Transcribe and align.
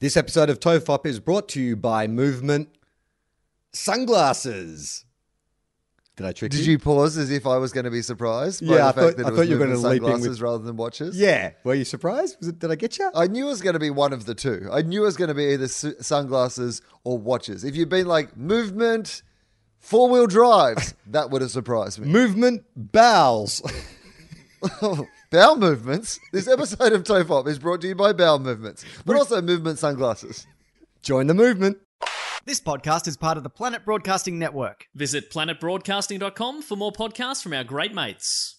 This 0.00 0.16
episode 0.16 0.48
of 0.48 0.60
Tofop 0.60 1.04
is 1.04 1.20
brought 1.20 1.48
to 1.50 1.60
you 1.60 1.76
by 1.76 2.06
Movement 2.06 2.70
Sunglasses. 3.72 5.04
Did 6.16 6.26
I 6.26 6.32
trick 6.32 6.52
you? 6.52 6.58
Did 6.58 6.66
you? 6.66 6.72
you 6.72 6.78
pause 6.78 7.16
as 7.18 7.30
if 7.30 7.46
I 7.46 7.56
was 7.58 7.72
going 7.72 7.84
to 7.84 7.90
be 7.90 8.02
surprised? 8.02 8.66
by 8.66 8.74
Yeah, 8.76 8.88
I 8.88 8.92
the 8.92 8.92
fact 8.92 8.96
thought- 8.96 9.16
that 9.18 9.24
I 9.24 9.28
it 9.28 9.30
was 9.32 9.38
thought 9.40 9.48
you 9.48 9.58
were 9.58 9.66
gonna 9.66 9.76
leap 9.78 9.96
in 9.98 10.02
with- 10.04 10.12
sunglasses 10.12 10.42
rather 10.42 10.64
than 10.64 10.76
watches. 10.76 11.18
Yeah. 11.18 11.52
Were 11.64 11.74
you 11.74 11.84
surprised? 11.84 12.36
Was 12.40 12.48
it, 12.48 12.58
did 12.58 12.70
I 12.70 12.74
get 12.76 12.98
you? 12.98 13.10
I 13.14 13.26
knew 13.26 13.46
it 13.46 13.50
was 13.50 13.60
going 13.62 13.74
to 13.74 13.78
be 13.78 13.90
one 13.90 14.12
of 14.12 14.24
the 14.26 14.34
two. 14.34 14.68
I 14.72 14.82
knew 14.82 15.02
it 15.02 15.06
was 15.06 15.16
going 15.16 15.28
to 15.28 15.34
be 15.34 15.44
either 15.52 15.68
su- 15.68 15.94
sunglasses 16.00 16.80
or 17.04 17.18
watches. 17.18 17.62
If 17.64 17.76
you'd 17.76 17.88
been 17.90 18.06
like 18.06 18.36
movement, 18.36 19.22
four 19.78 20.08
wheel 20.08 20.26
drives, 20.26 20.94
that 21.08 21.30
would 21.30 21.42
have 21.42 21.50
surprised 21.50 21.98
me. 22.00 22.08
Movement 22.08 22.64
Bowels. 22.74 23.62
bowel 25.30 25.56
movements. 25.56 26.18
This 26.32 26.48
episode 26.52 26.92
of 26.92 27.04
Tofop 27.04 27.46
is 27.46 27.58
brought 27.58 27.80
to 27.82 27.88
you 27.88 27.94
by 27.94 28.12
Bowel 28.12 28.40
Movements, 28.40 28.84
but 29.06 29.16
also 29.16 29.40
Movement 29.40 29.78
Sunglasses. 29.78 30.46
Join 31.02 31.28
the 31.28 31.34
movement. 31.34 31.78
This 32.44 32.60
podcast 32.60 33.06
is 33.06 33.16
part 33.16 33.36
of 33.36 33.42
the 33.42 33.50
Planet 33.50 33.84
Broadcasting 33.84 34.38
Network. 34.38 34.86
Visit 34.94 35.30
planetbroadcasting.com 35.30 36.62
for 36.62 36.76
more 36.76 36.92
podcasts 36.92 37.42
from 37.42 37.52
our 37.52 37.64
great 37.64 37.94
mates. 37.94 38.56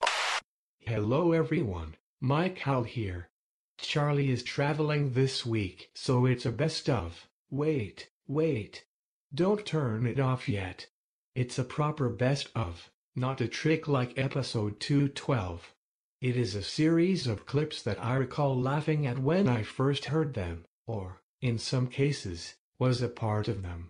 Hello 0.79 1.31
everyone, 1.33 1.95
Mike 2.19 2.59
Hal 2.59 2.83
here. 2.83 3.29
Charlie 3.77 4.31
is 4.31 4.43
traveling 4.43 5.13
this 5.13 5.45
week, 5.45 5.89
so 5.95 6.25
it's 6.25 6.45
a 6.45 6.51
best 6.51 6.89
of. 6.89 7.27
Wait, 7.49 8.09
wait. 8.27 8.85
Don't 9.33 9.65
turn 9.65 10.05
it 10.05 10.19
off 10.19 10.47
yet. 10.47 10.87
It's 11.35 11.57
a 11.57 11.63
proper 11.63 12.09
best 12.09 12.49
of, 12.55 12.91
not 13.15 13.41
a 13.41 13.47
trick 13.47 13.87
like 13.87 14.17
episode 14.17 14.79
212. 14.79 15.73
It 16.21 16.37
is 16.37 16.53
a 16.53 16.61
series 16.61 17.25
of 17.25 17.47
clips 17.47 17.81
that 17.81 17.99
I 17.99 18.13
recall 18.13 18.55
laughing 18.55 19.07
at 19.07 19.17
when 19.17 19.47
I 19.47 19.63
first 19.63 20.05
heard 20.05 20.35
them, 20.35 20.65
or, 20.85 21.23
in 21.41 21.57
some 21.57 21.87
cases, 21.87 22.53
was 22.77 23.01
a 23.01 23.09
part 23.09 23.47
of 23.47 23.63
them. 23.63 23.89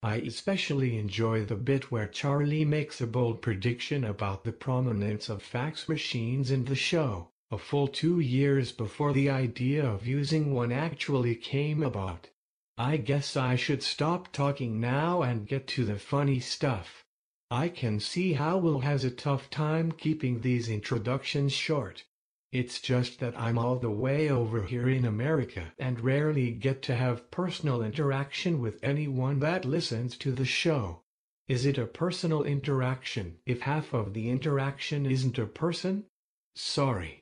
I 0.00 0.18
especially 0.18 0.96
enjoy 0.96 1.44
the 1.44 1.56
bit 1.56 1.90
where 1.90 2.06
Charlie 2.06 2.64
makes 2.64 3.00
a 3.00 3.06
bold 3.08 3.42
prediction 3.42 4.04
about 4.04 4.44
the 4.44 4.52
prominence 4.52 5.28
of 5.28 5.42
fax 5.42 5.88
machines 5.88 6.52
in 6.52 6.66
the 6.66 6.76
show, 6.76 7.30
a 7.50 7.58
full 7.58 7.88
two 7.88 8.20
years 8.20 8.70
before 8.70 9.12
the 9.12 9.28
idea 9.28 9.84
of 9.84 10.06
using 10.06 10.54
one 10.54 10.70
actually 10.70 11.34
came 11.34 11.82
about. 11.82 12.28
I 12.78 12.96
guess 12.96 13.36
I 13.36 13.56
should 13.56 13.82
stop 13.82 14.32
talking 14.32 14.80
now 14.80 15.22
and 15.22 15.48
get 15.48 15.66
to 15.68 15.84
the 15.84 15.98
funny 15.98 16.38
stuff. 16.38 17.01
I 17.52 17.68
can 17.68 18.00
see 18.00 18.32
how 18.32 18.56
Will 18.56 18.80
has 18.80 19.04
a 19.04 19.10
tough 19.10 19.50
time 19.50 19.92
keeping 19.92 20.40
these 20.40 20.70
introductions 20.70 21.52
short. 21.52 22.04
It's 22.50 22.80
just 22.80 23.20
that 23.20 23.38
I'm 23.38 23.58
all 23.58 23.76
the 23.76 23.90
way 23.90 24.30
over 24.30 24.62
here 24.62 24.88
in 24.88 25.04
America 25.04 25.74
and 25.78 26.00
rarely 26.00 26.52
get 26.52 26.80
to 26.84 26.94
have 26.94 27.30
personal 27.30 27.82
interaction 27.82 28.62
with 28.62 28.82
anyone 28.82 29.40
that 29.40 29.66
listens 29.66 30.16
to 30.16 30.32
the 30.32 30.46
show. 30.46 31.02
Is 31.46 31.66
it 31.66 31.76
a 31.76 31.84
personal 31.84 32.42
interaction 32.42 33.36
if 33.44 33.60
half 33.60 33.92
of 33.92 34.14
the 34.14 34.30
interaction 34.30 35.04
isn't 35.04 35.36
a 35.36 35.44
person? 35.44 36.06
Sorry, 36.56 37.21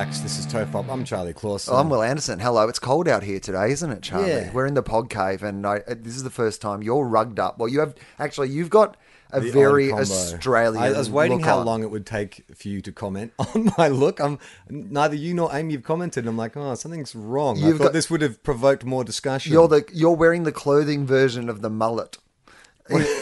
This 0.00 0.38
is 0.38 0.46
Tofop. 0.46 0.88
I'm 0.88 1.04
Charlie 1.04 1.34
Clausen. 1.34 1.74
Oh, 1.74 1.76
I'm 1.76 1.90
Wil 1.90 2.02
Anderson. 2.02 2.38
Hello. 2.40 2.66
It's 2.70 2.78
cold 2.78 3.06
out 3.06 3.22
here 3.22 3.38
today, 3.38 3.70
isn't 3.70 3.90
it, 3.90 4.00
Charlie? 4.02 4.30
Yeah. 4.30 4.50
We're 4.50 4.64
in 4.64 4.72
the 4.72 4.82
pod 4.82 5.10
cave, 5.10 5.42
and 5.42 5.66
I, 5.66 5.80
uh, 5.86 5.94
this 5.94 6.16
is 6.16 6.22
the 6.22 6.30
first 6.30 6.62
time 6.62 6.82
you're 6.82 7.04
rugged 7.06 7.38
up. 7.38 7.58
Well, 7.58 7.68
you 7.68 7.80
have 7.80 7.94
actually. 8.18 8.48
You've 8.48 8.70
got 8.70 8.96
a 9.30 9.40
The 9.42 9.50
very. 9.50 9.92
Australian. 9.92 10.82
I 10.82 10.96
was 10.96 11.10
waiting 11.10 11.36
look 11.38 11.46
how 11.46 11.58
on. 11.58 11.66
long 11.66 11.82
it 11.82 11.90
would 11.90 12.06
take 12.06 12.44
for 12.56 12.68
you 12.68 12.80
to 12.80 12.92
comment 12.92 13.34
on 13.38 13.72
my 13.76 13.88
look. 13.88 14.20
I'm 14.20 14.38
neither 14.70 15.16
you 15.16 15.34
nor 15.34 15.54
Amy 15.54 15.74
have 15.74 15.82
commented. 15.82 16.26
I'm 16.26 16.36
like, 16.38 16.56
oh, 16.56 16.74
something's 16.76 17.14
wrong. 17.14 17.62
I 17.62 17.66
You've 17.66 17.76
thought 17.76 17.84
got- 17.84 17.92
this 17.92 18.08
would 18.08 18.22
have 18.22 18.42
provoked 18.42 18.86
more 18.86 19.04
discussion. 19.04 19.52
You're 19.52 19.68
the 19.68 19.84
you're 19.92 20.16
wearing 20.16 20.44
the 20.44 20.52
clothing 20.52 21.06
version 21.06 21.50
of 21.50 21.60
the 21.60 21.68
mullet. 21.70 22.16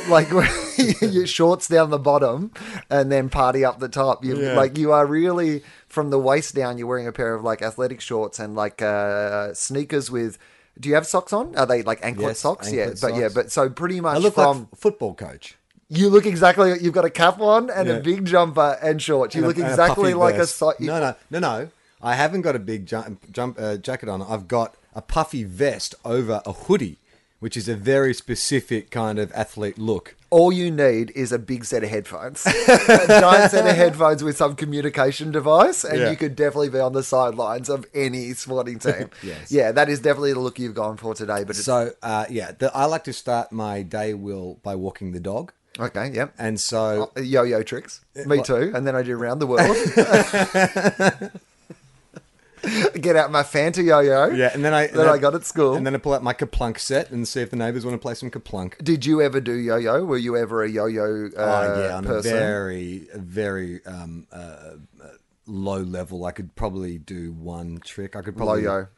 Like 0.09 0.31
your 1.01 1.27
shorts 1.27 1.69
down 1.69 1.91
the 1.91 1.99
bottom 1.99 2.51
and 2.91 3.11
then 3.13 3.29
party 3.29 3.65
up 3.65 3.79
the 3.81 3.89
top. 3.89 4.25
You 4.25 4.37
Yeah. 4.41 4.55
like 4.55 4.77
you 4.79 4.93
are 4.93 5.07
really 5.07 5.63
from 5.89 6.11
the 6.11 6.19
waist 6.19 6.55
down. 6.55 6.79
You're 6.79 6.87
wearing 6.87 7.07
a 7.07 7.13
pair 7.13 7.35
of 7.35 7.43
like 7.45 7.63
athletic 7.63 8.01
shorts 8.01 8.39
and 8.39 8.55
like 8.55 8.81
uh, 8.83 9.53
sneakers 9.55 10.11
with. 10.11 10.39
Do 10.81 10.89
you 10.89 10.95
have 10.95 11.07
socks 11.07 11.33
on? 11.33 11.57
Are 11.57 11.67
they 11.67 11.83
like 11.83 11.99
anklet 12.05 12.29
Yes, 12.29 12.39
socks? 12.41 12.73
yeah, 12.73 12.83
anklet 12.85 13.01
but 13.01 13.15
yeah, 13.17 13.29
but 13.35 13.51
so 13.51 13.69
pretty 13.69 14.01
much 14.01 14.17
I 14.17 14.19
look 14.19 14.35
from 14.35 14.59
like 14.61 14.69
a 14.73 14.77
football 14.77 15.15
coach. 15.15 15.57
you 15.89 16.09
look 16.09 16.25
exactly. 16.25 16.75
You've 16.81 16.95
got 16.95 17.05
a 17.05 17.11
cap 17.11 17.41
on 17.41 17.69
and 17.71 17.89
Yeah. 17.89 17.95
a 17.95 18.01
big 18.01 18.25
jumper 18.25 18.79
and 18.81 19.03
shorts. 19.03 19.35
You 19.35 19.41
And 19.45 19.49
look 19.49 19.59
a 19.59 19.69
exactly 19.69 20.13
puffy 20.13 20.15
like 20.15 20.35
a. 20.37 20.39
vest. 20.39 20.57
So- 20.57 20.75
no, 20.79 21.01
no, 21.01 21.15
no, 21.31 21.39
no. 21.41 21.69
I 22.01 22.15
haven't 22.15 22.43
got 22.43 22.55
a 22.55 22.61
big 22.61 22.87
jump, 22.87 23.33
jump 23.33 23.57
uh, 23.61 23.77
jacket 23.77 24.09
on. 24.09 24.23
I've 24.23 24.47
got 24.47 24.77
a 24.95 25.03
puffy 25.03 25.43
vest 25.43 25.97
over 26.05 26.41
a 26.47 26.53
hoodie, 26.53 26.99
which 27.41 27.57
is 27.57 27.69
a 27.69 27.75
very 27.77 28.13
specific 28.15 28.91
kind 28.91 29.19
of 29.19 29.33
athlete 29.33 29.79
look. 29.79 30.15
All 30.31 30.53
you 30.53 30.71
need 30.71 31.11
is 31.15 31.33
a 31.33 31.39
big 31.39 31.65
set 31.65 31.83
of 31.83 31.89
headphones, 31.89 32.45
a 32.47 33.07
giant 33.09 33.51
set 33.51 33.67
of 33.67 33.75
headphones 33.77 34.23
with 34.23 34.37
some 34.37 34.57
communication 34.57 35.31
device, 35.31 35.85
and 35.85 36.01
Yeah. 36.01 36.11
you 36.11 36.17
could 36.17 36.37
definitely 36.37 36.69
be 36.69 36.81
on 36.81 36.93
the 36.93 37.03
sidelines 37.03 37.69
of 37.71 37.87
any 37.95 38.33
sporting 38.35 38.79
team. 38.79 39.09
Yes. 39.23 39.51
Yeah, 39.51 39.73
that 39.73 39.89
is 39.89 40.01
definitely 40.01 40.35
the 40.35 40.41
look 40.41 40.59
you've 40.59 40.75
gone 40.75 40.97
for 40.99 41.15
today. 41.15 41.45
But 41.45 41.57
it's, 41.57 41.65
So, 41.65 41.93
uh, 42.03 42.27
yeah, 42.29 42.53
the, 42.59 42.71
I 42.77 42.85
like 42.85 43.05
to 43.05 43.13
start 43.15 43.53
my 43.53 43.83
day, 43.83 44.13
Will, 44.15 44.59
by 44.63 44.75
walking 44.75 45.13
the 45.13 45.21
dog. 45.21 45.53
okay, 45.79 46.11
yep. 46.13 46.35
And 46.39 46.61
so, 46.61 47.11
Yo-yo 47.17 47.63
tricks, 47.63 48.01
me 48.27 48.39
what- 48.39 48.47
too. 48.47 48.73
And 48.75 48.87
then 48.87 48.95
I 48.97 49.03
do 49.03 49.17
around 49.19 49.39
the 49.39 49.47
world. 49.47 49.77
Get 53.01 53.17
out 53.17 53.31
my 53.31 53.43
Fanta 53.43 53.85
yo-yo. 53.85 54.27
yeah, 54.35 54.51
and 54.55 54.65
then 54.65 54.75
I 54.75 54.87
that 54.89 54.95
then 54.97 55.09
I 55.09 55.19
got 55.19 55.35
at 55.35 55.45
school. 55.45 55.75
and 55.75 55.87
then 55.87 55.95
I 55.95 55.99
pull 55.99 56.15
out 56.15 56.23
my 56.23 56.35
KerPlunk 56.35 56.79
set 56.79 57.11
and 57.11 57.27
see 57.27 57.41
if 57.41 57.51
the 57.51 57.57
neighbours 57.57 57.85
want 57.85 57.95
to 57.95 57.99
play 57.99 58.15
some 58.15 58.31
KerPlunk. 58.31 58.83
Did 58.85 59.05
you 59.07 59.21
ever 59.23 59.41
do 59.41 59.53
yo-yo? 59.55 60.05
Were 60.05 60.19
you 60.19 60.37
ever 60.37 60.63
a 60.65 60.69
yo-yo 60.71 61.31
uh, 61.37 61.41
oh 61.77 61.83
yeah, 61.83 61.97
on 61.97 62.05
person? 62.05 62.35
a 62.35 62.39
very, 62.39 63.09
very 63.15 63.85
um, 63.87 64.27
uh, 64.33 64.37
uh, 64.37 64.77
low 65.47 65.79
level. 65.81 66.25
I 66.25 66.33
could 66.33 66.55
probably 66.57 66.99
do 66.99 67.33
one 67.33 67.79
trick. 67.85 68.17
I 68.17 68.23
could 68.23 68.37
probably 68.37 68.63
Low-yo. 68.65 68.89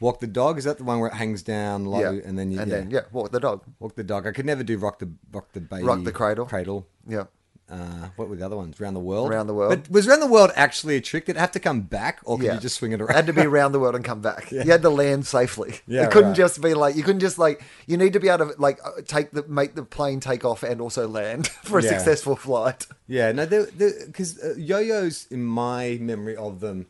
walk 0.00 0.20
the 0.20 0.26
dog. 0.26 0.58
Is 0.58 0.64
that 0.64 0.78
the 0.78 0.84
one 0.84 1.00
where 1.00 1.08
it 1.10 1.14
hangs 1.14 1.42
down 1.42 1.84
low 1.86 2.00
yeah, 2.00 2.20
and 2.24 2.38
then 2.38 2.50
you 2.50 2.60
and 2.60 2.70
yeah, 2.70 2.76
then 2.76 2.90
yeah, 2.90 3.00
walk 3.12 3.32
the 3.32 3.40
dog. 3.40 3.62
walk 3.80 3.94
the 3.96 4.04
dog? 4.04 4.26
I 4.26 4.32
could 4.32 4.46
never 4.46 4.62
do 4.62 4.78
rock 4.78 4.98
the 4.98 5.10
rock 5.32 5.52
the 5.52 5.60
baby, 5.60 5.82
Rock 5.84 6.04
the 6.04 6.12
cradle. 6.12 6.46
cradle. 6.46 6.86
Yeah. 7.08 7.24
Uh, 7.68 8.08
what 8.14 8.28
were 8.28 8.36
the 8.36 8.46
other 8.46 8.56
ones? 8.56 8.80
Around 8.80 8.94
the 8.94 9.00
world. 9.00 9.28
Around 9.28 9.48
the 9.48 9.54
world. 9.54 9.70
But 9.82 9.90
was 9.90 10.06
around 10.06 10.20
the 10.20 10.28
world 10.28 10.52
actually 10.54 10.94
a 10.96 11.00
trick? 11.00 11.26
Did 11.26 11.34
it 11.36 11.40
have 11.40 11.50
to 11.52 11.58
come 11.60 11.80
back, 11.80 12.20
or 12.24 12.36
could 12.36 12.46
Yeah. 12.46 12.54
you 12.54 12.60
just 12.60 12.76
swing 12.76 12.92
it 12.92 13.00
around? 13.00 13.16
had 13.16 13.26
to 13.26 13.32
be 13.32 13.42
around 13.42 13.72
the 13.72 13.80
world 13.80 13.96
and 13.96 14.04
come 14.04 14.20
back. 14.20 14.52
You 14.52 14.60
had 14.70 14.82
to 14.82 14.90
land 14.90 15.26
safely. 15.26 15.80
Yeah, 15.88 16.04
it 16.04 16.12
couldn't 16.12 16.28
right. 16.30 16.36
just 16.36 16.60
be 16.62 16.74
like 16.74 16.94
you 16.94 17.02
couldn't 17.02 17.20
just 17.20 17.38
like 17.38 17.62
you 17.88 17.96
need 17.96 18.12
to 18.12 18.20
be 18.20 18.28
able 18.28 18.50
to 18.52 18.60
like 18.60 18.78
uh, 18.84 19.02
take 19.04 19.32
the 19.32 19.42
make 19.48 19.74
the 19.74 19.82
plane 19.82 20.20
take 20.20 20.44
off 20.44 20.62
and 20.62 20.80
also 20.80 21.08
land 21.08 21.48
for 21.64 21.80
a 21.80 21.82
Yeah. 21.82 21.90
successful 21.90 22.36
flight. 22.36 22.86
Yeah, 23.08 23.32
no, 23.32 23.46
because 23.46 24.38
uh, 24.42 24.54
yo-yos, 24.56 25.26
in 25.30 25.44
my 25.44 25.98
memory 26.00 26.36
of 26.36 26.60
them, 26.60 26.86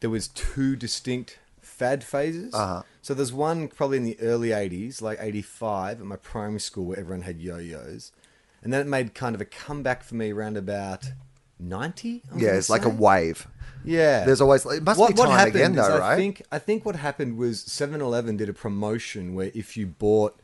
there 0.00 0.10
was 0.10 0.26
two 0.28 0.74
distinct 0.76 1.38
fad 1.60 2.02
phases. 2.04 2.52
Uh-huh. 2.54 2.82
So 3.02 3.14
there's 3.14 3.32
one 3.32 3.68
probably 3.68 3.98
in 3.98 4.04
the 4.04 4.18
early 4.20 4.48
'80s, 4.48 5.00
like 5.00 5.18
'85, 5.20 6.00
at 6.00 6.06
my 6.06 6.16
primary 6.16 6.58
school, 6.60 6.86
where 6.86 6.98
everyone 6.98 7.22
had 7.22 7.40
yo-yos, 7.40 8.10
and 8.66 8.72
then 8.72 8.80
it 8.80 8.88
made 8.88 9.14
kind 9.14 9.36
of 9.36 9.40
a 9.40 9.44
comeback 9.44 10.02
for 10.02 10.16
me 10.16 10.32
around 10.32 10.56
about 10.56 11.04
'90. 11.60 12.24
Yeah, 12.36 12.54
it's 12.54 12.68
like 12.68 12.84
a 12.84 12.88
wave. 12.88 13.46
Yeah, 13.84 14.24
There's 14.24 14.40
always 14.40 14.66
it 14.66 14.82
must 14.82 14.98
be 15.06 15.14
time 15.14 15.46
again 15.46 15.70
is 15.70 15.76
though, 15.76 16.02
I 16.02 16.16
think 16.16 16.42
I 16.50 16.58
think 16.58 16.84
what 16.84 16.96
happened 16.96 17.38
was 17.38 17.62
7-Eleven 17.62 18.36
did 18.36 18.48
a 18.48 18.52
promotion 18.52 19.36
where 19.36 19.52
if 19.54 19.76
you 19.76 19.86
bought 19.86 20.40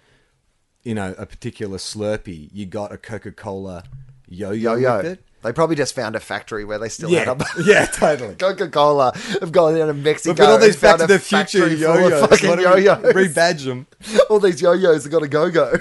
you 0.84 0.94
know, 0.94 1.16
a 1.18 1.26
particular 1.26 1.78
Slurpee, 1.78 2.50
you 2.52 2.66
got 2.66 2.92
a 2.92 2.96
Coca 2.96 3.32
Cola 3.32 3.82
yo-yo, 4.28 4.74
Yo-yo. 4.74 4.96
with 4.98 5.06
it. 5.06 5.24
They 5.42 5.52
probably 5.52 5.74
just 5.74 5.92
found 5.92 6.14
a 6.14 6.20
factory 6.20 6.64
where 6.64 6.78
they 6.78 6.88
still 6.88 7.10
had 7.10 7.26
them. 7.26 7.46
yeah, 7.66 7.86
totally. 7.86 8.36
Coca 8.36 8.68
Cola 8.68 9.12
have 9.40 9.50
gone 9.50 9.74
down 9.74 9.88
to 9.88 9.94
Mexico. 9.94 10.30
Look 10.30 10.40
at 10.40 10.48
all 10.48 10.58
these 10.58 10.80
Back 10.80 10.98
to 10.98 11.08
the 11.08 11.18
Future 11.18 11.66
factory 11.66 11.76
full 11.76 11.94
of 11.94 12.00
yo-yos. 12.00 12.30
fucking 12.30 12.48
Why 12.48 12.56
don't 12.56 12.76
we 12.76 12.84
yo-yos. 12.84 13.12
rebadge 13.12 13.64
them. 13.64 13.88
all 14.30 14.38
these 14.38 14.62
yo-yos 14.62 15.02
have 15.02 15.10
got 15.10 15.24
a 15.24 15.28
go-go. 15.28 15.74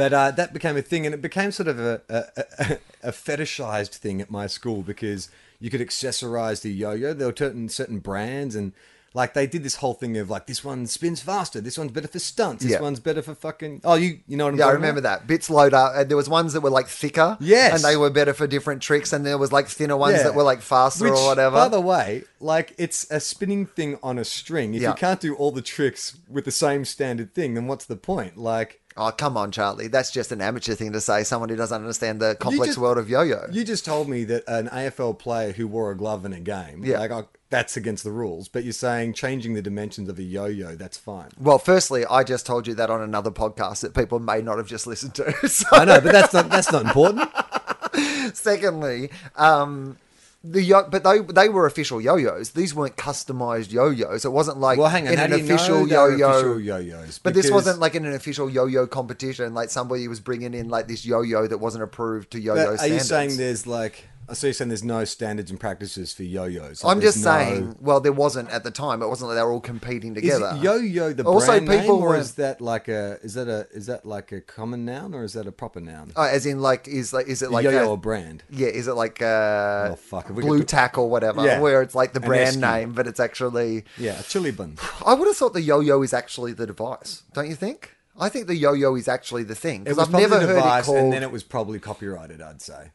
But 0.00 0.14
uh, 0.14 0.30
that 0.30 0.54
became 0.54 0.78
a 0.78 0.82
thing, 0.82 1.04
and 1.04 1.14
it 1.14 1.20
became 1.20 1.50
sort 1.52 1.68
of 1.68 1.78
a, 1.78 2.00
a, 2.08 2.78
a, 3.08 3.12
fetishized 3.12 3.94
thing 3.96 4.22
at 4.22 4.30
my 4.30 4.46
school 4.46 4.80
because 4.80 5.28
you 5.58 5.68
could 5.68 5.82
accessorize 5.82 6.62
the 6.62 6.70
yo-yo. 6.72 7.12
There 7.12 7.26
were 7.28 7.34
certain 7.36 7.68
certain 7.68 7.98
brands, 7.98 8.54
and 8.54 8.72
like 9.12 9.34
they 9.34 9.46
did 9.46 9.62
this 9.62 9.74
whole 9.76 9.92
thing 9.92 10.16
of 10.16 10.30
like 10.30 10.46
this 10.46 10.64
one 10.64 10.86
spins 10.86 11.20
faster, 11.20 11.60
this 11.60 11.76
one's 11.76 11.92
better 11.92 12.08
for 12.08 12.18
stunts, 12.18 12.62
this 12.62 12.72
Yeah. 12.72 12.80
one's 12.80 12.98
better 12.98 13.20
for 13.20 13.34
fucking. 13.34 13.82
Oh, 13.84 13.92
you 13.94 14.20
you 14.26 14.38
know 14.38 14.44
what 14.44 14.54
I'm 14.54 14.58
Yeah, 14.58 14.64
I 14.64 14.68
talking 14.68 14.80
remember 14.80 15.00
about? 15.00 15.18
that. 15.20 15.26
Bits 15.26 15.50
load 15.50 15.74
up. 15.74 15.92
And 15.96 16.08
there 16.08 16.16
was 16.16 16.30
ones 16.30 16.54
that 16.54 16.62
were 16.62 16.70
like 16.70 16.86
thicker. 16.88 17.36
Yes. 17.38 17.74
And 17.74 17.84
they 17.84 17.98
were 17.98 18.08
better 18.08 18.32
for 18.32 18.46
different 18.46 18.80
tricks. 18.80 19.12
And 19.12 19.26
there 19.26 19.36
was 19.36 19.52
like 19.52 19.68
thinner 19.68 19.98
ones 19.98 20.16
Yeah. 20.16 20.22
that 20.22 20.34
were 20.34 20.44
like 20.44 20.62
faster 20.62 21.04
Which, 21.04 21.12
or 21.12 21.26
whatever. 21.26 21.56
By 21.56 21.68
the 21.68 21.80
way, 21.80 22.22
like 22.40 22.72
it's 22.78 23.06
a 23.10 23.20
spinning 23.20 23.66
thing 23.66 23.98
on 24.02 24.16
a 24.16 24.24
string. 24.24 24.72
If 24.72 24.80
Yeah. 24.80 24.90
you 24.90 24.94
can't 24.94 25.20
do 25.20 25.34
all 25.34 25.50
the 25.50 25.60
tricks 25.60 26.16
with 26.26 26.46
the 26.46 26.52
same 26.52 26.86
standard 26.86 27.34
thing, 27.34 27.52
then 27.52 27.66
what's 27.66 27.84
the 27.84 27.96
point? 27.96 28.38
Like 28.38 28.80
oh, 29.00 29.10
come 29.12 29.36
on, 29.36 29.50
Charlie. 29.50 29.88
That's 29.88 30.10
just 30.10 30.30
an 30.32 30.40
amateur 30.40 30.74
thing 30.74 30.92
to 30.92 31.00
say. 31.00 31.24
Someone 31.24 31.48
who 31.48 31.56
doesn't 31.56 31.80
understand 31.80 32.20
the 32.20 32.36
complex 32.38 32.68
just- 32.70 32.78
world 32.78 32.98
of 32.98 33.08
yo-yo. 33.10 33.46
You 33.50 33.64
just 33.64 33.84
told 33.84 34.08
me 34.08 34.24
that 34.24 34.44
an 34.46 34.68
AFL 34.68 35.18
player 35.18 35.52
who 35.52 35.66
wore 35.66 35.90
a 35.90 35.96
glove 35.96 36.24
in 36.24 36.32
a 36.32 36.40
game, 36.40 36.84
Yeah. 36.84 36.98
like, 37.00 37.10
oh, 37.10 37.28
that's 37.48 37.76
against 37.76 38.04
the 38.04 38.12
rules. 38.12 38.46
But 38.48 38.62
you're 38.64 38.72
saying 38.72 39.14
changing 39.14 39.54
the 39.54 39.62
dimensions 39.62 40.08
of 40.08 40.18
a 40.18 40.22
yo-yo, 40.22 40.76
that's 40.76 40.96
fine. 40.98 41.30
well, 41.40 41.58
firstly, 41.58 42.04
I 42.06 42.22
just 42.22 42.46
told 42.46 42.66
you 42.68 42.74
that 42.74 42.90
on 42.90 43.00
another 43.00 43.30
podcast 43.32 43.80
that 43.80 43.94
people 43.94 44.20
may 44.20 44.40
not 44.40 44.58
have 44.58 44.68
just 44.68 44.86
listened 44.86 45.14
to. 45.16 45.34
So, 45.48 45.66
I 45.72 45.84
know, 45.84 46.00
but 46.00 46.12
that's 46.12 46.32
not 46.32 46.48
that's 46.50 46.70
not 46.70 46.84
important. 46.84 47.28
secondly, 48.34 49.10
um, 49.36 49.96
the 50.42 50.62
yo- 50.62 50.88
but 50.90 51.04
they 51.04 51.18
they 51.20 51.48
were 51.48 51.66
official 51.66 52.00
yo-yos. 52.00 52.50
These 52.50 52.74
weren't 52.74 52.96
customized 52.96 53.72
yo-yos. 53.72 54.24
It 54.24 54.32
wasn't 54.32 54.58
like 54.58 54.78
Well, 54.78 54.88
hang 54.88 55.06
on, 55.06 55.12
in 55.14 55.18
an 55.20 55.32
official 55.34 55.84
know 55.84 55.86
they 55.86 55.96
were 55.96 56.10
yo-yo. 56.18 56.30
official 56.30 56.60
yo-yos? 56.60 57.18
But 57.18 57.34
this 57.34 57.50
wasn't 57.50 57.78
like 57.78 57.94
in 57.94 58.06
an 58.06 58.14
official 58.14 58.48
yo-yo 58.48 58.86
competition. 58.86 59.52
Like 59.54 59.70
somebody 59.70 60.08
was 60.08 60.20
bringing 60.20 60.54
in 60.54 60.68
like 60.68 60.88
this 60.88 61.04
yo-yo 61.04 61.46
that 61.46 61.58
wasn't 61.58 61.84
approved 61.84 62.30
to 62.32 62.40
yo-yo 62.40 62.64
But 62.64 62.72
are 62.74 62.76
standards. 62.78 63.02
you 63.02 63.08
saying 63.08 63.36
there's 63.36 63.66
like? 63.66 64.08
So 64.32 64.46
you're 64.46 64.54
saying 64.54 64.68
there's 64.68 64.84
no 64.84 65.04
standards 65.04 65.50
and 65.50 65.58
practices 65.58 66.12
for 66.12 66.22
yo-yos? 66.22 66.84
Like 66.84 66.94
I'm 66.96 67.00
just 67.00 67.18
no- 67.18 67.22
saying. 67.24 67.76
Well, 67.80 68.00
there 68.00 68.12
wasn't 68.12 68.50
at 68.50 68.64
the 68.64 68.70
time. 68.70 69.02
It 69.02 69.08
wasn't 69.08 69.28
like 69.28 69.36
they 69.38 69.42
were 69.42 69.52
all 69.52 69.60
competing 69.60 70.14
together. 70.14 70.52
it 70.56 70.62
yo-yo 70.62 71.12
the 71.12 71.24
Also, 71.24 71.46
brand 71.46 71.66
name, 71.68 71.80
people 71.80 71.96
or 71.96 72.08
were- 72.10 72.16
is 72.16 72.34
that 72.34 72.60
like 72.60 72.88
a 72.88 73.18
is 73.22 73.34
that 73.34 73.48
a 73.48 73.66
is 73.72 73.86
that 73.86 74.04
like 74.06 74.32
a 74.32 74.40
common 74.40 74.84
noun 74.84 75.14
or 75.14 75.24
is 75.24 75.32
that 75.34 75.46
a 75.46 75.52
proper 75.52 75.80
noun? 75.80 76.12
Oh, 76.16 76.22
as 76.22 76.46
in, 76.46 76.60
like, 76.60 76.86
is 76.88 77.12
like, 77.12 77.26
is 77.28 77.42
it 77.42 77.50
like 77.50 77.64
yo-yo 77.64 77.90
a- 77.90 77.92
a 77.94 77.96
brand? 77.96 78.42
Yeah, 78.50 78.68
is 78.68 78.86
it 78.88 78.94
like 78.94 79.20
uh, 79.22 79.90
Oh, 79.92 79.96
fuck, 79.96 80.28
blue 80.28 80.58
got 80.60 80.68
tack 80.68 80.98
or 80.98 81.08
whatever, 81.10 81.44
Yeah. 81.44 81.60
where 81.60 81.82
it's 81.82 81.94
like 81.94 82.12
the 82.12 82.20
brand 82.20 82.60
name, 82.60 82.92
but 82.92 83.06
it's 83.06 83.20
actually. 83.20 83.84
Yeah, 83.98 84.20
a 84.20 84.22
chili 84.22 84.50
bun. 84.52 84.76
I 85.04 85.14
would 85.14 85.26
have 85.28 85.36
thought 85.36 85.52
the 85.54 85.62
yo-yo 85.62 86.02
is 86.02 86.12
actually 86.14 86.52
the 86.52 86.66
device. 86.66 87.22
Don't 87.32 87.48
you 87.48 87.54
think? 87.54 87.96
I 88.18 88.28
think 88.28 88.48
the 88.48 88.56
yo-yo 88.56 88.94
is 88.96 89.08
actually 89.08 89.44
the 89.44 89.54
thing 89.54 89.80
It 89.82 89.84
because 89.84 89.96
was 89.96 90.06
I've 90.08 90.10
probably 90.10 90.28
never 90.28 90.46
the 90.46 90.60
heard 90.60 90.78
it 90.80 90.84
called 90.84 90.98
and 90.98 91.12
then 91.12 91.22
it 91.22 91.30
was 91.32 91.42
probably 91.42 91.78
copyrighted. 91.78 92.42
I'd 92.42 92.60
say. 92.60 92.90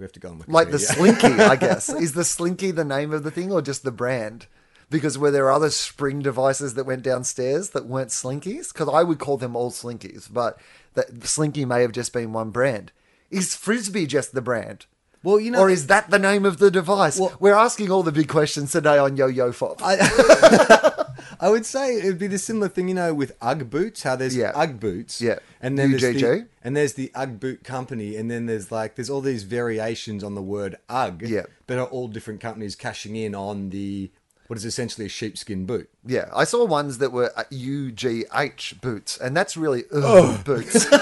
Do 0.00 0.04
we 0.04 0.06
have 0.06 0.12
to 0.12 0.20
go 0.20 0.30
on 0.30 0.42
like 0.46 0.70
the 0.70 0.78
Slinky. 0.78 1.26
I 1.26 1.56
guess 1.56 1.90
is 1.90 2.14
the 2.14 2.24
Slinky 2.24 2.70
the 2.70 2.86
name 2.86 3.12
of 3.12 3.22
the 3.22 3.30
thing 3.30 3.52
or 3.52 3.60
just 3.60 3.82
the 3.82 3.90
brand? 3.90 4.46
Because 4.88 5.18
were 5.18 5.30
there 5.30 5.50
other 5.50 5.68
spring 5.68 6.20
devices 6.20 6.72
that 6.72 6.86
went 6.86 7.02
downstairs 7.02 7.70
that 7.70 7.84
weren't 7.84 8.08
Slinkies? 8.08 8.72
Because 8.72 8.88
I 8.88 9.02
would 9.02 9.18
call 9.18 9.36
them 9.36 9.54
all 9.54 9.70
Slinkies, 9.70 10.32
but 10.32 10.58
that 10.94 11.24
Slinky 11.24 11.66
may 11.66 11.82
have 11.82 11.92
just 11.92 12.14
been 12.14 12.32
one 12.32 12.48
brand. 12.48 12.92
Is 13.30 13.54
Frisbee 13.54 14.06
just 14.06 14.32
the 14.32 14.40
brand? 14.40 14.86
Well, 15.22 15.38
you 15.38 15.50
know, 15.50 15.60
or 15.60 15.68
is 15.68 15.88
that 15.88 16.08
the 16.08 16.18
name 16.18 16.46
of 16.46 16.56
the 16.56 16.70
device? 16.70 17.20
Well- 17.20 17.36
We're 17.38 17.52
asking 17.52 17.90
all 17.90 18.02
the 18.02 18.10
big 18.10 18.28
questions 18.28 18.72
today 18.72 18.96
on 18.96 19.18
Yo 19.18 19.26
Yo 19.26 19.52
Fop. 19.52 19.82
I 19.82 19.96
would 21.48 21.64
say 21.64 21.94
it 21.94 22.04
would 22.04 22.18
be 22.18 22.26
the 22.26 22.38
similar 22.38 22.68
thing, 22.68 22.88
you 22.88 22.94
know, 22.94 23.14
with 23.14 23.32
UGG 23.40 23.70
boots. 23.70 24.02
How 24.02 24.14
there's 24.16 24.36
Yeah. 24.36 24.52
UGG 24.54 24.78
boots, 24.78 25.22
Yeah. 25.22 25.38
and 25.62 25.78
then 25.78 25.92
there's 25.92 26.04
UGG. 26.04 26.20
the, 26.20 26.46
and 26.62 26.76
there's 26.76 26.92
the 26.94 27.10
UGG 27.14 27.40
boot 27.40 27.64
company, 27.64 28.16
and 28.16 28.30
then 28.30 28.44
there's 28.44 28.70
like 28.70 28.96
there's 28.96 29.08
all 29.08 29.22
these 29.22 29.44
variations 29.44 30.22
on 30.22 30.34
the 30.34 30.42
word 30.42 30.76
UGG, 30.90 31.22
Yeah. 31.28 31.46
that 31.68 31.78
are 31.78 31.86
all 31.86 32.08
different 32.08 32.40
companies 32.40 32.76
cashing 32.76 33.16
in 33.16 33.34
on 33.34 33.70
the 33.70 34.10
what 34.48 34.58
is 34.58 34.64
essentially 34.64 35.06
a 35.06 35.08
sheepskin 35.08 35.64
boot. 35.64 35.88
yeah, 36.04 36.28
I 36.34 36.42
saw 36.44 36.64
ones 36.66 36.98
that 36.98 37.12
were 37.12 37.32
uh, 37.36 37.44
UGH 37.52 38.80
boots, 38.82 39.16
and 39.16 39.34
that's 39.36 39.56
really 39.56 39.84
ugh, 39.94 40.44
boots. 40.44 40.86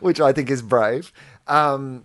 Which 0.00 0.20
I 0.20 0.32
think 0.32 0.50
is 0.50 0.62
brave. 0.62 1.12
Um, 1.46 2.04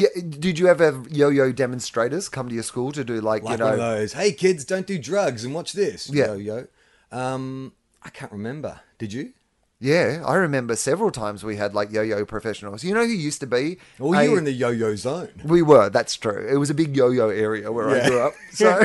yeah, 0.00 0.08
did 0.28 0.58
you 0.58 0.68
ever 0.68 0.84
have 0.84 1.08
yo-yo 1.10 1.52
demonstrators 1.52 2.28
come 2.28 2.48
to 2.48 2.54
your 2.54 2.62
school 2.62 2.92
to 2.92 3.04
do 3.04 3.20
like, 3.20 3.42
Like 3.42 3.52
you 3.52 3.58
know 3.58 3.64
one 3.70 3.74
of 3.74 3.78
those, 3.80 4.12
hey 4.14 4.32
kids, 4.32 4.64
don't 4.64 4.86
do 4.86 4.98
drugs 4.98 5.44
and 5.44 5.54
watch 5.54 5.72
this. 5.72 6.08
Yeah. 6.10 6.26
yo 6.26 6.34
yo. 6.34 6.66
Um, 7.12 7.72
I 8.02 8.10
can't 8.10 8.32
remember. 8.32 8.80
Did 8.98 9.12
you? 9.12 9.32
Yeah, 9.80 10.24
I 10.26 10.34
remember 10.34 10.74
several 10.74 11.10
times 11.12 11.44
we 11.44 11.54
had 11.56 11.72
like 11.72 11.92
yo-yo 11.92 12.24
professionals. 12.24 12.82
You 12.82 12.94
know 12.94 13.04
who 13.06 13.12
used 13.12 13.38
to 13.40 13.46
be? 13.46 13.78
Well, 13.98 14.18
a- 14.18 14.24
you 14.24 14.32
were 14.32 14.38
in 14.38 14.44
the 14.44 14.52
yo-yo 14.52 14.96
zone. 14.96 15.30
We 15.44 15.62
were. 15.62 15.88
That's 15.88 16.16
true. 16.16 16.46
It 16.50 16.56
was 16.56 16.68
a 16.68 16.74
big 16.74 16.96
yo-yo 16.96 17.28
area 17.28 17.70
where 17.70 17.88
I 17.88 18.06
grew 18.08 18.20
up. 18.20 18.34
So 18.52 18.84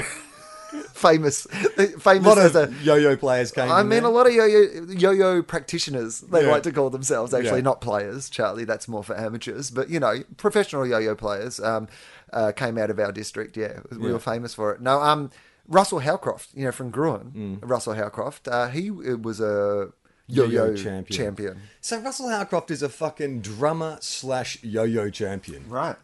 famous, 0.93 1.45
A 1.77 1.87
famous 1.87 2.25
lot 2.27 2.37
as 2.37 2.55
a. 2.55 2.73
yo-yo 2.83 3.15
players 3.15 3.51
came. 3.51 3.71
I 3.71 3.81
mean, 3.83 3.89
there. 4.03 4.05
a 4.05 4.09
lot 4.09 4.27
of 4.27 4.33
yo-yo 4.33 4.85
yo-yo 4.89 5.41
practitioners. 5.43 6.21
They 6.21 6.45
Yeah. 6.45 6.51
like 6.51 6.63
to 6.63 6.71
call 6.71 6.89
themselves. 6.89 7.33
Actually, 7.33 7.57
Yeah. 7.59 7.63
not 7.71 7.81
players. 7.81 8.29
Charlie, 8.29 8.65
that's 8.65 8.87
more 8.87 9.03
for 9.03 9.17
amateurs. 9.17 9.71
But 9.71 9.89
you 9.89 9.99
know, 9.99 10.23
professional 10.37 10.85
yo-yo 10.85 11.15
players 11.15 11.59
um, 11.59 11.87
uh, 12.31 12.51
came 12.51 12.77
out 12.77 12.89
of 12.89 12.99
our 12.99 13.11
district. 13.11 13.57
Yeah, 13.57 13.79
we 13.91 14.07
Yeah. 14.07 14.13
were 14.13 14.19
famous 14.19 14.53
for 14.53 14.73
it. 14.73 14.81
No, 14.81 15.01
um, 15.01 15.29
Russell 15.67 15.99
Howcroft, 15.99 16.49
you 16.53 16.65
know, 16.65 16.71
from 16.71 16.89
Gruen. 16.91 17.31
Mm. 17.35 17.69
Russell 17.69 17.93
Howcroft. 17.93 18.47
Uh, 18.47 18.67
he 18.67 18.89
uh, 18.89 19.17
was 19.17 19.39
a 19.39 19.89
yo-yo, 20.27 20.65
Yo-yo 20.65 20.75
champion. 20.75 21.17
champion. 21.17 21.61
So 21.81 21.99
Russell 21.99 22.29
Howcroft 22.29 22.71
is 22.71 22.81
a 22.81 22.89
fucking 22.89 23.41
drummer 23.41 23.97
slash 24.01 24.57
yo-yo 24.63 25.09
champion. 25.09 25.65
Right. 25.69 25.95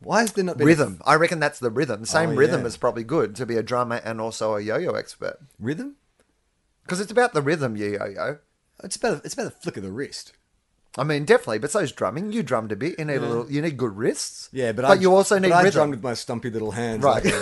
Why 0.00 0.20
has 0.20 0.32
there 0.32 0.44
not 0.44 0.58
been 0.58 0.66
Rhythm. 0.66 1.00
I 1.06 1.14
reckon 1.14 1.40
that's 1.40 1.58
the 1.58 1.70
rhythm. 1.70 2.04
Same 2.04 2.30
Oh, 2.30 2.34
rhythm 2.34 2.60
yeah. 2.62 2.66
is 2.66 2.76
probably 2.76 3.02
good 3.04 3.34
to 3.36 3.46
be 3.46 3.56
a 3.56 3.62
drummer 3.62 3.96
and 4.04 4.20
also 4.20 4.54
a 4.54 4.60
yo-yo 4.60 4.92
expert. 4.92 5.38
rhythm? 5.58 5.96
Because 6.82 7.00
it's 7.00 7.10
about 7.10 7.32
the 7.34 7.42
rhythm, 7.42 7.76
you 7.76 7.92
yo-yo. 7.98 8.38
It's 8.84 8.96
about 8.96 9.24
it's 9.24 9.34
about 9.34 9.46
a 9.46 9.50
flick 9.50 9.76
of 9.78 9.82
the 9.82 9.90
wrist. 9.90 10.32
I 10.98 11.04
mean, 11.04 11.24
definitely, 11.26 11.58
but 11.58 11.70
so's 11.70 11.92
drumming. 11.92 12.32
You 12.32 12.42
drummed 12.42 12.72
a 12.72 12.76
bit. 12.76 12.98
You 12.98 13.04
need 13.04 13.16
a 13.16 13.20
little. 13.20 13.50
You 13.50 13.60
need 13.60 13.76
good 13.76 13.96
wrists. 13.96 14.48
Yeah, 14.52 14.72
but, 14.72 14.82
but 14.82 14.90
I, 14.92 14.94
you 15.00 15.14
also 15.14 15.38
need 15.38 15.52
I 15.52 15.62
rhythm. 15.62 15.72
drummed 15.78 15.90
with 15.94 16.02
my 16.02 16.14
stumpy 16.14 16.48
little 16.50 16.70
hands. 16.70 17.02
Right. 17.02 17.22
like- 17.24 17.34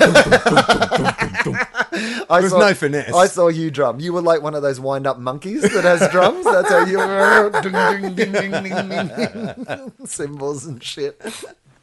I 2.30 2.38
There's 2.40 2.52
no 2.52 2.74
finesse. 2.74 3.12
I 3.14 3.26
saw 3.26 3.48
you 3.48 3.70
drum. 3.70 4.00
You 4.00 4.12
were 4.12 4.22
like 4.22 4.42
one 4.42 4.54
of 4.54 4.62
those 4.62 4.80
wind-up 4.80 5.18
monkeys 5.18 5.62
that 5.62 5.84
has 5.84 6.08
drums. 6.10 6.44
That's 6.44 6.68
how 6.68 6.84
you 6.84 6.98
were. 6.98 7.50
Ding, 8.14 8.32
ding, 8.32 8.32
ding, 8.32 8.50
ding, 8.62 8.88
ding, 8.88 9.08
ding. 9.66 9.92
Cymbals 10.06 10.66
and 10.70 10.82
shit. 10.82 11.20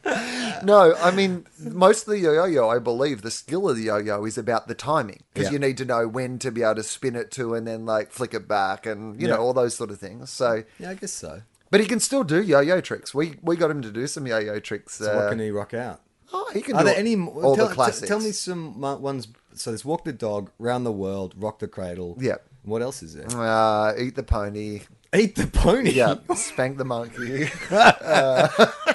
No, 0.64 0.94
I 0.98 1.10
mean, 1.12 1.46
most 1.60 2.08
of 2.08 2.12
the 2.14 2.20
yo-yo, 2.20 2.70
I 2.70 2.78
believe, 2.78 3.24
the 3.24 3.32
skill 3.32 3.68
of 3.70 3.78
the 3.78 3.84
yo-yo 3.84 4.24
is 4.26 4.38
about 4.38 4.68
the 4.68 4.76
timing 4.76 5.24
because 5.34 5.48
Yeah. 5.48 5.54
you 5.54 5.60
need 5.60 5.78
to 5.78 5.86
know 5.86 6.08
when 6.08 6.38
to 6.40 6.52
be 6.52 6.62
able 6.62 6.76
to 6.76 6.84
spin 6.84 7.16
it 7.16 7.32
to 7.32 7.56
and 7.56 7.66
then 7.68 7.86
like 7.86 8.12
flick 8.12 8.34
it 8.36 8.48
back 8.48 8.86
and 8.86 9.20
you 9.20 9.28
Yeah. 9.28 9.36
know 9.36 9.42
all 9.42 9.54
those 9.54 9.74
sort 9.74 9.90
of 9.90 10.00
things. 10.00 10.30
So, 10.30 10.64
yeah, 10.80 10.92
I 10.92 10.94
guess 10.94 11.12
so. 11.14 11.42
but 11.72 11.80
he 11.80 11.88
can 11.88 12.00
still 12.00 12.24
do 12.24 12.42
yo-yo 12.44 12.80
tricks. 12.82 13.14
We 13.16 13.40
we 13.42 13.56
got 13.56 13.72
him 13.72 13.82
to 13.82 13.92
do 13.92 14.06
some 14.08 14.28
yo-yo 14.28 14.60
tricks. 14.60 14.96
So 14.96 15.12
uh, 15.12 15.16
what 15.16 15.30
can 15.30 15.40
he 15.40 15.50
rock 15.52 15.74
out? 15.74 16.02
oh, 16.34 16.50
he 16.54 16.62
can 16.62 16.76
Are 16.76 16.80
do 16.80 16.86
there 16.86 16.96
any 16.98 17.16
all 17.18 17.56
tell, 17.56 17.68
the 17.68 17.74
classics? 17.74 18.02
t- 18.02 18.08
Tell 18.08 18.20
me 18.20 18.32
some 18.32 18.84
uh, 18.84 18.98
ones. 18.98 19.28
So 19.54 19.72
there's 19.72 19.84
Walk 19.84 20.04
the 20.06 20.14
Dog, 20.14 20.52
Round 20.60 20.86
the 20.86 20.92
World, 20.92 21.34
Rock 21.38 21.60
the 21.60 21.68
Cradle. 21.68 22.18
Yeah. 22.20 22.36
What 22.64 22.82
else 22.82 23.02
is 23.02 23.16
there? 23.16 23.28
Uh, 23.30 23.94
eat 23.98 24.16
the 24.16 24.24
pony. 24.24 24.82
Eat 25.16 25.36
the 25.36 25.48
pony. 25.48 25.92
Yeah, 25.92 26.16
spank 26.36 26.78
the 26.78 26.86
monkey. 26.86 27.48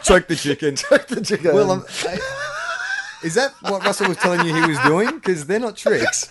Choke 0.02 0.28
the 0.28 0.36
chicken. 0.38 0.76
Choke 0.76 1.06
the 1.08 1.20
chicken. 1.20 1.54
Well, 1.54 1.72
I'm, 1.72 1.84
I, 2.04 2.18
is 3.24 3.34
that 3.34 3.52
what 3.62 3.84
Russell 3.84 4.08
was 4.08 4.16
telling 4.18 4.46
you 4.46 4.54
he 4.54 4.66
was 4.68 4.78
doing? 4.80 5.16
Because 5.16 5.46
they're 5.46 5.58
not 5.58 5.76
tricks. 5.76 6.30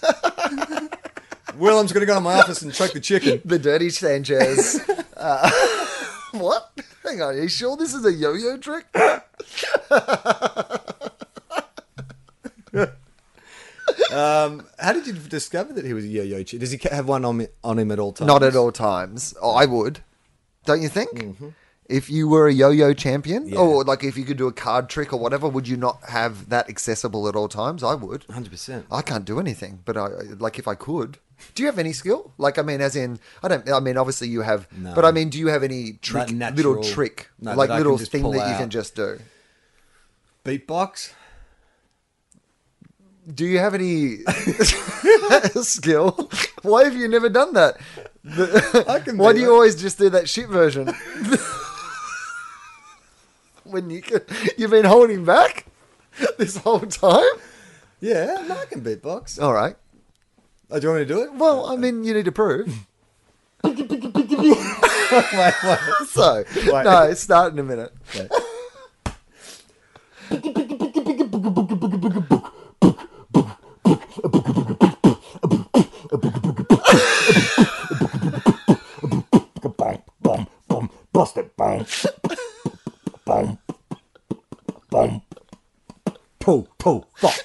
well, 1.55 1.77
I'm 1.77 1.85
just 1.85 1.93
going 1.93 2.01
to 2.01 2.05
go 2.05 2.15
to 2.15 2.21
my 2.21 2.39
office 2.39 2.61
and 2.61 2.73
choke 2.73 2.93
the 2.93 2.99
chicken. 2.99 3.41
the 3.43 3.59
dirty 3.59 3.89
Sanchez. 3.89 4.81
Uh, 5.15 5.49
what? 6.31 6.71
Hang 7.03 7.21
on, 7.21 7.35
are 7.35 7.41
you 7.41 7.47
sure 7.49 7.77
this 7.77 7.93
is 7.93 8.05
a 8.05 8.13
yo-yo 8.13 8.57
trick? 8.57 8.85
Um, 14.13 14.65
how 14.79 14.93
did 14.93 15.07
you 15.07 15.13
discover 15.13 15.73
that 15.73 15.85
he 15.85 15.93
was 15.93 16.05
a 16.05 16.07
yo-yo 16.07 16.43
chick? 16.43 16.59
Does 16.59 16.71
he 16.71 16.79
have 16.91 17.07
one 17.07 17.25
on, 17.25 17.47
on 17.63 17.79
him 17.79 17.91
at 17.91 17.99
all 17.99 18.13
times? 18.13 18.27
Not 18.27 18.43
at 18.43 18.55
all 18.55 18.71
times. 18.71 19.33
Oh, 19.41 19.51
I 19.51 19.65
would. 19.65 19.99
Don't 20.65 20.81
you 20.81 20.89
think? 20.89 21.11
Mm-hmm. 21.11 21.49
If 21.87 22.09
you 22.09 22.27
were 22.27 22.47
a 22.47 22.53
yo-yo 22.53 22.93
champion, 22.93 23.47
Yeah. 23.47 23.59
or 23.59 23.83
like 23.83 24.03
if 24.03 24.17
you 24.17 24.23
could 24.23 24.37
do 24.37 24.47
a 24.47 24.51
card 24.51 24.89
trick 24.89 25.13
or 25.13 25.19
whatever, 25.19 25.47
would 25.47 25.67
you 25.67 25.77
not 25.77 25.99
have 26.09 26.49
that 26.49 26.67
accessible 26.69 27.27
at 27.27 27.35
all 27.35 27.47
times? 27.47 27.83
I 27.83 27.93
would. 27.93 28.25
100%. 28.27 28.85
I 28.91 29.01
can't 29.03 29.23
do 29.25 29.39
anything, 29.39 29.81
but 29.85 29.95
I 29.97 30.07
like 30.39 30.57
if 30.57 30.67
I 30.67 30.73
could. 30.75 31.19
Do 31.53 31.61
you 31.61 31.67
have 31.67 31.77
any 31.77 31.93
skill? 31.93 32.31
Like 32.39 32.57
I 32.57 32.63
mean, 32.63 32.81
as 32.81 32.95
in, 32.95 33.19
I 33.43 33.49
don't. 33.49 33.69
I 33.69 33.79
mean, 33.81 33.97
obviously 33.97 34.29
you 34.29 34.41
have, 34.41 34.67
No. 34.75 34.95
but 34.95 35.05
I 35.05 35.11
mean, 35.11 35.29
do 35.29 35.37
you 35.37 35.47
have 35.49 35.61
any 35.61 35.93
trick, 36.01 36.29
That 36.29 36.55
little 36.55 36.81
trick, 36.81 37.29
No, 37.39 37.53
like 37.53 37.67
that 37.67 37.75
I 37.75 37.77
can 37.79 37.87
little 37.91 37.97
thing 38.05 38.31
that 38.31 38.49
you 38.49 38.57
can 38.57 38.69
just 38.71 38.95
do? 38.95 39.19
Beatbox? 40.43 41.11
Do 43.33 43.45
you 43.45 43.57
have 43.57 43.73
any 43.73 44.17
skill? 45.63 46.29
Why 46.61 46.83
have 46.83 46.95
you 46.95 47.07
never 47.07 47.29
done 47.29 47.53
that? 47.53 47.77
The- 48.23 48.85
I 48.87 48.99
can 48.99 49.17
Why 49.17 49.33
be 49.33 49.39
do 49.39 49.45
you 49.45 49.51
always 49.53 49.75
just 49.75 49.97
do 49.97 50.09
that 50.11 50.29
shit 50.29 50.47
version? 50.47 50.87
when 53.63 53.89
you 53.89 54.01
can, 54.01 54.21
you've 54.57 54.71
been 54.71 54.85
holding 54.85 55.25
back 55.25 55.65
this 56.37 56.57
whole 56.57 56.81
time. 56.81 57.23
Yeah, 57.99 58.43
no, 58.47 58.57
I 58.57 58.65
can 58.65 58.81
beatbox. 58.81 59.41
All 59.41 59.53
right. 59.53 59.75
Oh, 60.69 60.79
do 60.79 60.87
you 60.87 60.89
want 60.93 61.01
me 61.01 61.07
to 61.07 61.13
do 61.13 61.21
it? 61.23 61.33
Well, 61.33 61.65
I 61.65 61.75
mean, 61.75 62.03
you 62.03 62.13
need 62.13 62.25
to 62.25 62.31
prove. 62.31 62.85
wait, 63.63 63.75
wait. 65.33 65.79
So, 66.09 66.43
Wait. 66.55 66.83
no, 66.83 67.13
start 67.13 67.53
in 67.53 67.59
a 67.59 67.63
minute. 67.63 67.91
Boom, 70.29 70.64
bust 81.13 81.37
it, 81.37 81.55
boom. 81.57 81.85
Boom. 83.25 83.57
Boom. 84.89 85.21
Poo, 86.39 86.67
poo, 86.77 87.03
fuck. 87.15 87.35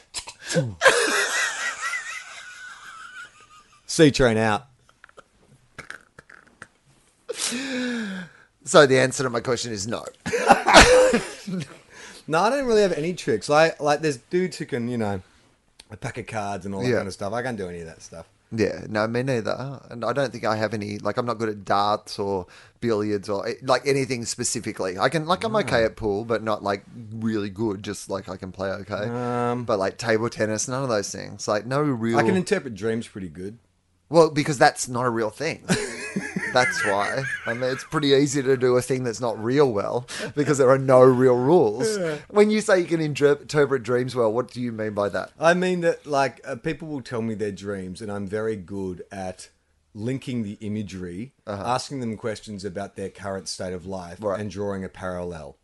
C 3.87 4.11
train 4.11 4.37
out. 4.37 4.67
So 8.65 8.87
the 8.87 8.99
answer 8.99 9.23
to 9.25 9.31
my 9.31 9.41
question 9.41 9.73
is 9.73 9.87
no. 9.87 10.05
No, 12.29 12.39
I 12.43 12.51
don't 12.51 12.67
really 12.67 12.83
have 12.83 12.93
any 12.93 13.13
tricks. 13.15 13.49
Like, 13.49 13.81
like 13.81 14.03
there's 14.03 14.19
dudes 14.19 14.57
who 14.59 14.65
can, 14.65 14.87
you 14.87 14.97
know, 14.97 15.21
a 15.91 15.97
pack 15.97 16.17
of 16.17 16.29
cards 16.29 16.65
and 16.65 16.73
all 16.73 16.81
that 16.83 16.89
Yeah. 16.89 16.97
kind 16.99 17.09
of 17.09 17.15
stuff. 17.15 17.33
I 17.33 17.43
can't 17.43 17.57
do 17.57 17.69
any 17.69 17.81
of 17.81 17.87
that 17.87 18.03
stuff. 18.03 18.27
Yeah, 18.53 18.85
no, 18.89 19.07
me 19.07 19.23
neither. 19.23 19.81
And 19.91 20.05
I 20.05 20.13
don't 20.13 20.33
think 20.33 20.45
I 20.45 20.57
have 20.57 20.75
any. 20.75 20.99
Like, 20.99 21.17
I'm 21.17 21.27
not 21.27 21.39
good 21.39 21.49
at 21.49 21.65
darts 21.65 22.19
or 22.19 22.47
billiards 22.81 23.29
or 23.29 23.47
eh, 23.47 23.55
like 23.63 23.87
anything 23.87 24.25
specifically. 24.25 24.99
I 24.99 25.09
can, 25.09 25.27
like, 25.27 25.45
I'm 25.45 25.55
okay 25.57 25.85
at 25.85 25.97
pool, 25.97 26.25
but 26.25 26.43
not 26.43 26.63
like 26.63 26.85
really 27.13 27.51
good. 27.51 27.85
Just 27.85 28.11
like 28.11 28.29
I 28.29 28.37
can 28.37 28.51
play 28.51 28.71
okay. 28.71 29.09
Um, 29.09 29.65
but 29.65 29.79
like 29.79 29.99
table 29.99 30.29
tennis, 30.29 30.67
none 30.67 30.83
of 30.83 30.89
those 30.89 31.13
things. 31.13 31.47
Like, 31.47 31.65
no 31.65 31.81
real. 31.81 32.19
I 32.19 32.23
can 32.23 32.37
interpret 32.37 32.75
dreams 32.75 33.07
pretty 33.07 33.29
good. 33.29 33.59
Well, 34.11 34.31
because 34.31 34.59
that's 34.59 34.89
not 34.89 35.07
a 35.07 35.11
real 35.11 35.31
thing. 35.31 35.65
that's 36.53 36.85
why. 36.85 37.23
I 37.47 37.55
mean, 37.55 37.71
it's 37.71 37.85
pretty 37.85 38.09
easy 38.09 38.43
to 38.43 38.57
do 38.57 38.77
a 38.77 38.83
thing 38.83 39.05
that's 39.05 39.21
not 39.21 39.43
real 39.43 39.71
well 39.73 40.07
because 40.35 40.59
there 40.59 40.69
are 40.69 40.79
no 40.79 41.01
real 41.01 41.37
rules. 41.37 41.99
When 42.29 42.51
you 42.51 42.61
say 42.61 42.81
you 42.81 42.87
can 42.87 43.01
interpret 43.01 43.83
dreams 43.83 44.15
well, 44.17 44.33
what 44.33 44.51
do 44.51 44.61
you 44.61 44.73
mean 44.73 44.93
by 44.95 45.09
that? 45.11 45.31
I 45.39 45.55
mean 45.55 45.81
that, 45.83 46.07
like, 46.07 46.41
uh, 46.45 46.57
people 46.57 46.89
will 46.89 47.03
tell 47.03 47.23
me 47.23 47.35
their 47.35 47.53
dreams, 47.53 48.03
and 48.03 48.11
I'm 48.11 48.27
very 48.27 48.57
good 48.57 49.05
at 49.13 49.49
linking 49.95 50.43
the 50.43 50.57
imagery, 50.61 51.33
asking 51.47 52.01
them 52.01 52.17
questions 52.17 52.65
about 52.65 52.97
their 52.97 53.11
current 53.11 53.49
state 53.49 53.73
of 53.73 53.87
life, 53.87 54.19
Right. 54.21 54.41
and 54.41 54.51
drawing 54.51 54.85
a 54.85 54.89
parallel, 54.89 55.57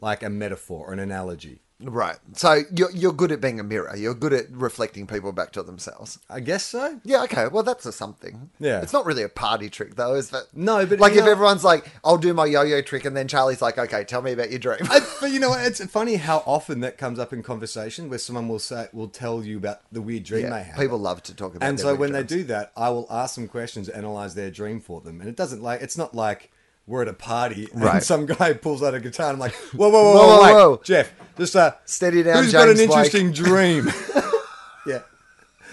like 0.00 0.22
a 0.22 0.30
metaphor 0.30 0.88
or 0.88 0.92
an 0.92 0.98
analogy. 0.98 1.60
Right. 1.82 2.16
So 2.34 2.62
you're 2.76 2.90
you're 2.90 3.12
good 3.12 3.32
at 3.32 3.40
being 3.40 3.58
a 3.58 3.62
mirror. 3.62 3.96
You're 3.96 4.14
good 4.14 4.32
at 4.32 4.50
reflecting 4.50 5.06
people 5.06 5.32
back 5.32 5.52
to 5.52 5.62
themselves. 5.62 6.18
I 6.28 6.40
guess 6.40 6.64
so. 6.64 7.00
Yeah, 7.04 7.22
okay. 7.24 7.46
Well, 7.48 7.62
that's 7.62 7.86
a 7.86 7.92
something. 7.92 8.50
Yeah. 8.58 8.82
It's 8.82 8.92
not 8.92 9.06
really 9.06 9.22
a 9.22 9.28
party 9.28 9.70
trick, 9.70 9.94
though, 9.96 10.14
is 10.14 10.30
that? 10.30 10.44
No, 10.54 10.84
but, 10.84 11.00
like 11.00 11.12
if 11.14 11.24
know- 11.24 11.30
everyone's 11.30 11.64
like, 11.64 11.90
"I'll 12.04 12.18
do 12.18 12.34
my 12.34 12.44
yo-yo 12.46 12.82
trick," 12.82 13.04
and 13.04 13.16
then 13.16 13.28
Charlie's 13.28 13.62
like, 13.62 13.78
"Okay, 13.78 14.04
tell 14.04 14.20
me 14.22 14.32
about 14.32 14.50
your 14.50 14.58
dream." 14.58 14.80
I, 14.90 15.00
but 15.20 15.30
you 15.30 15.40
know 15.40 15.48
what? 15.50 15.64
It's 15.66 15.82
funny 15.86 16.16
how 16.16 16.42
often 16.46 16.80
that 16.80 16.98
comes 16.98 17.18
up 17.18 17.32
in 17.32 17.42
conversation 17.42 18.08
where 18.10 18.18
someone 18.18 18.48
will 18.48 18.58
say, 18.58 18.88
will 18.92 19.08
tell 19.08 19.42
you 19.42 19.56
about 19.56 19.80
the 19.90 20.02
weird 20.02 20.24
dream 20.24 20.44
Yeah, 20.44 20.50
they 20.58 20.62
have. 20.64 20.76
people 20.78 20.98
love 20.98 21.22
to 21.24 21.34
talk 21.34 21.54
about. 21.54 21.66
and 21.66 21.80
so 21.80 21.94
when 21.94 22.10
dreams. 22.10 22.28
they 22.28 22.36
do 22.36 22.44
that, 22.44 22.72
I 22.76 22.90
will 22.90 23.06
ask 23.10 23.36
them 23.36 23.48
questions, 23.48 23.88
analyze 23.88 24.34
their 24.34 24.50
dream 24.50 24.80
for 24.80 25.00
them, 25.00 25.20
and 25.20 25.28
it 25.30 25.36
doesn't 25.36 25.62
like 25.62 25.80
it's 25.80 25.96
not 25.96 26.14
like 26.14 26.50
we're 26.90 27.02
at 27.02 27.08
a 27.08 27.12
party 27.12 27.68
and 27.72 27.82
Right. 27.84 28.02
some 28.02 28.26
guy 28.26 28.52
pulls 28.52 28.82
out 28.82 28.94
a 28.94 29.00
guitar 29.00 29.28
and 29.30 29.34
I'm 29.36 29.38
like, 29.40 29.54
whoa, 29.72 29.88
whoa, 29.88 30.02
whoa, 30.02 30.14
Whoa, 30.14 30.26
whoa, 30.26 30.38
whoa, 30.40 30.70
whoa. 30.70 30.80
Jeff, 30.82 31.12
just 31.38 31.54
uh, 31.54 31.72
Steady 31.84 32.24
down, 32.24 32.42
Who's 32.42 32.52
got 32.52 32.68
an 32.68 32.76
James 32.76 32.88
Blake." 32.88 33.14
interesting 33.14 33.32
dream? 33.44 33.86
yeah, 34.86 35.02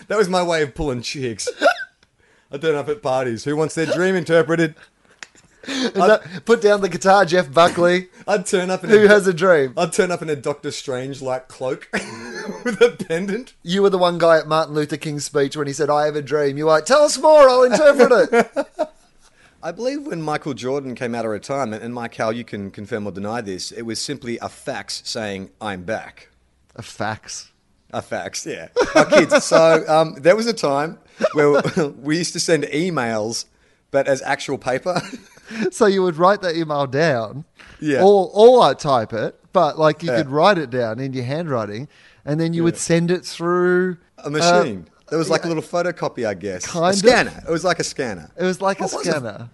that 0.08 0.18
was 0.18 0.30
my 0.30 0.44
way 0.44 0.62
of 0.62 0.76
pulling 0.76 1.02
chicks. 1.02 1.50
I 2.52 2.58
turn 2.60 2.76
up 2.76 2.88
at 2.88 3.02
parties. 3.02 3.44
Who 3.46 3.56
wants 3.56 3.74
their 3.76 3.88
dream 3.88 4.16
interpreted? 4.16 4.76
That- 5.66 6.44
put 6.46 6.62
down 6.62 6.80
the 6.82 6.88
guitar, 6.88 7.26
Jeff 7.26 7.52
Buckley. 7.52 8.08
I'd 8.28 8.46
turn 8.46 8.70
up 8.70 8.84
in 8.86 8.90
Who 8.90 9.04
a, 9.06 9.08
has 9.10 9.28
a 9.28 9.34
dream? 9.34 9.74
I'd 9.76 9.92
turn 9.92 10.12
up 10.12 10.22
in 10.22 10.30
a 10.30 10.36
Doctor 10.36 10.72
Strange 10.72 11.22
like 11.22 11.48
cloak 11.50 11.90
with 12.64 12.80
a 12.82 12.96
pendant. 13.08 13.54
You 13.64 13.82
were 13.82 13.90
the 13.90 13.98
one 13.98 14.18
guy 14.18 14.38
at 14.38 14.48
Martin 14.48 14.76
Luther 14.76 14.96
King's 14.98 15.26
speech 15.26 15.58
when 15.58 15.68
he 15.68 15.74
said, 15.74 15.90
"I 15.90 16.06
have 16.06 16.16
a 16.16 16.22
dream." 16.22 16.58
You 16.58 16.66
were 16.66 16.72
like, 16.72 16.86
"Tell 16.86 17.02
us 17.04 17.18
more. 17.18 17.50
I'll 17.50 17.64
interpret 17.64 18.30
it." 18.32 18.90
I 19.68 19.72
believe 19.74 20.08
when 20.08 20.22
Michael 20.22 20.54
Jordan 20.54 20.96
came 20.96 21.14
out 21.14 21.26
of 21.26 21.32
retirement, 21.32 21.84
and 21.84 21.94
Mike 21.94 22.16
Howell, 22.16 22.32
you 22.32 22.46
can 22.46 22.72
confirm 22.72 23.06
or 23.06 23.12
deny 23.12 23.42
this, 23.42 23.74
it 23.74 23.82
was 23.82 24.00
simply 24.00 24.38
a 24.40 24.48
fax 24.48 25.02
saying, 25.04 25.50
I'm 25.60 25.84
back. 25.84 26.30
a 26.78 26.82
fax. 26.82 27.52
A 27.92 28.02
fax, 28.02 28.46
yeah. 28.46 28.70
Our 28.96 29.04
kids. 29.06 29.44
So 29.44 29.84
um, 29.90 30.16
there 30.20 30.38
was 30.38 30.48
a 30.48 30.54
time 30.54 31.00
where 31.34 31.62
we 32.02 32.18
used 32.18 32.32
to 32.34 32.40
send 32.40 32.64
emails, 32.64 33.44
but 33.92 34.08
as 34.08 34.22
actual 34.22 34.58
paper. 34.58 35.02
So 35.72 35.86
you 35.86 36.04
would 36.04 36.18
write 36.18 36.42
that 36.42 36.56
email 36.58 36.88
down, 36.88 37.46
Yeah. 37.80 38.04
or 38.04 38.30
or 38.34 38.64
I 38.64 38.74
type 38.74 39.14
it, 39.14 39.40
but 39.54 39.80
like 39.80 40.04
you 40.04 40.12
Yeah. 40.12 40.18
could 40.18 40.30
write 40.30 40.58
it 40.58 40.70
down 40.70 41.00
in 41.00 41.14
your 41.14 41.24
handwriting, 41.24 41.88
and 42.26 42.38
then 42.38 42.54
you 42.54 42.66
would 42.66 42.76
send 42.78 43.12
it 43.12 43.24
through 43.26 43.96
A 44.18 44.30
machine. 44.30 44.88
uh, 44.90 45.10
there 45.10 45.18
was 45.18 45.30
like 45.30 45.44
yeah, 45.44 45.48
a 45.48 45.52
little 45.54 45.64
photocopy, 45.64 46.28
I 46.28 46.34
guess. 46.34 46.66
Kind 46.66 46.84
a 46.86 46.90
of. 46.90 46.96
scanner. 46.96 47.44
It 47.48 47.52
was 47.52 47.64
like 47.64 47.80
a 47.80 47.86
scanner. 47.86 48.30
It 48.38 48.44
was 48.44 48.60
like 48.60 48.82
a 48.82 48.88
What 48.88 49.06
it? 49.08 49.10
scanner. 49.10 49.50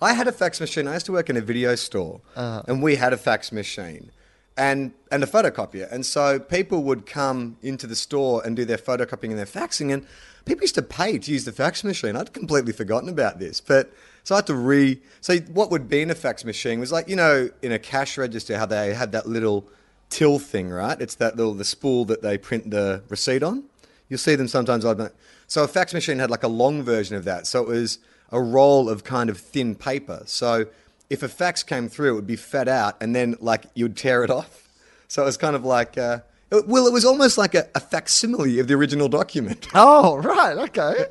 I 0.00 0.12
had 0.14 0.28
a 0.28 0.32
fax 0.32 0.60
machine. 0.60 0.86
I 0.86 0.94
used 0.94 1.06
to 1.06 1.12
work 1.12 1.28
in 1.30 1.36
a 1.36 1.40
video 1.40 1.74
store, 1.74 2.20
Uh-huh. 2.36 2.62
and 2.68 2.82
we 2.82 2.96
had 2.96 3.12
a 3.12 3.16
fax 3.16 3.50
machine 3.52 4.10
and 4.56 4.92
and 5.10 5.22
a 5.22 5.26
photocopier. 5.26 5.90
And 5.90 6.04
so 6.06 6.38
people 6.38 6.82
would 6.84 7.06
come 7.06 7.56
into 7.62 7.86
the 7.86 7.96
store 7.96 8.42
and 8.44 8.56
do 8.56 8.64
their 8.64 8.78
photocopying 8.78 9.30
and 9.30 9.38
their 9.38 9.46
faxing, 9.46 9.92
and 9.92 10.06
people 10.44 10.62
used 10.62 10.74
to 10.76 10.82
pay 10.82 11.18
to 11.18 11.32
use 11.32 11.44
the 11.44 11.52
fax 11.52 11.82
machine. 11.84 12.16
I'd 12.16 12.32
completely 12.32 12.72
forgotten 12.72 13.08
about 13.08 13.38
this, 13.38 13.60
but 13.60 13.92
so 14.24 14.34
I 14.34 14.38
had 14.38 14.46
to 14.46 14.54
re. 14.54 15.00
So 15.20 15.36
what 15.58 15.70
would 15.70 15.88
be 15.88 16.02
in 16.02 16.10
a 16.10 16.14
fax 16.14 16.44
machine 16.44 16.78
was 16.80 16.92
like 16.92 17.08
you 17.08 17.16
know 17.16 17.50
in 17.62 17.72
a 17.72 17.78
cash 17.78 18.16
register 18.18 18.56
how 18.58 18.66
they 18.66 18.94
had 18.94 19.12
that 19.12 19.26
little 19.26 19.66
till 20.10 20.38
thing, 20.38 20.70
right? 20.70 21.00
It's 21.00 21.16
that 21.16 21.36
little 21.36 21.54
the 21.54 21.64
spool 21.64 22.04
that 22.06 22.22
they 22.22 22.38
print 22.38 22.70
the 22.70 23.02
receipt 23.08 23.42
on. 23.42 23.64
You'll 24.08 24.18
see 24.18 24.36
them 24.36 24.48
sometimes. 24.48 24.84
I 24.84 24.94
don't. 24.94 25.12
So 25.48 25.64
a 25.64 25.68
fax 25.68 25.92
machine 25.92 26.18
had 26.18 26.30
like 26.30 26.42
a 26.44 26.48
long 26.48 26.82
version 26.82 27.16
of 27.16 27.24
that. 27.24 27.46
So 27.46 27.62
it 27.62 27.68
was 27.68 27.98
a 28.30 28.40
roll 28.40 28.88
of 28.88 29.04
kind 29.04 29.30
of 29.30 29.38
thin 29.38 29.74
paper. 29.74 30.22
So 30.26 30.66
if 31.10 31.22
a 31.22 31.28
fax 31.28 31.62
came 31.62 31.88
through, 31.88 32.12
it 32.12 32.14
would 32.14 32.26
be 32.26 32.36
fed 32.36 32.68
out, 32.68 32.96
and 33.00 33.14
then 33.14 33.36
like 33.40 33.64
you'd 33.74 33.96
tear 33.96 34.24
it 34.24 34.30
off. 34.30 34.64
So 35.10 35.22
it 35.22 35.24
was 35.24 35.38
kind 35.38 35.56
of 35.56 35.64
like, 35.64 35.96
uh, 35.96 36.18
it- 36.50 36.68
well, 36.68 36.86
it 36.86 36.92
was 36.92 37.06
almost 37.06 37.38
like 37.38 37.54
a, 37.54 37.66
a 37.74 37.80
facsimile 37.80 38.58
of 38.58 38.68
the 38.68 38.74
original 38.74 39.08
document. 39.08 39.66
Oh, 39.74 40.18
right. 40.18 40.54
Okay. 40.68 41.06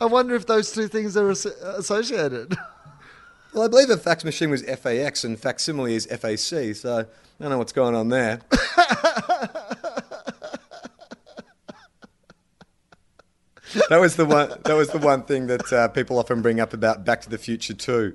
I 0.00 0.04
wonder 0.04 0.36
if 0.36 0.46
those 0.46 0.70
two 0.70 0.86
things 0.86 1.16
are 1.16 1.28
as- 1.30 1.44
associated. 1.46 2.56
Well, 3.54 3.64
I 3.64 3.68
believe 3.68 3.88
a 3.90 3.96
fax 3.96 4.24
machine 4.24 4.50
was 4.50 4.62
FAX 4.62 5.24
and 5.24 5.36
facsimile 5.40 5.94
is 5.96 6.06
FAC. 6.06 6.76
So 6.76 6.98
I 6.98 7.04
don't 7.42 7.50
know 7.50 7.56
what's 7.58 7.72
going 7.72 7.94
on 7.96 8.08
there. 8.10 8.40
that 13.88 14.00
was 14.00 14.16
the 14.16 14.24
one. 14.24 14.52
That 14.64 14.74
was 14.74 14.90
the 14.90 14.98
one 14.98 15.22
thing 15.22 15.46
that 15.48 15.72
uh, 15.72 15.88
people 15.88 16.18
often 16.18 16.42
bring 16.42 16.60
up 16.60 16.72
about 16.72 17.04
Back 17.04 17.20
to 17.22 17.30
the 17.30 17.38
Future 17.38 17.74
too. 17.74 18.14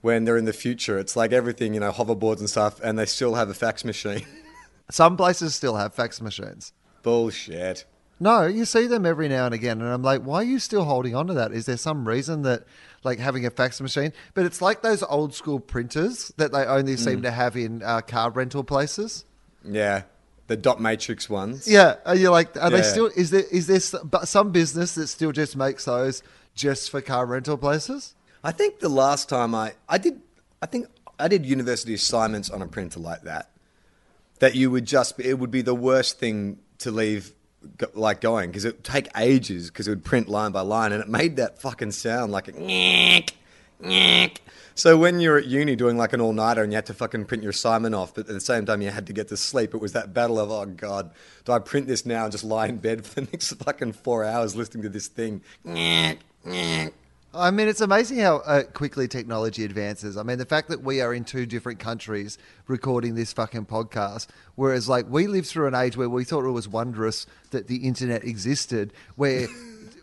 When 0.00 0.24
they're 0.24 0.36
in 0.36 0.44
the 0.44 0.52
future, 0.52 0.98
it's 0.98 1.16
like 1.16 1.32
everything, 1.32 1.72
you 1.72 1.80
know, 1.80 1.90
hoverboards 1.90 2.40
and 2.40 2.50
stuff, 2.50 2.78
and 2.82 2.98
they 2.98 3.06
still 3.06 3.36
have 3.36 3.48
a 3.48 3.54
fax 3.54 3.86
machine. 3.86 4.26
Some 4.90 5.16
places 5.16 5.54
still 5.54 5.76
have 5.76 5.94
fax 5.94 6.20
machines. 6.20 6.74
Bullshit. 7.02 7.86
No, 8.20 8.46
you 8.46 8.64
see 8.64 8.86
them 8.86 9.06
every 9.06 9.28
now 9.28 9.46
and 9.46 9.54
again, 9.54 9.80
and 9.80 9.90
I'm 9.90 10.02
like, 10.02 10.22
why 10.22 10.36
are 10.36 10.44
you 10.44 10.58
still 10.58 10.84
holding 10.84 11.14
on 11.14 11.26
to 11.28 11.34
that? 11.34 11.52
Is 11.52 11.66
there 11.66 11.76
some 11.76 12.06
reason 12.06 12.42
that, 12.42 12.64
like, 13.02 13.18
having 13.18 13.44
a 13.44 13.50
fax 13.50 13.80
machine? 13.80 14.12
But 14.34 14.44
it's 14.44 14.62
like 14.62 14.82
those 14.82 15.02
old 15.02 15.34
school 15.34 15.58
printers 15.58 16.32
that 16.36 16.52
they 16.52 16.64
only 16.64 16.96
seem 16.96 17.22
to 17.22 17.30
have 17.30 17.56
in 17.56 17.82
uh, 17.82 18.02
car 18.02 18.30
rental 18.30 18.62
places. 18.62 19.24
Yeah, 19.64 20.02
the 20.46 20.56
dot 20.56 20.80
matrix 20.80 21.28
ones. 21.30 21.66
Yeah, 21.66 21.96
are 22.04 22.14
you 22.14 22.30
like, 22.30 22.56
are 22.56 22.70
they 22.70 22.82
still? 22.82 23.10
Is 23.16 23.30
there 23.30 23.44
is 23.50 23.66
there 23.66 24.00
but 24.04 24.28
some 24.28 24.50
business 24.52 24.94
that 24.94 25.06
still 25.06 25.32
just 25.32 25.56
makes 25.56 25.84
those 25.86 26.22
just 26.54 26.90
for 26.90 27.00
car 27.00 27.26
rental 27.26 27.56
places? 27.56 28.14
I 28.42 28.52
think 28.52 28.80
the 28.80 28.88
last 28.88 29.28
time 29.28 29.54
I 29.54 29.72
I 29.88 29.98
did 29.98 30.20
I 30.60 30.66
think 30.66 30.88
I 31.18 31.28
did 31.28 31.46
university 31.46 31.94
assignments 31.94 32.50
on 32.50 32.62
a 32.62 32.66
printer 32.66 33.00
like 33.00 33.22
that. 33.22 33.50
That 34.40 34.54
you 34.54 34.70
would 34.70 34.84
just, 34.84 35.18
it 35.20 35.34
would 35.34 35.50
be 35.50 35.62
the 35.62 35.74
worst 35.74 36.18
thing 36.18 36.58
to 36.78 36.90
leave 36.90 37.32
like 37.94 38.20
going 38.20 38.50
because 38.50 38.64
it 38.64 38.76
would 38.76 38.84
take 38.84 39.08
ages 39.16 39.70
because 39.70 39.88
it 39.88 39.90
would 39.90 40.04
print 40.04 40.28
line 40.28 40.52
by 40.52 40.60
line 40.60 40.92
and 40.92 41.02
it 41.02 41.08
made 41.08 41.36
that 41.36 41.60
fucking 41.60 41.92
sound 41.92 42.32
like 42.32 42.48
a. 42.48 43.24
So 44.76 44.98
when 44.98 45.20
you're 45.20 45.38
at 45.38 45.46
uni 45.46 45.76
doing 45.76 45.96
like 45.96 46.12
an 46.12 46.20
all 46.20 46.32
nighter 46.32 46.62
and 46.62 46.72
you 46.72 46.76
had 46.76 46.86
to 46.86 46.94
fucking 46.94 47.26
print 47.26 47.44
your 47.44 47.50
assignment 47.50 47.94
off, 47.94 48.14
but 48.14 48.28
at 48.28 48.34
the 48.34 48.40
same 48.40 48.66
time 48.66 48.82
you 48.82 48.90
had 48.90 49.06
to 49.06 49.12
get 49.12 49.28
to 49.28 49.36
sleep, 49.36 49.72
it 49.72 49.80
was 49.80 49.92
that 49.92 50.12
battle 50.12 50.38
of 50.40 50.50
oh 50.50 50.66
god, 50.66 51.12
do 51.44 51.52
I 51.52 51.60
print 51.60 51.86
this 51.86 52.04
now 52.04 52.24
and 52.24 52.32
just 52.32 52.44
lie 52.44 52.66
in 52.66 52.78
bed 52.78 53.06
for 53.06 53.20
the 53.20 53.28
next 53.32 53.52
fucking 53.52 53.92
four 53.92 54.24
hours 54.24 54.56
listening 54.56 54.82
to 54.82 54.88
this 54.88 55.06
thing? 55.06 55.42
Nyek, 55.64 56.18
nyek. 56.44 56.92
I 57.36 57.50
mean, 57.50 57.66
it's 57.66 57.80
amazing 57.80 58.18
how 58.18 58.36
uh, 58.38 58.62
quickly 58.62 59.08
technology 59.08 59.64
advances. 59.64 60.16
I 60.16 60.22
mean, 60.22 60.38
the 60.38 60.46
fact 60.46 60.68
that 60.68 60.82
we 60.82 61.00
are 61.00 61.12
in 61.12 61.24
two 61.24 61.46
different 61.46 61.80
countries 61.80 62.38
recording 62.68 63.16
this 63.16 63.32
fucking 63.32 63.66
podcast, 63.66 64.28
whereas 64.54 64.88
like 64.88 65.06
we 65.08 65.26
lived 65.26 65.48
through 65.48 65.66
an 65.66 65.74
age 65.74 65.96
where 65.96 66.08
we 66.08 66.22
thought 66.22 66.44
it 66.44 66.52
was 66.52 66.68
wondrous 66.68 67.26
that 67.50 67.66
the 67.66 67.78
internet 67.78 68.22
existed, 68.22 68.92
where 69.16 69.48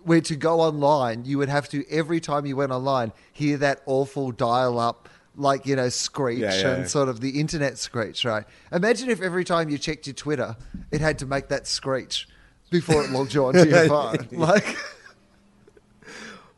where 0.04 0.22
to 0.22 0.36
go 0.36 0.60
online, 0.62 1.26
you 1.26 1.38
would 1.38 1.50
have 1.50 1.70
to 1.70 1.84
every 1.90 2.20
time 2.20 2.46
you 2.46 2.56
went 2.56 2.72
online 2.72 3.12
hear 3.34 3.58
that 3.58 3.82
awful 3.86 4.32
dial-up. 4.32 5.10
Like 5.38 5.66
you 5.66 5.78
know, 5.78 5.88
screech 5.88 6.40
Yeah, 6.40 6.54
yeah, 6.54 6.68
and 6.72 6.82
yeah. 6.82 6.88
sort 6.88 7.08
of 7.08 7.22
the 7.22 7.40
internet 7.40 7.78
screech, 7.78 8.26
right? 8.26 8.44
Imagine 8.74 9.10
if 9.10 9.22
every 9.22 9.46
time 9.46 9.70
you 9.70 9.78
checked 9.78 10.06
your 10.06 10.14
Twitter, 10.14 10.58
it 10.92 11.00
had 11.00 11.20
to 11.20 11.26
make 11.26 11.48
that 11.48 11.68
screech 11.68 12.28
before 12.70 13.02
it 13.04 13.12
logged 13.12 13.34
you 13.34 13.46
onto 13.46 13.64
your 13.68 13.88
phone. 13.88 14.28
Like, 14.34 14.76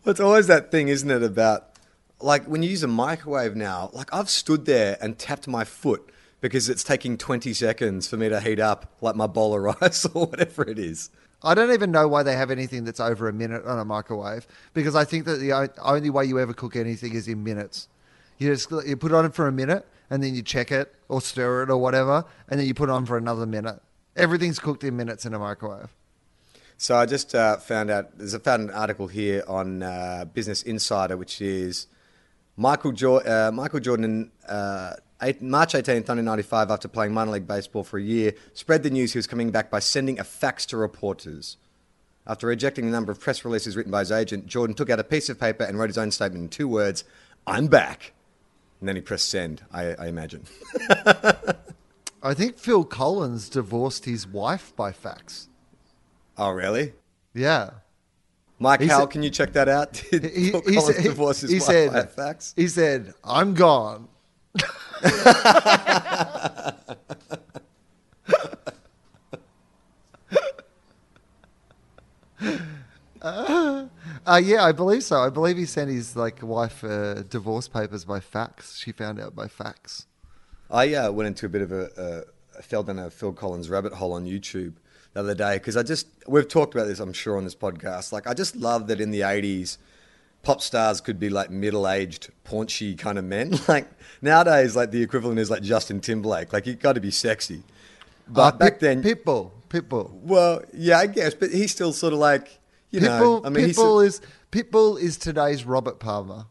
Well, 0.03 0.12
it's 0.12 0.19
always 0.19 0.47
that 0.47 0.71
thing, 0.71 0.88
isn't 0.88 1.09
it? 1.09 1.23
About 1.23 1.69
like 2.19 2.45
when 2.45 2.63
you 2.63 2.69
use 2.69 2.83
a 2.83 2.88
microwave 2.88 3.55
now. 3.55 3.89
Like 3.93 4.13
I've 4.13 4.29
stood 4.29 4.65
there 4.65 4.97
and 5.00 5.17
tapped 5.17 5.47
my 5.47 5.63
foot 5.63 6.09
because 6.41 6.67
it's 6.67 6.83
taking 6.83 7.17
twenty 7.17 7.53
seconds 7.53 8.07
for 8.07 8.17
me 8.17 8.27
to 8.29 8.41
heat 8.41 8.59
up 8.59 8.91
like 9.01 9.15
my 9.15 9.27
bowl 9.27 9.53
of 9.55 9.62
rice 9.81 10.05
or 10.13 10.25
whatever 10.25 10.67
it 10.67 10.79
is. 10.79 11.09
I 11.43 11.53
don't 11.53 11.71
even 11.73 11.91
know 11.91 12.07
why 12.07 12.23
they 12.23 12.35
have 12.35 12.51
anything 12.51 12.85
that's 12.85 13.00
over 13.00 13.27
a 13.27 13.33
minute 13.33 13.65
on 13.65 13.77
a 13.77 13.85
microwave 13.85 14.47
because 14.73 14.95
I 14.95 15.03
think 15.03 15.25
that 15.25 15.38
the 15.38 15.51
only 15.81 16.09
way 16.09 16.25
you 16.25 16.39
ever 16.39 16.53
cook 16.53 16.75
anything 16.75 17.13
is 17.13 17.27
in 17.27 17.43
minutes. 17.43 17.89
You 18.38 18.53
just 18.53 18.71
you 18.85 18.95
put 18.95 19.12
it 19.12 19.15
on 19.15 19.29
for 19.31 19.47
a 19.47 19.51
minute 19.51 19.85
and 20.09 20.23
then 20.23 20.35
you 20.35 20.41
check 20.41 20.71
it 20.71 20.93
or 21.09 21.21
stir 21.21 21.63
it 21.63 21.69
or 21.69 21.77
whatever, 21.77 22.25
and 22.50 22.59
then 22.59 22.67
you 22.67 22.73
put 22.73 22.89
it 22.89 22.91
on 22.91 23.05
for 23.05 23.17
another 23.17 23.45
minute. 23.45 23.81
Everything's 24.15 24.59
cooked 24.59 24.83
in 24.83 24.95
minutes 24.95 25.25
in 25.25 25.33
a 25.33 25.39
microwave. 25.39 25.89
So 26.77 26.95
I 26.95 27.05
just 27.05 27.33
uh, 27.35 27.57
found 27.57 27.89
out 27.89 28.17
there's 28.17 28.33
a 28.33 28.39
found 28.39 28.63
an 28.63 28.69
article 28.71 29.07
here 29.07 29.43
on 29.47 29.83
uh, 29.83 30.25
Business 30.33 30.63
Insider, 30.63 31.17
which 31.17 31.41
is 31.41 31.88
Michael 32.57 32.91
Jor- 32.91 33.27
uh, 33.27 33.51
Michael 33.51 33.79
Jordan. 33.79 34.31
Uh, 35.23 35.27
eight, 35.27 35.41
March 35.41 35.73
18th, 35.73 36.07
1995, 36.09 36.71
after 36.71 36.87
playing 36.87 37.13
minor 37.13 37.31
league 37.31 37.47
baseball 37.47 37.83
for 37.83 37.97
a 37.97 38.03
year, 38.03 38.33
spread 38.53 38.83
the 38.83 38.89
news 38.89 39.13
he 39.13 39.17
was 39.17 39.27
coming 39.27 39.51
back 39.51 39.69
by 39.69 39.79
sending 39.79 40.19
a 40.19 40.23
fax 40.23 40.65
to 40.67 40.77
reporters. 40.77 41.57
After 42.25 42.47
rejecting 42.47 42.85
a 42.87 42.91
number 42.91 43.11
of 43.11 43.19
press 43.19 43.43
releases 43.43 43.75
written 43.75 43.91
by 43.91 43.99
his 43.99 44.11
agent, 44.11 44.45
Jordan 44.47 44.75
took 44.75 44.89
out 44.89 44.99
a 44.99 45.03
piece 45.03 45.29
of 45.29 45.39
paper 45.39 45.63
and 45.63 45.77
wrote 45.77 45.89
his 45.89 45.97
own 45.97 46.11
statement 46.11 46.43
in 46.43 46.49
two 46.49 46.67
words 46.67 47.03
I'm 47.45 47.67
back. 47.67 48.13
And 48.79 48.87
then 48.87 48.95
he 48.95 49.01
pressed 49.01 49.29
send, 49.29 49.63
I, 49.71 49.93
I 49.95 50.07
imagine. 50.07 50.43
I 52.23 52.33
think 52.33 52.57
Phil 52.57 52.83
Collins 52.85 53.49
divorced 53.49 54.05
his 54.05 54.25
wife 54.27 54.73
by 54.75 54.91
fax. 54.93 55.49
oh, 56.37 56.51
really? 56.51 56.93
Yeah. 57.33 57.71
Mike 58.59 58.79
He 58.81 58.87
Howell, 58.87 59.01
said- 59.07 59.09
can 59.11 59.23
you 59.23 59.29
check 59.29 59.53
that 59.53 59.67
out? 59.67 59.93
Did 60.11 60.23
He, 60.25 60.51
Phil 60.51 60.61
Collins 60.61 61.03
divorce 61.03 61.41
his 61.41 61.51
he 61.51 61.57
wife 61.57 61.65
said, 61.65 61.91
by 61.91 62.03
fax? 62.05 62.53
he 62.55 62.67
said, 62.67 63.13
I'm 63.23 63.53
gone. 63.53 64.07
Uh, 73.23 73.88
uh, 74.27 74.41
yeah, 74.43 74.63
I 74.63 74.71
believe 74.71 75.03
so. 75.03 75.21
I 75.21 75.29
believe 75.29 75.57
he 75.57 75.65
sent 75.65 75.89
his 75.89 76.15
like 76.15 76.41
wife 76.41 76.83
uh, 76.83 77.23
divorce 77.23 77.67
papers 77.67 78.05
by 78.05 78.19
fax. 78.19 78.77
She 78.77 78.91
found 78.91 79.19
out 79.19 79.35
by 79.35 79.47
fax. 79.47 80.07
I 80.69 80.93
uh, 80.93 81.12
went 81.12 81.27
into 81.27 81.45
a 81.45 81.50
bit 81.50 81.62
of 81.62 81.71
a, 81.71 82.25
a, 82.57 82.62
fell 82.62 82.83
down 82.83 82.99
a 82.99 83.10
Phil 83.10 83.34
Collins 83.34 83.69
rabbit 83.69 83.93
hole 83.93 84.13
on 84.13 84.25
YouTube 84.25 84.73
the 85.13 85.19
other 85.19 85.36
day 85.36 85.56
because 85.58 85.77
I 85.77 85.84
just 85.84 86.08
we've 86.27 86.47
talked 86.47 86.73
about 86.73 86.88
this 86.88 86.99
I'm 86.99 87.13
sure 87.13 87.38
on 87.38 87.43
this 87.43 87.56
podcast. 87.56 88.12
Like 88.12 88.27
I 88.27 88.34
just 88.34 88.56
love 88.56 88.88
that 88.88 88.99
in 88.99 89.12
the 89.12 89.21
'80s, 89.21 89.77
pop 90.43 90.62
stars 90.62 91.01
could 91.01 91.19
be 91.19 91.29
like 91.29 91.49
middle-aged, 91.49 92.29
paunchy 92.43 92.95
kind 92.95 93.17
of 93.17 93.25
men. 93.25 93.58
Like 93.67 93.88
nowadays, 94.21 94.75
like 94.75 94.91
the 94.91 95.01
equivalent 95.01 95.39
is 95.39 95.49
like 95.49 95.63
Justin 95.63 95.99
Timberlake. 95.99 96.53
Like 96.53 96.67
you 96.67 96.75
got 96.75 96.93
to 96.93 97.01
be 97.01 97.12
sexy. 97.12 97.63
But 98.27 98.56
Uh, 98.56 98.58
back 98.58 98.79
then, 98.79 99.01
Pitbull, 99.01 99.51
Pitbull, 99.69 100.12
well, 100.21 100.62
yeah, 100.73 100.99
I 100.99 101.08
guess, 101.08 101.34
but 101.34 101.51
he's 101.51 101.71
still 101.71 101.91
sort 101.91 102.13
of 102.13 102.19
like 102.19 102.60
you 102.91 102.99
know. 102.99 103.10
Pitbull. 103.41 103.45
I 103.45 103.49
mean, 103.49 103.65
he's 103.65 103.79
is 103.79 104.21
Pitbull 104.51 104.99
is 104.99 105.17
today's 105.17 105.65
Robert 105.65 105.99
Palmer. 105.99 106.45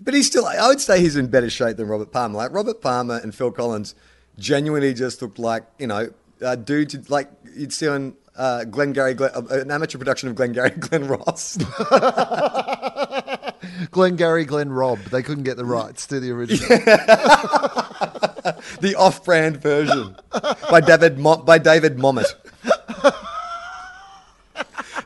But 0.00 0.14
he's 0.14 0.28
still, 0.28 0.46
I 0.46 0.68
would 0.68 0.80
say 0.80 1.00
he's 1.00 1.16
in 1.16 1.26
better 1.26 1.50
shape 1.50 1.76
than 1.76 1.88
Robert 1.88 2.12
Palmer. 2.12 2.36
Like 2.36 2.52
Robert 2.52 2.80
Palmer 2.80 3.18
and 3.18 3.34
Phil 3.34 3.50
Collins 3.50 3.96
genuinely 4.38 4.94
just 4.94 5.20
looked 5.20 5.40
like, 5.40 5.64
you 5.78 5.88
know, 5.88 6.10
uh, 6.40 6.54
dudes 6.54 7.10
like 7.10 7.28
you'd 7.56 7.72
see 7.72 7.88
on 7.88 8.14
uh, 8.36 8.62
Glengarry, 8.64 9.14
Glen, 9.14 9.32
uh, 9.34 9.42
an 9.50 9.70
amateur 9.72 9.98
production 9.98 10.28
of 10.28 10.36
Glengarry 10.36 10.70
Glen 10.78 11.08
Ross. 11.08 11.58
Glengarry 13.90 14.44
Glen 14.44 14.70
Robb. 14.70 14.98
They 15.10 15.22
couldn't 15.22 15.44
get 15.44 15.56
the 15.56 15.64
rights 15.64 16.06
to 16.08 16.20
the 16.20 16.30
original. 16.30 16.68
the 18.80 18.94
off-brand 18.96 19.58
version 19.58 20.16
by 20.70 20.80
David 20.80 21.18
Mo- 21.18 21.38
by 21.38 21.58
David 21.58 21.98
Mamet. 21.98 22.34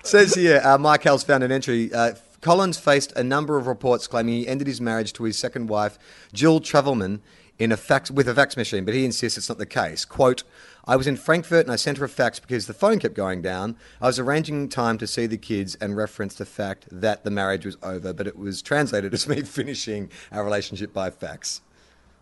It 0.03 0.07
says 0.07 0.35
here, 0.35 0.61
uh, 0.65 0.79
Mike 0.79 1.03
Hell's 1.05 1.25
found 1.25 1.45
an 1.45 1.53
entry. 1.53 1.93
Uh, 1.93 2.15
Collins 2.41 2.79
faced 2.79 3.13
a 3.13 3.23
number 3.23 3.57
of 3.57 3.69
reports 3.69 4.09
claiming 4.09 4.35
he 4.35 4.49
ended 4.49 4.67
his 4.67 4.81
marriage 4.81 5.13
to 5.15 5.25
his 5.25 5.39
second 5.39 5.69
wife, 5.69 5.97
Jill 6.33 6.61
Tavelman, 6.61 7.21
in 7.59 7.71
a 7.71 7.77
fax 7.77 8.11
with 8.11 8.29
a 8.29 8.35
fax 8.35 8.57
machine, 8.57 8.85
but 8.85 8.95
he 8.95 9.05
insists 9.05 9.39
it's 9.39 9.49
not 9.49 9.59
the 9.59 9.67
case. 9.67 10.05
Quote, 10.05 10.43
I 10.85 10.97
was 10.97 11.07
in 11.07 11.17
Frankfurt 11.17 11.65
and 11.65 11.73
I 11.73 11.77
sent 11.77 11.99
her 11.99 12.05
a 12.05 12.09
fax 12.09 12.41
because 12.41 12.67
the 12.67 12.75
phone 12.75 12.99
kept 12.99 13.15
going 13.15 13.41
down. 13.41 13.77
I 14.01 14.07
was 14.07 14.19
arranging 14.19 14.69
time 14.69 14.99
to 14.99 15.07
see 15.07 15.27
the 15.27 15.37
kids 15.39 15.77
and 15.77 15.97
referenced 15.97 16.39
the 16.39 16.45
fact 16.47 16.87
that 16.91 17.23
the 17.23 17.31
marriage 17.31 17.65
was 17.65 17.77
over, 17.83 18.13
but 18.13 18.27
it 18.27 18.37
was 18.37 18.63
translated 18.63 19.15
as 19.15 19.29
me 19.29 19.43
finishing 19.43 20.11
our 20.33 20.45
relationship 20.45 20.93
by 20.93 21.11
fax. 21.11 21.61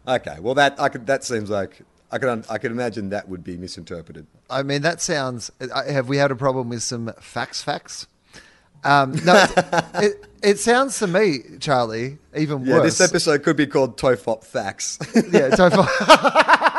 Okay, 0.07 0.37
well 0.41 0.55
that 0.55 0.79
I 0.81 0.89
could 0.89 1.07
that 1.07 1.25
seems 1.25 1.49
like 1.51 1.83
I 2.13 2.19
could 2.19 2.45
I 2.51 2.59
could 2.59 2.71
imagine 2.73 3.11
that 3.11 3.29
would 3.29 3.45
be 3.45 3.57
misinterpreted. 3.57 4.27
I 4.49 4.63
mean, 4.63 4.83
that 4.83 5.01
sounds. 5.01 5.51
uh, 5.61 5.85
Have 5.85 6.09
we 6.09 6.17
had 6.17 6.31
a 6.31 6.37
problem 6.37 6.69
with 6.69 6.83
some 6.83 7.13
fax 7.21 7.63
facts? 7.63 8.07
Um, 8.83 9.13
no, 9.25 9.47
it, 9.97 10.27
it 10.43 10.59
sounds 10.59 10.99
to 11.01 11.07
me, 11.07 11.41
Charlie, 11.61 12.19
even 12.35 12.65
Yeah, 12.65 12.77
worse. 12.79 12.99
this 12.99 13.09
episode 13.09 13.43
could 13.43 13.57
be 13.57 13.67
called 13.67 13.99
Tofop 13.99 14.43
Facts. 14.43 14.99
yeah, 15.31 15.55
far. 15.55 16.67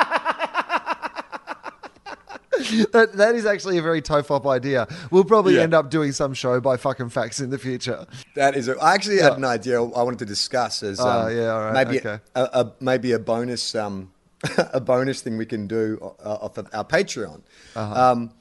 that 2.92 3.14
that 3.14 3.36
is 3.36 3.46
actually 3.46 3.78
a 3.78 3.82
very 3.82 4.02
tofop 4.02 4.46
idea. 4.46 4.88
We'll 5.10 5.24
probably 5.26 5.56
Yeah. 5.56 5.62
end 5.62 5.74
up 5.74 5.90
doing 5.90 6.12
some 6.12 6.34
show 6.34 6.60
by 6.60 6.78
fucking 6.78 7.10
facts 7.10 7.40
in 7.40 7.50
the 7.50 7.58
future. 7.58 8.06
that 8.36 8.56
is. 8.56 8.68
A, 8.68 8.78
I 8.82 8.94
actually 8.94 9.20
had 9.20 9.34
an 9.34 9.46
idea 9.46 9.82
I 9.82 10.04
wanted 10.04 10.20
to 10.20 10.26
discuss 10.26 10.84
as 10.84 11.00
um, 11.00 11.08
Oh, 11.08 11.28
yeah, 11.28 11.48
all 11.54 11.62
right, 11.66 11.74
maybe 11.88 12.00
okay. 12.00 12.20
a, 12.36 12.42
a 12.54 12.74
maybe 12.80 13.12
a 13.12 13.20
bonus 13.20 13.76
um 13.76 14.12
a 14.58 14.80
bonus 14.82 15.22
thing 15.22 15.38
we 15.38 15.46
can 15.46 15.68
do 15.68 15.98
uh, 16.26 16.34
off 16.42 16.58
of 16.58 16.68
our 16.74 16.84
Patreon. 16.86 17.42
Uh-huh. 17.76 18.12
Um, 18.12 18.32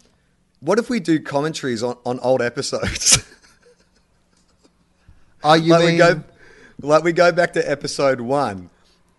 what 0.61 0.79
if 0.79 0.89
we 0.91 1.01
do 1.01 1.21
commentaries 1.21 1.83
on, 1.83 1.97
on 2.07 2.19
old 2.21 2.41
episodes? 2.43 3.25
Are 5.43 5.57
you 5.57 5.73
like 5.73 5.81
mean? 5.85 5.93
we 5.93 5.99
go 5.99 6.23
like 6.83 7.03
we 7.05 7.13
go 7.13 7.33
back 7.33 7.53
to 7.55 7.71
episode 7.71 8.21
one 8.21 8.71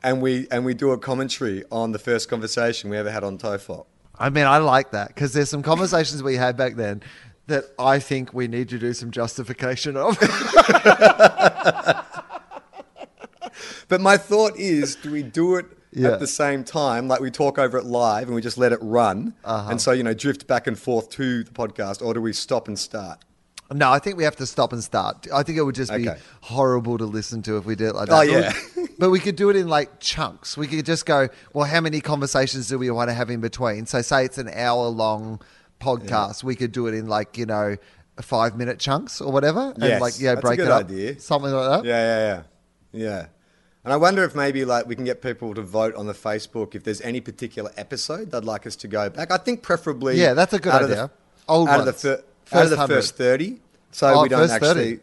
and 0.03 0.21
we 0.21 0.47
and 0.51 0.65
we 0.65 0.73
do 0.73 0.91
a 0.91 0.97
commentary 0.97 1.63
on 1.71 1.91
the 1.91 1.99
first 1.99 2.29
conversation 2.29 2.89
we 2.89 2.97
ever 2.97 3.11
had 3.11 3.23
on 3.23 3.37
Tofop. 3.37 3.85
I 4.21 4.29
mean, 4.29 4.45
I 4.45 4.57
like 4.59 4.91
that 4.91 5.07
because 5.09 5.33
there's 5.33 5.49
some 5.49 5.63
conversations 5.63 6.21
we 6.23 6.35
had 6.35 6.55
back 6.57 6.75
then 6.75 7.01
that 7.47 7.65
I 7.79 7.99
think 7.99 8.33
we 8.33 8.47
need 8.47 8.69
to 8.69 8.77
do 8.79 8.93
some 8.93 9.11
justification 9.11 9.97
of. 9.97 10.17
But 13.89 13.99
my 13.99 14.15
thought 14.17 14.57
is, 14.57 14.95
do 14.95 15.11
we 15.11 15.21
do 15.23 15.55
it 15.57 15.65
Yeah. 15.91 16.11
at 16.11 16.19
the 16.21 16.27
same 16.27 16.63
time, 16.63 17.09
like 17.09 17.19
we 17.19 17.29
talk 17.29 17.59
over 17.59 17.77
it 17.77 17.83
live 17.85 18.27
and 18.27 18.35
we 18.35 18.41
just 18.41 18.57
let 18.57 18.71
it 18.71 18.79
run, 18.81 19.33
Uh-huh. 19.43 19.69
and 19.71 19.81
so 19.81 19.91
you 19.91 20.03
know 20.03 20.13
drift 20.13 20.47
back 20.47 20.67
and 20.67 20.79
forth 20.79 21.09
to 21.11 21.43
the 21.43 21.51
podcast, 21.51 22.01
or 22.01 22.13
do 22.13 22.21
we 22.21 22.31
stop 22.33 22.67
and 22.69 22.79
start? 22.79 23.19
no, 23.73 23.89
I 23.91 23.99
think 23.99 24.17
we 24.17 24.23
have 24.25 24.35
to 24.37 24.45
stop 24.45 24.73
and 24.73 24.83
start. 24.83 25.27
I 25.33 25.43
think 25.43 25.57
it 25.57 25.63
would 25.63 25.75
just 25.75 25.91
be 25.93 26.07
Okay. 26.09 26.19
horrible 26.41 26.97
to 26.97 27.05
listen 27.05 27.41
to 27.43 27.57
if 27.57 27.63
we 27.65 27.75
did 27.75 27.89
it 27.89 27.95
like 27.95 28.07
that. 28.09 28.15
Oh, 28.17 28.21
yeah. 28.21 28.51
But 29.01 29.09
we 29.09 29.19
could 29.19 29.35
do 29.35 29.49
it 29.49 29.55
in 29.55 29.67
like 29.67 29.99
chunks. 29.99 30.55
We 30.55 30.67
could 30.67 30.85
just 30.85 31.07
go, 31.07 31.27
well, 31.53 31.65
how 31.65 31.81
many 31.81 32.01
conversations 32.01 32.67
do 32.67 32.77
we 32.77 32.91
want 32.91 33.09
to 33.09 33.15
have 33.15 33.31
in 33.31 33.41
between? 33.41 33.87
So, 33.87 34.03
say 34.03 34.25
it's 34.25 34.37
an 34.37 34.47
hour 34.53 34.89
long 34.89 35.41
podcast, 35.79 36.43
we 36.43 36.55
could 36.55 36.71
do 36.71 36.85
it 36.85 36.93
in 36.93 37.07
like, 37.07 37.35
you 37.35 37.47
know, 37.47 37.77
five 38.21 38.55
minute 38.55 38.77
chunks 38.77 39.19
or 39.19 39.31
whatever. 39.31 39.73
And 39.81 39.99
like, 39.99 40.19
yeah, 40.19 40.35
break 40.35 40.59
it 40.59 40.67
up. 40.67 40.81
idea. 40.81 41.19
Something 41.19 41.51
like 41.51 41.81
that. 41.81 41.89
Yeah, 41.89 41.97
yeah, 41.97 42.43
yeah, 42.93 43.03
yeah. 43.09 43.25
And 43.83 43.91
I 43.91 43.97
wonder 43.97 44.23
if 44.23 44.35
maybe 44.35 44.65
like 44.65 44.85
we 44.85 44.95
can 44.95 45.05
get 45.05 45.23
people 45.23 45.55
to 45.55 45.63
vote 45.63 45.95
on 45.95 46.05
the 46.05 46.13
Facebook 46.13 46.75
if 46.75 46.83
there's 46.83 47.01
any 47.01 47.21
particular 47.21 47.71
episode 47.77 48.29
they'd 48.29 48.43
like 48.43 48.67
us 48.67 48.75
to 48.75 48.87
go 48.87 49.09
back. 49.09 49.31
I 49.31 49.37
think 49.37 49.63
preferably 49.63 50.21
Yeah, 50.21 50.35
that's 50.35 50.53
a 50.53 50.59
good 50.59 50.73
out 50.73 50.83
of 50.83 50.91
idea. 50.91 51.07
The, 51.07 51.51
Old 51.51 51.69
out 51.69 51.79
of 51.79 51.85
the 51.85 51.91
ones. 51.91 52.01
fir- 52.03 52.23
out 52.55 52.63
of 52.65 52.69
the 52.69 52.75
100. 52.77 52.93
first 52.95 53.17
thirty, 53.17 53.61
so 53.89 54.13
Oh, 54.13 54.21
we 54.21 54.29
don't 54.29 54.47
actually. 54.47 54.97
30. 54.97 54.99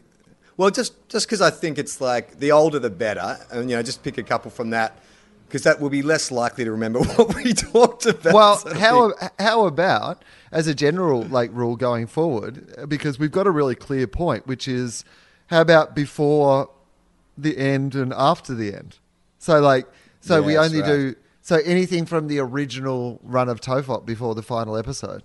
Well, 0.59 0.71
just 0.71 1.09
just 1.09 1.27
because 1.27 1.41
I 1.41 1.49
think 1.51 1.79
it's 1.79 2.01
like 2.01 2.39
the 2.41 2.53
older 2.53 2.79
the 2.79 2.91
better, 2.91 3.39
and 3.51 3.71
you 3.71 3.77
know, 3.77 3.83
just 3.83 4.03
pick 4.03 4.19
a 4.19 4.23
couple 4.23 4.51
from 4.51 4.71
that 4.71 4.99
because 5.47 5.63
that 5.63 5.81
will 5.81 5.89
be 5.89 6.03
less 6.03 6.31
likely 6.31 6.65
to 6.65 6.73
remember 6.73 6.99
what 7.05 7.35
we 7.37 7.55
talked 7.55 8.05
about. 8.07 8.35
Well, 8.35 8.63
how 8.75 9.13
how 9.39 9.67
about 9.67 10.23
as 10.53 10.67
a 10.67 10.75
general 10.75 11.23
like 11.23 11.51
rule 11.55 11.77
going 11.77 12.09
forward? 12.09 12.89
Because 12.89 13.19
we've 13.21 13.31
got 13.31 13.47
a 13.47 13.51
really 13.53 13.77
clear 13.77 14.07
point, 14.09 14.47
which 14.49 14.67
is 14.69 15.05
how 15.47 15.61
about 15.61 15.95
before 15.95 16.69
the 17.39 17.57
end 17.57 17.95
and 17.95 18.13
after 18.13 18.53
the 18.53 18.75
end? 18.75 18.99
So 19.39 19.61
like, 19.61 19.87
so 20.21 20.41
Yeah, 20.41 20.47
we 20.47 20.59
only 20.59 20.81
right. 20.81 20.87
do 20.89 21.15
so 21.41 21.59
anything 21.65 22.05
from 22.05 22.27
the 22.27 22.41
original 22.41 23.21
run 23.23 23.49
of 23.49 23.61
Tofop 23.61 24.05
before 24.05 24.35
the 24.35 24.43
final 24.43 24.77
episode. 24.77 25.23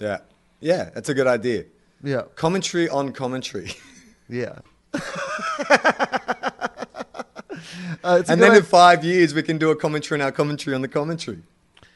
Yeah, 0.00 0.18
yeah, 0.60 0.90
that's 0.92 1.08
a 1.08 1.14
good 1.14 1.28
idea. 1.28 1.66
Yeah, 2.02 2.22
Commentary 2.34 2.88
on 2.88 3.12
commentary. 3.12 3.70
yeah. 4.28 4.58
Uh, 8.04 8.22
and 8.28 8.40
then 8.40 8.54
in 8.54 8.62
five 8.62 9.02
years, 9.04 9.34
we 9.34 9.42
can 9.42 9.58
do 9.58 9.70
a 9.70 9.76
commentary 9.76 10.20
on 10.20 10.24
our 10.24 10.30
commentary 10.30 10.74
on 10.74 10.82
the 10.82 10.88
commentary. 10.88 11.38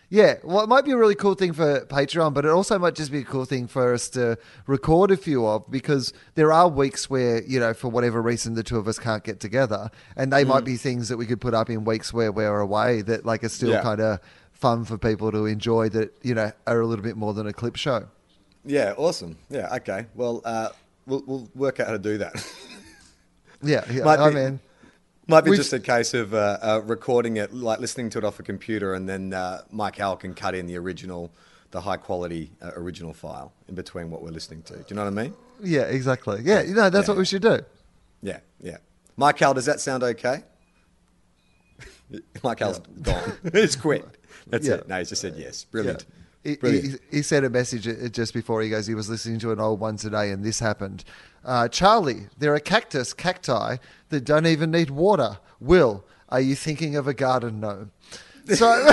Yeah, 0.09 0.37
well, 0.43 0.61
it 0.64 0.69
might 0.69 0.85
be 0.85 0.90
a 0.90 0.97
really 0.97 1.14
cool 1.14 1.35
thing 1.35 1.53
for 1.53 1.83
Patreon, 1.87 2.35
but 2.35 2.45
it 2.45 2.51
also 2.51 2.77
might 2.81 2.97
just 2.97 3.12
be 3.12 3.21
a 3.21 3.25
cool 3.25 3.45
thing 3.45 3.69
for 3.69 3.95
us 3.95 4.09
to 4.11 4.37
record 4.66 5.12
a 5.12 5.16
few 5.16 5.47
of 5.47 5.71
because 5.71 6.12
there 6.35 6.51
are 6.53 6.66
weeks 6.69 7.09
where, 7.09 7.45
you 7.45 7.61
know, 7.61 7.73
for 7.73 7.88
whatever 7.88 8.21
reason, 8.21 8.55
the 8.55 8.64
two 8.64 8.77
of 8.79 8.88
us 8.88 8.99
can't 8.99 9.23
get 9.23 9.38
together. 9.38 9.88
And 10.16 10.33
they 10.33 10.45
Mm. 10.45 10.49
might 10.49 10.64
be 10.64 10.77
things 10.77 11.09
that 11.11 11.16
we 11.16 11.27
could 11.27 11.40
put 11.40 11.55
up 11.55 11.71
in 11.71 11.85
weeks 11.85 12.12
where 12.12 12.33
we're 12.33 12.59
away 12.59 13.03
that, 13.03 13.25
like, 13.25 13.45
are 13.45 13.49
still 13.49 13.71
Yeah. 13.71 13.83
kind 13.83 14.01
of 14.01 14.19
fun 14.53 14.85
for 14.85 14.99
people 14.99 15.31
to 15.31 15.47
enjoy 15.47 15.90
that, 15.90 16.12
you 16.23 16.35
know, 16.35 16.51
are 16.66 16.81
a 16.81 16.87
little 16.87 17.05
bit 17.05 17.16
more 17.16 17.33
than 17.33 17.47
a 17.47 17.53
clip 17.53 17.77
show. 17.77 18.07
Yeah, 18.64 18.95
awesome. 18.97 19.37
Yeah, 19.49 19.73
okay. 19.77 20.07
Well, 20.16 20.43
uh, 20.45 20.71
we'll, 21.11 21.23
we'll 21.27 21.51
work 21.55 21.81
out 21.81 21.87
how 21.88 21.92
to 21.92 21.99
do 21.99 22.18
that. 22.18 22.33
Yeah, 23.62 23.85
yeah. 23.92 24.05
Might 24.05 24.18
I 24.20 24.31
be- 24.31 24.35
mean, 24.37 24.61
Might 25.29 25.44
be 25.44 25.55
just 25.55 25.75
a 25.75 25.81
case 25.81 26.14
of 26.14 26.33
uh, 26.33 26.57
uh, 26.62 26.81
recording 26.87 27.37
it, 27.37 27.53
like 27.53 27.79
listening 27.79 28.09
to 28.09 28.16
it 28.18 28.25
off 28.25 28.40
a 28.40 28.42
computer, 28.42 28.94
and 28.94 29.07
then 29.07 29.35
uh, 29.35 29.61
Mike 29.70 29.99
Howell 29.99 30.16
can 30.16 30.33
cut 30.33 30.55
in 30.55 30.66
the 30.66 30.79
original, 30.79 31.31
the 31.73 31.83
high 31.83 31.99
quality 31.99 32.53
uh, 32.62 32.70
original 32.75 33.12
file 33.12 33.53
in 33.68 33.75
between 33.75 34.11
what 34.11 34.23
we're 34.23 34.31
listening 34.31 34.62
to. 34.62 34.73
Do 34.77 34.85
you 34.88 34.96
know 34.96 35.05
what 35.05 35.12
I 35.12 35.23
mean? 35.25 35.35
yeah, 35.62 35.83
exactly. 35.83 36.40
Yeah, 36.42 36.62
you 36.62 36.73
know, 36.73 36.88
that's 36.88 37.07
Yeah. 37.07 37.12
what 37.12 37.18
we 37.18 37.27
should 37.27 37.42
do. 37.42 37.61
Yeah, 38.23 38.40
yeah. 38.62 38.79
Mike 39.18 39.38
Howell, 39.38 39.53
does 39.53 39.66
that 39.66 39.79
sound 39.81 40.03
okay? 40.03 40.42
Mike 42.42 42.61
Howell's 42.61 42.81
gone. 43.03 43.37
it's 43.44 43.77
quit. 43.77 44.07
That's 44.46 44.66
Yeah. 44.66 44.77
it. 44.77 44.88
No, 44.88 44.99
he's 44.99 45.11
just 45.11 45.20
said 45.20 45.35
yes. 45.37 45.64
Brilliant. 45.64 46.07
He, 46.42 46.57
he, 46.62 46.94
he 47.11 47.22
sent 47.22 47.44
a 47.44 47.50
message 47.50 47.87
uh, 47.87 48.09
just 48.09 48.33
before 48.33 48.62
he 48.62 48.70
goes, 48.70 48.87
he 48.87 48.94
was 48.94 49.11
listening 49.11 49.38
to 49.40 49.53
an 49.53 49.61
old 49.61 49.79
one 49.79 49.96
today 49.96 50.31
and 50.31 50.42
this 50.42 50.59
happened. 50.59 51.05
Uh, 51.44 51.68
Charlie, 51.68 52.29
there 52.38 52.55
are 52.55 52.61
cactus, 52.61 53.12
cacti 53.12 53.76
that 54.09 54.24
don't 54.24 54.46
even 54.46 54.70
need 54.70 54.90
water. 54.90 55.38
Will, 55.61 56.05
are 56.31 56.40
you 56.40 56.55
thinking 56.55 56.96
of 56.96 57.07
a 57.07 57.12
garden 57.14 57.61
gnome? 57.61 57.90
So, 58.46 58.90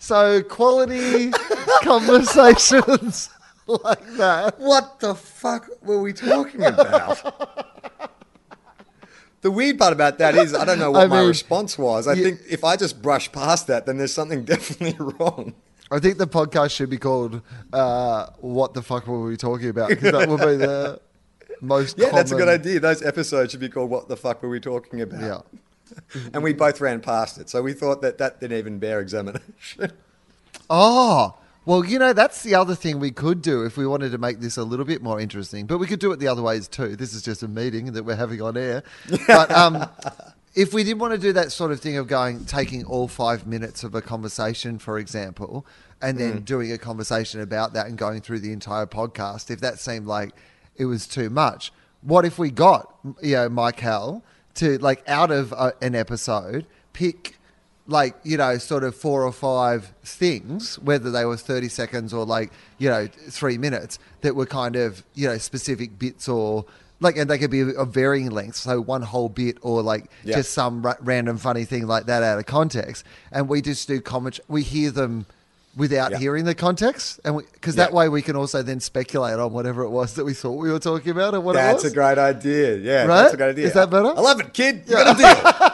so 0.00 0.42
quality 0.42 1.30
conversations 1.82 3.30
like 3.66 4.06
that. 4.16 4.58
What 4.58 5.00
the 5.00 5.14
fuck 5.14 5.68
were 5.82 6.00
we 6.00 6.12
talking 6.12 6.62
about? 6.62 7.70
The 9.44 9.50
weird 9.50 9.78
part 9.78 9.92
about 9.92 10.16
that 10.18 10.34
is 10.34 10.54
I 10.54 10.64
don't 10.64 10.78
know 10.78 10.90
what 10.96 11.02
I 11.04 11.06
my 11.06 11.20
response 11.22 11.76
was. 11.78 12.08
I 12.08 12.14
you- 12.14 12.24
think 12.24 12.40
if 12.48 12.64
I 12.64 12.76
just 12.76 13.00
brush 13.02 13.30
past 13.30 13.66
that, 13.68 13.84
then 13.86 13.98
there's 13.98 14.12
something 14.12 14.44
definitely 14.54 14.96
wrong. 14.98 15.54
I 15.90 15.98
think 16.00 16.16
the 16.16 16.26
podcast 16.26 16.70
should 16.70 16.88
be 16.90 16.96
called 16.96 17.42
uh, 17.72 18.30
"What 18.40 18.72
the 18.74 18.82
fuck 18.82 19.06
were 19.06 19.22
we 19.22 19.36
talking 19.36 19.68
about?" 19.68 19.90
Because 19.90 20.12
that 20.12 20.28
will 20.28 20.38
be 20.38 20.56
the 20.56 20.98
most. 21.60 21.98
Yeah, 21.98 22.10
that's 22.10 22.32
a 22.32 22.36
good 22.36 22.48
idea. 22.48 22.80
Those 22.80 23.02
episodes 23.02 23.50
should 23.52 23.60
be 23.60 23.68
called 23.68 23.90
"What 23.90 24.08
the 24.08 24.16
fuck 24.16 24.42
were 24.42 24.48
we 24.48 24.60
talking 24.60 25.02
about?" 25.02 25.20
Yeah. 25.20 26.20
and 26.32 26.42
we 26.42 26.54
both 26.54 26.80
ran 26.80 27.00
past 27.02 27.36
it, 27.38 27.50
so 27.50 27.60
we 27.62 27.74
thought 27.74 28.00
that 28.00 28.16
that 28.16 28.40
didn't 28.40 28.56
even 28.58 28.78
bear 28.78 28.98
examination. 29.00 29.92
Oh, 30.70 31.36
well, 31.66 31.84
you 31.84 31.98
know, 31.98 32.12
that's 32.12 32.42
the 32.42 32.54
other 32.54 32.74
thing 32.74 33.00
we 33.00 33.10
could 33.10 33.40
do 33.40 33.64
if 33.64 33.76
we 33.76 33.86
wanted 33.86 34.12
to 34.12 34.18
make 34.18 34.40
this 34.40 34.56
a 34.56 34.64
little 34.64 34.84
bit 34.84 35.02
more 35.02 35.20
interesting. 35.20 35.66
But 35.66 35.78
we 35.78 35.86
could 35.86 36.00
do 36.00 36.12
it 36.12 36.18
the 36.18 36.28
other 36.28 36.42
ways 36.42 36.68
too. 36.68 36.96
This 36.96 37.14
is 37.14 37.22
just 37.22 37.42
a 37.42 37.48
meeting 37.48 37.92
that 37.92 38.04
we're 38.04 38.16
having 38.16 38.42
on 38.42 38.56
air. 38.56 38.82
But 39.26 39.50
um, 39.50 39.88
if 40.54 40.74
we 40.74 40.84
did 40.84 41.00
want 41.00 41.12
to 41.14 41.18
do 41.18 41.32
that 41.32 41.52
sort 41.52 41.72
of 41.72 41.80
thing 41.80 41.96
of 41.96 42.06
going, 42.06 42.44
taking 42.44 42.84
all 42.84 43.08
five 43.08 43.46
minutes 43.46 43.82
of 43.82 43.94
a 43.94 44.02
conversation, 44.02 44.78
for 44.78 44.98
example, 44.98 45.66
and 46.02 46.18
then 46.18 46.42
doing 46.42 46.70
a 46.70 46.76
conversation 46.76 47.40
about 47.40 47.72
that 47.72 47.86
and 47.86 47.96
going 47.96 48.20
through 48.20 48.40
the 48.40 48.52
entire 48.52 48.86
podcast, 48.86 49.50
if 49.50 49.60
that 49.60 49.78
seemed 49.78 50.06
like 50.06 50.34
it 50.76 50.84
was 50.84 51.06
too 51.06 51.30
much, 51.30 51.72
what 52.02 52.26
if 52.26 52.38
we 52.38 52.50
got, 52.50 52.94
you 53.22 53.36
know, 53.36 53.48
Mike 53.48 53.80
Hell 53.80 54.22
to, 54.56 54.76
like, 54.78 55.02
out 55.08 55.30
of 55.30 55.52
uh 55.54 55.72
an 55.80 55.94
episode, 55.94 56.66
pick 56.92 57.33
like 57.86 58.16
you 58.22 58.36
know 58.38 58.56
sort 58.56 58.82
of 58.82 58.94
four 58.94 59.24
or 59.24 59.32
five 59.32 59.92
things 60.02 60.78
whether 60.78 61.10
they 61.10 61.24
were 61.26 61.36
30 61.36 61.68
seconds 61.68 62.14
or 62.14 62.24
like 62.24 62.50
you 62.78 62.88
know 62.88 63.06
three 63.28 63.58
minutes 63.58 63.98
that 64.22 64.34
were 64.34 64.46
kind 64.46 64.74
of 64.76 65.04
you 65.14 65.28
know 65.28 65.36
specific 65.36 65.98
bits 65.98 66.26
or 66.28 66.64
like 67.00 67.18
and 67.18 67.28
they 67.28 67.36
could 67.36 67.50
be 67.50 67.60
of 67.60 67.88
varying 67.92 68.30
lengths 68.30 68.60
so 68.60 68.80
one 68.80 69.02
whole 69.02 69.28
bit 69.28 69.58
or 69.60 69.82
like 69.82 70.06
Yeah. 70.24 70.36
just 70.36 70.52
some 70.52 70.80
ra- 70.80 70.94
random 71.00 71.36
funny 71.36 71.64
thing 71.64 71.86
like 71.86 72.06
that 72.06 72.22
out 72.22 72.38
of 72.38 72.46
context 72.46 73.04
and 73.30 73.48
we 73.50 73.60
just 73.60 73.86
do 73.86 74.00
comment 74.00 74.40
we 74.48 74.62
hear 74.62 74.90
them 74.90 75.26
without 75.76 76.12
Yeah. 76.12 76.18
hearing 76.18 76.44
the 76.46 76.54
context 76.54 77.20
and 77.24 77.36
because 77.52 77.76
Yeah. 77.76 77.84
that 77.86 77.92
way 77.92 78.08
we 78.08 78.22
can 78.22 78.36
also 78.36 78.62
then 78.62 78.80
speculate 78.80 79.38
on 79.38 79.52
whatever 79.52 79.82
it 79.82 79.90
was 79.90 80.14
that 80.14 80.24
we 80.24 80.32
thought 80.32 80.52
we 80.52 80.70
were 80.70 80.78
talking 80.78 81.10
about 81.10 81.34
or 81.34 81.40
what 81.40 81.54
That's 81.56 81.82
it 81.82 81.86
was 81.86 81.92
a 81.92 81.94
great 81.96 82.16
idea. 82.16 82.76
Yeah, 82.76 83.04
Right? 83.04 83.22
that's 83.22 83.34
a 83.34 83.36
great 83.36 83.48
idea. 83.50 83.66
Is 83.66 83.72
that 83.74 83.90
better? 83.90 84.06
I 84.16 84.20
love 84.20 84.40
it, 84.40 84.54
kid. 84.54 84.84
You 84.86 84.94
got 84.94 85.18
a 85.18 85.20
deal. 85.20 85.70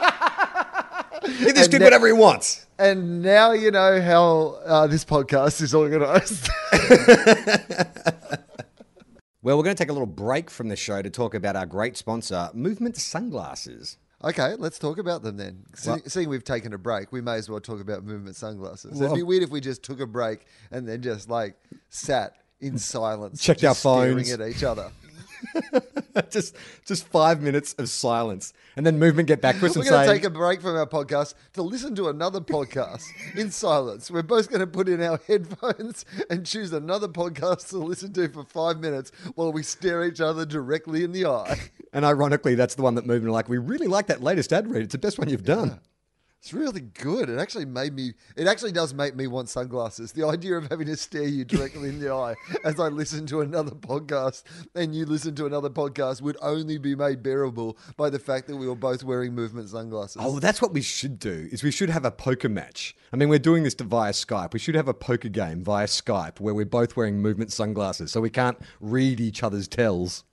Give 1.45 1.55
this 1.55 1.65
And 1.65 1.71
kid 1.73 1.79
ne- 1.79 1.85
whatever 1.85 2.07
he 2.07 2.13
wants. 2.13 2.65
and 2.79 3.21
now 3.21 3.51
you 3.51 3.71
know 3.71 4.01
how 4.01 4.59
uh, 4.65 4.87
this 4.87 5.03
podcast 5.05 5.61
is 5.61 5.73
organized 5.73 6.49
Well, 9.43 9.57
we're 9.57 9.63
going 9.63 9.75
to 9.75 9.83
take 9.83 9.89
a 9.89 9.93
little 9.93 10.05
break 10.05 10.51
from 10.51 10.69
the 10.69 10.75
show 10.75 11.01
to 11.01 11.09
talk 11.09 11.33
about 11.33 11.55
our 11.55 11.65
great 11.65 11.97
sponsor, 11.97 12.51
Movement 12.53 12.95
Sunglasses. 12.95 13.97
Okay, 14.23 14.53
let's 14.59 14.77
talk 14.77 14.99
about 14.99 15.23
them 15.23 15.37
then. 15.37 15.63
Se- 15.73 15.89
Well- 15.91 16.01
Seeing 16.05 16.29
we've 16.29 16.43
taken 16.43 16.73
a 16.73 16.77
break, 16.77 17.11
we 17.11 17.21
may 17.21 17.37
as 17.37 17.49
well 17.49 17.59
talk 17.59 17.81
about 17.81 18.03
movement 18.03 18.35
sunglasses. 18.35 19.01
It'd 19.01 19.15
be 19.15 19.23
weird 19.23 19.41
if 19.41 19.49
we 19.49 19.59
just 19.59 19.81
took 19.81 19.99
a 19.99 20.05
break 20.05 20.45
and 20.69 20.87
then 20.87 21.01
just 21.01 21.27
like 21.27 21.55
sat 21.89 22.33
in 22.59 22.77
silence, 22.77 23.41
Checked 23.41 23.61
just 23.61 23.83
our 23.83 23.95
staring 24.03 24.17
phones. 24.25 24.31
at 24.31 24.47
each 24.47 24.63
other. 24.63 24.91
just 26.29 26.55
just 26.85 27.07
five 27.07 27.41
minutes 27.41 27.73
of 27.73 27.89
silence, 27.89 28.53
and 28.75 28.85
then 28.85 28.99
Movement 28.99 29.27
get 29.27 29.41
back 29.41 29.59
to 29.59 29.65
us 29.65 29.75
We're 29.75 29.81
and 29.81 29.89
going 29.89 30.01
to 30.01 30.07
say, 30.07 30.13
take 30.17 30.23
a 30.25 30.29
break 30.29 30.61
from 30.61 30.75
our 30.75 30.85
podcast 30.85 31.33
to 31.53 31.61
listen 31.61 31.95
to 31.95 32.09
another 32.09 32.41
podcast 32.41 33.03
in 33.35 33.51
silence. 33.51 34.09
We're 34.11 34.23
both 34.23 34.49
going 34.49 34.61
to 34.61 34.67
put 34.67 34.89
in 34.89 35.01
our 35.01 35.19
headphones 35.27 36.05
and 36.29 36.45
choose 36.45 36.73
another 36.73 37.07
podcast 37.07 37.69
to 37.69 37.77
listen 37.77 38.13
to 38.13 38.27
for 38.29 38.43
five 38.43 38.79
minutes 38.79 39.11
while 39.35 39.51
we 39.51 39.63
stare 39.63 40.05
each 40.05 40.21
other 40.21 40.45
directly 40.45 41.03
in 41.03 41.11
the 41.11 41.25
eye. 41.25 41.59
and 41.93 42.05
ironically, 42.05 42.55
that's 42.55 42.75
the 42.75 42.81
one 42.81 42.95
that 42.95 43.05
Movement 43.05 43.29
are 43.29 43.33
like, 43.33 43.49
we 43.49 43.57
really 43.57 43.87
like 43.87 44.07
that 44.07 44.21
latest 44.21 44.53
ad 44.53 44.69
read. 44.69 44.83
It's 44.83 44.91
the 44.91 44.97
best 44.97 45.19
one 45.19 45.29
you've 45.29 45.43
done. 45.45 45.79
It's 46.41 46.53
really 46.53 46.81
good. 46.81 47.29
It 47.29 47.37
actually 47.37 47.65
made 47.65 47.93
me. 47.93 48.13
It 48.35 48.47
actually 48.47 48.71
does 48.71 48.95
make 48.95 49.15
me 49.15 49.27
want 49.27 49.47
sunglasses. 49.47 50.11
The 50.11 50.25
idea 50.25 50.55
of 50.55 50.67
having 50.71 50.87
to 50.87 50.97
stare 50.97 51.27
you 51.27 51.45
directly 51.45 51.89
in 51.89 51.99
the 51.99 52.11
eye 52.11 52.33
as 52.65 52.79
I 52.79 52.87
listen 52.87 53.27
to 53.27 53.41
another 53.41 53.75
podcast 53.75 54.41
and 54.73 54.95
you 54.95 55.05
listen 55.05 55.35
to 55.35 55.45
another 55.45 55.69
podcast 55.69 56.19
would 56.23 56.37
only 56.41 56.79
be 56.79 56.95
made 56.95 57.21
bearable 57.21 57.77
by 57.95 58.09
the 58.09 58.17
fact 58.17 58.47
that 58.47 58.55
we 58.55 58.67
were 58.67 58.75
both 58.75 59.03
wearing 59.03 59.35
movement 59.35 59.69
sunglasses. 59.69 60.19
Oh, 60.19 60.39
that's 60.39 60.63
what 60.63 60.73
we 60.73 60.81
should 60.81 61.19
do. 61.19 61.47
Is 61.51 61.61
we 61.61 61.69
should 61.69 61.91
have 61.91 62.05
a 62.05 62.11
poker 62.11 62.49
match. 62.49 62.95
I 63.13 63.17
mean, 63.17 63.29
we're 63.29 63.37
doing 63.37 63.61
this 63.61 63.75
via 63.75 64.11
Skype. 64.11 64.53
We 64.53 64.59
should 64.59 64.73
have 64.73 64.87
a 64.87 64.95
poker 64.95 65.29
game 65.29 65.63
via 65.63 65.85
Skype 65.85 66.39
where 66.39 66.55
we're 66.55 66.65
both 66.65 66.95
wearing 66.95 67.21
movement 67.21 67.51
sunglasses, 67.51 68.11
so 68.11 68.19
we 68.19 68.31
can't 68.31 68.57
read 68.79 69.19
each 69.19 69.43
other's 69.43 69.67
tells. 69.67 70.23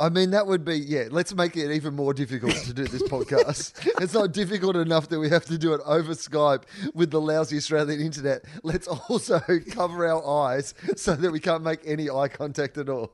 I 0.00 0.08
mean, 0.08 0.30
that 0.30 0.46
would 0.46 0.64
be 0.64 0.78
yeah. 0.78 1.08
Let's 1.10 1.34
make 1.34 1.56
it 1.56 1.70
even 1.70 1.94
more 1.94 2.14
difficult 2.14 2.54
to 2.54 2.72
do 2.72 2.84
this 2.86 3.02
podcast. 3.02 3.86
it's 4.02 4.14
not 4.14 4.32
difficult 4.32 4.76
enough 4.76 5.08
that 5.10 5.20
we 5.20 5.28
have 5.28 5.44
to 5.46 5.58
do 5.58 5.74
it 5.74 5.80
over 5.84 6.12
Skype 6.14 6.62
with 6.94 7.10
the 7.10 7.20
lousy 7.20 7.58
Australian 7.58 8.00
internet. 8.00 8.44
Let's 8.62 8.88
also 8.88 9.40
cover 9.70 10.06
our 10.08 10.46
eyes 10.48 10.72
so 10.96 11.14
that 11.14 11.30
we 11.30 11.38
can't 11.38 11.62
make 11.62 11.80
any 11.84 12.08
eye 12.08 12.28
contact 12.28 12.78
at 12.78 12.88
all. 12.88 13.12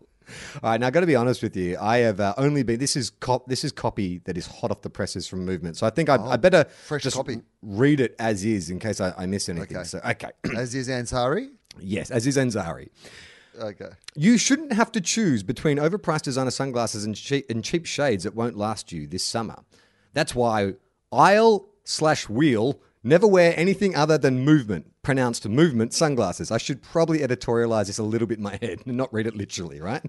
All 0.62 0.70
right, 0.70 0.80
now 0.80 0.88
I 0.88 0.90
got 0.90 1.00
to 1.00 1.06
be 1.06 1.14
honest 1.14 1.40
with 1.42 1.56
you. 1.56 1.76
I 1.80 1.98
have 1.98 2.18
uh, 2.20 2.34
only 2.36 2.62
been. 2.64 2.78
This 2.80 2.96
is 2.96 3.10
cop. 3.10 3.46
This 3.46 3.62
is 3.64 3.70
copy 3.72 4.18
that 4.24 4.36
is 4.36 4.46
hot 4.46 4.70
off 4.70 4.82
the 4.82 4.90
presses 4.90 5.26
from 5.28 5.44
Movement. 5.44 5.76
So 5.76 5.86
I 5.86 5.90
think 5.90 6.08
I, 6.08 6.16
I 6.16 6.36
better 6.36 6.64
Oh, 6.68 6.72
fresh 6.84 7.02
just 7.02 7.16
copy. 7.16 7.42
read 7.62 8.00
it 8.00 8.14
as 8.18 8.44
is 8.44 8.70
in 8.70 8.78
case 8.78 9.00
I, 9.00 9.12
I 9.16 9.26
miss 9.26 9.48
anything. 9.48 9.76
Okay. 9.76 9.84
So 9.84 10.00
okay, 10.04 10.30
As 10.56 10.74
is 10.74 10.88
Ansari. 10.88 11.50
yes, 11.80 12.10
as 12.10 12.26
is 12.26 12.36
Ansari. 12.36 12.88
Okay. 13.58 13.90
You 14.14 14.38
shouldn't 14.38 14.72
have 14.72 14.92
to 14.92 15.00
choose 15.00 15.42
between 15.42 15.78
overpriced 15.78 16.22
designer 16.22 16.50
sunglasses 16.50 17.04
and 17.04 17.14
cheap, 17.14 17.46
and 17.50 17.64
cheap 17.64 17.86
shades 17.86 18.24
that 18.24 18.34
won't 18.34 18.56
last 18.56 18.92
you 18.92 19.06
this 19.06 19.24
summer. 19.24 19.56
That's 20.12 20.34
why 20.34 20.74
aisle 21.12 21.68
slash 21.84 22.28
wheel 22.28 22.80
never 23.02 23.26
wear 23.26 23.54
anything 23.56 23.94
other 23.94 24.18
than 24.18 24.40
movement, 24.40 24.92
pronounced 25.02 25.48
movement 25.48 25.94
sunglasses. 25.94 26.50
I 26.50 26.58
should 26.58 26.82
probably 26.82 27.20
editorialize 27.20 27.86
this 27.86 27.98
a 27.98 28.02
little 28.02 28.26
bit 28.26 28.38
in 28.38 28.44
my 28.44 28.56
head 28.62 28.80
and 28.84 28.96
not 28.96 29.12
read 29.12 29.26
it 29.26 29.36
literally, 29.36 29.80
right? 29.80 30.02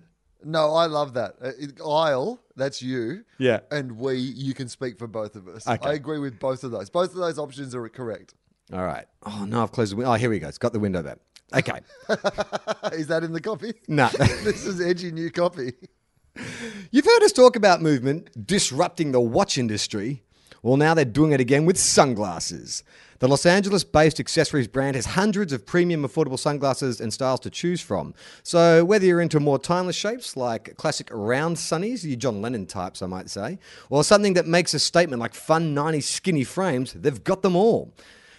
No, 0.43 0.73
I 0.73 0.85
love 0.85 1.13
that. 1.15 1.35
Uh, 1.41 1.89
Isle, 1.89 2.39
that's 2.55 2.81
you. 2.81 3.23
Yeah. 3.37 3.61
And 3.71 3.97
we, 3.97 4.15
you 4.15 4.53
can 4.53 4.69
speak 4.69 4.97
for 4.97 5.07
both 5.07 5.35
of 5.35 5.47
us. 5.47 5.67
Okay. 5.67 5.89
I 5.89 5.93
agree 5.93 6.19
with 6.19 6.39
both 6.39 6.63
of 6.63 6.71
those. 6.71 6.89
Both 6.89 7.11
of 7.11 7.17
those 7.17 7.39
options 7.39 7.73
are 7.75 7.87
correct. 7.89 8.33
All 8.71 8.85
right. 8.85 9.05
Oh, 9.25 9.45
no, 9.45 9.63
I've 9.63 9.71
closed 9.71 9.93
the 9.93 9.95
window. 9.97 10.11
Oh, 10.11 10.15
here 10.15 10.29
we 10.29 10.39
go. 10.39 10.47
It's 10.47 10.57
got 10.57 10.73
the 10.73 10.79
window 10.79 11.01
back. 11.01 11.17
Okay. 11.53 11.79
Is 12.93 13.07
that 13.07 13.21
in 13.23 13.33
the 13.33 13.41
copy? 13.41 13.73
No. 13.87 14.07
this 14.17 14.65
is 14.65 14.81
edgy 14.81 15.11
new 15.11 15.31
copy. 15.31 15.73
You've 16.91 17.05
heard 17.05 17.23
us 17.23 17.31
talk 17.31 17.55
about 17.55 17.81
movement 17.81 18.45
disrupting 18.45 19.11
the 19.11 19.21
watch 19.21 19.57
industry. 19.57 20.23
Well, 20.61 20.77
now 20.77 20.93
they're 20.93 21.05
doing 21.05 21.31
it 21.31 21.39
again 21.39 21.65
with 21.65 21.77
sunglasses. 21.77 22.83
The 23.19 23.27
Los 23.27 23.47
Angeles 23.47 23.83
based 23.83 24.19
accessories 24.19 24.67
brand 24.67 24.95
has 24.95 25.07
hundreds 25.07 25.51
of 25.51 25.65
premium 25.65 26.03
affordable 26.03 26.37
sunglasses 26.37 27.01
and 27.01 27.11
styles 27.11 27.39
to 27.41 27.49
choose 27.49 27.81
from. 27.81 28.13
So, 28.43 28.85
whether 28.85 29.05
you're 29.05 29.21
into 29.21 29.39
more 29.39 29.57
timeless 29.57 29.95
shapes 29.95 30.37
like 30.37 30.75
classic 30.77 31.09
round 31.11 31.55
sunnies, 31.55 32.03
you 32.03 32.15
John 32.15 32.41
Lennon 32.43 32.67
types, 32.67 33.01
I 33.01 33.07
might 33.07 33.29
say, 33.31 33.57
or 33.89 34.03
something 34.03 34.33
that 34.33 34.45
makes 34.45 34.75
a 34.75 34.79
statement 34.79 35.19
like 35.19 35.33
fun 35.33 35.73
90s 35.73 36.03
skinny 36.03 36.43
frames, 36.43 36.93
they've 36.93 37.23
got 37.23 37.41
them 37.41 37.55
all. 37.55 37.93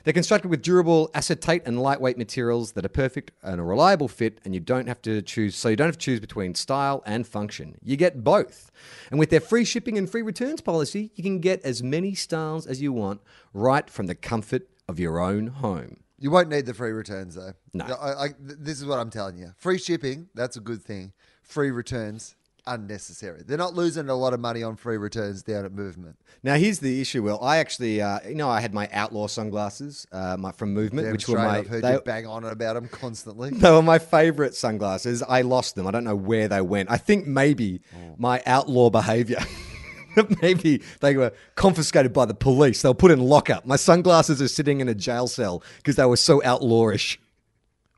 They're 0.09 0.15
constructed 0.15 0.49
with 0.49 0.63
durable 0.63 1.11
acetate 1.13 1.65
and 1.67 1.83
lightweight 1.83 2.17
materials 2.17 2.73
that 2.73 2.83
are 2.83 2.89
perfect 2.89 3.31
and 3.43 3.61
a 3.61 3.63
reliable 3.63 4.09
fit, 4.09 4.41
and 4.43 4.55
you 4.55 4.61
don't 4.61 4.87
have 4.87 5.03
to 5.03 5.21
choose. 5.21 5.55
So 5.55 5.69
you 5.69 5.77
don't 5.77 5.89
have 5.89 5.99
to 5.99 6.03
choose 6.03 6.19
between 6.19 6.55
style 6.55 7.03
and 7.05 7.27
function. 7.27 7.77
You 7.85 7.99
get 7.99 8.25
both. 8.25 8.71
And 9.11 9.21
with 9.21 9.29
their 9.29 9.41
free 9.41 9.67
shipping 9.67 9.99
and 9.99 10.09
free 10.09 10.23
returns 10.23 10.63
policy, 10.63 11.11
you 11.15 11.23
can 11.23 11.41
get 11.41 11.63
as 11.63 11.83
many 11.83 12.15
styles 12.15 12.67
as 12.67 12.81
you 12.81 12.91
want 12.91 13.21
right 13.53 13.91
from 13.91 14.07
the 14.07 14.15
comfort 14.15 14.67
of 14.89 14.99
your 14.99 15.21
own 15.21 15.49
home. 15.49 15.99
You 16.19 16.31
won't 16.31 16.49
need 16.49 16.65
the 16.65 16.73
free 16.73 16.93
returns 16.93 17.35
though. 17.35 17.53
No. 17.75 17.85
I, 17.85 18.25
I, 18.25 18.29
this 18.39 18.81
is 18.81 18.87
what 18.87 18.99
I'm 18.99 19.11
telling 19.11 19.37
you. 19.37 19.53
Free 19.59 19.77
shipping, 19.77 20.31
that's 20.35 20.57
a 20.57 20.61
good 20.61 20.83
thing. 20.83 21.13
Free 21.43 21.71
returns, 21.71 22.35
unnecessary. 22.69 23.43
They're 23.45 23.59
not 23.59 23.75
losing 23.75 24.09
a 24.09 24.15
lot 24.15 24.33
of 24.35 24.41
money 24.41 24.63
on 24.63 24.77
free 24.77 24.97
returns 24.97 25.43
down 25.43 25.65
at 25.65 25.73
Movement. 25.73 26.17
Now 26.43 26.55
here's 26.55 26.79
the 26.79 27.01
issue. 27.01 27.23
Well, 27.23 27.43
I 27.43 27.59
actually, 27.59 28.01
uh, 28.01 28.21
you 28.29 28.35
know, 28.35 28.49
I 28.49 28.61
had 28.61 28.73
my 28.73 28.89
outlaw 28.93 29.27
sunglasses 29.27 30.07
uh, 30.13 30.37
my, 30.39 30.53
from 30.53 30.73
Movement, 30.75 31.07
Damn 31.07 31.13
which 31.13 31.23
straight, 31.23 31.35
were 31.35 31.49
my 31.49 31.59
I've 31.59 31.67
heard 31.67 31.83
they- 31.83 31.93
you 31.95 32.01
bang 32.01 32.27
on 32.27 32.45
about 32.45 32.75
them 32.75 32.89
constantly. 32.89 33.51
They 33.59 33.71
were 33.71 33.83
my 33.83 33.99
favorite 33.99 34.55
sunglasses. 34.55 35.23
I 35.23 35.43
lost 35.43 35.75
them. 35.75 35.87
I 35.87 35.91
don't 35.91 36.05
know 36.05 36.17
where 36.17 36.49
they 36.49 36.61
went. 36.61 36.91
I 36.91 36.97
think 36.97 37.27
maybe 37.27 37.81
my 38.17 38.43
outlaw 38.47 38.91
behavior. 38.91 39.39
maybe 40.43 40.83
they 41.01 41.17
were 41.17 41.33
confiscated 41.55 42.13
by 42.13 42.25
the 42.25 42.35
police. 42.35 42.83
They 42.83 42.89
were 42.89 42.95
put 42.95 43.11
in 43.11 43.21
lockup. 43.21 43.67
My 43.67 43.77
sunglasses 43.77 44.41
are 44.43 44.49
sitting 44.49 44.81
in 44.81 44.89
a 44.89 44.95
jail 44.95 45.27
cell 45.27 45.63
because 45.79 45.97
they 45.97 46.05
were 46.05 46.17
so 46.17 46.41
outlawish. 46.41 47.19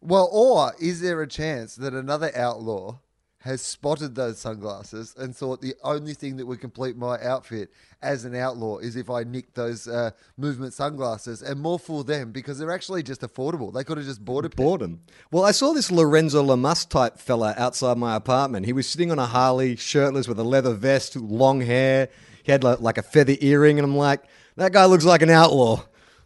Well, 0.03 0.29
or 0.33 0.73
is 0.81 1.01
there 1.03 1.21
a 1.21 1.27
chance 1.27 1.77
that 1.77 1.93
another 1.93 2.31
outlaw 2.35 2.99
has 3.41 3.63
spotted 3.63 4.15
those 4.15 4.39
sunglasses 4.39 5.15
and 5.17 5.35
thought 5.35 5.63
the 5.63 5.75
only 5.83 6.13
thing 6.13 6.37
that 6.37 6.47
would 6.47 6.61
complete 6.61 6.97
my 6.97 7.19
outfit 7.23 7.71
as 8.03 8.27
an 8.27 8.35
outlaw 8.35 8.77
is 8.79 8.97
if 8.97 9.09
I 9.09 9.25
nicked 9.25 9.55
those 9.55 9.89
uh, 9.89 10.11
movement 10.37 10.75
sunglasses 10.75 11.41
and 11.41 11.59
more 11.59 11.79
for 11.79 12.05
them 12.05 12.33
because 12.33 12.59
they're 12.59 12.71
actually 12.71 13.03
just 13.03 13.23
affordable. 13.23 13.73
They 13.73 13.83
could 13.83 13.97
have 13.97 14.07
just 14.07 14.23
bought 14.23 14.45
a 14.45 14.51
pair. 14.51 14.67
Boredom. 14.67 15.01
Well, 15.31 15.45
I 15.45 15.53
saw 15.53 15.73
this 15.73 15.91
Lorenzo 15.91 16.43
Lamas 16.43 16.85
type 16.85 17.19
fella 17.19 17.55
outside 17.57 17.97
my 17.97 18.15
apartment. 18.15 18.67
He 18.67 18.75
was 18.75 18.87
sitting 18.87 19.11
on 19.11 19.19
a 19.19 19.27
Harley, 19.27 19.75
shirtless 19.75 20.29
with 20.29 20.39
a 20.39 20.45
leather 20.45 20.75
vest, 20.75 21.17
long 21.17 21.63
hair. 21.63 22.11
He 22.43 22.53
had 22.53 22.63
like 22.63 22.99
a 22.99 23.03
feather 23.03 23.37
earring, 23.41 23.79
and 23.79 23.87
I'm 23.87 23.97
like, 23.97 24.23
that 24.57 24.73
guy 24.73 24.85
looks 24.85 25.05
like 25.05 25.23
an 25.23 25.31
outlaw. 25.31 25.85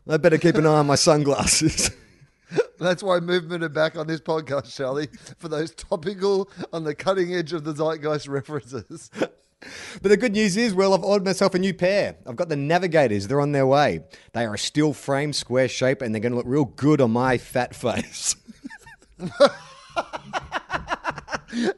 I 0.08 0.16
better 0.16 0.38
keep 0.38 0.56
an 0.56 0.66
eye 0.66 0.78
on 0.78 0.86
my 0.86 0.96
sunglasses. 0.96 1.90
That's 2.78 3.02
why 3.02 3.20
movement 3.20 3.64
are 3.64 3.68
back 3.68 3.96
on 3.96 4.06
this 4.06 4.20
podcast, 4.20 4.74
Charlie, 4.74 5.08
for 5.38 5.48
those 5.48 5.74
topical, 5.74 6.50
on 6.72 6.84
the 6.84 6.94
cutting 6.94 7.34
edge 7.34 7.52
of 7.52 7.64
the 7.64 7.74
zeitgeist 7.74 8.28
references. 8.28 9.10
But 10.02 10.10
the 10.10 10.18
good 10.18 10.32
news 10.32 10.58
is, 10.58 10.74
well, 10.74 10.92
I've 10.92 11.02
ordered 11.02 11.24
myself 11.24 11.54
a 11.54 11.58
new 11.58 11.72
pair. 11.72 12.16
I've 12.26 12.36
got 12.36 12.50
the 12.50 12.56
Navigators. 12.56 13.28
They're 13.28 13.40
on 13.40 13.52
their 13.52 13.66
way. 13.66 14.00
They 14.34 14.44
are 14.44 14.52
a 14.52 14.58
steel 14.58 14.92
frame, 14.92 15.32
square 15.32 15.68
shape, 15.68 16.02
and 16.02 16.14
they're 16.14 16.20
going 16.20 16.32
to 16.32 16.36
look 16.36 16.46
real 16.46 16.66
good 16.66 17.00
on 17.00 17.12
my 17.12 17.38
fat 17.38 17.74
face. 17.74 18.36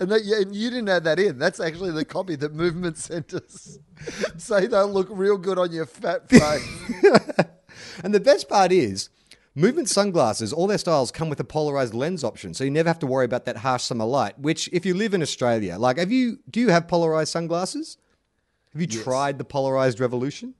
And, 0.00 0.10
that, 0.10 0.24
yeah, 0.24 0.40
and 0.40 0.56
you 0.56 0.70
didn't 0.70 0.88
add 0.88 1.04
that 1.04 1.18
in. 1.18 1.38
That's 1.38 1.60
actually 1.60 1.90
the 1.90 2.04
copy 2.04 2.34
that 2.36 2.54
Movement 2.54 2.96
sent 2.96 3.34
us. 3.34 3.78
Say 4.38 4.66
they'll 4.66 4.88
look 4.88 5.08
real 5.10 5.36
good 5.36 5.58
on 5.58 5.70
your 5.70 5.84
fat 5.84 6.28
face. 6.30 7.00
and 8.02 8.14
the 8.14 8.20
best 8.20 8.48
part 8.48 8.72
is, 8.72 9.10
Movement 9.58 9.88
sunglasses, 9.88 10.52
all 10.52 10.66
their 10.66 10.76
styles 10.76 11.10
come 11.10 11.30
with 11.30 11.40
a 11.40 11.44
polarized 11.44 11.94
lens 11.94 12.22
option, 12.22 12.52
so 12.52 12.62
you 12.62 12.70
never 12.70 12.90
have 12.90 12.98
to 12.98 13.06
worry 13.06 13.24
about 13.24 13.46
that 13.46 13.56
harsh 13.56 13.84
summer 13.84 14.04
light. 14.04 14.38
Which, 14.38 14.68
if 14.70 14.84
you 14.84 14.92
live 14.92 15.14
in 15.14 15.22
Australia, 15.22 15.78
like, 15.78 15.96
have 15.96 16.12
you? 16.12 16.40
Do 16.50 16.60
you 16.60 16.68
have 16.68 16.86
polarized 16.86 17.32
sunglasses? 17.32 17.96
Have 18.74 18.82
you 18.82 18.86
tried 18.86 19.38
the 19.38 19.44
polarized 19.44 19.98
revolution? 19.98 20.54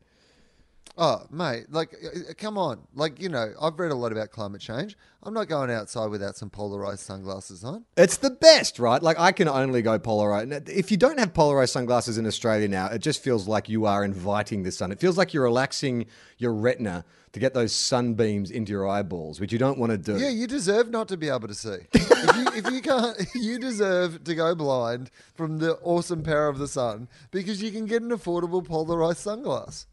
Oh, 0.99 1.27
mate, 1.31 1.67
like, 1.69 1.95
uh, 1.95 2.33
come 2.39 2.57
on. 2.57 2.81
Like, 2.95 3.21
you 3.21 3.29
know, 3.29 3.53
I've 3.61 3.79
read 3.79 3.91
a 3.91 3.95
lot 3.95 4.13
about 4.13 4.31
climate 4.31 4.63
change. 4.63 4.97
I'm 5.23 5.35
not 5.35 5.49
going 5.49 5.71
outside 5.71 6.07
without 6.07 6.37
some 6.37 6.49
polarized 6.49 7.01
sunglasses 7.01 7.65
on. 7.65 7.85
It's 7.97 8.17
the 8.17 8.31
best, 8.31 8.79
right? 8.79 9.03
Like 9.03 9.19
I 9.19 9.33
can 9.33 9.49
only 9.49 9.83
go 9.83 9.99
polarized. 9.99 10.71
If 10.71 10.91
you 10.91 10.97
don't 10.97 11.19
have 11.19 11.35
polarized 11.35 11.73
sunglasses 11.73 12.17
in 12.17 12.27
Australia 12.27 12.69
now, 12.69 12.87
it 12.87 13.01
just 13.01 13.23
feels 13.23 13.49
like 13.49 13.69
you 13.69 13.87
are 13.87 14.05
inviting 14.05 14.63
the 14.63 14.71
sun. 14.71 14.93
It 14.93 15.01
feels 15.01 15.19
like 15.19 15.35
you're 15.35 15.43
relaxing 15.43 16.07
your 16.39 16.55
retina 16.55 17.05
to 17.33 17.41
get 17.41 17.55
those 17.55 17.73
sunbeams 17.73 18.51
into 18.51 18.71
your 18.71 18.89
eyeballs, 18.89 19.41
which 19.41 19.53
you 19.53 19.59
don't 19.59 19.79
want 19.79 19.91
to 19.91 19.99
do. 19.99 20.17
Yeah, 20.17 20.31
you 20.31 20.47
deserve 20.47 20.91
not 20.91 21.09
to 21.09 21.17
be 21.17 21.29
able 21.29 21.49
to 21.49 21.55
see. 21.55 21.77
if, 21.93 22.37
you, 22.37 22.47
if 22.55 22.71
you 22.71 22.81
can't, 22.81 23.21
you 23.35 23.59
deserve 23.59 24.25
to 24.25 24.35
go 24.35 24.55
blind 24.55 25.11
from 25.35 25.59
the 25.59 25.75
awesome 25.83 26.23
power 26.23 26.49
of 26.49 26.59
the 26.59 26.69
sun 26.69 27.09
because 27.33 27.61
you 27.61 27.73
can 27.73 27.85
get 27.85 28.01
an 28.01 28.11
affordable 28.11 28.65
polarized 28.65 29.27
sunglass. 29.27 29.87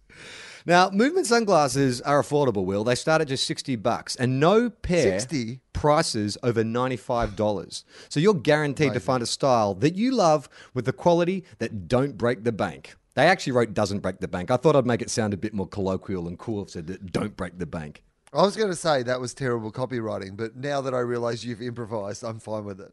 Now, 0.66 0.90
movement 0.90 1.28
sunglasses 1.28 2.00
are 2.02 2.22
affordable, 2.22 2.64
Will. 2.64 2.84
They 2.84 2.96
start 2.96 3.22
at 3.22 3.28
just 3.28 3.46
60 3.46 3.76
bucks 3.78 4.16
and 4.16 4.40
no 4.40 4.70
pair 4.70 5.20
60? 5.20 5.60
prices 5.74 6.38
over 6.42 6.64
$95. 6.64 7.84
So 8.08 8.20
you're 8.20 8.34
guaranteed 8.34 8.94
to 8.94 9.00
find 9.00 9.22
a 9.22 9.26
style 9.26 9.74
that 9.76 9.96
you 9.96 10.12
love 10.12 10.48
with 10.74 10.86
the 10.86 10.94
quality 10.94 11.44
that 11.58 11.88
don't 11.88 12.18
break 12.18 12.44
the 12.44 12.54
bank. 12.54 12.96
They 13.16 13.28
actually 13.28 13.54
wrote 13.54 13.74
doesn't 13.74 14.00
break 14.00 14.20
the 14.20 14.28
bank. 14.28 14.50
I 14.50 14.58
thought 14.58 14.76
I'd 14.76 14.86
make 14.86 15.02
it 15.02 15.10
sound 15.10 15.34
a 15.34 15.38
bit 15.38 15.54
more 15.54 15.68
colloquial 15.68 16.28
and 16.28 16.40
cool 16.40 16.64
if 16.64 16.70
said 16.70 16.88
that 16.88 17.12
don't 17.12 17.36
break 17.36 17.60
the 17.60 17.66
bank. 17.66 18.02
I 18.34 18.42
was 18.42 18.56
going 18.56 18.70
to 18.70 18.76
say 18.76 19.04
that 19.04 19.20
was 19.20 19.34
terrible 19.34 19.72
copywriting, 19.72 20.36
but 20.36 20.56
now 20.56 20.82
that 20.82 20.94
I 20.94 21.00
realize 21.00 21.46
you've 21.46 21.62
improvised, 21.62 22.24
I'm 22.24 22.40
fine 22.40 22.66
with 22.66 22.80
it. 22.82 22.92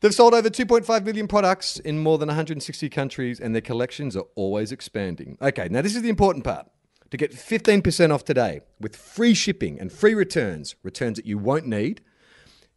They've 0.00 0.14
sold 0.14 0.34
over 0.34 0.48
2.5 0.48 1.04
million 1.04 1.28
products 1.28 1.78
in 1.78 1.98
more 1.98 2.18
than 2.18 2.28
160 2.28 2.88
countries, 2.88 3.38
and 3.38 3.54
their 3.54 3.62
collections 3.62 4.16
are 4.16 4.26
always 4.34 4.72
expanding. 4.72 5.36
Okay, 5.42 5.68
now 5.70 5.82
this 5.82 5.94
is 5.94 6.02
the 6.02 6.08
important 6.08 6.44
part. 6.44 6.68
To 7.10 7.16
get 7.16 7.32
15% 7.32 8.12
off 8.12 8.24
today 8.24 8.60
with 8.78 8.94
free 8.94 9.32
shipping 9.32 9.80
and 9.80 9.90
free 9.90 10.14
returns, 10.14 10.74
returns 10.82 11.16
that 11.16 11.24
you 11.24 11.38
won't 11.38 11.66
need, 11.66 12.02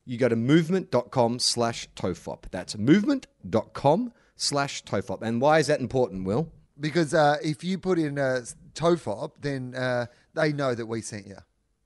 you 0.05 0.17
go 0.17 0.29
to 0.29 0.35
movement.com 0.35 1.39
slash 1.39 1.89
tofop. 1.95 2.43
That's 2.49 2.77
movement.com 2.77 4.13
slash 4.35 4.83
tofop. 4.83 5.21
And 5.21 5.41
why 5.41 5.59
is 5.59 5.67
that 5.67 5.81
important, 5.81 6.25
Will? 6.25 6.49
Because 6.79 7.13
uh, 7.13 7.37
if 7.43 7.63
you 7.63 7.77
put 7.77 7.99
in 7.99 8.17
uh, 8.17 8.41
tofop, 8.73 9.31
then 9.41 9.75
uh, 9.75 10.05
they 10.33 10.53
know 10.53 10.73
that 10.73 10.85
we 10.85 11.01
sent 11.01 11.27
you. 11.27 11.37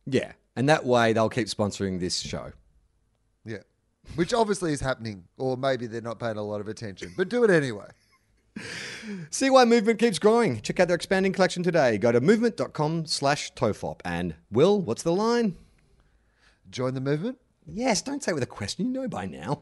Yeah, 0.05 0.33
and 0.55 0.69
that 0.69 0.85
way 0.85 1.13
they'll 1.13 1.29
keep 1.29 1.47
sponsoring 1.47 1.99
this 1.99 2.19
show. 2.19 2.51
Yeah. 3.43 3.63
Which 4.15 4.33
obviously 4.33 4.71
is 4.71 4.81
happening, 4.81 5.23
or 5.37 5.57
maybe 5.57 5.87
they're 5.87 5.99
not 6.01 6.19
paying 6.19 6.37
a 6.37 6.43
lot 6.43 6.61
of 6.61 6.67
attention, 6.67 7.13
but 7.17 7.27
do 7.27 7.43
it 7.43 7.49
anyway. 7.49 7.87
See 9.29 9.49
why 9.49 9.65
Movement 9.65 9.99
keeps 9.99 10.19
growing. 10.19 10.61
Check 10.61 10.79
out 10.79 10.87
their 10.87 10.95
expanding 10.95 11.33
collection 11.33 11.63
today. 11.63 11.97
Go 11.97 12.11
to 12.11 12.21
movement.com 12.21 13.05
slash 13.05 13.53
tofop. 13.53 13.99
And 14.05 14.35
Will, 14.51 14.81
what's 14.81 15.03
the 15.03 15.13
line? 15.13 15.55
Join 16.69 16.93
the 16.93 17.01
movement? 17.01 17.37
Yes, 17.67 18.01
don't 18.01 18.23
say 18.23 18.31
it 18.31 18.35
with 18.35 18.43
a 18.43 18.47
question. 18.47 18.85
You 18.85 18.91
know 18.91 19.07
by 19.07 19.25
now. 19.25 19.61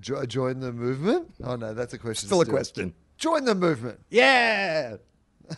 Jo- 0.00 0.26
join 0.26 0.60
the 0.60 0.72
movement? 0.72 1.34
Oh, 1.42 1.56
no, 1.56 1.74
that's 1.74 1.94
a 1.94 1.98
question. 1.98 2.26
Still 2.28 2.42
a 2.42 2.46
question. 2.46 2.94
Join 3.16 3.44
the 3.44 3.54
movement. 3.54 4.00
Yeah. 4.10 4.96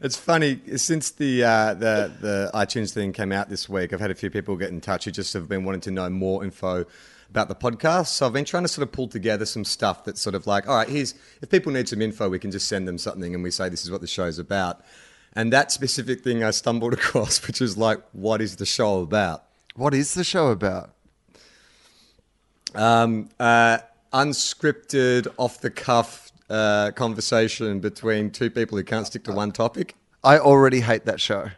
it's 0.00 0.16
funny 0.16 0.60
since 0.76 1.10
the 1.12 1.44
uh, 1.44 1.74
the 1.74 2.12
the 2.20 2.50
iTunes 2.52 2.92
thing 2.92 3.12
came 3.12 3.32
out 3.32 3.48
this 3.48 3.68
week. 3.68 3.92
I've 3.92 4.00
had 4.00 4.10
a 4.10 4.14
few 4.14 4.30
people 4.30 4.56
get 4.56 4.70
in 4.70 4.80
touch 4.80 5.04
who 5.04 5.10
just 5.12 5.32
have 5.32 5.48
been 5.48 5.64
wanting 5.64 5.80
to 5.82 5.90
know 5.90 6.10
more 6.10 6.44
info 6.44 6.84
about 7.30 7.48
the 7.48 7.54
podcast. 7.54 8.08
So 8.08 8.26
I've 8.26 8.32
been 8.32 8.44
trying 8.44 8.64
to 8.64 8.68
sort 8.68 8.86
of 8.86 8.92
pull 8.92 9.08
together 9.08 9.44
some 9.46 9.64
stuff 9.64 10.04
that's 10.04 10.20
sort 10.20 10.34
of 10.34 10.46
like, 10.46 10.68
all 10.68 10.76
right, 10.76 10.88
here's 10.88 11.14
if 11.42 11.50
people 11.50 11.72
need 11.72 11.88
some 11.88 12.02
info, 12.02 12.28
we 12.28 12.38
can 12.38 12.50
just 12.50 12.68
send 12.68 12.86
them 12.86 12.98
something 12.98 13.34
and 13.34 13.42
we 13.42 13.50
say 13.50 13.68
this 13.68 13.84
is 13.84 13.90
what 13.90 14.00
the 14.00 14.06
show's 14.06 14.38
about. 14.38 14.82
And 15.34 15.52
that 15.52 15.70
specific 15.70 16.22
thing 16.22 16.42
I 16.42 16.50
stumbled 16.50 16.92
across, 16.94 17.46
which 17.46 17.60
is 17.60 17.76
like, 17.76 18.00
what 18.12 18.40
is 18.40 18.56
the 18.56 18.66
show 18.66 19.00
about? 19.00 19.44
What 19.74 19.92
is 19.92 20.14
the 20.14 20.24
show 20.24 20.48
about? 20.48 20.90
Um, 22.74 23.28
uh, 23.38 23.78
unscripted, 24.12 25.28
off 25.36 25.60
the 25.60 25.70
cuff 25.70 26.32
uh, 26.48 26.92
conversation 26.92 27.80
between 27.80 28.30
two 28.30 28.50
people 28.50 28.78
who 28.78 28.84
can't 28.84 29.06
stick 29.06 29.24
to 29.24 29.32
one 29.32 29.52
topic. 29.52 29.94
I 30.24 30.38
already 30.38 30.80
hate 30.80 31.04
that 31.04 31.20
show. 31.20 31.50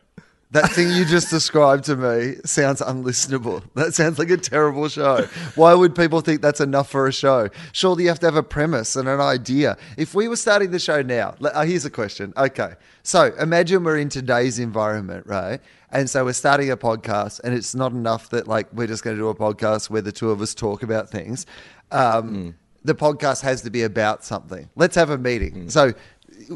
That 0.53 0.71
thing 0.73 0.91
you 0.91 1.05
just 1.05 1.29
described 1.29 1.85
to 1.85 1.97
me 1.97 2.37
sounds 2.45 2.81
unlistenable. 2.81 3.63
That 3.75 3.93
sounds 3.95 4.19
like 4.19 4.31
a 4.31 4.39
terrible 4.39 4.89
show. 4.89 5.27
Why 5.57 5.75
would 5.75 5.95
people 5.95 6.23
think 6.23 6.41
that's 6.41 6.61
enough 6.61 6.91
for 6.91 7.07
a 7.07 7.13
show? 7.13 7.51
Surely 7.73 8.05
you 8.05 8.09
have 8.09 8.19
to 8.21 8.27
have 8.27 8.37
a 8.37 8.43
premise 8.43 8.97
and 8.97 9.09
an 9.09 9.21
idea. 9.21 9.77
If 9.99 10.15
we 10.15 10.27
were 10.27 10.37
starting 10.37 10.71
the 10.71 10.79
show 10.79 11.03
now, 11.03 11.35
uh, 11.43 11.67
here's 11.67 11.85
a 11.85 11.91
question. 11.91 12.33
Okay. 12.37 12.73
So 13.03 13.35
imagine 13.39 13.85
we're 13.85 13.99
in 13.99 14.09
today's 14.09 14.59
environment, 14.59 15.27
right? 15.27 15.61
And 15.91 16.09
so 16.09 16.25
we're 16.25 16.33
starting 16.33 16.71
a 16.71 16.77
podcast, 16.79 17.41
and 17.45 17.53
it's 17.55 17.75
not 17.75 17.93
enough 17.93 18.31
that 18.31 18.49
like 18.49 18.73
we're 18.73 18.87
just 18.87 19.05
going 19.05 19.17
to 19.17 19.23
do 19.23 19.29
a 19.29 19.35
podcast 19.35 19.91
where 19.91 20.03
the 20.03 20.13
two 20.13 20.31
of 20.31 20.41
us 20.41 20.55
talk 20.55 20.83
about 20.83 21.11
things. 21.11 21.45
Um, 21.91 22.55
The 22.85 22.95
podcast 22.95 23.43
has 23.43 23.61
to 23.63 23.71
be 23.71 23.83
about 23.83 24.25
something. 24.25 24.71
Let's 24.77 24.95
have 24.95 25.11
a 25.11 25.19
meeting. 25.19 25.69
So 25.69 25.93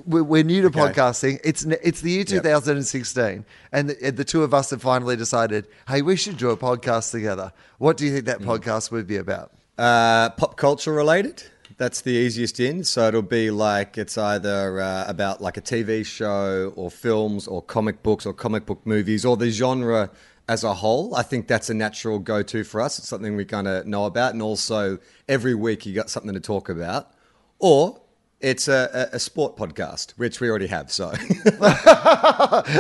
we're, 0.07 0.23
we're 0.23 0.45
new 0.45 0.63
to 0.63 0.69
Okay. 0.69 0.81
podcasting. 0.81 1.41
It's 1.45 1.65
it's 1.65 2.01
the 2.01 2.11
year 2.11 2.25
2016, 2.25 3.45
and 3.73 3.91
the, 3.91 4.07
and 4.07 4.17
the 4.17 4.25
two 4.25 4.43
of 4.43 4.55
us 4.55 4.71
have 4.71 4.83
finally 4.83 5.17
decided, 5.17 5.67
hey, 5.89 6.03
we 6.03 6.17
should 6.17 6.37
do 6.37 6.51
a 6.51 6.57
podcast 6.57 7.11
together. 7.11 7.53
What 7.79 7.97
do 7.97 8.05
you 8.07 8.13
think 8.13 8.27
that 8.27 8.41
podcast 8.41 8.91
would 8.91 9.07
be 9.07 9.17
about? 9.17 9.53
Uh, 9.79 10.31
pop 10.31 10.57
culture 10.57 10.93
related. 10.93 11.43
That's 11.79 12.03
the 12.03 12.11
easiest 12.11 12.61
in. 12.61 12.85
So 12.85 13.09
it'll 13.09 13.23
be 13.23 13.51
like 13.51 13.97
it's 13.99 14.17
either 14.19 14.81
uh, 14.81 15.05
about 15.09 15.41
like 15.41 15.57
a 15.57 15.63
TV 15.63 16.05
show 16.05 16.73
or 16.77 16.91
films 16.91 17.49
or 17.49 17.63
comic 17.63 18.03
books 18.03 18.27
or 18.27 18.33
comic 18.35 18.67
book 18.67 18.81
movies 18.87 19.25
or 19.25 19.37
the 19.37 19.51
genre 19.51 20.11
as 20.49 20.63
a 20.65 20.75
whole. 20.75 21.15
I 21.17 21.23
think 21.23 21.49
that's 21.49 21.71
a 21.71 21.75
natural 21.75 22.19
go 22.19 22.43
to 22.43 22.63
for 22.63 22.81
us. 22.81 22.99
It's 22.99 23.09
something 23.09 23.35
we 23.37 23.45
kind 23.47 23.67
of 23.67 23.87
know 23.87 24.05
about. 24.05 24.35
And 24.35 24.43
also 24.43 24.99
every 25.29 25.55
week 25.55 25.87
you 25.87 25.95
got 25.95 26.11
something 26.11 26.35
to 26.35 26.41
talk 26.41 26.69
about. 26.69 27.11
Or 27.59 28.02
it's 28.43 28.69
a, 28.69 29.09
a, 29.13 29.17
a 29.17 29.19
sport 29.19 29.57
podcast, 29.57 30.13
which 30.13 30.41
we 30.41 30.51
already 30.51 30.67
have. 30.67 30.91
So 30.93 31.13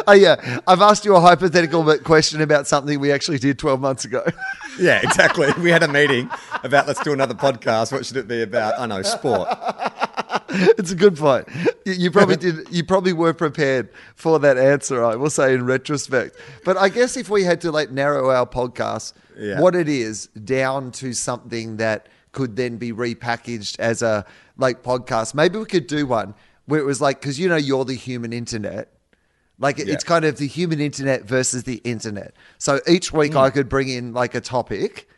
Oh 0.06 0.14
yeah, 0.16 0.60
I've 0.66 0.80
asked 0.82 1.04
you 1.04 1.14
a 1.16 1.20
hypothetical 1.20 1.84
question 1.98 2.40
about 2.40 2.66
something 2.66 2.98
we 3.00 3.12
actually 3.12 3.38
did 3.38 3.58
12 3.58 3.80
months 3.80 4.04
ago. 4.04 4.24
yeah, 4.80 5.00
exactly. 5.02 5.48
We 5.60 5.70
had 5.70 5.82
a 5.82 5.88
meeting 5.88 6.28
about 6.62 6.86
let's 6.86 7.02
do 7.02 7.12
another 7.12 7.34
podcast. 7.34 7.92
What 7.92 8.04
should 8.04 8.16
it 8.16 8.28
be 8.28 8.42
about? 8.42 8.78
I 8.78 8.86
know, 8.86 9.02
sport. 9.02 9.48
it's 10.48 10.90
a 10.90 10.96
good 10.96 11.16
point. 11.16 11.48
You, 11.84 11.92
you 11.94 12.10
probably 12.10 12.36
did. 12.36 12.66
You 12.70 12.84
probably 12.84 13.12
were 13.12 13.32
prepared 13.34 13.88
for 14.14 14.38
that 14.40 14.58
answer. 14.58 15.04
I 15.04 15.16
will 15.16 15.30
say 15.30 15.54
in 15.54 15.64
retrospect. 15.64 16.36
But 16.64 16.76
I 16.76 16.88
guess 16.88 17.16
if 17.16 17.30
we 17.30 17.44
had 17.44 17.60
to 17.62 17.72
like 17.72 17.90
narrow 17.90 18.30
our 18.30 18.46
podcast, 18.46 19.12
Yeah. 19.38 19.60
what 19.60 19.74
it 19.74 19.88
is 19.88 20.26
down 20.28 20.90
to 20.92 21.12
something 21.12 21.76
that 21.78 22.08
could 22.32 22.56
then 22.56 22.78
be 22.78 22.92
repackaged 22.92 23.78
as 23.78 24.02
a 24.02 24.24
like 24.56 24.82
podcast. 24.82 25.34
Maybe 25.34 25.58
we 25.58 25.66
could 25.66 25.86
do 25.86 26.06
one 26.06 26.34
where 26.66 26.80
it 26.80 26.84
was 26.84 27.00
like 27.00 27.20
because 27.20 27.38
you 27.38 27.48
know 27.48 27.56
you're 27.56 27.84
the 27.84 27.94
human 27.94 28.32
internet. 28.32 28.88
Like 29.58 29.78
Yeah. 29.78 29.86
it's 29.88 30.04
kind 30.04 30.24
of 30.24 30.38
the 30.38 30.46
human 30.46 30.80
internet 30.80 31.24
versus 31.24 31.64
the 31.64 31.76
internet. 31.84 32.34
So 32.58 32.80
each 32.88 33.12
week 33.12 33.36
I 33.36 33.50
mm. 33.50 33.54
could 33.54 33.68
bring 33.68 33.88
in 33.88 34.12
like 34.12 34.34
a 34.34 34.40
topic. 34.40 35.08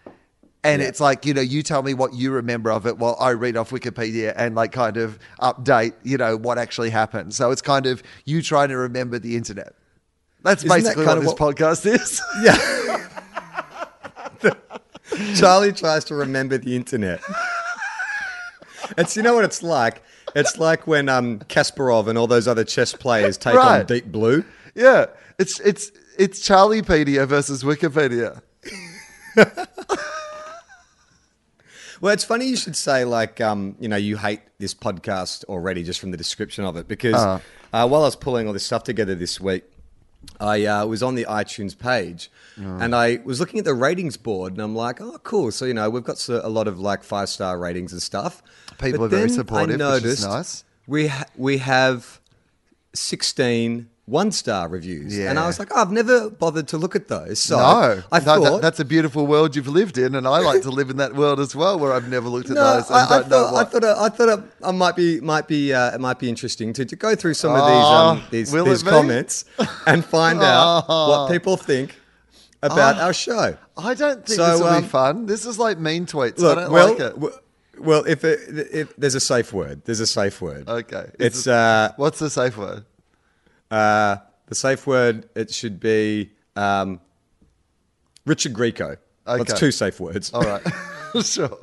And 0.62 0.81
Yeah. 0.81 0.88
it's 0.88 1.00
like, 1.00 1.27
you 1.27 1.35
know, 1.35 1.42
you 1.42 1.62
tell 1.62 1.83
me 1.83 1.94
what 1.94 2.14
you 2.14 2.31
remember 2.31 2.72
of 2.72 2.87
it 2.87 2.98
while 2.98 3.16
I 3.20 3.31
read 3.31 3.57
off 3.57 3.70
Wikipedia 3.70 4.33
and 4.35 4.55
like 4.55 4.72
kind 4.72 4.96
of 4.96 5.18
update, 5.40 5.92
you 6.03 6.16
know, 6.16 6.37
what 6.37 6.59
actually 6.59 6.90
happened. 6.90 7.35
So 7.35 7.50
it's 7.50 7.62
kind 7.62 7.87
of 7.87 8.03
you 8.24 8.42
trying 8.42 8.70
to 8.70 8.77
remember 8.77 9.18
the 9.18 9.37
internet. 9.37 9.74
That's 10.42 10.64
Isn't 10.64 10.68
that 10.70 10.83
basically 10.83 11.05
kind 11.05 11.18
what 11.18 11.18
of 11.18 11.24
this 11.24 11.40
what- 11.40 11.57
podcast 11.57 11.87
is. 11.87 12.20
Yeah. 12.42 13.11
Charlie 15.37 15.72
tries 15.72 16.05
to 16.07 16.14
remember 16.14 16.59
the 16.59 16.77
internet. 16.77 17.20
It's 18.98 19.16
you 19.16 19.22
know 19.22 19.35
what 19.35 19.44
it's 19.46 19.62
like. 19.62 20.03
It's 20.37 20.59
like 20.59 20.87
when 20.87 21.09
um, 21.09 21.38
Kasparov 21.38 22.07
and 22.07 22.18
all 22.18 22.27
those 22.27 22.46
other 22.46 22.64
chess 22.64 22.92
players 22.92 23.38
take 23.38 23.55
on 23.55 23.87
Deep 23.87 24.12
Blue. 24.12 24.44
yeah. 24.74 25.07
It's 25.38 25.59
it's 25.61 25.90
it's 26.18 26.46
Charliepedia 26.46 27.27
versus 27.27 27.64
Wikipedia. 27.64 28.42
Well, 32.00 32.12
it's 32.12 32.24
funny 32.24 32.46
you 32.46 32.57
should 32.57 32.77
say 32.77 33.07
like 33.07 33.40
um, 33.40 33.77
you 33.81 33.88
know 33.88 33.96
you 33.96 34.18
hate 34.18 34.40
this 34.59 34.74
podcast 34.74 35.44
already 35.44 35.83
just 35.83 36.00
from 36.00 36.11
the 36.11 36.18
description 36.18 36.64
of 36.64 36.77
it 36.77 36.87
because 36.87 37.14
uh 37.14 37.40
while 37.70 38.03
I 38.03 38.07
was 38.07 38.16
pulling 38.16 38.46
all 38.46 38.53
this 38.53 38.66
stuff 38.66 38.85
together 38.85 39.14
this 39.14 39.40
week, 39.40 39.64
I 40.40 40.64
uh, 40.64 40.87
was 40.87 41.02
on 41.02 41.14
the 41.14 41.24
iTunes 41.28 41.76
page 41.78 42.30
and 42.56 42.94
I 42.94 43.20
was 43.24 43.40
looking 43.40 43.58
at 43.58 43.64
the 43.64 43.74
ratings 43.74 44.16
board 44.16 44.52
and 44.52 44.62
I'm 44.62 44.74
like, 44.76 45.00
oh, 45.00 45.18
cool. 45.22 45.50
So 45.50 45.64
you 45.64 45.74
know 45.74 45.90
we've 45.90 46.04
got 46.04 46.28
a 46.28 46.48
lot 46.48 46.68
of 46.68 46.78
like 46.78 47.02
five 47.02 47.28
star 47.28 47.58
ratings 47.58 47.92
and 47.92 48.02
stuff. 48.02 48.42
People 48.78 48.98
But 49.00 49.04
are 49.04 49.08
very 49.08 49.24
I 49.24 49.34
supportive, 49.34 49.80
which 49.80 49.80
is 49.80 50.02
noticed 50.02 50.28
nice. 50.28 50.64
We 50.87 51.08
ha- 51.08 51.26
we 51.37 51.58
have 51.58 52.20
16 52.94 53.88
one 54.06 54.30
star 54.32 54.68
reviews, 54.68 55.16
and 55.18 55.38
I 55.38 55.46
was 55.46 55.58
like, 55.58 55.68
oh, 55.74 55.80
I've 55.80 55.90
never 55.90 56.28
bothered 56.28 56.68
to 56.68 56.76
look 56.78 56.94
at 56.94 57.08
those. 57.08 57.40
So 57.40 57.56
no, 57.56 58.02
I 58.12 58.18
no, 58.18 58.24
thought 58.24 58.42
that- 58.42 58.60
that's 58.62 58.78
a 58.80 58.84
beautiful 58.84 59.26
world 59.26 59.56
you've 59.56 59.66
lived 59.68 59.96
in, 59.96 60.14
and 60.14 60.28
I 60.28 60.40
like 60.40 60.60
to 60.62 60.70
live 60.70 60.90
in 60.90 60.98
that 60.98 61.14
world 61.14 61.40
as 61.40 61.56
well, 61.56 61.78
where 61.78 61.92
I've 61.92 62.08
never 62.08 62.28
looked 62.28 62.50
at 62.50 62.56
No, 62.56 62.74
those 62.74 62.88
and 62.90 62.96
I, 62.96 63.02
I 63.02 63.22
thought, 63.22 63.54
I 63.54 63.64
thought, 63.64 63.84
I 63.84 64.08
thought 64.10 64.38
it, 64.38 64.44
I 64.62 64.70
might 64.72 64.94
be, 64.96 65.20
might 65.20 65.48
be, 65.48 65.72
uh, 65.72 65.94
it 65.94 66.00
might 66.00 66.18
be 66.18 66.28
interesting 66.28 66.74
to, 66.74 66.84
to 66.84 66.96
go 66.96 67.14
through 67.14 67.32
some 67.34 67.52
of 67.52 67.62
Oh, 67.62 68.20
these, 68.30 68.52
um, 68.52 68.62
these, 68.62 68.64
these 68.64 68.82
comments 68.82 69.46
and 69.86 70.04
find 70.04 70.42
out 70.42 70.84
Oh. 70.88 71.08
what 71.24 71.32
people 71.32 71.56
think 71.56 71.98
about 72.62 72.98
our 72.98 73.14
show. 73.14 73.56
I 73.76 73.94
don't 73.94 74.26
think 74.26 74.36
So, 74.36 74.46
this 74.50 74.60
will 74.60 74.66
um, 74.68 74.82
be 74.82 74.88
fun. 74.88 75.26
This 75.26 75.46
is 75.46 75.58
like 75.58 75.78
mean 75.78 76.04
tweets. 76.06 76.44
I 76.44 76.54
don't 76.54 76.70
well, 76.72 76.88
like 76.90 77.00
it. 77.00 77.14
w- 77.14 77.34
well, 77.78 78.04
if, 78.06 78.22
it, 78.24 78.38
if 78.72 78.94
there's 78.96 79.14
a 79.14 79.20
safe 79.20 79.52
word, 79.52 79.82
there's 79.86 80.00
a 80.00 80.06
safe 80.06 80.40
word. 80.42 80.68
Okay. 80.68 81.06
It's 81.18 81.46
it- 81.46 81.52
uh, 81.54 81.92
What's 81.96 82.18
the 82.18 82.28
safe 82.30 82.56
word? 82.58 82.84
Uh, 83.74 84.16
the 84.46 84.54
safe 84.54 84.87
word. 84.87 85.28
It 85.34 85.52
should 85.52 85.80
be 85.80 86.30
um, 86.56 87.00
Richard 88.26 88.52
Grieco. 88.52 88.96
That's 89.26 89.58
two 89.58 89.70
safe 89.72 89.98
words. 90.00 90.32
All 90.32 90.42
right. 90.42 90.62
sure. 91.24 91.58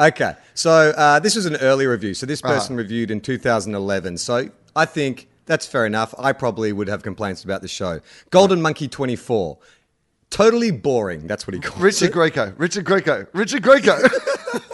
Okay, 0.00 0.34
so 0.54 0.70
uh, 0.96 1.20
this 1.20 1.36
was 1.36 1.46
an 1.46 1.56
early 1.56 1.86
review. 1.86 2.14
So 2.14 2.26
this 2.26 2.42
Uh-huh. 2.44 2.54
person 2.54 2.76
reviewed 2.76 3.10
in 3.12 3.20
2011. 3.20 4.18
So 4.18 4.50
I 4.74 4.84
think 4.86 5.28
that's 5.46 5.66
fair 5.66 5.86
enough. 5.86 6.12
I 6.18 6.32
probably 6.32 6.72
would 6.72 6.88
have 6.88 7.02
complaints 7.04 7.44
about 7.44 7.62
the 7.62 7.68
show. 7.68 8.00
Golden 8.30 8.60
Monkey 8.60 8.88
24. 8.88 9.56
Totally 10.30 10.72
boring. 10.72 11.28
That's 11.28 11.46
what 11.46 11.54
he 11.54 11.60
calls 11.60 11.78
it. 11.80 11.84
Richard 11.84 12.10
it. 12.10 12.12
Grieco. 12.12 12.54
Richard 12.58 12.84
Grieco. 12.84 13.28
Richard 13.32 13.62
Grieco. 13.62 14.00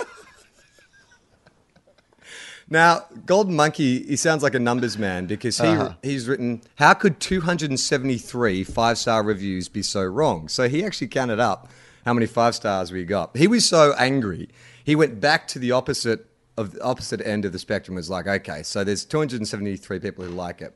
Now, 2.72 3.04
Golden 3.26 3.56
Monkey, 3.56 4.04
he 4.04 4.14
sounds 4.16 4.44
like 4.44 4.54
a 4.54 4.60
numbers 4.60 4.96
man 4.96 5.26
because 5.26 5.58
he 5.58 5.66
Uh-huh. 5.66 5.94
he's 6.02 6.28
written, 6.28 6.62
"How 6.76 6.94
could 6.94 7.18
273 7.20 8.62
five 8.64 8.96
star 8.96 9.22
reviews 9.24 9.68
be 9.68 9.82
so 9.82 10.02
wrong?" 10.04 10.48
So 10.48 10.68
he 10.68 10.84
actually 10.84 11.08
counted 11.08 11.40
up 11.40 11.68
how 12.04 12.14
many 12.14 12.26
five 12.26 12.54
stars 12.54 12.92
we 12.92 13.04
got. 13.04 13.36
He 13.36 13.48
was 13.48 13.64
so 13.68 13.92
angry, 13.98 14.48
he 14.84 14.94
went 14.94 15.20
back 15.20 15.48
to 15.48 15.58
the 15.58 15.72
opposite 15.72 16.26
of 16.56 16.72
the 16.72 16.82
opposite 16.82 17.20
end 17.26 17.44
of 17.44 17.52
the 17.52 17.58
spectrum. 17.58 17.96
Was 17.96 18.08
like, 18.08 18.26
okay, 18.28 18.62
so 18.62 18.84
there's 18.84 19.04
273 19.04 19.98
people 19.98 20.24
who 20.24 20.30
like 20.30 20.60
it. 20.62 20.74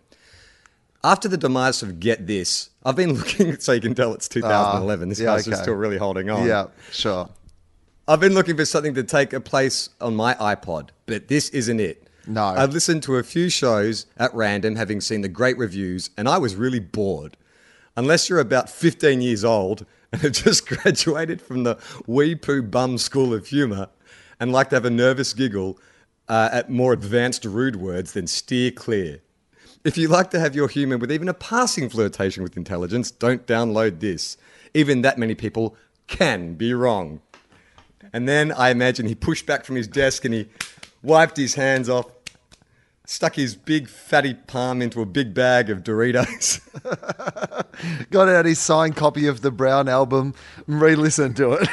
After 1.04 1.28
the 1.28 1.37
demise 1.37 1.83
of 1.83 2.00
Get 2.00 2.26
This, 2.26 2.70
I've 2.85 2.96
been 2.96 3.12
looking, 3.18 3.59
so 3.61 3.72
you 3.72 3.80
can 3.80 3.94
tell 3.94 4.14
it's 4.14 4.26
2011. 4.28 5.11
this 5.11 5.20
yeah, 5.20 5.26
guy's 5.26 5.46
okay. 5.46 5.57
still 5.62 5.74
really 5.74 5.98
holding 5.98 6.28
on. 6.30 6.46
yeah, 6.46 6.66
sure. 6.90 7.28
I've 8.07 8.21
been 8.21 8.35
looking 8.35 8.57
for 8.57 8.67
something 8.67 8.93
to 8.95 9.03
take 9.03 9.33
a 9.33 9.40
place 9.40 9.88
on 9.99 10.14
my 10.14 10.35
iPod, 10.35 10.90
but 11.07 11.29
this 11.29 11.49
isn't 11.51 11.81
it. 11.81 12.07
No. 12.27 12.45
I've 12.45 12.75
listened 12.75 13.03
to 13.05 13.17
a 13.17 13.23
few 13.23 13.49
shows 13.49 14.05
at 14.19 14.35
random, 14.35 14.77
having 14.77 15.01
seen 15.01 15.23
the 15.23 15.29
great 15.29 15.57
reviews, 15.57 16.11
and 16.19 16.29
I 16.29 16.37
was 16.37 16.55
really 16.55 16.81
bored. 16.81 17.38
Unless 17.97 18.29
you're 18.29 18.40
about 18.40 18.69
15 18.69 19.23
years 19.23 19.43
old 19.43 19.87
and 20.12 20.21
have 20.21 20.33
just 20.33 20.69
graduated 20.69 21.40
from 21.40 21.62
the 21.64 21.79
wee 22.07 22.35
poo 22.35 22.62
bum 22.62 22.99
school 22.99 23.33
of 23.33 23.47
humour 23.47 23.88
and 24.38 24.53
like 24.53 24.69
to 24.69 24.77
have 24.77 24.85
a 24.85 24.90
nervous 24.90 25.33
giggle 25.33 25.79
uh, 26.29 26.51
at 26.53 26.69
more 26.69 26.93
advanced 26.93 27.47
rude 27.47 27.77
words, 27.77 28.12
then 28.12 28.27
steer 28.27 28.71
clear. 28.71 29.21
If 29.83 29.97
you 29.97 30.09
like 30.09 30.31
to 30.33 30.40
have 30.40 30.55
your 30.55 30.69
humour 30.69 30.99
with 30.99 31.11
even 31.11 31.29
a 31.29 31.35
passing 31.35 31.88
flirtation 31.88 32.43
with 32.43 32.57
intelligence, 32.57 33.11
don't 33.11 33.47
download 33.47 34.01
this. 34.01 34.37
Even 34.75 35.01
that 35.03 35.19
many 35.19 35.35
people 35.35 35.75
can 36.07 36.55
be 36.55 36.75
wrong. 36.75 37.20
And 38.15 38.29
then 38.29 38.53
I 38.53 38.71
imagine 38.71 39.07
he 39.07 39.17
pushed 39.17 39.45
back 39.45 39.65
from 39.65 39.75
his 39.75 39.89
desk 39.89 40.25
and 40.25 40.33
he 40.33 40.47
wiped 41.03 41.37
his 41.37 41.57
hands 41.57 41.89
off, 41.89 42.07
stuck 43.07 43.35
his 43.35 43.57
big 43.57 43.89
fatty 43.89 44.35
palm 44.35 44.81
into 44.81 45.03
a 45.03 45.05
big 45.05 45.35
bag 45.35 45.69
of 45.69 45.83
Doritos. 45.83 46.61
Got 48.11 48.29
out 48.29 48.45
his 48.45 48.61
signed 48.61 48.95
copy 48.95 49.27
of 49.27 49.41
the 49.41 49.51
Brown 49.51 49.89
album 49.89 50.33
and 50.69 50.81
re 50.81 50.95
listened 50.95 51.35
to 51.39 51.55
it. 51.55 51.69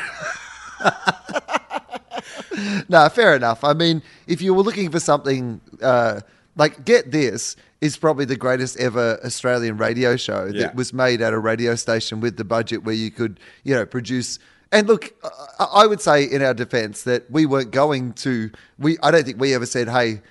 no, 2.90 3.08
fair 3.10 3.36
enough. 3.36 3.64
I 3.64 3.74
mean, 3.74 4.02
if 4.26 4.42
you 4.42 4.56
were 4.56 4.64
looking 4.64 4.90
for 4.90 5.00
something 5.00 5.62
uh, 5.82 6.22
like 6.56 6.84
Get 6.86 7.12
This 7.12 7.56
is 7.82 7.98
probably 7.98 8.26
the 8.26 8.36
greatest 8.36 8.78
ever 8.78 9.20
Australian 9.24 9.78
radio 9.78 10.16
show 10.16 10.50
Yeah. 10.52 10.64
that 10.64 10.76
was 10.76 10.92
made 10.92 11.22
at 11.22 11.34
a 11.34 11.40
radio 11.40 11.76
station 11.76 12.20
with 12.20 12.38
the 12.38 12.44
budget 12.44 12.84
where 12.84 12.96
you 12.96 13.12
could, 13.12 13.40
you 13.64 13.76
know, 13.76 13.86
produce 13.86 14.40
And 14.72 14.88
look, 14.88 15.14
I- 15.60 15.86
would 15.88 16.02
say 16.02 16.24
in 16.24 16.42
our 16.42 16.54
defense 16.54 17.04
that 17.04 17.30
we 17.30 17.46
weren't 17.46 17.72
going 17.72 18.14
to. 18.14 18.52
We 18.80 18.98
I 19.04 19.12
don't 19.12 19.26
think 19.26 19.40
we 19.40 19.54
ever 19.54 19.66
said, 19.66 19.90
"Hey, 19.90 20.22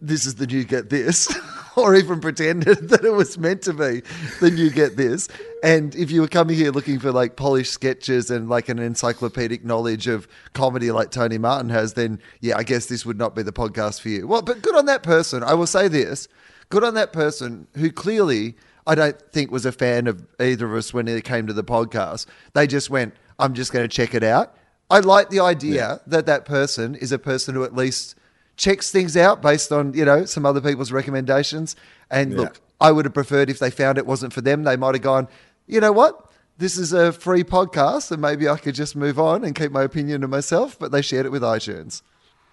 this 0.00 0.24
is 0.26 0.36
the 0.36 0.46
new 0.46 0.64
get 0.64 0.88
this," 0.88 1.34
or 1.76 1.94
even 1.96 2.20
pretended 2.20 2.88
that 2.90 3.04
it 3.04 3.10
was 3.10 3.36
meant 3.38 3.62
to 3.62 3.72
be 3.72 4.02
the 4.40 4.50
new 4.50 4.70
get 4.70 4.96
this. 4.96 5.28
And 5.64 5.94
if 5.96 6.10
you 6.12 6.20
were 6.20 6.28
coming 6.28 6.56
here 6.56 6.70
looking 6.70 7.00
for 7.00 7.10
like 7.10 7.34
polished 7.36 7.72
sketches 7.72 8.30
and 8.30 8.48
like 8.48 8.68
an 8.68 8.78
encyclopedic 8.78 9.64
knowledge 9.64 10.06
of 10.06 10.28
comedy 10.54 10.92
like 10.92 11.10
Tony 11.10 11.38
Martin 11.38 11.70
has, 11.70 11.94
then 11.94 12.20
yeah, 12.40 12.56
I 12.56 12.62
guess 12.62 12.86
this 12.86 13.04
would 13.04 13.18
not 13.18 13.34
be 13.34 13.42
the 13.42 13.52
podcast 13.52 14.00
for 14.00 14.10
you. 14.10 14.28
Well, 14.28 14.42
but 14.42 14.62
good 14.62 14.76
on 14.76 14.86
that 14.86 15.02
person. 15.02 15.42
I 15.42 15.54
will 15.54 15.66
say 15.66 15.88
this: 15.88 16.28
good 16.68 16.84
on 16.84 16.94
that 16.94 17.12
person 17.12 17.66
who 17.74 17.90
clearly. 17.90 18.54
I 18.84 18.96
don't 18.96 19.16
think 19.30 19.52
was 19.52 19.64
a 19.64 19.70
fan 19.70 20.08
of 20.08 20.26
either 20.40 20.66
of 20.66 20.74
us 20.74 20.92
when 20.92 21.06
it 21.06 21.22
came 21.22 21.46
to 21.46 21.52
the 21.52 21.62
podcast. 21.62 22.26
They 22.52 22.66
just 22.66 22.90
went, 22.90 23.14
I'm 23.38 23.54
just 23.54 23.72
going 23.72 23.88
to 23.88 23.94
check 23.94 24.14
it 24.14 24.22
out. 24.22 24.54
I 24.90 25.00
like 25.00 25.30
the 25.30 25.40
idea 25.40 26.00
that 26.06 26.26
that 26.26 26.44
person 26.44 26.94
is 26.94 27.12
a 27.12 27.18
person 27.18 27.54
who 27.54 27.64
at 27.64 27.74
least 27.74 28.14
checks 28.56 28.90
things 28.90 29.16
out 29.16 29.40
based 29.40 29.72
on, 29.72 29.94
you 29.94 30.04
know, 30.04 30.24
some 30.26 30.44
other 30.44 30.60
people's 30.60 30.92
recommendations. 30.92 31.74
And 32.10 32.36
look, 32.36 32.60
I 32.80 32.92
would 32.92 33.06
have 33.06 33.14
preferred 33.14 33.48
if 33.48 33.58
they 33.58 33.70
found 33.70 33.96
it 33.96 34.06
wasn't 34.06 34.32
for 34.32 34.42
them, 34.42 34.64
they 34.64 34.76
might 34.76 34.94
have 34.94 35.02
gone, 35.02 35.28
you 35.66 35.80
know 35.80 35.92
what? 35.92 36.30
This 36.58 36.76
is 36.76 36.92
a 36.92 37.12
free 37.12 37.42
podcast 37.42 38.12
and 38.12 38.20
maybe 38.20 38.48
I 38.48 38.58
could 38.58 38.74
just 38.74 38.94
move 38.94 39.18
on 39.18 39.44
and 39.44 39.54
keep 39.54 39.72
my 39.72 39.82
opinion 39.82 40.20
to 40.20 40.28
myself. 40.28 40.78
But 40.78 40.92
they 40.92 41.00
shared 41.00 41.24
it 41.26 41.32
with 41.32 41.42
iTunes. 41.42 42.02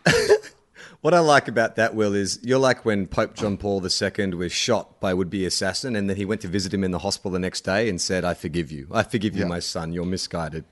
What 1.02 1.14
I 1.14 1.20
like 1.20 1.48
about 1.48 1.78
that, 1.78 1.96
Wil, 1.96 2.14
is 2.14 2.40
you're 2.44 2.60
like 2.60 2.84
when 2.84 3.08
Pope 3.08 3.34
John 3.34 3.56
Paul 3.56 3.82
II 3.86 4.34
was 4.36 4.52
shot 4.52 5.00
by 5.00 5.12
a 5.12 5.16
would 5.16 5.30
be 5.30 5.46
assassin, 5.46 5.96
and 5.96 6.10
then 6.10 6.18
he 6.18 6.26
went 6.26 6.42
to 6.42 6.50
visit 6.50 6.74
him 6.74 6.84
in 6.84 6.92
the 6.92 7.00
hospital 7.00 7.32
the 7.32 7.40
next 7.40 7.62
day 7.62 7.88
and 7.88 8.02
said, 8.02 8.26
I 8.26 8.34
forgive 8.34 8.70
you. 8.70 8.88
I 8.92 9.04
forgive 9.04 9.34
you, 9.34 9.44
Yeah. 9.44 9.48
my 9.48 9.60
son. 9.60 9.94
You're 9.94 10.04
misguided. 10.06 10.66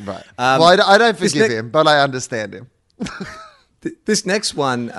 Right. 0.00 0.24
Um, 0.36 0.60
well, 0.60 0.80
I, 0.82 0.94
I 0.94 0.98
don't 0.98 1.16
forgive 1.16 1.48
ne- 1.48 1.56
him, 1.56 1.70
but 1.70 1.86
I 1.86 2.00
understand 2.00 2.54
him. 2.54 2.70
Th- 3.82 3.94
This 4.04 4.26
next 4.26 4.54
one 4.56 4.90
uh, 4.90 4.94
Uh, 4.94 4.98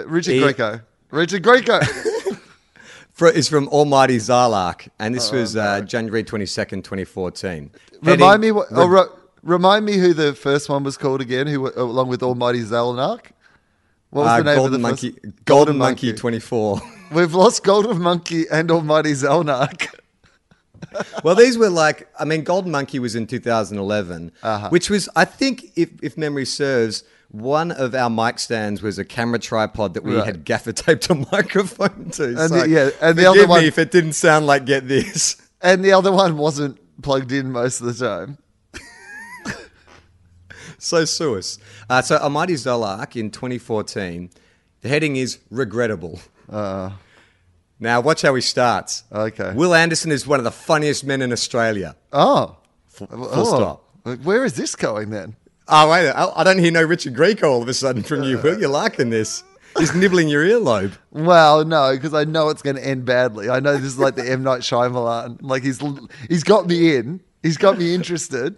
uh, 0.00 0.04
Richard 0.06 0.32
he- 0.34 0.40
Grieco. 0.40 0.82
Richard 1.10 1.42
Grieco. 1.42 1.80
is 3.34 3.48
from 3.48 3.68
Almighty 3.68 4.18
Zarlak, 4.18 4.88
and 5.00 5.14
this 5.14 5.32
Oh, 5.32 5.36
was 5.36 5.56
uh, 5.56 5.80
January 5.80 6.22
22nd, 6.24 6.82
2014. 6.84 7.70
Remind 8.02 8.20
Heading- 8.20 8.40
me 8.40 8.50
what. 8.52 8.68
Oh, 8.72 8.86
ro- 8.88 9.12
remind 9.42 9.84
me 9.84 9.96
who 9.98 10.12
the 10.14 10.32
first 10.34 10.68
one 10.68 10.82
was 10.84 10.96
called 10.96 11.20
again. 11.20 11.46
Who, 11.48 11.70
along 11.76 12.08
with 12.08 12.22
Almighty 12.22 12.60
Zalnark. 12.62 13.26
What 14.14 14.22
was 14.22 14.30
uh, 14.30 14.36
the 14.38 14.44
name 14.44 14.54
Golden 14.56 14.64
of 14.66 14.72
the 14.72 14.78
Monkey, 14.78 15.10
first? 15.10 15.44
Golden, 15.44 15.76
Monkey 15.78 16.12
24. 16.12 16.80
We've 17.12 17.34
lost 17.34 17.64
Golden 17.64 18.00
Monkey 18.00 18.44
and 18.50 18.70
Almighty 18.70 19.10
Zelnark. 19.12 19.88
well, 21.24 21.34
these 21.34 21.58
were 21.58 21.68
like, 21.68 22.08
I 22.18 22.24
mean, 22.24 22.44
Golden 22.44 22.70
Monkey 22.70 23.00
was 23.00 23.16
in 23.16 23.26
2011, 23.26 24.30
Uh-huh. 24.42 24.68
which 24.70 24.88
was, 24.88 25.08
I 25.16 25.24
think, 25.24 25.72
if, 25.76 25.90
if 26.00 26.16
memory 26.16 26.44
serves, 26.44 27.02
one 27.32 27.72
of 27.72 27.92
our 27.94 28.08
mic 28.08 28.38
stands 28.38 28.82
was 28.82 28.98
a 29.00 29.04
camera 29.04 29.40
tripod 29.40 29.94
that 29.94 30.04
we 30.04 30.14
Right. 30.14 30.24
had 30.26 30.44
gaffer 30.44 30.70
taped 30.72 31.10
a 31.10 31.16
microphone 31.32 32.10
to. 32.10 32.24
And 32.24 32.38
So 32.38 32.48
the- 32.60 32.68
yeah, 32.68 32.90
and 33.00 33.18
the 33.18 33.26
other 33.26 33.48
one- 33.48 33.64
if 33.64 33.78
it 33.78 33.90
didn't 33.90 34.12
sound 34.12 34.46
like 34.46 34.64
Get 34.64 34.86
This. 34.86 35.36
And 35.60 35.84
the 35.84 35.92
other 35.92 36.12
one 36.12 36.36
wasn't 36.36 36.78
plugged 37.02 37.32
in 37.32 37.50
most 37.50 37.80
of 37.80 37.86
the 37.86 38.06
time. 38.06 38.38
So 40.84 41.04
suous. 41.04 41.58
Uh, 41.88 42.02
so 42.02 42.16
Almighty 42.16 42.54
Zolark 42.54 43.16
in 43.16 43.30
2014, 43.30 44.28
the 44.82 44.88
heading 44.88 45.16
is 45.16 45.38
regrettable. 45.50 46.20
now 46.50 47.00
watch 47.80 48.20
how 48.20 48.34
he 48.34 48.42
starts. 48.42 49.04
Uh. 49.10 49.22
Okay. 49.22 49.54
Wil 49.54 49.74
Anderson 49.74 50.12
is 50.12 50.26
one 50.26 50.38
of 50.40 50.44
the 50.44 50.50
funniest 50.50 51.04
men 51.04 51.22
in 51.22 51.32
Australia. 51.32 51.96
Oh. 52.12 52.58
full 52.88 53.08
oh. 53.10 53.44
stop. 53.44 54.24
Where 54.24 54.44
is 54.44 54.54
this 54.54 54.76
going 54.76 55.08
then? 55.08 55.36
Oh 55.68 55.90
wait, 55.90 56.10
I, 56.10 56.30
I 56.36 56.44
don't 56.44 56.58
hear 56.58 56.70
no 56.70 56.82
Richard 56.82 57.14
Grieco 57.14 57.44
all 57.44 57.62
of 57.62 57.68
a 57.68 57.74
sudden 57.74 58.02
from 58.02 58.22
you. 58.24 58.36
Wil 58.38 58.60
you're 58.60 58.68
liking 58.68 59.08
this? 59.08 59.42
He's 59.78 59.94
nibbling 59.94 60.28
your 60.28 60.44
earlobe. 60.44 60.92
Well, 61.10 61.64
no, 61.64 61.94
because 61.94 62.12
I 62.12 62.24
know 62.24 62.50
it's 62.50 62.60
going 62.60 62.76
to 62.76 62.86
end 62.86 63.06
badly. 63.06 63.48
I 63.48 63.60
know 63.60 63.72
this 63.72 63.86
is 63.86 63.98
like 63.98 64.14
the 64.14 64.30
M 64.30 64.42
Night 64.42 64.60
Shyamalan. 64.60 65.38
Like 65.40 65.62
he's 65.62 65.82
he's 66.28 66.44
got 66.44 66.66
me 66.66 66.94
in. 66.96 67.22
He's 67.42 67.56
got 67.56 67.78
me 67.78 67.94
interested. 67.94 68.56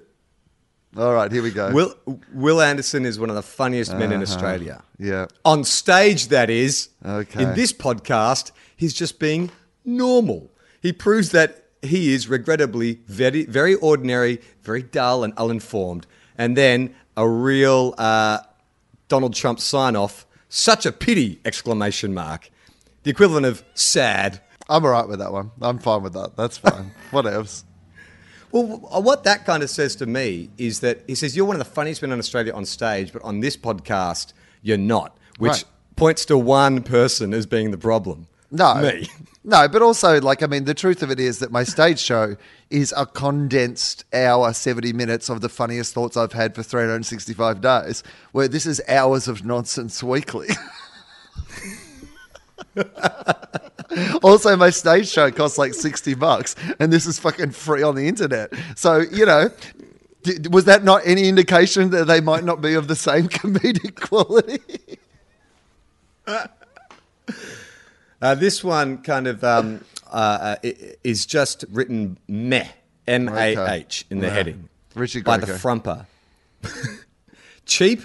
All 0.96 1.12
right, 1.12 1.30
here 1.30 1.42
we 1.42 1.50
go. 1.50 1.70
Wil 1.72 1.94
Wil 2.32 2.60
Anderson 2.60 3.04
is 3.04 3.18
one 3.18 3.28
of 3.28 3.36
the 3.36 3.42
funniest 3.42 3.92
men 3.94 4.12
in 4.12 4.22
Australia. 4.22 4.82
yeah. 4.98 5.26
On 5.44 5.62
stage, 5.64 6.28
that 6.28 6.48
is. 6.48 6.88
Okay. 7.04 7.42
In 7.42 7.54
this 7.54 7.72
podcast, 7.72 8.52
he's 8.76 8.94
just 8.94 9.18
being 9.18 9.50
normal. 9.84 10.50
He 10.80 10.92
proves 10.92 11.30
that 11.32 11.64
he 11.82 12.14
is 12.14 12.28
regrettably 12.28 13.00
very, 13.06 13.44
very 13.44 13.74
ordinary, 13.74 14.40
very 14.62 14.82
dull 14.82 15.22
and 15.22 15.32
uninformed. 15.36 16.06
And 16.38 16.56
then 16.56 16.94
a 17.16 17.28
real 17.28 17.94
uh, 17.98 18.38
Donald 19.08 19.34
Trump 19.34 19.60
sign 19.60 19.96
off. 19.96 20.26
Such 20.48 20.86
a 20.86 20.92
pity! 20.92 21.40
Exclamation 21.44 22.14
mark. 22.14 22.50
The 23.02 23.10
equivalent 23.10 23.44
of 23.46 23.64
sad. 23.74 24.40
I'm 24.68 24.84
all 24.84 24.90
right 24.92 25.06
with 25.06 25.18
that 25.18 25.32
one. 25.32 25.50
I'm 25.60 25.78
fine 25.78 26.02
with 26.02 26.14
that. 26.14 26.36
That's 26.36 26.56
fine. 26.58 26.92
what 27.10 27.26
else? 27.26 27.64
Well, 28.52 28.88
uh, 28.92 29.00
what 29.00 29.24
that 29.24 29.44
kind 29.44 29.62
of 29.62 29.70
says 29.70 29.96
to 29.96 30.06
me 30.06 30.50
is 30.58 30.80
that 30.80 31.00
he 31.06 31.14
says 31.14 31.36
you're 31.36 31.46
one 31.46 31.56
of 31.56 31.58
the 31.66 31.70
funniest 31.70 32.00
men 32.02 32.12
in 32.12 32.18
Australia 32.18 32.52
on 32.54 32.64
stage, 32.64 33.12
but 33.12 33.22
on 33.22 33.40
this 33.40 33.56
podcast 33.56 34.32
you're 34.62 34.78
not, 34.78 35.16
which 35.38 35.50
Right. 35.52 35.64
points 35.96 36.24
to 36.26 36.38
one 36.38 36.82
person 36.82 37.34
as 37.34 37.46
being 37.46 37.70
the 37.70 37.78
problem. 37.78 38.26
No. 38.50 38.74
me. 38.76 39.08
No, 39.48 39.68
but 39.68 39.80
also, 39.80 40.20
like, 40.20 40.42
I 40.42 40.48
mean, 40.48 40.64
the 40.64 40.74
truth 40.74 41.04
of 41.04 41.10
it 41.12 41.20
is 41.20 41.38
that 41.38 41.52
my 41.52 41.62
stage 41.62 42.00
show 42.00 42.36
is 42.68 42.92
a 42.96 43.06
condensed 43.06 44.04
hour, 44.12 44.52
70 44.52 44.92
minutes 44.92 45.28
of 45.28 45.40
the 45.40 45.48
funniest 45.48 45.94
thoughts 45.94 46.16
I've 46.16 46.32
had 46.32 46.52
for 46.56 46.64
365 46.64 47.60
days, 47.60 48.02
where 48.32 48.48
this 48.48 48.66
is 48.66 48.82
hours 48.88 49.28
of 49.28 49.44
nonsense 49.44 50.02
weekly. 50.02 50.48
also, 54.22 54.56
my 54.56 54.70
stage 54.70 55.08
show 55.08 55.30
costs 55.30 55.58
like 55.58 55.74
60 55.74 56.14
bucks, 56.14 56.54
and 56.78 56.92
this 56.92 57.06
is 57.06 57.18
fucking 57.18 57.50
free 57.52 57.82
on 57.82 57.94
the 57.94 58.06
internet. 58.08 58.52
So, 58.76 59.00
you 59.00 59.26
know. 59.26 59.50
Was 60.50 60.64
that 60.64 60.82
not 60.82 61.02
any 61.04 61.28
indication 61.28 61.90
that 61.90 62.08
they 62.08 62.20
might 62.20 62.42
not 62.42 62.60
be 62.60 62.74
of 62.74 62.88
the 62.88 62.96
same 62.96 63.28
comedic 63.28 63.94
quality? 63.94 64.98
Uh, 68.22 68.34
this 68.34 68.64
one 68.64 68.98
kind 68.98 69.26
of 69.26 69.44
um, 69.44 69.84
uh, 70.10 70.56
uh, 70.64 70.70
is 71.04 71.26
just 71.26 71.64
written 71.70 72.18
meh, 72.26 72.66
M 73.06 73.28
A 73.28 73.56
H, 73.72 74.06
in 74.10 74.20
the 74.20 74.26
Right. 74.26 74.32
heading. 74.32 74.68
Richard 74.94 75.22
by 75.24 75.36
the 75.36 75.46
frumper. 75.46 76.06
Cheap, 77.66 78.02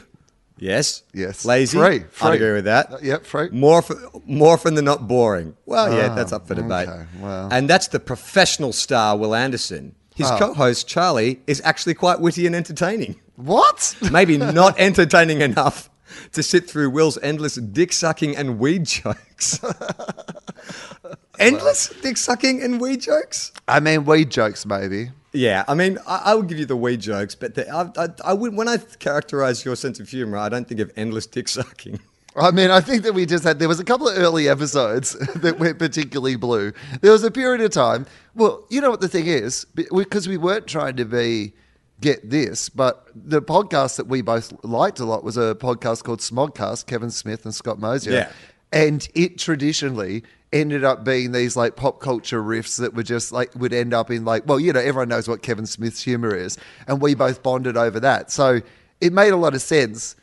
yes. 0.62 1.04
Yes. 1.14 1.44
Lazy, 1.44 1.78
Free, 1.78 1.96
I 1.98 2.00
free. 2.10 2.36
agree 2.38 2.54
with 2.54 2.66
that. 2.66 2.94
Uh, 2.94 2.98
yep, 3.02 3.26
free. 3.26 3.50
More, 3.50 3.84
more 4.26 4.54
often 4.54 4.76
than 4.76 4.86
not 4.86 5.08
boring. 5.10 5.58
Well, 5.66 5.92
yeah, 5.94 6.16
that's 6.16 6.32
up 6.32 6.48
for 6.48 6.56
debate. 6.56 6.88
okay, 6.88 7.06
well. 7.20 7.50
And 7.52 7.70
that's 7.70 7.88
the 7.90 8.00
professional 8.00 8.72
star, 8.72 9.18
Wil 9.18 9.36
Anderson. 9.36 9.96
His 10.16 10.30
Oh. 10.32 10.38
co-host 10.38 10.88
Charlie 10.88 11.42
is 11.48 11.62
actually 11.66 11.96
quite 11.96 12.20
witty 12.22 12.46
and 12.46 12.56
entertaining. 12.56 13.20
What? 13.36 13.96
Maybe 14.12 14.38
not 14.38 14.80
entertaining 14.80 15.42
enough 15.42 15.90
to 16.34 16.44
sit 16.44 16.70
through 16.70 16.90
Wil's 16.92 17.18
endless 17.24 17.56
dick 17.56 17.92
sucking 17.94 18.36
and 18.38 18.60
weed 18.60 18.86
jokes. 18.86 19.60
endless 21.40 21.90
dick 22.02 22.18
sucking 22.18 22.62
and 22.62 22.80
weed 22.80 23.02
jokes. 23.02 23.52
I 23.68 23.80
mean, 23.80 24.06
weed 24.06 24.30
jokes, 24.30 24.66
maybe. 24.66 25.12
Yeah, 25.34 25.64
I 25.68 25.76
mean, 25.76 25.98
I, 26.06 26.22
I 26.26 26.36
would 26.36 26.48
give 26.48 26.60
you 26.60 26.66
the 26.66 26.76
weed 26.76 27.00
jokes, 27.00 27.36
but 27.36 27.56
the, 27.56 27.70
I, 27.70 28.04
I, 28.04 28.32
I 28.32 28.34
would 28.34 28.56
when 28.56 28.68
I 28.68 28.78
characterize 28.78 29.64
your 29.64 29.76
sense 29.76 30.00
of 30.00 30.10
humor, 30.10 30.38
I 30.38 30.50
don't 30.50 30.68
think 30.68 30.82
of 30.82 30.92
endless 30.96 31.26
dick 31.26 31.48
sucking. 31.48 32.00
I 32.36 32.52
mean, 32.52 32.72
I 32.72 32.80
think 32.80 33.04
that 33.04 33.14
we 33.14 33.26
just 33.26 33.44
had, 33.44 33.60
there 33.60 33.68
was 33.68 33.80
a 33.80 33.84
couple 33.84 34.08
of 34.08 34.18
early 34.18 34.48
episodes 34.48 35.14
that 35.36 35.60
went 35.60 35.80
particularly 35.80 36.38
blue. 36.38 36.72
There 37.02 37.12
was 37.12 37.24
a 37.24 37.32
period 37.32 37.62
of 37.62 37.72
time, 37.72 38.06
well, 38.36 38.66
you 38.70 38.80
know 38.80 38.90
what 38.90 39.02
the 39.02 39.10
thing 39.10 39.28
is? 39.28 39.66
Because 39.66 40.28
we 40.28 40.38
weren't 40.38 40.68
trying 40.68 40.96
to 40.98 41.06
be, 41.06 41.54
get 42.00 42.30
this, 42.30 42.68
but 42.68 43.08
the 43.14 43.42
podcast 43.42 43.98
that 43.98 44.08
we 44.08 44.22
both 44.22 44.54
liked 44.64 45.00
a 45.00 45.06
lot 45.06 45.24
was 45.24 45.38
a 45.38 45.56
podcast 45.56 46.04
called 46.04 46.20
Smodcast, 46.20 46.88
Kevin 46.88 47.12
Smith 47.12 47.46
and 47.46 47.54
Scott 47.54 47.80
Mosier. 47.80 48.12
Yeah. 48.12 48.32
And 48.72 49.08
it 49.14 49.38
traditionally 49.38 50.24
ended 50.54 50.84
up 50.84 51.04
being 51.04 51.32
these 51.32 51.56
like 51.56 51.76
pop 51.76 52.00
culture 52.00 52.42
riffs 52.42 52.78
that 52.80 52.94
were 52.94 53.04
just 53.04 53.32
like 53.32 53.54
would 53.56 53.74
end 53.74 53.94
up 53.94 54.12
in 54.12 54.26
like 54.26 54.46
well 54.48 54.60
you 54.60 54.74
know 54.74 54.80
everyone 54.80 55.08
knows 55.08 55.28
what 55.28 55.42
Kevin 55.42 55.66
Smith's 55.66 56.04
humor 56.04 56.36
is 56.36 56.58
and 56.88 57.02
we 57.02 57.16
both 57.16 57.42
bonded 57.42 57.78
over 57.78 58.00
that. 58.02 58.32
So 58.32 58.62
it 59.00 59.14
made 59.14 59.30
a 59.30 59.38
lot 59.38 59.54
of 59.54 59.62
sense 59.62 60.16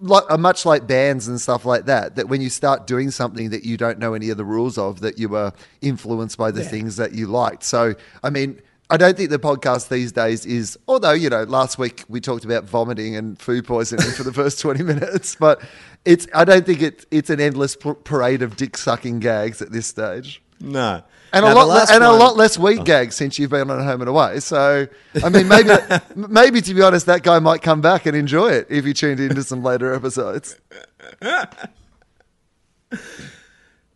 like 0.00 0.24
uh, 0.30 0.38
much 0.38 0.64
like 0.64 0.86
bands 0.86 1.28
and 1.28 1.40
stuff 1.40 1.64
like 1.64 1.86
that 1.86 2.16
that 2.16 2.28
when 2.28 2.40
you 2.40 2.48
start 2.48 2.86
doing 2.86 3.10
something 3.10 3.50
that 3.50 3.64
you 3.64 3.76
don't 3.76 3.98
know 3.98 4.14
any 4.14 4.30
of 4.30 4.36
the 4.36 4.44
rules 4.44 4.78
of 4.78 5.00
that 5.00 5.18
you 5.18 5.28
were 5.28 5.52
influenced 5.82 6.38
by 6.38 6.50
the 6.50 6.64
things 6.64 6.96
that 6.96 7.12
you 7.12 7.26
liked. 7.26 7.62
So 7.62 7.94
i 8.22 8.30
mean 8.30 8.60
I 8.90 8.96
don't 8.98 9.16
think 9.16 9.30
the 9.30 9.38
podcast 9.38 9.88
these 9.88 10.12
days 10.12 10.44
is, 10.44 10.78
although, 10.86 11.12
you 11.12 11.30
know, 11.30 11.44
last 11.44 11.78
week 11.78 12.04
we 12.08 12.20
talked 12.20 12.44
about 12.44 12.64
vomiting 12.64 13.16
and 13.16 13.38
food 13.38 13.66
poisoning 13.66 14.10
for 14.12 14.22
the 14.22 14.32
first 14.40 14.60
20 14.60 14.82
minutes, 14.82 15.36
but 15.36 15.62
it's, 16.04 16.26
I 16.34 16.44
don't 16.44 16.66
think 16.66 16.82
it, 16.82 17.06
it's 17.10 17.30
an 17.30 17.40
endless 17.40 17.76
parade 17.76 18.42
of 18.42 18.56
dick 18.56 18.76
sucking 18.76 19.20
gags 19.20 19.62
at 19.62 19.72
this 19.72 19.86
stage. 19.86 20.42
No. 20.60 21.02
And 21.32 21.44
Now, 21.44 21.52
a 21.52 21.54
lot, 21.54 21.66
le- 21.66 21.94
and 21.94 22.04
a 22.04 22.12
lot 22.12 22.36
less 22.36 22.58
weed 22.58 22.84
gags 22.84 23.16
since 23.16 23.38
you've 23.38 23.50
been 23.50 23.70
on 23.70 23.82
home 23.82 24.02
and 24.02 24.08
away. 24.08 24.38
So, 24.40 24.86
I 25.22 25.28
mean, 25.30 25.48
maybe, 25.48 25.70
maybe 26.14 26.60
to 26.60 26.74
be 26.74 26.82
honest, 26.82 27.06
that 27.06 27.22
guy 27.22 27.38
might 27.38 27.62
come 27.62 27.80
back 27.80 28.06
and 28.06 28.16
enjoy 28.16 28.50
it 28.52 28.66
if 28.70 28.84
he 28.84 28.92
tuned 28.92 29.18
into 29.18 29.42
some 29.42 29.62
later 29.62 29.92
episodes. 29.94 30.56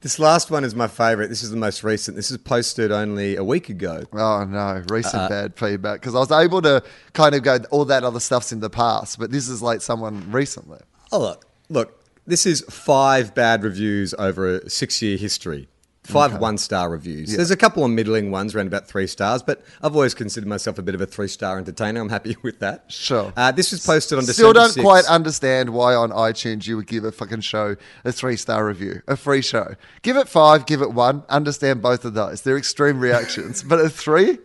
This 0.01 0.21
last 0.21 0.49
one 0.51 0.63
is 0.63 0.77
my 0.77 0.87
favorite. 0.87 1.27
This 1.29 1.43
is 1.43 1.51
the 1.51 1.57
most 1.57 1.83
recent. 1.83 2.17
This 2.17 2.31
is 2.31 2.39
posted 2.39 2.93
only 2.93 3.35
a 3.35 3.43
week 3.43 3.69
ago. 3.69 4.05
Oh 4.13 4.45
no, 4.45 4.85
recent 4.89 5.23
Uh, 5.25 5.29
bad 5.29 5.57
feedback 5.57 6.01
because 6.01 6.15
I 6.15 6.21
was 6.21 6.31
able 6.31 6.63
to 6.63 6.85
kind 7.15 7.35
of 7.35 7.43
go 7.43 7.59
all 7.73 7.85
that 7.87 8.05
other 8.05 8.21
stuff's 8.21 8.53
in 8.53 8.61
the 8.61 8.71
past, 8.71 9.19
but 9.19 9.33
this 9.33 9.49
is 9.49 9.61
like 9.61 9.83
someone 9.83 10.31
recently. 10.31 10.79
Oh, 11.11 11.19
look. 11.19 11.47
Look, 11.69 12.01
this 12.27 12.47
is 12.47 12.65
five 12.71 13.35
bad 13.35 13.65
reviews 13.65 14.15
over 14.19 14.59
a 14.59 14.71
six 14.71 15.03
year 15.03 15.17
history. 15.17 15.69
Five 16.13 16.39
one 16.39 16.59
star 16.59 16.89
reviews. 16.91 17.37
There's 17.37 17.51
a 17.51 17.57
couple 17.57 17.85
of 17.85 17.91
middling 17.91 18.31
ones, 18.31 18.55
around 18.55 18.67
about 18.67 18.87
three 18.87 19.07
stars, 19.07 19.43
but 19.43 19.63
I've 19.83 19.95
always 19.95 20.15
considered 20.15 20.49
myself 20.49 20.79
a 20.79 20.83
bit 20.83 20.95
of 20.95 21.01
a 21.01 21.07
three 21.07 21.29
star 21.29 21.59
entertainer. 21.59 22.01
I'm 22.01 22.09
happy 22.09 22.37
with 22.43 22.61
that. 22.61 22.85
Sure. 22.89 23.33
Uh, 23.37 23.53
this 23.53 23.73
was 23.73 23.85
posted 23.85 24.19
on 24.19 24.25
Still 24.25 24.53
December 24.53 24.75
don't 24.75 24.85
quite 24.85 25.05
understand 25.07 25.71
why 25.71 25.95
on 25.95 26.11
iTunes 26.11 26.67
you 26.67 26.77
would 26.77 26.87
give 26.87 27.05
a 27.05 27.13
fucking 27.13 27.41
show 27.41 27.77
a 28.05 28.13
three 28.13 28.37
star 28.37 28.67
review, 28.67 29.03
a 29.07 29.17
free 29.17 29.43
show. 29.43 29.75
Give 30.03 30.17
it 30.17 30.29
five, 30.29 30.67
give 30.67 30.83
it 30.83 30.93
one. 30.93 31.25
Understand 31.29 31.83
both 31.83 32.05
of 32.05 32.15
those. 32.15 32.43
They're 32.43 32.59
extreme 32.59 33.01
reactions, 33.01 33.63
but 33.69 33.79
a 33.79 33.91
three. 33.91 34.39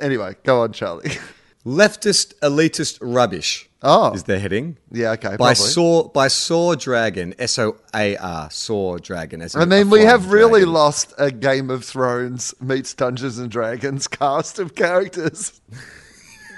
Anyway, 0.00 0.36
go 0.44 0.62
on, 0.62 0.72
Charlie. 0.72 1.12
Leftist 1.66 2.34
elitist 2.40 2.98
rubbish. 3.00 3.68
Oh. 3.86 4.12
is 4.12 4.22
their 4.24 4.38
heading. 4.38 4.78
Yeah, 4.90 5.12
okay, 5.12 5.30
By 5.30 5.36
probably. 5.36 5.54
Saw 5.56 6.08
by 6.08 6.28
Soar 6.28 6.76
Dragon, 6.76 7.34
S 7.38 7.58
O 7.58 7.76
A 7.94 8.16
R, 8.16 8.50
Soar 8.50 8.98
Dragon. 8.98 9.42
As 9.42 9.54
I 9.54 9.66
mean, 9.66 9.90
we 9.90 10.02
have 10.02 10.30
really 10.32 10.60
dragon. 10.60 10.72
lost 10.72 11.12
a 11.18 11.30
Game 11.30 11.68
of 11.70 11.84
Thrones 11.84 12.54
meets 12.60 12.94
Dungeons 12.94 13.38
and 13.38 13.50
Dragons 13.50 14.08
cast 14.08 14.58
of 14.58 14.74
characters. 14.74 15.60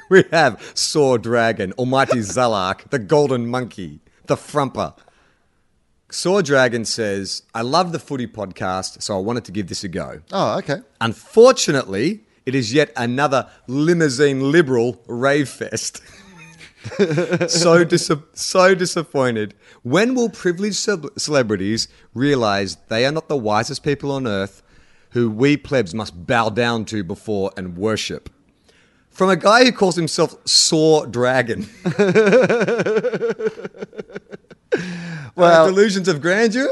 We 0.08 0.22
have 0.30 0.62
Soar 0.74 1.18
Dragon, 1.18 1.72
Almighty 1.72 2.18
Zalak, 2.20 2.90
the 2.90 2.98
Golden 3.00 3.48
Monkey, 3.48 3.98
the 4.26 4.36
Frumper. 4.36 4.94
Soar 6.12 6.42
Dragon 6.42 6.84
says, 6.84 7.42
I 7.52 7.62
love 7.62 7.90
the 7.90 7.98
footy 7.98 8.28
podcast, 8.28 9.02
so 9.02 9.16
I 9.16 9.20
wanted 9.20 9.44
to 9.46 9.50
give 9.50 9.66
this 9.68 9.82
a 9.82 9.88
go. 9.88 10.20
Oh, 10.30 10.58
okay. 10.58 10.76
Unfortunately, 11.00 12.20
it 12.46 12.54
is 12.54 12.72
yet 12.72 12.92
another 12.96 13.48
limousine 13.66 14.52
liberal 14.52 15.02
rave 15.06 15.48
fest. 15.48 16.00
so, 17.48 17.84
dis- 17.84 18.10
so 18.32 18.74
disappointed. 18.74 19.54
When 19.82 20.14
will 20.14 20.30
privileged 20.30 20.76
ce- 20.76 21.10
celebrities 21.18 21.88
realize 22.14 22.76
they 22.88 23.04
are 23.04 23.12
not 23.12 23.28
the 23.28 23.36
wisest 23.36 23.82
people 23.82 24.12
on 24.12 24.26
earth 24.26 24.62
who 25.10 25.30
we 25.30 25.56
plebs 25.56 25.94
must 25.94 26.26
bow 26.26 26.48
down 26.48 26.84
to 26.86 27.04
before 27.04 27.50
and 27.56 27.76
worship? 27.76 28.30
From 29.10 29.30
a 29.30 29.36
guy 29.36 29.64
who 29.64 29.72
calls 29.72 29.96
himself 29.96 30.36
Soar 30.46 31.06
Dragon. 31.06 31.66
Well, 35.36 35.66
delusions 35.66 36.08
of 36.08 36.20
grandeur? 36.22 36.66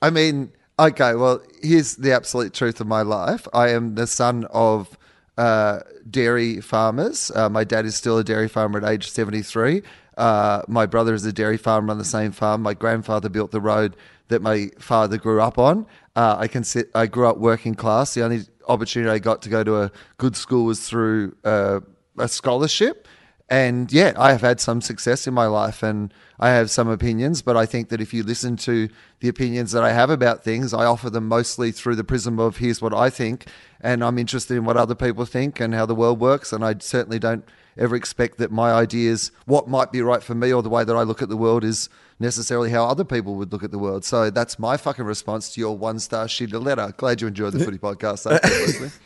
I 0.00 0.10
mean, 0.10 0.50
okay, 0.86 1.14
well, 1.14 1.40
here's 1.62 1.96
the 1.96 2.12
absolute 2.12 2.52
truth 2.52 2.80
of 2.80 2.86
my 2.86 3.02
life. 3.02 3.46
I 3.52 3.70
am 3.70 3.94
the 3.94 4.06
son 4.06 4.46
of 4.50 4.98
uh, 5.38 5.80
dairy 6.10 6.60
farmers. 6.60 7.30
Uh, 7.34 7.48
my 7.48 7.64
dad 7.64 7.84
is 7.84 7.94
still 7.94 8.18
a 8.18 8.24
dairy 8.24 8.48
farmer 8.48 8.78
at 8.78 8.90
age 8.90 9.10
73. 9.10 9.82
Uh, 10.16 10.62
my 10.68 10.86
brother 10.86 11.14
is 11.14 11.24
a 11.24 11.32
dairy 11.32 11.56
farmer 11.56 11.90
on 11.90 11.98
the 11.98 12.04
same 12.04 12.32
farm. 12.32 12.62
My 12.62 12.74
grandfather 12.74 13.28
built 13.28 13.50
the 13.50 13.60
road 13.60 13.96
that 14.28 14.42
my 14.42 14.70
father 14.78 15.16
grew 15.18 15.40
up 15.40 15.58
on. 15.58 15.86
Uh, 16.16 16.36
I 16.38 16.48
can 16.48 16.64
sit, 16.64 16.90
I 16.94 17.06
grew 17.06 17.28
up 17.28 17.38
working 17.38 17.74
class. 17.74 18.14
The 18.14 18.22
only 18.24 18.42
opportunity 18.68 19.10
I 19.10 19.18
got 19.18 19.42
to 19.42 19.48
go 19.48 19.64
to 19.64 19.82
a 19.82 19.92
good 20.18 20.36
school 20.36 20.64
was 20.64 20.86
through 20.88 21.36
uh, 21.44 21.80
a 22.18 22.28
scholarship. 22.28 23.08
And 23.52 23.92
yeah, 23.92 24.14
I 24.16 24.32
have 24.32 24.40
had 24.40 24.60
some 24.60 24.80
success 24.80 25.26
in 25.26 25.34
my 25.34 25.44
life 25.44 25.82
and 25.82 26.14
I 26.40 26.48
have 26.52 26.70
some 26.70 26.88
opinions, 26.88 27.42
but 27.42 27.54
I 27.54 27.66
think 27.66 27.90
that 27.90 28.00
if 28.00 28.14
you 28.14 28.22
listen 28.22 28.56
to 28.56 28.88
the 29.20 29.28
opinions 29.28 29.72
that 29.72 29.82
I 29.82 29.92
have 29.92 30.08
about 30.08 30.42
things, 30.42 30.72
I 30.72 30.86
offer 30.86 31.10
them 31.10 31.28
mostly 31.28 31.70
through 31.70 31.96
the 31.96 32.02
prism 32.02 32.38
of 32.38 32.56
here's 32.56 32.80
what 32.80 32.94
I 32.94 33.10
think, 33.10 33.48
and 33.82 34.02
I'm 34.02 34.16
interested 34.16 34.56
in 34.56 34.64
what 34.64 34.78
other 34.78 34.94
people 34.94 35.26
think 35.26 35.60
and 35.60 35.74
how 35.74 35.84
the 35.84 35.94
world 35.94 36.18
works. 36.18 36.50
And 36.50 36.64
I 36.64 36.76
certainly 36.78 37.18
don't 37.18 37.44
ever 37.76 37.94
expect 37.94 38.38
that 38.38 38.50
my 38.50 38.72
ideas, 38.72 39.32
what 39.44 39.68
might 39.68 39.92
be 39.92 40.00
right 40.00 40.22
for 40.22 40.34
me 40.34 40.50
or 40.50 40.62
the 40.62 40.70
way 40.70 40.84
that 40.84 40.96
I 40.96 41.02
look 41.02 41.20
at 41.20 41.28
the 41.28 41.36
world, 41.36 41.62
is 41.62 41.90
necessarily 42.18 42.70
how 42.70 42.86
other 42.86 43.04
people 43.04 43.34
would 43.34 43.52
look 43.52 43.62
at 43.62 43.70
the 43.70 43.78
world. 43.78 44.06
So 44.06 44.30
that's 44.30 44.58
my 44.58 44.78
fucking 44.78 45.04
response 45.04 45.52
to 45.52 45.60
your 45.60 45.76
one 45.76 45.98
star 45.98 46.24
shitty 46.24 46.58
letter. 46.64 46.94
Glad 46.96 47.20
you 47.20 47.26
enjoyed 47.26 47.52
the 47.52 47.58
footy 47.66 47.76
podcast. 47.76 49.02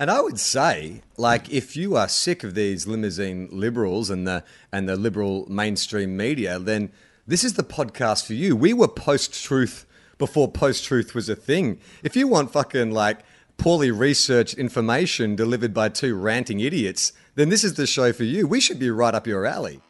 And 0.00 0.10
I 0.10 0.22
would 0.22 0.40
say, 0.40 1.02
like, 1.18 1.52
if 1.52 1.76
you 1.76 1.94
are 1.94 2.08
sick 2.08 2.42
of 2.42 2.54
these 2.54 2.86
limousine 2.86 3.50
liberals 3.52 4.08
and 4.08 4.26
the 4.26 4.44
and 4.72 4.88
the 4.88 4.96
liberal 4.96 5.46
mainstream 5.50 6.16
media, 6.16 6.58
then 6.58 6.90
this 7.26 7.44
is 7.44 7.52
the 7.52 7.62
podcast 7.62 8.24
for 8.24 8.32
you. 8.32 8.56
We 8.56 8.72
were 8.72 8.88
post 8.88 9.44
truth 9.44 9.84
before 10.16 10.50
post 10.50 10.86
truth 10.86 11.14
was 11.14 11.28
a 11.28 11.36
thing. 11.36 11.80
If 12.02 12.16
you 12.16 12.28
want 12.28 12.50
fucking 12.50 12.92
like 12.92 13.18
poorly 13.58 13.90
researched 13.90 14.54
information 14.54 15.36
delivered 15.36 15.74
by 15.74 15.90
two 15.90 16.14
ranting 16.14 16.60
idiots, 16.60 17.12
then 17.34 17.50
this 17.50 17.62
is 17.62 17.74
the 17.74 17.86
show 17.86 18.10
for 18.14 18.24
you. 18.24 18.46
We 18.46 18.58
should 18.58 18.78
be 18.78 18.90
right 18.90 19.14
up 19.14 19.26
your 19.26 19.44
alley. 19.44 19.82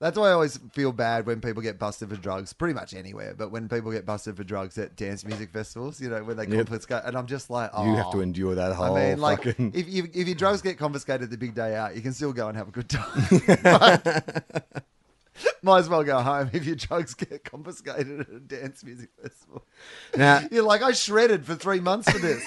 That's 0.00 0.16
why 0.18 0.30
I 0.30 0.32
always 0.32 0.56
feel 0.72 0.92
bad 0.92 1.26
when 1.26 1.42
people 1.42 1.62
get 1.62 1.78
busted 1.78 2.08
for 2.08 2.16
drugs, 2.16 2.54
pretty 2.54 2.72
much 2.72 2.94
anywhere. 2.94 3.34
But 3.36 3.50
when 3.50 3.68
people 3.68 3.92
get 3.92 4.06
busted 4.06 4.34
for 4.34 4.44
drugs 4.44 4.78
at 4.78 4.96
dance 4.96 5.26
music 5.26 5.50
festivals, 5.52 6.00
you 6.00 6.08
know, 6.08 6.24
when 6.24 6.38
they 6.38 6.46
Yep. 6.46 6.66
confiscate, 6.68 7.02
and 7.04 7.16
I'm 7.18 7.26
just 7.26 7.50
like, 7.50 7.70
oh. 7.74 7.84
You 7.84 7.96
have 7.96 8.10
to 8.12 8.22
endure 8.22 8.54
that 8.54 8.72
whole. 8.74 8.96
I 8.96 9.10
mean, 9.10 9.20
like, 9.20 9.42
fucking. 9.44 9.72
if, 9.74 9.88
you, 9.90 10.08
if 10.14 10.26
your 10.26 10.36
drugs 10.36 10.62
get 10.62 10.78
confiscated 10.78 11.30
the 11.30 11.36
big 11.36 11.54
day 11.54 11.76
out, 11.76 11.94
you 11.96 12.00
can 12.00 12.14
still 12.14 12.32
go 12.32 12.48
and 12.48 12.56
have 12.56 12.68
a 12.68 12.70
good 12.70 12.88
time. 12.88 13.10
But 13.62 14.84
Might 15.62 15.78
as 15.80 15.88
well 15.90 16.02
go 16.02 16.20
home 16.20 16.48
if 16.54 16.64
your 16.64 16.76
drugs 16.76 17.12
get 17.14 17.44
confiscated 17.44 18.20
at 18.20 18.28
a 18.30 18.40
dance 18.40 18.82
music 18.82 19.10
festival. 19.22 19.66
Now- 20.16 20.40
You're 20.50 20.64
like, 20.64 20.82
I 20.82 20.92
shredded 20.92 21.44
for 21.44 21.54
three 21.54 21.80
months 21.80 22.10
for 22.10 22.18
this. 22.18 22.42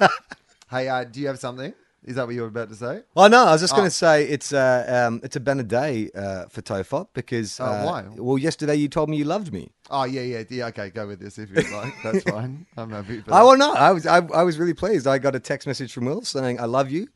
hey, 0.70 0.88
uh, 0.88 1.04
do 1.04 1.20
you 1.20 1.26
have 1.26 1.38
something? 1.38 1.74
Is 2.06 2.14
that 2.14 2.26
what 2.26 2.34
you 2.36 2.42
were 2.42 2.48
about 2.48 2.68
to 2.68 2.76
say? 2.76 3.02
Oh 3.16 3.26
no, 3.26 3.44
I 3.46 3.52
was 3.52 3.60
just 3.60 3.72
Oh. 3.74 3.76
going 3.76 3.88
to 3.88 3.94
say 3.94 4.24
it's 4.24 4.52
uh, 4.52 5.06
um, 5.08 5.20
it's 5.24 5.34
a 5.36 5.40
banner 5.40 5.64
day 5.64 6.08
uh, 6.14 6.46
for 6.46 6.62
Tofop 6.62 7.08
because 7.14 7.58
Oh, 7.60 7.64
uh, 7.64 7.84
why? 7.84 8.04
Well, 8.16 8.38
yesterday 8.38 8.76
you 8.76 8.88
told 8.88 9.08
me 9.10 9.16
you 9.16 9.24
loved 9.24 9.52
me. 9.52 9.70
Oh, 9.90 10.04
yeah, 10.04 10.20
yeah, 10.22 10.44
yeah. 10.48 10.66
Okay, 10.68 10.90
go 10.90 11.06
with 11.06 11.20
this 11.20 11.36
if 11.38 11.50
you 11.50 11.56
like. 11.76 11.92
That's 12.04 12.22
fine. 12.30 12.64
I'm 12.76 12.90
happy 12.90 13.20
for 13.20 13.30
that. 13.30 13.36
Oh 13.40 13.46
well, 13.48 13.56
no, 13.58 13.72
I 13.74 13.90
was 13.90 14.06
I, 14.06 14.18
I 14.18 14.42
was 14.44 14.58
really 14.58 14.74
pleased. 14.74 15.06
I 15.06 15.18
got 15.18 15.34
a 15.34 15.40
text 15.40 15.66
message 15.66 15.92
from 15.92 16.06
Wil 16.06 16.22
saying 16.22 16.60
I 16.60 16.64
love 16.66 16.90
you, 16.90 17.08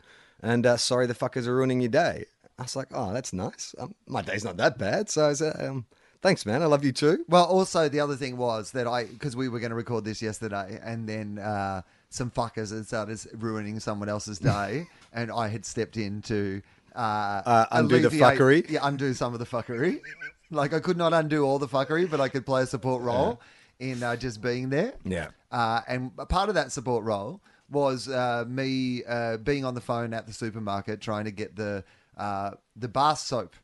and 0.43 0.67
uh, 0.67 0.77
sorry 0.77 1.07
the 1.07 1.15
fuckers 1.15 1.47
are 1.47 1.55
ruining 1.55 1.81
your 1.81 1.91
day. 1.91 2.25
I 2.59 2.63
was 2.63 2.77
like, 2.77 2.89
oh, 2.93 3.13
that's 3.13 3.33
nice. 3.33 3.75
Um, 3.79 3.95
my 4.07 4.21
day's 4.23 4.45
not 4.45 4.57
that 4.59 4.77
bad. 4.77 5.09
So 5.09 5.31
I 5.31 5.33
said, 5.33 5.57
um, 5.65 5.87
thanks, 6.21 6.45
man. 6.45 6.63
I 6.63 6.67
love 6.67 6.85
you 6.85 6.93
too. 6.93 7.25
Well, 7.27 7.45
also 7.47 7.89
the 7.89 8.01
other 8.01 8.17
thing 8.17 8.37
was 8.37 8.73
that 8.73 8.87
I 8.87 9.05
because 9.05 9.35
we 9.37 9.49
were 9.49 9.61
going 9.61 9.71
to 9.71 9.77
record 9.77 10.05
this 10.05 10.21
yesterday, 10.21 10.79
and 10.83 11.09
then 11.09 11.39
uh, 11.39 11.81
some 12.11 12.31
fuckers 12.31 12.73
had 12.75 12.87
started 12.87 13.21
ruining 13.41 13.81
someone 13.81 14.09
else's 14.09 14.39
day, 14.55 14.87
and 15.13 15.31
I 15.31 15.49
had 15.49 15.65
stepped 15.65 15.97
in 15.97 16.23
to 16.23 16.63
uh, 16.95 17.67
undo 17.73 18.01
the 18.01 18.09
fuckery? 18.11 18.69
Yeah, 18.69 18.81
undo 18.83 19.15
some 19.15 19.33
of 19.33 19.39
the 19.39 19.47
fuckery. 19.47 20.01
like 20.51 20.75
I 20.75 20.81
could 20.81 20.97
not 20.97 21.13
undo 21.13 21.45
all 21.45 21.59
the 21.59 21.69
fuckery, 21.69 22.11
but 22.11 22.21
I 22.21 22.29
could 22.29 22.45
play 22.45 22.63
a 22.63 22.67
support 22.67 23.03
role 23.03 23.41
in 23.79 24.03
uh, 24.03 24.17
just 24.17 24.43
being 24.43 24.69
there. 24.69 24.95
Yeah. 25.05 25.29
Uh, 25.51 25.81
and 25.89 26.13
a 26.19 26.27
part 26.27 26.49
of 26.49 26.55
that 26.57 26.73
support 26.73 27.05
role 27.05 27.41
was 27.71 28.09
uh, 28.09 28.45
me 28.47 29.05
uh, 29.05 29.37
being 29.39 29.65
on 29.65 29.75
the 29.75 29.81
phone 29.81 30.13
at 30.13 30.27
the 30.27 30.33
supermarket 30.33 31.01
trying 31.01 31.25
to 31.25 31.31
get 31.31 31.57
the 31.57 31.85
uh, 32.17 32.53
the 32.77 32.89
bar 32.89 33.17
soap 33.17 33.55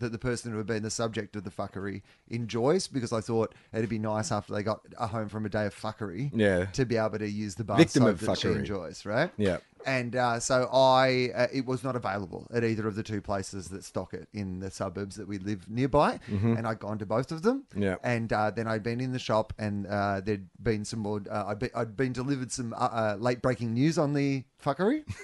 that 0.00 0.10
the 0.12 0.18
person 0.18 0.50
who 0.52 0.58
had 0.58 0.66
been 0.66 0.82
the 0.82 0.90
subject 0.90 1.36
of 1.36 1.44
the 1.44 1.50
fuckery 1.50 2.02
enjoys 2.28 2.88
because 2.88 3.12
I 3.12 3.20
thought 3.20 3.54
it'd 3.72 3.88
be 3.88 3.98
nice 3.98 4.32
after 4.32 4.52
they 4.52 4.62
got 4.62 4.80
a 4.98 5.06
home 5.06 5.28
from 5.28 5.46
a 5.46 5.48
day 5.48 5.66
of 5.66 5.74
fuckery 5.74 6.30
Yeah. 6.34 6.66
to 6.66 6.84
be 6.84 6.96
able 6.96 7.18
to 7.18 7.28
use 7.28 7.54
the 7.54 7.64
bar 7.64 7.76
Victim 7.76 8.02
soap 8.02 8.10
of 8.12 8.20
that 8.20 8.38
she 8.38 8.48
fuckery. 8.48 8.56
enjoys, 8.56 9.06
right? 9.06 9.30
Yeah. 9.36 9.58
And 9.86 10.16
uh, 10.16 10.40
so 10.40 10.68
I, 10.72 11.30
uh, 11.34 11.46
it 11.52 11.66
was 11.66 11.84
not 11.84 11.94
available 11.94 12.46
at 12.52 12.64
either 12.64 12.88
of 12.88 12.96
the 12.96 13.02
two 13.02 13.20
places 13.20 13.68
that 13.68 13.84
stock 13.84 14.14
it 14.14 14.28
in 14.32 14.60
the 14.60 14.70
suburbs 14.70 15.16
that 15.16 15.28
we 15.28 15.38
live 15.38 15.68
nearby. 15.70 16.18
And 16.26 16.66
I'd 16.66 16.78
gone 16.78 16.98
to 16.98 17.06
both 17.06 17.30
of 17.30 17.42
them. 17.42 17.64
Mm-hmm. 17.70 17.82
Yeah. 17.82 17.96
And 18.02 18.32
uh, 18.32 18.50
then 18.50 18.66
I'd 18.66 18.82
been 18.82 19.00
in 19.00 19.12
the 19.12 19.18
shop 19.18 19.52
and 19.58 19.86
uh, 19.86 20.22
there'd 20.24 20.48
been 20.62 20.86
some 20.86 21.00
more, 21.00 21.20
uh, 21.30 21.44
I'd, 21.48 21.58
be, 21.58 21.68
I'd 21.74 21.96
been 21.98 22.14
delivered 22.14 22.50
some 22.50 22.72
uh, 22.72 22.76
uh, 22.76 23.16
late 23.20 23.42
breaking 23.42 23.74
news 23.74 23.98
on 23.98 24.14
the 24.14 24.44
fuckery. 24.64 25.04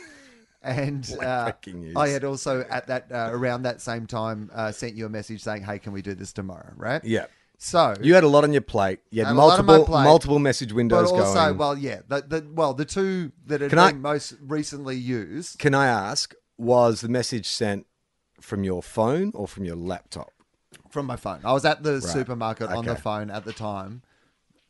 And 0.63 1.11
uh. 1.23 1.53
I 1.97 2.09
had 2.09 2.25
also 2.25 2.67
at 2.69 2.87
that 2.89 3.11
uh, 3.11 3.31
around 3.33 3.63
that 3.63 3.81
same 3.81 4.07
time 4.07 4.51
uh, 4.55 4.73
sent 4.73 4.95
you 4.95 5.07
a 5.07 5.09
message 5.09 5.43
saying, 5.43 5.63
"Hey, 5.63 5.79
can 5.79 5.93
we 5.93 6.03
do 6.03 6.15
this 6.15 6.33
tomorrow?" 6.33 6.73
Right? 6.77 7.03
Yeah. 7.05 7.27
So 7.63 7.95
You 8.01 8.15
had 8.15 8.25
a 8.25 8.29
lot 8.29 8.45
on 8.45 8.53
your 8.53 8.63
plate. 8.63 9.01
You 9.11 9.21
had 9.21 9.29
Had 9.29 9.37
a 9.37 9.39
lot 9.39 9.59
on 9.59 9.67
my 9.67 9.73
multiple 9.75 9.95
plate. 9.95 10.05
multiple 10.05 10.39
message 10.39 10.73
windows 10.73 11.11
but 11.13 11.19
also, 11.21 11.35
going. 11.35 11.59
well, 11.59 11.77
yeah, 11.79 12.01
the, 12.09 12.23
the 12.23 12.47
well, 12.55 12.73
the 12.73 12.87
two 12.87 13.33
that 13.47 13.61
had 13.61 13.71
Can 13.71 13.79
I- 13.79 13.93
most 13.93 14.35
recently 14.41 14.97
used 14.97 15.59
Can 15.59 15.75
I 15.75 15.87
ask, 15.87 16.35
was 16.57 17.03
the 17.03 17.09
message 17.09 17.47
sent 17.47 17.87
from 18.41 18.65
your 18.65 18.83
phone 18.83 19.33
or 19.35 19.47
from 19.47 19.65
your 19.67 19.77
laptop? 19.77 20.31
from 20.89 21.07
my 21.07 21.17
phone. 21.17 21.41
I 21.45 21.53
was 21.53 21.65
at 21.65 21.83
the 21.83 22.01
supermarket 22.01 22.71
on 22.71 22.85
the 22.85 22.97
phone 22.97 23.31
at 23.31 23.45
the 23.45 23.53
time. 23.53 24.03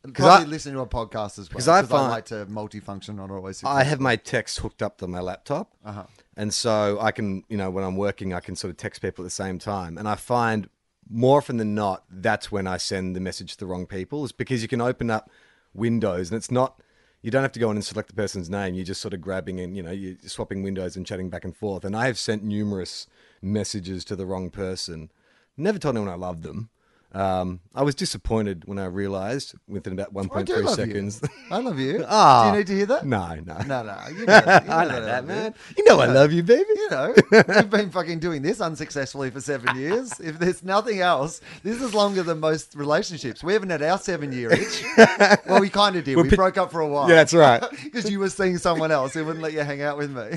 Probably 0.03 0.45
I- 0.45 0.49
listen 0.49 0.73
to 0.73 0.79
a 0.81 0.87
podcast 0.87 1.37
as 1.37 1.49
well. 1.49 1.57
'cause 1.59 1.65
Because 1.65 1.67
I, 1.67 1.81
find- 1.83 2.11
like 2.11 2.25
to 2.25 2.45
multifunction, 2.47 3.15
not 3.15 3.29
always. 3.31 3.63
I 3.63 3.83
have 3.83 3.99
my 3.99 4.15
text 4.15 4.59
hooked 4.59 4.81
up 4.81 4.97
to 4.99 5.07
my 5.07 5.19
laptop, 5.19 5.73
Uh-huh. 5.85 6.05
and 6.35 6.53
so 6.53 6.97
I 6.99 7.11
can, 7.11 7.43
you 7.49 7.57
know, 7.57 7.69
when 7.69 7.83
I'm 7.83 7.95
working, 7.95 8.33
I 8.33 8.39
can 8.39 8.55
sort 8.55 8.71
of 8.71 8.77
text 8.77 9.01
people 9.01 9.23
at 9.23 9.27
the 9.27 9.29
same 9.31 9.59
time. 9.59 9.97
And 9.97 10.07
I 10.07 10.15
find 10.15 10.69
more 11.09 11.37
often 11.37 11.57
than 11.57 11.75
not, 11.75 12.03
that's 12.09 12.51
when 12.51 12.65
I 12.67 12.77
send 12.77 13.15
the 13.15 13.19
message 13.19 13.51
to 13.53 13.57
the 13.59 13.65
wrong 13.67 13.85
people. 13.85 14.23
Is 14.25 14.31
because 14.31 14.61
you 14.61 14.67
can 14.67 14.81
open 14.81 15.11
up 15.11 15.29
Windows, 15.73 16.31
and 16.31 16.37
it's 16.37 16.49
not. 16.51 16.81
You 17.21 17.29
don't 17.29 17.43
have 17.43 17.51
to 17.51 17.59
go 17.59 17.69
in 17.69 17.77
and 17.77 17.85
select 17.85 18.07
the 18.09 18.15
person's 18.15 18.49
name. 18.49 18.73
You're 18.73 18.83
just 18.85 18.99
sort 19.01 19.13
of 19.13 19.21
grabbing 19.21 19.59
and 19.59 19.77
you 19.77 19.83
know 19.83 19.91
you're 19.91 20.15
swapping 20.25 20.63
windows 20.63 20.95
and 20.97 21.05
chatting 21.05 21.29
back 21.29 21.45
and 21.45 21.55
forth. 21.55 21.85
And 21.85 21.95
I 21.95 22.07
have 22.07 22.17
sent 22.17 22.43
numerous 22.43 23.05
messages 23.41 24.03
to 24.05 24.15
the 24.15 24.25
wrong 24.25 24.49
person. 24.49 25.11
Never 25.55 25.77
told 25.77 25.95
anyone 25.97 26.11
I 26.11 26.17
loved 26.17 26.41
them. 26.43 26.69
Um, 27.13 27.59
I 27.75 27.83
was 27.83 27.93
disappointed 27.93 28.63
when 28.67 28.79
I 28.79 28.85
realised 28.85 29.53
within 29.67 29.91
about 29.99 30.09
I 30.17 30.43
do 30.43 30.53
1.3 30.53 30.63
love 30.63 30.75
seconds. 30.75 31.19
You. 31.21 31.29
I 31.51 31.57
love 31.59 31.77
you. 31.77 32.05
Ah. 32.07 32.43
Do 32.45 32.51
you 32.51 32.57
need 32.59 32.67
to 32.67 32.75
hear 32.75 32.85
that? 32.85 33.05
no, 33.05 33.35
no, 33.35 33.57
No, 33.67 33.83
no. 33.83 33.97
You 34.17 34.25
know, 34.25 34.33
you 34.35 34.39
I 34.47 34.85
know 34.85 34.89
know 34.91 35.01
that, 35.05 35.23
I 35.23 35.27
man. 35.27 35.43
love 35.43 35.55
You 35.77 35.83
know 35.83 35.99
I 35.99 36.05
love 36.05 36.31
you, 36.31 36.41
baby. 36.41 36.63
You 36.73 36.89
know, 36.89 37.13
you've 37.33 37.69
been 37.69 37.89
fucking 37.91 38.19
doing 38.19 38.41
this 38.41 38.61
unsuccessfully 38.61 39.29
for 39.29 39.41
seven 39.41 39.75
years. 39.77 40.19
If 40.21 40.39
there's 40.39 40.63
nothing 40.63 41.01
else, 41.01 41.41
this 41.63 41.81
is 41.81 41.93
longer 41.93 42.23
than 42.23 42.39
most 42.39 42.75
relationships. 42.75 43.43
We 43.43 43.51
haven't 43.53 43.71
had 43.71 43.81
our 43.83 43.97
seven 43.97 44.31
year 44.31 44.53
itch. 44.53 44.83
Well, 45.47 45.59
we 45.59 45.69
kind 45.69 45.97
of 45.97 46.05
did. 46.05 46.15
We 46.15 46.29
pi- 46.29 46.35
broke 46.37 46.57
up 46.57 46.71
for 46.71 46.79
a 46.79 46.87
while. 46.87 47.09
Yeah, 47.09 47.15
that's 47.15 47.33
right. 47.33 47.61
Because 47.83 48.09
you 48.09 48.19
were 48.19 48.29
seeing 48.29 48.57
someone 48.57 48.89
else 48.91 49.13
who 49.13 49.25
wouldn't 49.25 49.43
let 49.43 49.51
you 49.51 49.61
hang 49.61 49.81
out 49.81 49.97
with 49.97 50.11
me. 50.11 50.29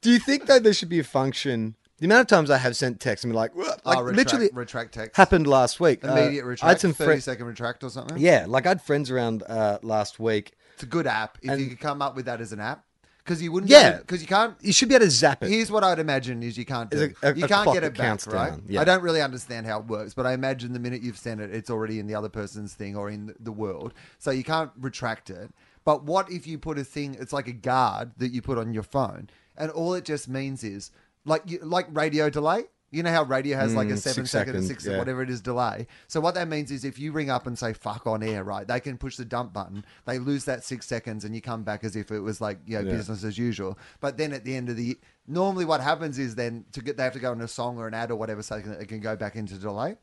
Do 0.00 0.10
you 0.10 0.18
think 0.18 0.46
though 0.46 0.58
there 0.58 0.72
should 0.74 0.88
be 0.88 0.98
a 1.00 1.04
function? 1.04 1.74
The 2.04 2.08
amount 2.08 2.20
of 2.20 2.26
times 2.26 2.50
I 2.50 2.58
have 2.58 2.76
sent 2.76 3.00
texts 3.00 3.24
and 3.24 3.32
be 3.32 3.34
like, 3.34 3.56
like 3.56 3.78
oh, 3.86 4.02
retract, 4.02 4.16
literally 4.18 4.50
retract 4.52 4.92
text. 4.92 5.16
happened 5.16 5.46
last 5.46 5.80
week. 5.80 6.04
Uh, 6.04 6.08
retract, 6.08 6.20
I 6.20 6.40
retract. 6.42 6.60
had 6.62 6.80
some 6.80 6.92
30 6.92 7.06
friends. 7.06 7.24
second 7.24 7.46
retract 7.46 7.82
or 7.82 7.88
something. 7.88 8.18
Yeah, 8.18 8.44
like 8.46 8.66
I 8.66 8.68
had 8.68 8.82
friends 8.82 9.10
around 9.10 9.42
uh, 9.44 9.78
last 9.80 10.20
week. 10.20 10.52
It's 10.74 10.82
a 10.82 10.86
good 10.86 11.06
app. 11.06 11.38
If 11.40 11.52
And- 11.52 11.62
you 11.62 11.68
could 11.68 11.80
come 11.80 12.02
up 12.02 12.14
with 12.14 12.26
that 12.26 12.42
as 12.42 12.52
an 12.52 12.60
app. 12.60 12.84
Because 13.24 13.40
you 13.40 13.50
wouldn't 13.52 13.70
Yeah. 13.70 13.96
Because 14.00 14.20
you 14.20 14.28
can't. 14.28 14.54
You 14.60 14.74
should 14.74 14.90
be 14.90 14.96
able 14.96 15.06
to 15.06 15.10
zap 15.10 15.42
it. 15.44 15.48
Here's 15.48 15.70
what 15.70 15.82
I'd 15.82 15.98
imagine 15.98 16.42
is 16.42 16.58
you 16.58 16.66
can't 16.66 16.90
do. 16.90 17.10
A- 17.22 17.30
a- 17.30 17.34
you 17.36 17.46
can't 17.46 17.72
get 17.72 17.82
it 17.82 17.96
back, 17.96 18.26
right? 18.26 18.52
yeah. 18.68 18.82
I 18.82 18.84
don't 18.84 19.00
really 19.02 19.22
understand 19.22 19.64
how 19.64 19.78
it 19.78 19.86
works, 19.86 20.12
but 20.12 20.26
I 20.26 20.34
imagine 20.34 20.74
the 20.74 20.80
minute 20.80 21.00
you've 21.00 21.16
sent 21.16 21.40
it, 21.40 21.54
it's 21.54 21.70
already 21.70 22.00
in 22.00 22.06
the 22.06 22.14
other 22.16 22.28
person's 22.28 22.74
thing 22.74 22.96
or 22.96 23.08
in 23.08 23.34
the 23.40 23.50
world, 23.50 23.94
so 24.18 24.30
you 24.30 24.44
can't 24.44 24.72
retract 24.78 25.30
it. 25.30 25.50
But 25.86 26.04
what 26.04 26.30
if 26.30 26.46
you 26.46 26.58
put 26.58 26.78
a 26.78 26.84
thing? 26.84 27.16
It's 27.18 27.32
like 27.32 27.48
a 27.48 27.52
guard 27.52 28.12
that 28.18 28.28
you 28.32 28.42
put 28.42 28.58
on 28.58 28.74
your 28.74 28.82
phone, 28.82 29.30
and 29.56 29.70
all 29.70 29.94
it 29.94 30.04
just 30.04 30.28
means 30.28 30.62
is 30.62 30.90
like 31.24 31.42
like 31.62 31.86
radio 31.90 32.30
delay. 32.30 32.64
You 32.90 33.02
know 33.02 33.10
how 33.10 33.24
radio 33.24 33.56
has 33.56 33.74
like 33.74 33.88
a 33.88 33.94
Mm, 33.94 33.98
seven 33.98 34.24
six 34.24 34.30
second, 34.30 34.52
seconds, 34.52 34.66
six 34.68 34.86
yeah. 34.86 34.98
whatever 34.98 35.20
it 35.20 35.28
is 35.28 35.40
delay. 35.40 35.88
So 36.06 36.20
what 36.20 36.36
that 36.36 36.46
means 36.46 36.70
is 36.70 36.84
if 36.84 36.96
you 36.96 37.10
ring 37.10 37.28
up 37.28 37.44
and 37.48 37.58
say 37.58 37.72
fuck 37.72 38.06
on 38.06 38.22
air, 38.22 38.44
right? 38.44 38.68
They 38.68 38.78
can 38.78 38.98
push 38.98 39.16
the 39.16 39.24
dump 39.24 39.52
button. 39.52 39.84
They 40.04 40.20
lose 40.20 40.44
that 40.44 40.62
six 40.62 40.86
seconds, 40.86 41.24
and 41.24 41.34
you 41.34 41.40
come 41.40 41.64
back 41.64 41.82
as 41.82 41.96
if 41.96 42.12
it 42.12 42.20
was 42.20 42.40
like 42.40 42.58
you 42.66 42.78
know 42.80 42.88
Yeah. 42.88 42.96
business 42.96 43.24
as 43.24 43.36
usual. 43.36 43.76
But 44.00 44.16
then 44.16 44.32
at 44.32 44.44
the 44.44 44.54
end 44.54 44.68
of 44.68 44.76
the 44.76 44.96
normally 45.26 45.64
what 45.64 45.80
happens 45.80 46.20
is 46.20 46.36
then 46.36 46.66
to 46.70 46.82
get 46.82 46.96
they 46.96 47.02
have 47.02 47.14
to 47.14 47.18
go 47.18 47.32
in 47.32 47.40
a 47.40 47.48
song 47.48 47.78
or 47.78 47.88
an 47.88 47.94
ad 47.94 48.12
or 48.12 48.16
whatever 48.16 48.42
so 48.42 48.56
they 48.56 48.62
can, 48.62 48.72
it 48.74 48.86
can 48.86 49.00
go 49.00 49.16
back 49.16 49.34
into 49.34 49.54
delay. 49.54 49.96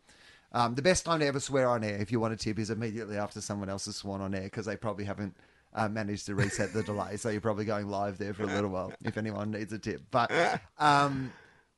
Um, 0.51 0.75
the 0.75 0.81
best 0.81 1.05
time 1.05 1.21
to 1.21 1.25
ever 1.25 1.39
swear 1.39 1.69
on 1.69 1.85
air, 1.85 1.95
if 1.95 2.11
you 2.11 2.19
want 2.19 2.33
a 2.33 2.35
tip, 2.35 2.59
is 2.59 2.69
immediately 2.69 3.15
after 3.15 3.39
someone 3.39 3.69
else 3.69 3.85
has 3.85 3.95
sworn 3.95 4.19
on 4.19 4.35
air 4.35 4.41
because 4.43 4.65
they 4.65 4.75
probably 4.75 5.05
haven't 5.05 5.33
uh, 5.73 5.87
managed 5.89 6.25
to 6.27 6.35
reset 6.35 6.73
the 6.73 6.83
delay. 6.83 7.17
So 7.17 7.29
you're 7.29 7.41
probably 7.41 7.65
going 7.65 7.87
live 7.89 8.17
there 8.17 8.33
for 8.33 8.43
a 8.43 8.47
little 8.47 8.69
while 8.69 8.93
if 9.03 9.17
anyone 9.17 9.51
needs 9.51 9.71
a 9.73 9.79
tip. 9.79 10.01
But 10.11 10.31
um, 10.79 11.31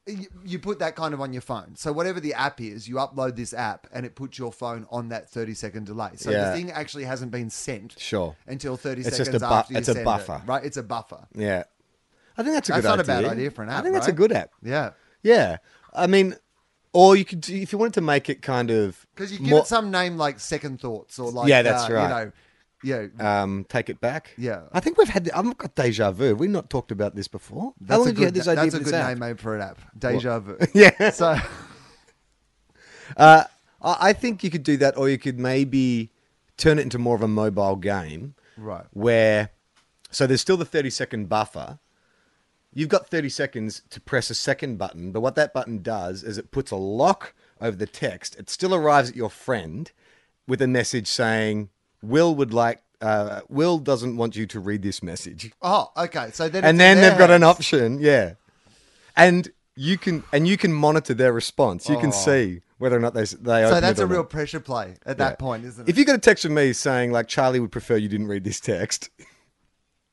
you, 0.05 0.27
you 0.45 0.59
put 0.59 0.79
that 0.79 0.95
kind 0.95 1.13
of 1.13 1.21
on 1.21 1.31
your 1.33 1.41
phone. 1.41 1.75
So 1.75 1.93
whatever 1.93 2.19
the 2.19 2.33
app 2.33 2.59
is, 2.59 2.87
you 2.87 2.95
upload 2.95 3.35
this 3.35 3.53
app 3.53 3.87
and 3.93 4.05
it 4.05 4.15
puts 4.15 4.37
your 4.37 4.51
phone 4.51 4.85
on 4.89 5.09
that 5.09 5.29
30 5.29 5.53
second 5.53 5.85
delay. 5.85 6.11
So 6.15 6.31
Yeah. 6.31 6.49
the 6.49 6.55
thing 6.55 6.71
actually 6.71 7.05
hasn't 7.05 7.31
been 7.31 7.49
sent 7.49 7.95
Sure. 7.99 8.35
until 8.47 8.75
30 8.77 9.01
It's 9.01 9.09
just 9.11 9.25
seconds 9.25 9.43
a 9.43 9.47
bu- 9.47 9.53
after 9.53 9.73
you 9.73 9.79
it's 9.79 9.87
a 9.87 9.93
send 9.93 10.05
buffer. 10.05 10.41
it. 10.43 10.47
Right? 10.47 10.65
It's 10.65 10.77
a 10.77 10.83
buffer. 10.83 11.25
Yeah, 11.35 11.63
I 12.37 12.43
think 12.43 12.55
that's 12.55 12.69
a 12.69 12.73
good 12.73 12.85
app. 12.85 12.97
That's 12.97 13.07
good 13.07 13.07
not 13.07 13.15
a 13.15 13.17
idea. 13.17 13.27
bad 13.29 13.37
idea 13.37 13.51
for 13.51 13.63
an 13.63 13.69
app. 13.69 13.75
I 13.75 13.77
app, 13.77 13.83
think 13.83 13.93
that's 13.93 14.07
a 14.07 14.11
right? 14.11 14.17
good 14.17 14.31
app. 14.33 14.51
Yeah. 14.63 14.89
Yeah, 15.21 15.57
I 15.93 16.07
mean, 16.07 16.35
or 16.91 17.15
you 17.15 17.23
could 17.23 17.39
do- 17.41 17.55
if 17.55 17.71
you 17.71 17.77
wanted 17.77 17.93
to 17.93 18.01
make 18.01 18.27
it 18.29 18.41
kind 18.41 18.69
of 18.71 19.05
Because 19.15 19.31
you 19.31 19.39
give 19.39 19.47
more- 19.49 19.59
it 19.61 19.67
some 19.67 19.89
name 19.89 20.17
like 20.17 20.39
Second 20.41 20.81
Thoughts 20.81 21.17
or 21.17 21.31
like, 21.31 21.47
Yeah, 21.47 21.61
that's 21.61 21.89
uh, 21.89 21.93
right. 21.93 22.03
You 22.03 22.09
know, 22.25 22.31
yeah. 22.84 23.07
um, 23.19 23.65
take 23.69 23.89
it 23.89 23.99
back. 24.01 24.31
Yeah. 24.38 24.63
I 24.71 24.79
think 24.79 24.97
we've 24.97 25.09
had. 25.09 25.29
I've 25.31 25.57
got 25.57 25.75
deja 25.75 26.11
vu. 26.11 26.36
We've 26.36 26.49
not 26.49 26.69
talked 26.69 26.91
about 26.91 27.15
this 27.15 27.27
before? 27.27 27.73
How 27.88 27.97
long 27.97 28.07
have 28.07 28.19
you 28.19 28.25
had 28.25 28.34
this 28.34 28.47
idea 28.47 28.71
That's 28.71 28.75
a 28.75 28.91
good 28.91 29.07
name 29.07 29.19
made 29.19 29.39
for 29.39 29.55
an 29.55 29.61
app. 29.61 29.79
Deja 29.97 30.39
vu. 30.39 30.57
Yeah. 30.73 31.09
So 31.11 31.38
Uh, 33.17 33.43
I 33.81 34.09
I 34.09 34.13
think 34.13 34.43
you 34.43 34.49
could 34.49 34.63
do 34.63 34.77
that, 34.77 34.97
or 34.97 35.09
you 35.09 35.17
could 35.17 35.39
maybe 35.39 36.11
turn 36.57 36.79
it 36.79 36.84
into 36.84 36.97
more 36.97 37.15
of 37.15 37.21
a 37.21 37.27
mobile 37.27 37.75
game, 37.75 38.36
Right. 38.57 38.86
Where, 38.91 39.49
so 40.11 40.27
there's 40.27 40.41
still 40.41 40.57
the 40.57 40.65
30 40.65 40.89
second 40.89 41.29
buffer. 41.29 41.79
You've 42.73 42.89
got 42.89 43.07
30 43.07 43.29
seconds 43.29 43.81
to 43.89 44.01
press 44.01 44.29
a 44.29 44.36
second 44.36 44.77
button, 44.77 45.11
but 45.11 45.21
what 45.21 45.36
that 45.36 45.53
button 45.53 45.81
does 45.81 46.23
is 46.23 46.38
it 46.38 46.51
puts 46.51 46.71
a 46.71 46.75
lock 46.75 47.34
over 47.61 47.75
the 47.75 47.86
text. 47.86 48.36
It 48.36 48.49
still 48.49 48.73
arrives 48.73 49.09
at 49.09 49.15
your 49.15 49.29
friend 49.29 49.91
with 50.47 50.61
a 50.61 50.67
message 50.67 51.07
saying, 51.07 51.69
"Wil 52.04 52.36
would 52.36 52.54
like." 52.54 52.82
Uh, 53.01 53.41
Wil 53.49 53.80
doesn't 53.80 54.16
want 54.16 54.36
you 54.38 54.45
to 54.47 54.62
read 54.62 54.82
this 54.82 55.04
message, 55.04 55.51
Oh, 55.62 55.91
okay. 55.97 56.30
So 56.32 56.47
then, 56.47 56.64
and 56.64 56.80
then 56.80 57.01
they've 57.01 57.18
got 57.18 57.32
an 57.32 57.43
option, 57.43 57.99
yeah, 57.99 58.36
and 59.18 59.51
you 59.76 59.97
can 59.97 60.24
and 60.32 60.47
you 60.47 60.56
can 60.56 60.72
monitor 60.72 61.14
their 61.14 61.34
response. 61.34 61.89
You 61.89 61.97
can 61.97 62.10
Oh. 62.10 62.12
see 62.12 62.62
whether 62.78 62.95
or 62.95 63.01
not 63.01 63.14
they 63.14 63.24
they. 63.26 63.68
So 63.68 63.82
that's 63.82 63.99
a 63.99 64.08
real 64.08 64.20
not. 64.22 64.30
pressure 64.30 64.62
play 64.62 64.95
at 65.06 65.18
Yeah. 65.18 65.26
that 65.30 65.39
point, 65.39 65.66
isn't 65.66 65.86
it? 65.86 65.91
If 65.91 65.97
you 65.97 66.06
get 66.06 66.16
a 66.16 66.20
text 66.20 66.43
from 66.45 66.54
me 66.54 66.72
saying 66.72 67.12
like 67.12 67.28
Charlie 67.28 67.60
would 67.60 67.74
prefer 67.74 67.97
you 67.97 68.08
didn't 68.08 68.28
read 68.28 68.45
this 68.45 68.62
text, 68.62 69.10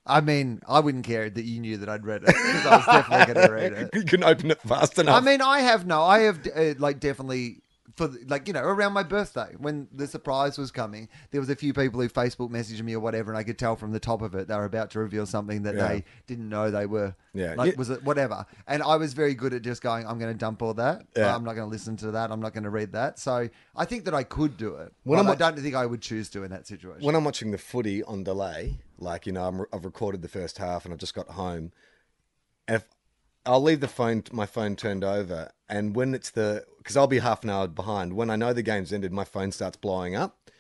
I 0.05 0.20
mean, 0.20 0.61
I 0.66 0.80
wouldn't 0.80 1.05
care 1.05 1.30
that 1.30 1.45
you 1.45 1.61
knew 1.61 1.76
that 1.76 1.88
I'd 1.88 2.05
read 2.05 2.22
it 2.22 2.26
because 2.26 2.66
I 2.66 2.76
was 2.76 2.86
definitely 2.86 3.34
going 3.34 3.47
to 3.47 3.53
read 3.55 3.72
it. 3.74 3.91
you 3.95 4.03
can 4.03 4.24
open 4.24 4.51
it 4.51 4.61
fast 4.62 4.99
enough. 4.99 5.14
I 5.22 5.24
mean, 5.24 5.41
I 5.43 5.61
have 5.61 5.86
no, 5.86 6.03
I 6.03 6.20
have 6.20 6.41
uh, 6.57 6.74
like 6.78 6.99
definitely 6.99 7.62
for 7.97 8.07
the- 8.09 8.24
like 8.28 8.47
you 8.47 8.53
know 8.53 8.62
around 8.62 8.93
my 8.93 9.03
birthday 9.03 9.55
when 9.59 9.88
the 9.93 10.07
surprise 10.07 10.59
was 10.59 10.70
coming, 10.70 11.09
there 11.30 11.41
was 11.41 11.51
a 11.51 11.57
few 11.57 11.72
people 11.72 12.01
who 12.01 12.09
Facebook 12.09 12.51
messaged 12.51 12.82
me 12.82 12.95
or 12.95 13.01
whatever, 13.01 13.30
and 13.30 13.38
I 13.38 13.43
could 13.43 13.59
tell 13.59 13.76
from 13.76 13.93
the 13.93 14.01
top 14.01 14.22
of 14.22 14.34
it 14.34 14.49
they 14.49 14.55
were 14.57 14.64
about 14.64 14.91
to 14.93 14.99
reveal 15.01 15.26
something 15.26 15.62
that 15.62 15.74
Yeah. 15.74 15.88
they 15.88 16.05
didn't 16.26 16.49
know 16.49 16.70
they 16.70 16.86
were. 16.86 17.14
Yeah. 17.32 17.55
like 17.57 17.72
You- 17.72 17.78
was 17.78 17.91
it 17.91 18.03
whatever? 18.05 18.45
And 18.66 18.82
I 18.82 18.97
was 18.97 19.12
very 19.12 19.34
good 19.34 19.55
at 19.55 19.62
just 19.62 19.82
going, 19.82 20.07
I'm 20.07 20.18
going 20.18 20.32
to 20.32 20.38
dump 20.38 20.62
all 20.62 20.74
that. 20.74 21.07
Yeah. 21.16 21.34
I'm 21.34 21.45
not 21.45 21.55
going 21.55 21.66
to 21.68 21.70
listen 21.70 21.97
to 21.99 22.11
that. 22.11 22.30
I'm 22.32 22.41
not 22.41 22.53
going 22.55 22.64
to 22.64 22.70
read 22.70 22.93
that. 22.93 23.18
So 23.20 23.49
I 23.76 23.84
think 23.84 24.05
that 24.07 24.14
I 24.14 24.24
could 24.24 24.57
do 24.57 24.74
it, 24.76 24.93
When 25.05 25.18
I'm 25.20 25.28
I 25.28 25.34
don't 25.36 25.57
think 25.59 25.74
I 25.76 25.86
would 25.86 26.01
choose 26.03 26.28
to 26.30 26.43
in 26.43 26.51
that 26.51 26.66
situation. 26.66 27.05
when 27.07 27.14
I'm 27.14 27.24
watching 27.24 27.51
the 27.53 27.59
footy 27.59 28.03
on 28.03 28.24
delay, 28.24 28.78
like 28.99 29.26
you 29.26 29.32
know, 29.32 29.45
I'm, 29.47 29.64
I've 29.72 29.84
recorded 29.84 30.22
the 30.22 30.28
first 30.28 30.59
half 30.59 30.84
and 30.84 30.93
I've 30.93 30.99
just 31.01 31.14
got 31.14 31.28
home, 31.30 31.72
if 32.68 32.84
I'll 33.47 33.62
leave 33.62 33.80
the 33.80 33.88
phone, 33.88 34.22
my 34.32 34.45
phone 34.47 34.76
turned 34.76 35.03
over, 35.05 35.51
and 35.68 35.95
when 35.97 36.14
it's 36.14 36.30
the 36.30 36.64
because 36.80 36.96
I'll 36.96 37.06
be 37.06 37.20
half 37.20 37.44
an 37.44 37.50
hour 37.50 37.68
behind. 37.68 38.14
When 38.14 38.30
I 38.30 38.36
know 38.36 38.52
the 38.52 38.62
game's 38.62 38.92
ended, 38.92 39.12
my 39.12 39.24
phone 39.24 39.52
starts 39.52 39.76
blowing 39.76 40.16
up, 40.16 40.50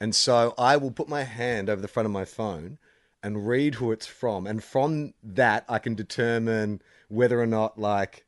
and 0.00 0.14
so 0.14 0.54
I 0.58 0.76
will 0.76 0.90
put 0.90 1.08
my 1.08 1.22
hand 1.22 1.70
over 1.70 1.80
the 1.80 1.88
front 1.88 2.06
of 2.06 2.12
my 2.12 2.24
phone 2.24 2.78
and 3.22 3.46
read 3.46 3.76
who 3.76 3.92
it's 3.92 4.06
from, 4.06 4.46
and 4.46 4.62
from 4.62 5.14
that 5.22 5.64
I 5.68 5.78
can 5.78 5.94
determine 5.94 6.82
whether 7.08 7.40
or 7.40 7.46
not 7.46 7.78
like 7.78 8.25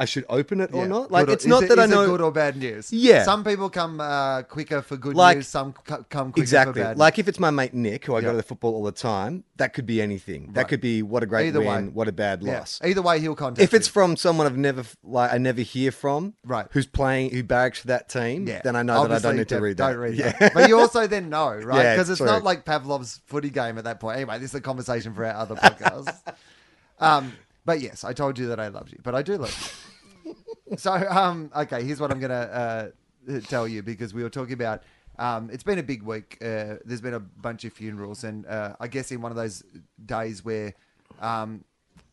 I 0.00 0.04
should 0.04 0.24
open 0.28 0.60
it 0.60 0.70
or 0.72 0.82
Yeah. 0.82 0.86
not. 0.88 1.10
Like 1.10 1.26
Good 1.26 1.30
or- 1.30 1.34
it's 1.34 1.44
is 1.44 1.48
not 1.48 1.62
it- 1.64 1.68
that 1.70 1.78
I 1.80 1.84
is 1.84 1.90
it 1.90 1.94
know 1.94 2.06
good 2.06 2.20
or 2.20 2.30
bad 2.30 2.56
news. 2.56 2.92
Yeah. 2.92 3.24
some 3.24 3.42
people 3.42 3.68
come 3.68 4.00
uh, 4.00 4.42
quicker 4.42 4.80
for 4.80 4.96
good 4.96 5.16
Like- 5.16 5.38
news. 5.38 5.48
Some 5.48 5.74
c- 5.88 5.94
come 6.08 6.30
quicker 6.30 6.40
Exactly. 6.42 6.74
for 6.80 6.88
bad. 6.90 6.98
Like 6.98 7.18
if 7.18 7.26
it's 7.26 7.40
my 7.40 7.50
mate 7.50 7.74
Nick, 7.74 8.04
who 8.04 8.14
I 8.14 8.18
Yeah. 8.18 8.26
go 8.26 8.30
to 8.30 8.36
the 8.36 8.42
football 8.44 8.74
all 8.74 8.84
the 8.84 8.92
time, 8.92 9.42
that 9.56 9.74
could 9.74 9.86
be 9.86 10.00
anything. 10.00 10.52
That 10.52 10.60
Right. 10.62 10.68
could 10.68 10.80
be 10.80 11.02
what 11.02 11.24
a 11.24 11.26
great 11.26 11.48
Either 11.48 11.58
win, 11.58 11.86
way. 11.86 11.92
what 11.92 12.06
a 12.06 12.12
bad 12.12 12.42
Yeah. 12.44 12.60
loss. 12.60 12.80
Either 12.84 13.02
way, 13.02 13.18
he'll 13.18 13.34
contact. 13.34 13.62
If 13.64 13.74
it's 13.74 13.88
you. 13.88 13.92
from 13.92 14.16
someone 14.16 14.46
I've 14.46 14.56
never 14.56 14.84
like 15.02 15.32
I 15.32 15.38
never 15.38 15.62
hear 15.62 15.90
from, 15.90 16.34
Right. 16.44 16.66
Who's 16.70 16.86
playing, 16.86 17.30
who 17.30 17.42
barracks 17.42 17.80
for 17.80 17.88
that 17.88 18.08
team, 18.08 18.46
Yeah. 18.46 18.60
then 18.62 18.76
I 18.76 18.82
know 18.82 18.92
that 18.94 18.98
I 19.00 19.02
Obviously, 19.16 19.28
don't 19.30 19.36
need 19.36 19.48
to 19.48 19.54
don't- 19.56 19.62
read 19.64 19.76
don't 19.76 19.92
that. 19.94 19.98
read 19.98 20.14
yeah. 20.14 20.32
that. 20.38 20.54
But 20.54 20.68
you 20.68 20.78
also 20.78 21.08
then 21.08 21.28
know, 21.28 21.48
right? 21.56 21.82
Yeah, 21.82 21.94
Because 21.96 22.08
it's 22.10 22.18
true. 22.18 22.26
not 22.28 22.44
like 22.44 22.64
Pavlov's 22.64 23.20
footy 23.26 23.50
game 23.50 23.78
at 23.78 23.84
that 23.84 23.98
point. 23.98 24.16
Anyway, 24.18 24.38
this 24.38 24.50
is 24.50 24.54
a 24.54 24.60
conversation 24.60 25.12
for 25.12 25.24
our 25.24 25.34
other 25.34 25.56
podcast. 25.56 26.14
um, 27.00 27.32
but 27.68 27.82
yes, 27.82 28.02
I 28.02 28.14
told 28.14 28.38
you 28.38 28.46
that 28.46 28.58
I 28.58 28.68
loved 28.68 28.92
you, 28.92 28.98
but 29.02 29.14
I 29.14 29.20
do 29.20 29.36
love 29.36 29.82
you. 30.24 30.34
so, 30.78 30.90
um, 30.90 31.50
okay, 31.54 31.84
here's 31.84 32.00
what 32.00 32.10
I'm 32.10 32.18
going 32.18 32.30
to 32.30 32.92
uh, 33.28 33.40
tell 33.40 33.68
you 33.68 33.82
because 33.82 34.14
we 34.14 34.22
were 34.22 34.30
talking 34.30 34.54
about. 34.54 34.84
Um, 35.18 35.50
it's 35.52 35.64
been 35.64 35.78
a 35.78 35.82
big 35.82 36.02
week. 36.02 36.38
Uh, 36.40 36.76
there's 36.86 37.02
been 37.02 37.12
a 37.12 37.20
bunch 37.20 37.66
of 37.66 37.74
funerals, 37.74 38.24
and 38.24 38.46
uh, 38.46 38.74
I 38.80 38.88
guess 38.88 39.12
in 39.12 39.20
one 39.20 39.32
of 39.32 39.36
those 39.36 39.62
days 40.02 40.42
where, 40.42 40.72
um, 41.20 41.62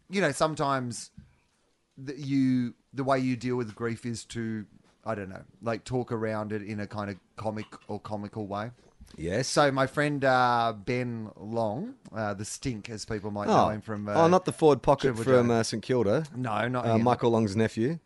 you 0.10 0.20
know, 0.20 0.34
sometimes 0.34 1.12
the, 1.98 2.20
you 2.20 2.74
the 2.94 3.06
way 3.06 3.18
you 3.18 3.38
deal 3.38 3.56
with 3.56 3.74
grief 3.76 4.06
is 4.06 4.26
to 4.26 4.66
I 5.06 5.16
don't 5.16 5.30
know, 5.30 5.44
like 5.62 5.86
talk 5.86 6.12
around 6.12 6.52
it 6.52 6.64
in 6.64 6.82
a 6.82 6.88
kind 6.88 7.10
of 7.10 7.16
comic 7.38 7.68
or 7.88 8.02
comical 8.02 8.46
way. 8.46 8.72
Yes. 9.18 9.48
So 9.48 9.72
my 9.72 9.88
friend 9.88 10.24
uh, 10.24 10.74
Ben 10.76 11.30
Long, 11.38 11.96
uh, 12.16 12.34
the 12.34 12.46
Stink, 12.46 12.90
as 12.90 13.06
people 13.06 13.32
might 13.32 13.48
know 13.48 13.66
oh, 13.66 13.70
him 13.70 13.82
from. 13.82 14.08
Uh, 14.08 14.14
oh, 14.14 14.28
not 14.28 14.46
the 14.46 14.52
forward 14.52 14.82
pocket 14.82 15.16
Triple 15.16 15.24
from 15.24 15.52
uh, 15.52 15.64
St 15.64 15.82
Kilda. 15.84 16.26
no, 16.36 16.68
not 16.68 16.86
Uh, 16.86 16.96
him. 16.96 17.04
Michael 17.04 17.32
Long's 17.32 17.56
nephew. 17.56 18.00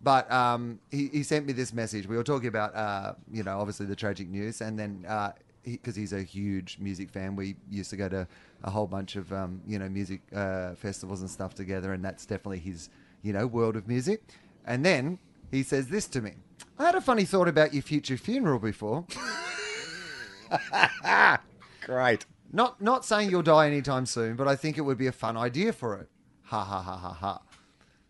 But 0.00 0.30
um, 0.30 0.78
he, 0.90 1.08
he 1.08 1.22
sent 1.24 1.44
me 1.44 1.52
this 1.52 1.72
message. 1.72 2.06
We 2.06 2.16
were 2.16 2.22
talking 2.22 2.46
about, 2.48 2.74
uh, 2.76 3.14
you 3.32 3.42
know, 3.42 3.58
obviously 3.58 3.86
the 3.86 3.96
tragic 3.96 4.28
news, 4.28 4.60
and 4.60 4.78
then 4.78 4.98
because 5.00 5.32
he, 5.64 5.76
'cause 5.78 5.96
he's 5.96 6.12
a 6.12 6.22
huge 6.22 6.78
music 6.78 7.10
fan, 7.10 7.34
we 7.34 7.56
used 7.68 7.90
to 7.90 7.96
go 7.96 8.08
to 8.08 8.28
a 8.62 8.70
whole 8.70 8.86
bunch 8.86 9.16
of, 9.16 9.32
um, 9.32 9.60
you 9.66 9.76
know, 9.78 9.88
music 9.88 10.20
uh, 10.34 10.74
festivals 10.76 11.20
and 11.20 11.28
stuff 11.28 11.54
together, 11.54 11.92
and 11.92 12.04
that's 12.04 12.26
definitely 12.26 12.60
his, 12.60 12.90
you 13.22 13.32
know, 13.32 13.46
world 13.46 13.74
of 13.74 13.88
music. 13.88 14.22
And 14.64 14.84
then 14.84 15.18
he 15.50 15.64
says 15.64 15.88
this 15.88 16.06
to 16.08 16.20
me: 16.20 16.34
I 16.78 16.84
had 16.86 16.94
a 16.94 17.00
funny 17.00 17.24
thought 17.24 17.48
about 17.48 17.74
your 17.74 17.82
future 17.82 18.16
funeral 18.16 18.60
before. 18.60 19.04
Great. 21.84 22.26
Not 22.52 22.80
not 22.80 23.04
saying 23.04 23.30
you'll 23.30 23.42
die 23.42 23.66
anytime 23.66 24.06
soon, 24.06 24.36
but 24.36 24.48
I 24.48 24.56
think 24.56 24.78
it 24.78 24.82
would 24.82 24.98
be 24.98 25.06
a 25.06 25.12
fun 25.12 25.36
idea 25.36 25.72
for 25.72 25.96
it. 25.96 26.08
Ha 26.44 26.64
ha 26.64 26.82
ha 26.82 26.96
ha 26.96 27.12
ha. 27.12 27.42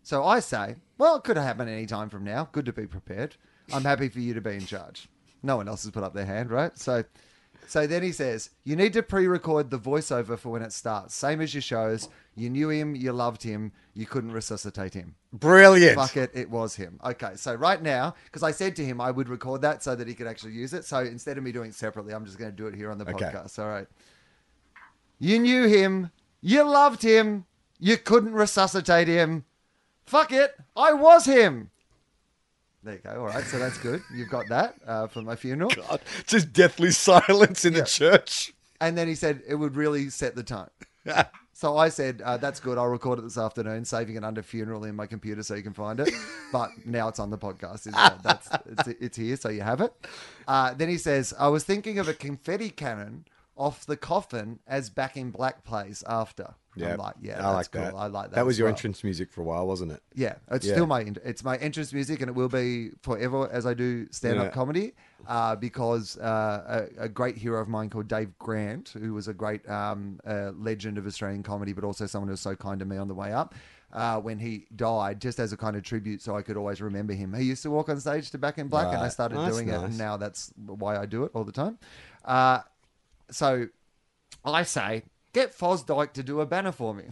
So 0.01 0.23
I 0.23 0.39
say, 0.39 0.75
well, 0.97 1.17
it 1.17 1.23
could 1.23 1.37
happen 1.37 1.67
any 1.67 1.85
time 1.85 2.09
from 2.09 2.23
now. 2.23 2.49
Good 2.51 2.65
to 2.65 2.73
be 2.73 2.87
prepared. 2.87 3.35
I'm 3.71 3.83
happy 3.83 4.09
for 4.09 4.19
you 4.19 4.33
to 4.33 4.41
be 4.41 4.51
in 4.51 4.65
charge. 4.65 5.09
No 5.43 5.57
one 5.57 5.67
else 5.67 5.83
has 5.83 5.91
put 5.91 6.03
up 6.03 6.13
their 6.13 6.25
hand, 6.25 6.51
right? 6.51 6.77
So 6.77 7.03
so 7.67 7.85
then 7.85 8.01
he 8.01 8.11
says, 8.11 8.49
you 8.63 8.75
need 8.75 8.93
to 8.93 9.03
pre-record 9.03 9.69
the 9.69 9.77
voiceover 9.77 10.39
for 10.39 10.49
when 10.49 10.63
it 10.63 10.73
starts. 10.73 11.13
Same 11.13 11.39
as 11.39 11.53
your 11.53 11.61
shows. 11.61 12.09
You 12.39 12.49
knew 12.49 12.69
him, 12.69 12.95
you 12.95 13.11
loved 13.11 13.43
him, 13.43 13.71
you 13.93 14.05
couldn't 14.05 14.31
resuscitate 14.31 14.93
him. 14.93 15.15
Brilliant. 15.33 15.95
Fuck 15.95 16.15
it, 16.17 16.31
it 16.33 16.49
was 16.49 16.75
him. 16.75 16.99
Okay, 17.03 17.31
so 17.35 17.53
right 17.53 17.81
now, 17.81 18.15
because 18.25 18.43
I 18.43 18.51
said 18.51 18.75
to 18.77 18.85
him 18.85 19.01
I 19.01 19.11
would 19.11 19.27
record 19.29 19.61
that 19.63 19.83
so 19.83 19.95
that 19.95 20.07
he 20.07 20.13
could 20.13 20.27
actually 20.27 20.53
use 20.53 20.73
it. 20.73 20.85
So 20.85 20.99
instead 20.99 21.37
of 21.37 21.43
me 21.43 21.51
doing 21.51 21.69
it 21.69 21.75
separately, 21.75 22.13
I'm 22.13 22.25
just 22.25 22.37
going 22.37 22.51
to 22.51 22.55
do 22.55 22.67
it 22.67 22.75
here 22.75 22.89
on 22.91 22.97
the 22.97 23.09
Okay. 23.09 23.25
podcast. 23.25 23.59
All 23.59 23.67
right. 23.69 23.87
You 25.19 25.37
knew 25.39 25.67
him, 25.67 26.11
you 26.41 26.63
loved 26.63 27.01
him, 27.01 27.45
you 27.79 27.97
couldn't 27.97 28.33
resuscitate 28.33 29.07
him. 29.07 29.43
Fuck 30.05 30.31
it, 30.31 30.55
I 30.75 30.93
was 30.93 31.25
him. 31.25 31.69
There 32.83 32.93
you 32.93 32.99
go. 33.01 33.09
All 33.11 33.27
right, 33.27 33.43
so 33.43 33.59
that's 33.59 33.77
good. 33.79 34.01
You've 34.15 34.29
got 34.29 34.47
that 34.47 34.75
uh, 34.87 35.07
for 35.07 35.21
my 35.21 35.35
funeral. 35.35 35.71
God, 35.71 35.99
just 36.25 36.53
deathly 36.53 36.91
silence 37.09 37.65
in 37.65 37.73
Yeah. 37.73 37.81
the 37.81 37.85
church. 37.85 38.53
And 38.79 38.97
then 38.97 39.09
he 39.09 39.15
said 39.15 39.41
it 39.45 39.55
would 39.55 39.75
really 39.75 40.09
set 40.09 40.35
the 40.35 40.43
tone. 40.43 40.69
So 41.53 41.75
I 41.77 41.89
said, 41.89 42.21
uh, 42.23 42.37
that's 42.37 42.61
good. 42.61 42.77
I'll 42.77 42.87
record 42.87 43.19
it 43.19 43.23
this 43.23 43.37
afternoon, 43.37 43.83
saving 43.83 44.15
it 44.15 44.23
under 44.23 44.41
funeral 44.41 44.85
in 44.85 44.95
my 44.95 45.05
computer 45.05 45.43
so 45.43 45.55
you 45.55 45.63
can 45.63 45.73
find 45.73 45.99
it. 45.99 46.09
But 46.53 46.69
now 46.85 47.09
it's 47.09 47.19
on 47.19 47.29
the 47.29 47.37
podcast. 47.37 47.89
Uh, 47.93 48.15
that's, 48.23 48.47
it's, 48.65 48.87
it's 49.01 49.17
here, 49.17 49.35
so 49.35 49.49
you 49.49 49.61
have 49.61 49.81
it. 49.81 49.93
Uh, 50.47 50.73
then 50.73 50.87
he 50.87 50.97
says, 50.97 51.33
I 51.37 51.49
was 51.49 51.65
thinking 51.65 51.99
of 51.99 52.07
a 52.07 52.13
confetti 52.13 52.69
cannon 52.69 53.25
off 53.59 53.85
the 53.85 53.97
coffin 53.97 54.59
as 54.65 54.89
Back 54.89 55.17
in 55.17 55.29
Black 55.31 55.63
plays 55.63 56.03
after. 56.07 56.55
I'm 56.81 56.95
like, 56.97 57.15
yeah, 57.21 57.45
I 57.45 57.51
like 57.51 57.71
cool. 57.71 57.81
that. 57.81 57.93
I 57.93 58.05
like 58.07 58.29
that. 58.29 58.35
That 58.35 58.45
was 58.45 58.57
your 58.57 58.67
well. 58.67 58.73
entrance 58.73 59.03
music 59.03 59.29
for 59.31 59.41
a 59.41 59.43
while, 59.43 59.67
wasn't 59.67 59.91
it? 59.91 60.01
Yeah, 60.15 60.35
it's 60.49 60.65
Yeah. 60.65 60.75
still 60.75 60.87
my 60.87 61.01
it's 61.25 61.43
my 61.43 61.57
entrance 61.57 61.91
music, 61.91 62.21
and 62.21 62.29
it 62.29 62.35
will 62.35 62.47
be 62.47 62.91
forever 63.01 63.49
as 63.51 63.65
I 63.65 63.73
do 63.73 64.07
stand 64.11 64.39
up 64.39 64.45
Yeah. 64.45 64.51
comedy. 64.51 64.93
Uh, 65.27 65.55
because 65.57 66.17
uh, 66.17 66.87
a, 66.97 67.03
a 67.03 67.09
great 67.09 67.37
hero 67.37 67.61
of 67.61 67.67
mine 67.67 67.89
called 67.89 68.07
Dave 68.07 68.35
Grant, 68.39 68.93
who 68.97 69.13
was 69.13 69.27
a 69.27 69.33
great 69.33 69.67
um, 69.69 70.19
uh, 70.25 70.51
legend 70.55 70.97
of 70.97 71.05
Australian 71.05 71.43
comedy, 71.43 71.73
but 71.73 71.83
also 71.83 72.05
someone 72.07 72.29
who 72.29 72.33
was 72.33 72.39
so 72.41 72.55
kind 72.55 72.79
to 72.79 72.85
me 72.85 72.95
on 72.95 73.09
the 73.09 73.13
way 73.13 73.33
up. 73.33 73.53
Uh, 73.91 74.19
when 74.21 74.37
he 74.39 74.67
died, 74.75 75.19
just 75.19 75.39
as 75.39 75.51
a 75.51 75.57
kind 75.57 75.75
of 75.75 75.83
tribute, 75.83 76.21
so 76.21 76.37
I 76.37 76.43
could 76.43 76.55
always 76.55 76.79
remember 76.79 77.13
him. 77.13 77.33
He 77.33 77.43
used 77.43 77.63
to 77.63 77.71
walk 77.71 77.89
on 77.89 77.99
stage 77.99 78.29
to 78.31 78.37
Back 78.37 78.57
in 78.59 78.67
Black, 78.69 78.87
and 78.93 79.03
I 79.03 79.09
started 79.09 79.43
doing 79.49 79.67
it, 79.67 79.75
and 79.79 79.97
now 79.97 80.15
that's 80.15 80.53
why 80.55 80.95
I 80.95 81.05
do 81.05 81.23
it 81.25 81.31
all 81.33 81.43
the 81.43 81.51
time. 81.51 81.77
Uh, 82.23 82.59
so 83.31 83.67
I 84.45 84.63
say, 84.63 85.03
get 85.33 85.57
Fosdyke 85.57 86.13
to 86.13 86.23
do 86.23 86.41
a 86.41 86.45
banner 86.45 86.71
for 86.71 86.93
me, 86.93 87.03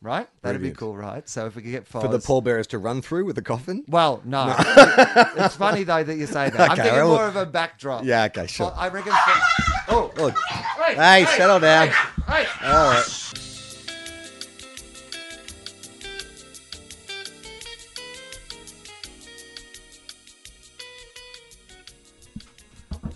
right? 0.00 0.28
That'd 0.42 0.60
Brilliant. 0.60 0.76
be 0.76 0.78
cool, 0.78 0.96
right? 0.96 1.28
So 1.28 1.46
if 1.46 1.56
we 1.56 1.62
could 1.62 1.70
get 1.72 1.88
Foz 1.90 2.02
For 2.02 2.08
the 2.08 2.18
pallbearers 2.18 2.66
to 2.68 2.78
run 2.78 3.02
through 3.02 3.24
with 3.24 3.36
the 3.36 3.42
coffin? 3.42 3.84
well, 3.88 4.20
no. 4.24 4.54
it's 4.58 5.56
funny 5.56 5.84
though 5.84 6.02
that 6.04 6.16
you 6.16 6.26
say 6.26 6.50
that. 6.50 6.70
I'm 6.70 6.76
thinking 6.76 6.92
well- 6.94 7.08
more 7.08 7.26
of 7.26 7.36
a 7.36 7.46
backdrop. 7.46 8.04
Yeah, 8.04 8.24
okay, 8.24 8.46
sure. 8.46 8.66
Well, 8.66 8.76
I 8.78 8.88
reckon. 8.88 9.12
Oh, 9.88 10.12
Oh, 10.18 10.28
hey, 10.84 10.94
hey, 11.24 11.26
settle 11.36 11.60
down. 11.60 11.88
Hey, 11.88 12.44
hey. 12.44 12.46
All 12.66 12.90
right. 12.90 13.55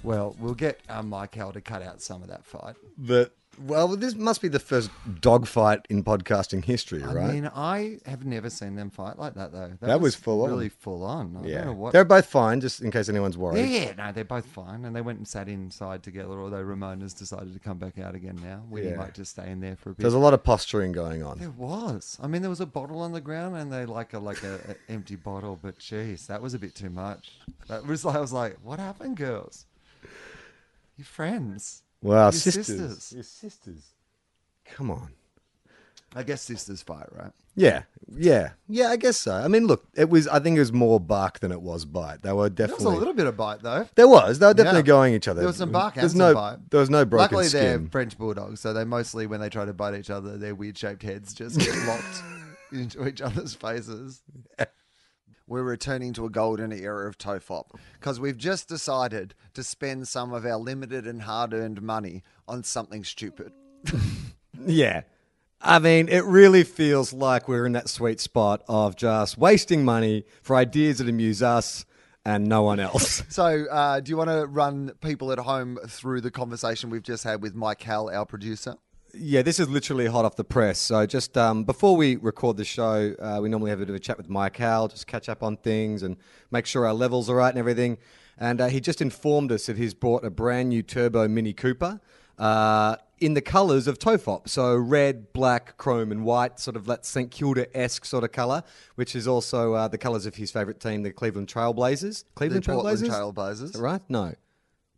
Well, 0.02 0.36
we'll 0.38 0.54
get 0.54 0.80
um, 0.88 1.08
Michael 1.08 1.52
to 1.52 1.60
cut 1.60 1.82
out 1.82 2.00
some 2.00 2.22
of 2.22 2.28
that 2.28 2.44
fight. 2.44 2.76
But, 2.96 3.34
well, 3.66 3.88
this 3.88 4.14
must 4.14 4.40
be 4.40 4.48
the 4.48 4.58
first 4.58 4.90
dogfight 5.20 5.80
in 5.90 6.02
podcasting 6.02 6.64
history, 6.64 7.02
I 7.02 7.12
right? 7.12 7.30
I 7.30 7.32
mean, 7.32 7.50
I 7.54 7.98
have 8.06 8.24
never 8.24 8.48
seen 8.48 8.76
them 8.76 8.88
fight 8.88 9.18
like 9.18 9.34
that 9.34 9.52
though. 9.52 9.72
That 9.80 10.00
was 10.00 10.14
full 10.14 10.42
on. 10.44 10.50
Really 10.50 10.70
full 10.70 11.04
on. 11.04 11.36
I 11.36 11.46
yeah. 11.46 11.56
don't 11.56 11.66
know 11.66 11.72
what. 11.74 11.92
They're 11.92 12.04
both 12.06 12.24
fine, 12.26 12.62
just 12.62 12.80
in 12.80 12.90
case 12.90 13.10
anyone's 13.10 13.36
worried. 13.36 13.68
yeah, 13.68 13.92
no, 13.98 14.12
they're 14.12 14.24
both 14.24 14.46
fine, 14.46 14.86
and 14.86 14.96
they 14.96 15.02
went 15.02 15.18
and 15.18 15.28
sat 15.28 15.48
inside 15.48 16.02
together. 16.02 16.40
Although 16.40 16.62
Ramona's 16.62 17.12
decided 17.12 17.52
to 17.52 17.60
come 17.60 17.76
back 17.76 17.98
out 17.98 18.14
again 18.14 18.40
now. 18.42 18.62
Winnie 18.70 18.90
Yeah. 18.90 18.96
might 18.96 19.12
just 19.12 19.32
stay 19.32 19.50
in 19.50 19.60
there 19.60 19.76
for 19.76 19.90
a 19.90 19.94
bit. 19.94 20.02
There's 20.02 20.14
a 20.14 20.18
lot 20.18 20.32
of 20.32 20.42
posturing 20.42 20.92
going 20.92 21.22
on. 21.22 21.38
There 21.38 21.50
was. 21.50 22.16
I 22.22 22.28
mean, 22.28 22.40
there 22.40 22.50
was 22.50 22.60
a 22.60 22.66
bottle 22.66 23.00
on 23.00 23.12
the 23.12 23.20
ground, 23.20 23.56
and 23.56 23.70
they 23.70 23.84
like 23.84 24.14
a 24.14 24.18
like 24.18 24.42
a, 24.42 24.54
a 24.68 24.92
empty 24.92 25.16
bottle. 25.16 25.58
But 25.60 25.78
jeez, 25.78 26.26
that 26.28 26.40
was 26.40 26.54
a 26.54 26.58
bit 26.58 26.74
too 26.74 26.90
much. 26.90 27.32
That 27.68 27.86
was 27.86 28.06
I 28.06 28.18
was 28.18 28.32
like, 28.32 28.56
what 28.62 28.78
happened, 28.78 29.18
girls? 29.18 29.66
Your 31.00 31.06
friends. 31.06 31.82
Well, 32.02 32.24
Your 32.26 32.32
sisters. 32.32 32.66
sisters. 32.66 33.12
Your 33.14 33.22
sisters. 33.22 33.94
Come 34.66 34.90
on. 34.90 35.08
I 36.14 36.22
guess 36.24 36.42
sisters 36.42 36.82
fight, 36.82 37.06
right? 37.12 37.30
Yeah, 37.56 37.84
yeah, 38.14 38.50
yeah. 38.68 38.88
I 38.90 38.96
guess 38.96 39.16
so. 39.16 39.32
I 39.32 39.48
mean, 39.48 39.66
look, 39.66 39.86
it 39.96 40.10
was. 40.10 40.28
I 40.28 40.40
think 40.40 40.58
it 40.58 40.60
was 40.60 40.74
more 40.74 41.00
bark 41.00 41.38
than 41.40 41.52
it 41.52 41.62
was 41.62 41.86
bite. 41.86 42.20
They 42.20 42.32
were 42.34 42.50
There 42.50 42.66
was 42.66 42.72
definitely. 42.76 42.96
a 42.96 42.98
little 42.98 43.14
bit 43.14 43.26
of 43.28 43.36
bite 43.38 43.62
though. 43.62 43.88
There 43.94 44.08
was. 44.08 44.40
They 44.40 44.46
were 44.46 44.52
definitely 44.52 44.80
Yeah. 44.80 44.86
going 44.86 45.14
each 45.14 45.26
other. 45.26 45.40
There 45.40 45.46
was 45.48 45.56
some 45.56 45.72
bark 45.72 45.94
and 45.94 46.02
There's 46.02 46.12
some 46.12 46.18
no. 46.18 46.34
bite. 46.34 46.70
There 46.70 46.80
was 46.80 46.90
no 46.90 47.06
broken 47.06 47.22
Luckily, 47.38 47.48
they're. 47.48 47.80
French 47.90 48.18
bulldogs, 48.18 48.60
so 48.60 48.74
they 48.74 48.84
mostly, 48.84 49.26
when 49.26 49.40
they 49.40 49.48
try 49.48 49.64
to 49.64 49.72
bite 49.72 49.94
each 49.94 50.10
other, 50.10 50.36
their 50.36 50.54
weird-shaped 50.54 51.02
heads 51.02 51.32
just 51.32 51.58
get 51.58 51.74
locked 51.86 52.22
into 52.72 53.06
each 53.08 53.22
other's 53.22 53.54
faces. 53.54 54.20
We're 55.50 55.64
returning 55.64 56.12
to 56.12 56.26
a 56.26 56.30
golden 56.30 56.70
era 56.70 57.08
of 57.08 57.18
Tofop 57.18 57.72
because 57.94 58.20
we've 58.20 58.38
just 58.38 58.68
decided 58.68 59.34
to 59.54 59.64
spend 59.64 60.06
some 60.06 60.32
of 60.32 60.46
our 60.46 60.56
limited 60.56 61.08
and 61.08 61.22
hard-earned 61.22 61.82
money 61.82 62.22
on 62.46 62.62
something 62.62 63.04
stupid. 63.04 63.52
Yeah. 64.66 65.02
I 65.62 65.78
mean, 65.78 66.08
it 66.08 66.22
really 66.24 66.64
feels 66.64 67.14
like 67.14 67.48
we're 67.48 67.64
in 67.64 67.72
that 67.72 67.88
sweet 67.88 68.20
spot 68.20 68.62
of 68.68 68.94
just 68.94 69.38
wasting 69.38 69.86
money 69.86 70.26
for 70.42 70.54
ideas 70.54 70.98
that 70.98 71.08
amuse 71.08 71.42
us 71.42 71.86
and 72.26 72.46
no 72.46 72.62
one 72.62 72.78
else. 72.78 73.22
So, 73.30 73.64
uh, 73.70 74.00
do 74.00 74.10
you 74.10 74.18
want 74.18 74.28
to 74.28 74.44
run 74.46 74.92
people 75.00 75.32
at 75.32 75.38
home 75.38 75.78
through 75.88 76.20
the 76.20 76.30
conversation 76.30 76.90
we've 76.90 77.02
just 77.02 77.24
had 77.24 77.40
with 77.40 77.54
Mike 77.54 77.82
Howell, 77.82 78.10
our 78.10 78.26
producer? 78.26 78.76
Yeah, 79.14 79.42
this 79.42 79.58
is 79.58 79.68
literally 79.68 80.06
hot 80.06 80.24
off 80.24 80.36
the 80.36 80.44
press. 80.44 80.78
So, 80.78 81.06
just 81.06 81.36
um, 81.36 81.64
before 81.64 81.96
we 81.96 82.16
record 82.16 82.56
the 82.56 82.64
show, 82.64 83.14
uh, 83.18 83.38
we 83.42 83.48
normally 83.48 83.70
have 83.70 83.80
a 83.80 83.82
bit 83.82 83.90
of 83.90 83.94
a 83.94 84.00
chat 84.00 84.16
with 84.16 84.28
Mike 84.28 84.56
Howell, 84.56 84.88
just 84.88 85.06
catch 85.06 85.28
up 85.28 85.42
on 85.42 85.56
things 85.56 86.02
and 86.02 86.16
make 86.50 86.66
sure 86.66 86.86
our 86.86 86.94
levels 86.94 87.28
are 87.30 87.36
right 87.36 87.50
and 87.50 87.58
everything. 87.58 87.98
And 88.38 88.60
uh, 88.60 88.68
he 88.68 88.80
just 88.80 89.02
informed 89.02 89.52
us 89.52 89.66
that 89.66 89.76
he's 89.76 89.94
bought 89.94 90.24
a 90.24 90.30
brand 90.30 90.70
new 90.70 90.82
turbo 90.82 91.28
Mini 91.28 91.52
Cooper. 91.52 92.00
Uh, 92.38 92.96
in 93.20 93.34
the 93.34 93.42
colours 93.42 93.86
of 93.86 93.98
Tofop, 93.98 94.48
so 94.48 94.74
red, 94.74 95.30
black, 95.34 95.76
chrome, 95.76 96.10
and 96.10 96.24
white, 96.24 96.58
sort 96.58 96.74
of 96.74 96.86
that 96.86 97.04
St 97.04 97.30
Kilda 97.30 97.76
esque 97.76 98.06
sort 98.06 98.24
of 98.24 98.32
colour, 98.32 98.62
which 98.94 99.14
is 99.14 99.28
also 99.28 99.74
uh, 99.74 99.88
the 99.88 99.98
colours 99.98 100.24
of 100.24 100.36
his 100.36 100.50
favourite 100.50 100.80
team, 100.80 101.02
the 101.02 101.12
Cleveland 101.12 101.48
Trailblazers. 101.48 102.24
Cleveland 102.34 102.64
the 102.64 102.72
Portland 102.72 102.98
Trailblazers, 102.98 103.74
Trailblazers. 103.74 103.80
Right? 103.80 104.00
No, 104.08 104.34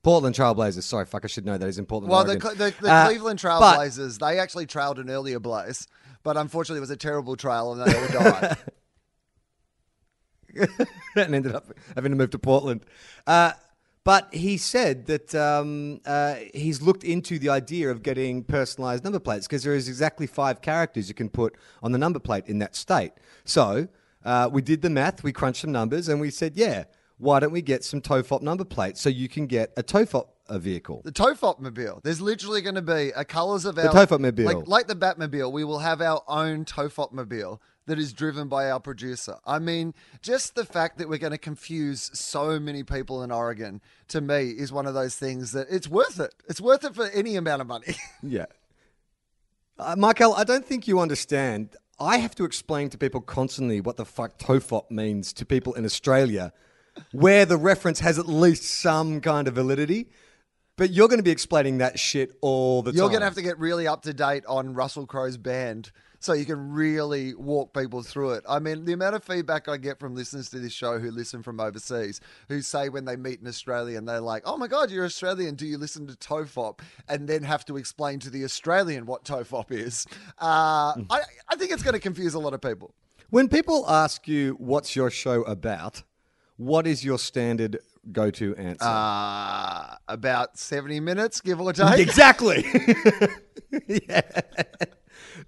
Portland 0.02 0.34
Trailblazers. 0.34 0.82
Sorry, 0.82 1.06
fuck, 1.06 1.24
I 1.24 1.28
should 1.28 1.46
know 1.46 1.56
that. 1.56 1.64
He's 1.66 1.78
in 1.78 1.86
Portland. 1.86 2.10
Well, 2.10 2.24
the, 2.24 2.32
Oregon. 2.32 2.58
The, 2.58 2.74
the 2.80 2.90
Uh, 2.90 3.06
Cleveland 3.06 3.40
but- 3.42 3.60
Trailblazers, 3.60 4.18
they 4.18 4.38
actually 4.38 4.66
trailed 4.66 4.98
an 4.98 5.08
earlier 5.10 5.38
blaze, 5.38 5.86
but 6.22 6.36
unfortunately 6.36 6.78
it 6.78 6.80
was 6.80 6.90
a 6.90 6.96
terrible 6.96 7.36
trail 7.36 7.72
and 7.72 7.82
they 7.82 7.98
all 7.98 8.08
died. 8.30 8.56
and 11.16 11.34
ended 11.34 11.54
up 11.54 11.66
having 11.94 12.12
to 12.12 12.16
move 12.16 12.30
to 12.30 12.38
Portland. 12.38 12.84
Uh, 13.26 13.52
but 14.04 14.34
he 14.34 14.56
said 14.56 15.06
that 15.06 15.32
um, 15.34 16.00
uh, 16.04 16.34
he's 16.52 16.82
looked 16.82 17.04
into 17.04 17.38
the 17.38 17.48
idea 17.48 17.88
of 17.90 18.02
getting 18.02 18.42
personalized 18.42 19.04
number 19.04 19.20
plates 19.20 19.46
because 19.46 19.62
there 19.62 19.74
is 19.74 19.88
exactly 19.88 20.26
five 20.26 20.60
characters 20.60 21.08
you 21.08 21.14
can 21.14 21.28
put 21.28 21.54
on 21.82 21.92
the 21.92 21.98
number 21.98 22.18
plate 22.18 22.46
in 22.48 22.58
that 22.58 22.74
state. 22.74 23.12
So 23.44 23.86
uh, 24.24 24.50
we 24.52 24.60
did 24.60 24.82
the 24.82 24.90
math, 24.90 25.22
we 25.22 25.32
crunched 25.32 25.60
some 25.60 25.70
numbers, 25.72 26.08
and 26.08 26.20
we 26.20 26.30
said, 26.30 26.56
yeah, 26.56 26.84
why 27.18 27.40
don't 27.40 27.52
we 27.52 27.62
get 27.62 27.84
some 27.84 28.00
Tofop 28.00 28.42
number 28.42 28.64
plates 28.64 29.00
so 29.00 29.08
you 29.08 29.28
can 29.28 29.46
get 29.46 29.72
a 29.76 29.82
Tofop 29.82 30.28
uh, 30.48 30.58
vehicle? 30.58 31.02
the 31.04 31.12
Tofop 31.12 31.60
Mobile. 31.60 32.00
There's 32.02 32.20
literally 32.20 32.60
going 32.60 32.74
to 32.74 32.82
be 32.82 33.12
a 33.14 33.24
colours 33.24 33.64
of 33.64 33.78
our 33.78 33.86
Tofop-mobile. 33.92 34.44
like 34.44 34.66
like 34.66 34.86
the 34.88 34.96
Batmobile. 34.96 35.52
We 35.52 35.64
will 35.64 35.80
have 35.80 36.00
our 36.00 36.22
own 36.28 36.64
Tofop 36.64 37.12
Mobile 37.12 37.60
that 37.86 37.98
is 37.98 38.12
driven 38.12 38.48
by 38.48 38.70
our 38.70 38.80
producer. 38.80 39.36
I 39.44 39.58
mean, 39.58 39.94
just 40.20 40.54
the 40.54 40.64
fact 40.64 40.98
that 40.98 41.08
we're 41.08 41.18
going 41.18 41.32
to 41.32 41.38
confuse 41.38 42.10
so 42.14 42.60
many 42.60 42.84
people 42.84 43.22
in 43.22 43.32
Oregon 43.32 43.80
to 44.08 44.20
me 44.20 44.50
is 44.50 44.72
one 44.72 44.86
of 44.86 44.94
those 44.94 45.16
things 45.16 45.52
that 45.52 45.66
it's 45.70 45.88
worth 45.88 46.20
it. 46.20 46.34
It's 46.48 46.60
worth 46.60 46.84
it 46.84 46.94
for 46.94 47.08
any 47.08 47.36
amount 47.36 47.60
of 47.60 47.66
money. 47.66 47.94
Yeah. 48.22 48.46
Uh, 49.78 49.96
Michael, 49.96 50.34
I 50.34 50.44
don't 50.44 50.64
think 50.64 50.86
you 50.86 51.00
understand. 51.00 51.76
I 51.98 52.18
have 52.18 52.34
to 52.36 52.44
explain 52.44 52.88
to 52.90 52.98
people 52.98 53.20
constantly 53.20 53.80
what 53.80 53.96
the 53.96 54.04
fuck 54.04 54.38
tofop 54.38 54.90
means 54.90 55.32
to 55.34 55.46
people 55.46 55.74
in 55.74 55.84
Australia, 55.84 56.52
where 57.12 57.44
the 57.44 57.56
reference 57.56 58.00
has 58.00 58.18
at 58.18 58.26
least 58.26 58.64
some 58.64 59.20
kind 59.20 59.48
of 59.48 59.54
validity. 59.54 60.08
But 60.78 60.90
you're 60.90 61.08
going 61.08 61.18
to 61.18 61.24
be 61.24 61.30
explaining 61.30 61.78
that 61.78 61.98
shit 61.98 62.32
all 62.40 62.82
the 62.82 62.92
time. 62.92 62.96
You're 62.96 63.04
time. 63.06 63.12
going 63.12 63.20
to 63.20 63.26
have 63.26 63.34
to 63.34 63.42
get 63.42 63.58
really 63.58 63.86
up 63.86 64.02
to 64.02 64.14
date 64.14 64.44
on 64.48 64.74
Russell 64.74 65.06
Crowe's 65.06 65.36
band 65.36 65.92
so 66.18 66.32
you 66.32 66.44
can 66.44 66.72
really 66.72 67.34
walk 67.34 67.74
people 67.74 68.02
through 68.02 68.32
it. 68.32 68.44
I 68.48 68.58
mean, 68.60 68.84
the 68.84 68.92
amount 68.92 69.16
of 69.16 69.24
feedback 69.24 69.68
I 69.68 69.76
get 69.76 69.98
from 69.98 70.14
listeners 70.14 70.48
to 70.50 70.60
this 70.60 70.72
show 70.72 70.98
who 70.98 71.10
listen 71.10 71.42
from 71.42 71.58
overseas, 71.58 72.20
who 72.48 72.62
say 72.62 72.88
when 72.88 73.04
they 73.04 73.16
meet 73.16 73.40
an 73.40 73.48
Australian, 73.48 74.04
they're 74.04 74.20
like, 74.20 74.44
oh 74.46 74.56
my 74.56 74.68
God, 74.68 74.90
you're 74.90 75.04
Australian. 75.04 75.56
Do 75.56 75.66
you 75.66 75.78
listen 75.78 76.06
to 76.06 76.14
Tofop? 76.14 76.80
And 77.08 77.28
then 77.28 77.42
have 77.42 77.64
to 77.66 77.76
explain 77.76 78.20
to 78.20 78.30
the 78.30 78.44
Australian 78.44 79.04
what 79.04 79.24
Tofop 79.24 79.72
is. 79.72 80.06
Uh, 80.40 80.94
I, 81.10 81.20
I 81.48 81.56
think 81.56 81.72
it's 81.72 81.82
going 81.82 81.94
to 81.94 82.00
confuse 82.00 82.34
a 82.34 82.38
lot 82.38 82.54
of 82.54 82.60
people. 82.60 82.94
When 83.30 83.48
people 83.48 83.84
ask 83.90 84.28
you 84.28 84.54
what's 84.58 84.94
your 84.94 85.10
show 85.10 85.42
about, 85.42 86.02
what 86.56 86.86
is 86.86 87.04
your 87.04 87.18
standard 87.18 87.78
go-to 88.10 88.54
answer? 88.56 88.84
Uh, 88.84 89.96
about 90.08 90.58
70 90.58 91.00
minutes, 91.00 91.40
give 91.40 91.60
or 91.60 91.72
take. 91.72 91.98
exactly. 91.98 92.64
yeah. 93.86 94.22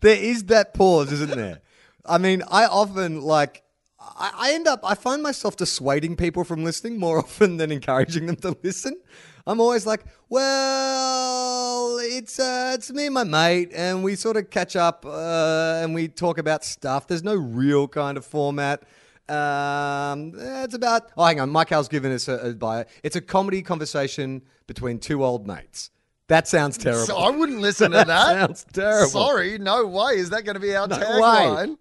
There 0.00 0.16
is 0.16 0.44
that 0.44 0.74
pause, 0.74 1.12
isn't 1.12 1.30
there? 1.30 1.60
I 2.06 2.18
mean, 2.18 2.42
I 2.50 2.66
often 2.66 3.22
like 3.22 3.62
I, 3.98 4.32
I 4.34 4.52
end 4.52 4.66
up 4.66 4.80
I 4.84 4.94
find 4.94 5.22
myself 5.22 5.56
dissuading 5.56 6.16
people 6.16 6.44
from 6.44 6.64
listening 6.64 6.98
more 6.98 7.18
often 7.24 7.56
than 7.56 7.72
encouraging 7.72 8.26
them 8.26 8.36
to 8.36 8.56
listen. 8.62 9.00
I'm 9.46 9.60
always 9.60 9.84
like, 9.86 10.04
well, 10.30 11.98
it's 12.00 12.38
uh, 12.38 12.72
it's 12.74 12.90
me 12.90 13.06
and 13.06 13.14
my 13.14 13.24
mate, 13.24 13.72
and 13.74 14.02
we 14.02 14.16
sort 14.16 14.36
of 14.36 14.48
catch 14.50 14.74
up 14.74 15.04
uh, 15.06 15.80
and 15.82 15.94
we 15.94 16.08
talk 16.08 16.38
about 16.38 16.64
stuff. 16.64 17.06
There's 17.06 17.22
no 17.22 17.34
real 17.34 17.86
kind 17.88 18.16
of 18.16 18.24
format. 18.24 18.82
Um, 19.28 20.32
it's 20.36 20.74
about. 20.74 21.10
Oh, 21.16 21.24
hang 21.24 21.40
on. 21.40 21.50
Michael's 21.50 21.88
given 21.88 22.12
us 22.12 22.28
a, 22.28 22.50
a 22.50 22.54
bio. 22.54 22.84
It's 23.02 23.16
a 23.16 23.20
comedy 23.20 23.62
conversation 23.62 24.42
between 24.66 24.98
two 24.98 25.24
old 25.24 25.46
mates. 25.46 25.90
That 26.28 26.48
sounds 26.48 26.78
terrible. 26.78 27.06
So 27.06 27.16
I 27.16 27.30
wouldn't 27.30 27.60
listen 27.68 27.90
to 27.92 28.04
that. 28.04 28.06
sounds 28.06 28.66
terrible. 28.72 29.10
Sorry, 29.10 29.58
no 29.58 29.86
way. 29.86 30.14
Is 30.16 30.30
that 30.30 30.44
going 30.44 30.54
to 30.54 30.60
be 30.60 30.74
our 30.74 30.88
No 30.88 30.96
tagline? 30.96 31.76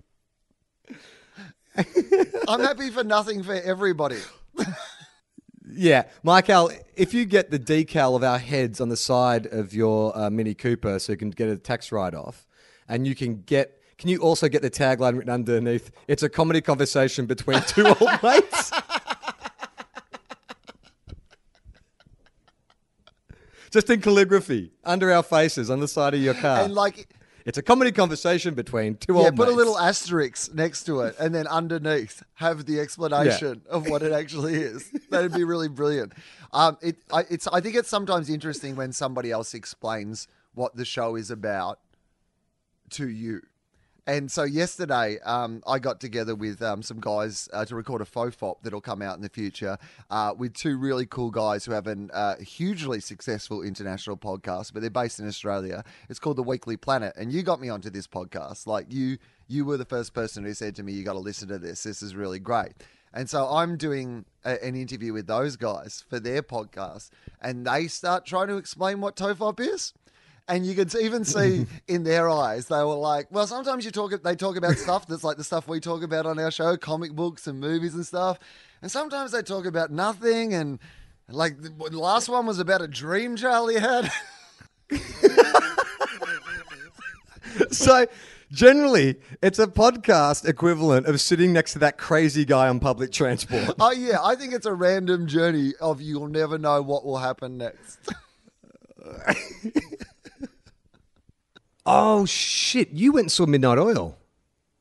I'm 2.48 2.60
happy 2.60 2.92
for 2.92 3.04
nothing 3.04 3.44
for 3.44 3.54
everybody. 3.54 4.20
Yeah, 5.76 6.04
Michael, 6.22 6.72
if 6.96 7.16
you 7.16 7.26
get 7.26 7.50
the 7.50 7.58
decal 7.58 8.16
of 8.16 8.24
our 8.24 8.38
heads 8.38 8.80
on 8.80 8.90
the 8.90 8.98
side 8.98 9.48
of 9.48 9.74
your 9.74 10.16
uh, 10.16 10.30
Mini 10.30 10.54
Cooper 10.54 11.00
so 11.00 11.14
you 11.14 11.18
can 11.18 11.32
get 11.32 11.50
a 11.50 11.58
tax 11.58 11.92
write 11.92 12.14
off, 12.14 12.46
and 12.88 13.08
you 13.08 13.16
can 13.16 13.42
get. 13.42 13.82
Can 14.04 14.10
you 14.10 14.20
also 14.20 14.50
get 14.50 14.62
the 14.62 14.70
tagline 14.70 15.16
written 15.16 15.32
underneath? 15.32 15.90
It's 16.10 16.24
a 16.24 16.28
comedy 16.28 16.60
conversation 16.60 17.26
between 17.26 17.62
two 17.62 17.88
old 17.88 18.10
mates. 18.22 18.70
Just 23.72 23.90
in 23.90 24.02
calligraphy, 24.02 24.74
under 24.84 25.10
our 25.10 25.24
faces, 25.24 25.70
on 25.70 25.80
the 25.80 25.88
side 25.88 26.14
of 26.14 26.20
your 26.20 26.34
car. 26.34 26.66
And 26.66 26.74
like, 26.74 27.16
it's 27.46 27.58
a 27.58 27.62
comedy 27.62 27.94
conversation 27.94 28.56
between 28.56 28.98
two 28.98 29.14
yeah, 29.14 29.20
old 29.20 29.38
put 29.38 29.48
a 29.48 29.52
little 29.52 29.80
asterisk 29.80 30.54
next 30.54 30.84
to 30.84 31.00
it, 31.04 31.16
and 31.18 31.34
then 31.34 31.48
underneath 31.48 32.24
have 32.34 32.66
the 32.66 32.82
explanation 32.82 33.62
of 33.70 33.88
what 33.88 34.04
it 34.04 34.12
actually 34.12 34.56
is. 34.56 34.92
That'd 35.12 35.34
be 35.34 35.46
really 35.46 35.70
brilliant. 35.70 36.12
Um, 36.52 36.78
it, 36.82 36.98
I, 37.10 37.24
it's, 37.30 37.48
I 37.48 37.62
think 37.62 37.78
it's 37.78 37.88
sometimes 37.88 38.30
interesting 38.30 38.76
when 38.76 38.92
somebody 38.92 39.32
else 39.32 39.54
explains 39.54 40.28
what 40.54 40.76
the 40.76 40.84
show 40.84 41.16
is 41.16 41.32
about 41.32 41.80
to 42.90 43.08
you. 43.08 43.44
And 44.06 44.30
so 44.30 44.44
yesterday, 44.44 45.18
um, 45.22 45.64
I 45.66 45.80
got 45.80 46.02
together 46.02 46.36
with 46.36 46.62
um, 46.62 46.84
some 46.84 47.00
guys 47.00 47.48
uh, 47.54 47.64
to 47.64 47.76
record 47.76 48.02
a 48.02 48.06
Tofop 48.06 48.56
that'll 48.62 48.82
come 48.82 49.02
out 49.02 49.16
in 49.16 49.22
the 49.22 49.30
future 49.30 49.78
uh, 50.10 50.34
with 50.38 50.54
two 50.54 50.78
really 50.78 51.06
cool 51.06 51.32
guys 51.32 51.64
who 51.64 51.72
have 51.72 51.88
a 51.88 51.96
uh, 52.12 52.36
hugely 52.38 53.00
successful 53.00 53.62
international 53.62 54.18
podcast, 54.18 54.74
but 54.74 54.82
they're 54.82 54.90
based 54.90 55.20
in 55.22 55.28
Australia. 55.28 55.86
It's 56.10 56.20
called 56.20 56.36
The 56.36 56.44
Weekly 56.44 56.76
Planet, 56.76 57.14
and 57.16 57.32
you 57.32 57.44
got 57.44 57.62
me 57.62 57.70
onto 57.70 57.90
this 57.90 58.06
podcast. 58.06 58.68
Like 58.68 58.92
you, 58.92 59.20
you 59.48 59.64
were 59.64 59.78
the 59.78 59.86
first 59.86 60.14
person 60.14 60.44
who 60.44 60.54
said 60.54 60.76
to 60.76 60.84
me, 60.84 60.92
"You 60.92 61.06
got 61.06 61.14
to 61.14 61.20
listen 61.20 61.48
to 61.48 61.58
this. 61.58 61.84
This 61.84 62.04
is 62.04 62.14
really 62.14 62.40
great." 62.40 62.74
And 63.14 63.30
so 63.30 63.48
I'm 63.48 63.78
doing 63.78 64.26
a, 64.44 64.62
an 64.66 64.76
interview 64.76 65.14
with 65.14 65.28
those 65.28 65.56
guys 65.56 66.04
for 66.10 66.20
their 66.20 66.44
podcast, 66.44 67.10
and 67.42 67.66
they 67.66 67.88
start 67.88 68.26
trying 68.26 68.48
to 68.48 68.58
explain 68.58 69.00
what 69.00 69.16
tofop 69.16 69.62
is. 69.62 69.94
And 70.48 70.66
you 70.66 70.76
can 70.76 70.90
even 71.00 71.24
see 71.24 71.66
in 71.88 72.04
their 72.04 72.30
eyes, 72.30 72.68
they 72.68 72.84
were 72.84 72.96
like, 72.96 73.28
"Well, 73.32 73.48
sometimes 73.48 73.86
you 73.86 73.92
talk, 73.92 74.12
they 74.24 74.36
talk 74.36 74.58
about 74.58 74.78
stuff 74.78 75.08
that's 75.08 75.24
like 75.24 75.38
the 75.38 75.44
stuff 75.44 75.68
we 75.68 75.80
talk 75.80 76.04
about 76.04 76.26
on 76.26 76.38
our 76.38 76.52
show, 76.52 76.76
comic 76.76 77.14
books 77.14 77.48
and 77.48 77.60
movies 77.60 77.94
and 77.96 78.06
stuff, 78.06 78.40
and 78.82 78.92
sometimes 78.92 79.32
they 79.32 79.42
talk 79.42 79.66
about 79.66 79.90
nothing. 79.92 80.54
And 80.54 80.80
like 81.30 81.62
the 81.62 81.70
the 81.70 82.00
last 82.00 82.28
one 82.28 82.46
was 82.46 82.60
about 82.60 82.82
a 82.82 82.88
dream 82.88 83.36
Charlie 83.36 83.80
had. 83.80 84.12
So, 87.72 88.08
generally, 88.52 89.18
it's 89.42 89.60
a 89.60 89.68
podcast 89.68 90.48
equivalent 90.48 91.08
of 91.08 91.22
sitting 91.22 91.54
next 91.54 91.74
to 91.74 91.80
that 91.80 91.98
crazy 91.98 92.46
guy 92.46 92.68
on 92.68 92.80
public 92.80 93.12
transport. 93.12 93.76
oh 93.80 93.92
yeah, 93.92 94.18
I 94.24 94.36
think 94.36 94.54
it's 94.54 94.66
a 94.66 94.74
random 94.74 95.28
journey 95.28 95.74
of 95.80 96.02
you'll 96.02 96.28
never 96.28 96.58
know 96.58 96.82
what 96.82 97.06
will 97.06 97.18
happen 97.18 97.58
next. 97.58 98.00
Oh 101.86 102.26
shit! 102.26 102.92
You 102.92 103.12
went 103.14 103.26
and 103.26 103.32
saw 103.32 103.46
Midnight 103.46 103.78
Oil. 103.78 104.18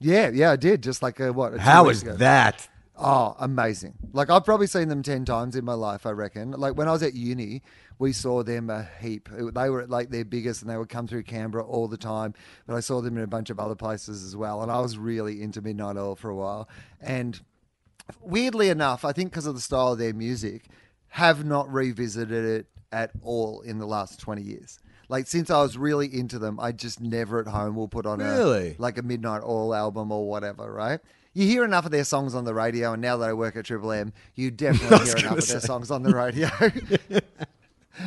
yeah, 0.00 0.30
yeah, 0.32 0.52
I 0.52 0.56
did. 0.56 0.82
Just 0.82 1.02
like 1.02 1.18
a, 1.20 1.32
what? 1.32 1.54
a 1.54 1.56
two 1.56 1.62
How 1.62 1.88
is 1.88 2.02
ago. 2.02 2.14
that? 2.16 2.68
Oh, 2.96 3.34
amazing. 3.40 3.94
Like 4.12 4.30
I've 4.30 4.44
probably 4.44 4.66
seen 4.68 4.88
them 4.88 5.02
10 5.02 5.24
times 5.24 5.56
in 5.56 5.64
my 5.64 5.72
life, 5.74 6.06
I 6.06 6.10
reckon. 6.10 6.52
Like 6.52 6.76
when 6.76 6.86
I 6.88 6.92
was 6.92 7.02
at 7.02 7.14
uni, 7.14 7.62
we 7.98 8.12
saw 8.12 8.42
them 8.44 8.70
a 8.70 8.86
heap. 9.00 9.28
They 9.32 9.70
were 9.70 9.82
at 9.82 9.90
like 9.90 10.10
their 10.10 10.24
biggest 10.24 10.62
and 10.62 10.70
they 10.70 10.76
would 10.76 10.90
come 10.90 11.08
through 11.08 11.24
Canberra 11.24 11.64
all 11.64 11.88
the 11.88 11.96
time. 11.96 12.34
But 12.66 12.76
I 12.76 12.80
saw 12.80 13.00
them 13.00 13.16
in 13.16 13.24
a 13.24 13.26
bunch 13.28 13.50
of 13.50 13.58
other 13.58 13.74
places 13.74 14.22
as 14.22 14.36
well. 14.36 14.62
And 14.62 14.70
I 14.70 14.78
was 14.80 14.98
really 14.98 15.42
into 15.42 15.60
Midnight 15.62 15.96
Oil 15.96 16.14
for 16.14 16.28
a 16.30 16.36
while. 16.36 16.68
And 17.00 17.40
weirdly 18.20 18.68
enough, 18.68 19.04
I 19.04 19.12
think 19.12 19.30
because 19.30 19.46
of 19.46 19.54
the 19.54 19.60
style 19.60 19.92
of 19.94 19.98
their 19.98 20.14
music, 20.14 20.66
have 21.08 21.44
not 21.44 21.72
revisited 21.72 22.44
it 22.44 22.66
at 22.92 23.10
all 23.22 23.62
in 23.62 23.78
the 23.78 23.86
last 23.86 24.20
20 24.20 24.42
years. 24.42 24.78
Like 25.12 25.26
since 25.26 25.50
I 25.50 25.60
was 25.60 25.76
really 25.76 26.06
into 26.06 26.38
them, 26.38 26.58
I 26.58 26.72
just 26.72 26.98
never 26.98 27.38
at 27.38 27.46
home 27.46 27.76
will 27.76 27.86
put 27.86 28.06
on 28.06 28.20
Really? 28.20 28.70
a 28.70 28.76
like 28.78 28.96
a 28.96 29.02
Midnight 29.02 29.42
Oil 29.44 29.74
album 29.74 30.10
or 30.10 30.26
whatever, 30.26 30.72
right? 30.72 31.00
You 31.34 31.46
hear 31.46 31.64
enough 31.64 31.84
of 31.84 31.90
their 31.90 32.04
songs 32.04 32.34
on 32.34 32.44
the 32.46 32.54
radio, 32.54 32.94
and 32.94 33.02
now 33.02 33.18
that 33.18 33.28
I 33.28 33.34
work 33.34 33.54
at 33.56 33.66
Triple 33.66 33.92
M, 33.92 34.14
you 34.36 34.50
definitely 34.64 35.04
hear 35.08 35.16
enough 35.18 35.36
of 35.38 35.48
their 35.48 35.60
songs 35.60 35.90
on 35.90 36.02
the 36.02 36.14
radio. 36.14 36.48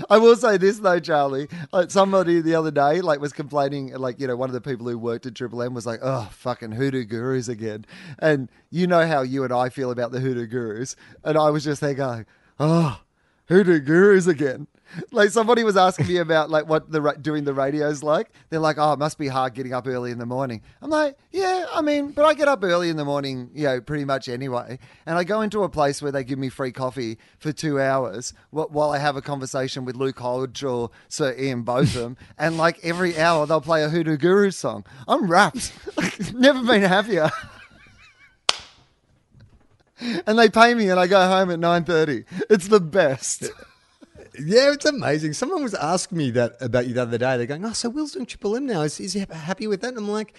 I 0.10 0.18
will 0.18 0.36
say 0.36 0.58
this 0.58 0.80
though, 0.80 0.99
Charlie. 0.99 1.47
Like 1.72 1.91
somebody 1.91 2.41
the 2.41 2.56
other 2.56 2.72
day, 2.72 3.01
like 3.01 3.20
was 3.20 3.34
complaining, 3.34 3.93
like 3.93 4.20
you 4.20 4.26
know, 4.26 4.36
one 4.36 4.49
of 4.49 4.53
the 4.56 4.62
people 4.62 4.88
who 4.89 4.97
worked 4.97 5.28
at 5.28 5.36
Triple 5.36 5.62
M 5.62 5.76
was 5.76 5.86
like, 5.86 5.99
"Oh, 6.01 6.28
fucking 6.32 6.72
Hoodoo 6.72 7.03
Gurus 7.06 7.47
again." 7.47 7.86
And 8.18 8.49
you 8.72 8.88
know 8.88 9.06
how 9.06 9.22
you 9.22 9.43
and 9.43 9.53
I 9.53 9.70
feel 9.70 9.91
about 9.91 10.12
the 10.12 10.22
Hoodoo 10.22 10.47
Gurus, 10.47 10.95
and 11.24 11.38
I 11.38 11.51
was 11.51 11.64
just 11.64 11.82
there 11.82 11.93
going, 11.93 12.26
"Oh, 12.60 12.99
Hoodoo 13.47 13.80
Gurus 13.80 14.26
again." 14.26 14.66
Like 15.11 15.29
somebody 15.29 15.63
was 15.63 15.75
asking 15.77 16.07
me 16.07 16.17
about 16.17 16.49
like 16.49 16.67
what 16.67 16.91
the 16.91 17.01
ra- 17.01 17.13
doing 17.13 17.43
the 17.43 17.53
radios 17.53 18.03
like. 18.03 18.29
They're 18.49 18.59
like, 18.59 18.77
"Oh, 18.77 18.93
it 18.93 18.99
must 18.99 19.17
be 19.17 19.27
hard 19.27 19.53
getting 19.53 19.73
up 19.73 19.88
early 19.88 20.11
in 20.11 20.17
the 20.19 20.25
morning." 20.25 20.61
I'm 20.81 20.89
like, 20.89 21.17
"Yeah, 21.31 21.65
I 21.73 21.81
mean, 21.81 22.11
but 22.11 22.25
I 22.25 22.33
get 22.33 22.47
up 22.47 22.63
early 22.63 22.89
in 22.89 22.97
the 22.97 23.05
morning, 23.05 23.49
you 23.53 23.63
know, 23.65 23.81
pretty 23.81 24.05
much 24.05 24.29
anyway." 24.29 24.79
And 25.05 25.17
I 25.17 25.23
go 25.23 25.41
into 25.41 25.63
a 25.63 25.69
place 25.69 26.01
where 26.01 26.11
they 26.11 26.23
give 26.23 26.39
me 26.39 26.49
free 26.49 26.71
coffee 26.71 27.17
for 27.39 27.51
two 27.51 27.79
hours 27.79 28.33
wh- 28.51 28.71
while 28.71 28.91
I 28.91 28.99
have 28.99 29.15
a 29.15 29.21
conversation 29.21 29.86
with 29.86 29.95
Luke 29.95 30.19
Hodge 30.19 30.63
or 30.63 30.91
Sir 31.07 31.36
Ian 31.38 31.63
Botham, 31.63 32.17
and 32.38 32.57
like 32.57 32.79
every 32.83 33.17
hour 33.17 33.45
they'll 33.45 33.61
play 33.61 33.83
a 33.83 33.89
Hoodoo 33.89 34.17
Guru 34.17 34.51
song. 34.51 34.86
I'm 35.07 35.29
wrapped. 35.29 35.73
Never 36.33 36.63
been 36.63 36.83
happier. 36.83 37.29
and 40.27 40.38
they 40.38 40.49
pay 40.49 40.73
me, 40.73 40.89
and 40.89 40.99
I 40.99 41.07
go 41.07 41.27
home 41.27 41.49
at 41.51 41.59
nine 41.59 41.83
thirty. 41.83 42.25
It's 42.49 42.67
the 42.67 42.79
best. 42.79 43.49
Yeah, 44.39 44.73
it's 44.73 44.86
amazing. 44.86 45.33
Someone 45.33 45.63
was 45.63 45.73
asking 45.73 46.17
me 46.17 46.31
that 46.31 46.55
about 46.61 46.88
you 46.88 46.93
the 46.93 47.01
other 47.03 47.17
day. 47.17 47.38
They're 47.38 47.45
going, 47.45 47.65
"Oh, 47.65 47.73
so 47.73 47.89
Wil's 47.89 48.13
doing 48.13 48.25
Triple 48.25 48.55
M 48.55 48.65
now. 48.65 48.81
Is, 48.81 48.99
is 48.99 49.13
he 49.13 49.25
happy 49.29 49.67
with 49.67 49.81
that?" 49.81 49.89
And 49.89 49.97
I'm 49.97 50.09
like, 50.09 50.36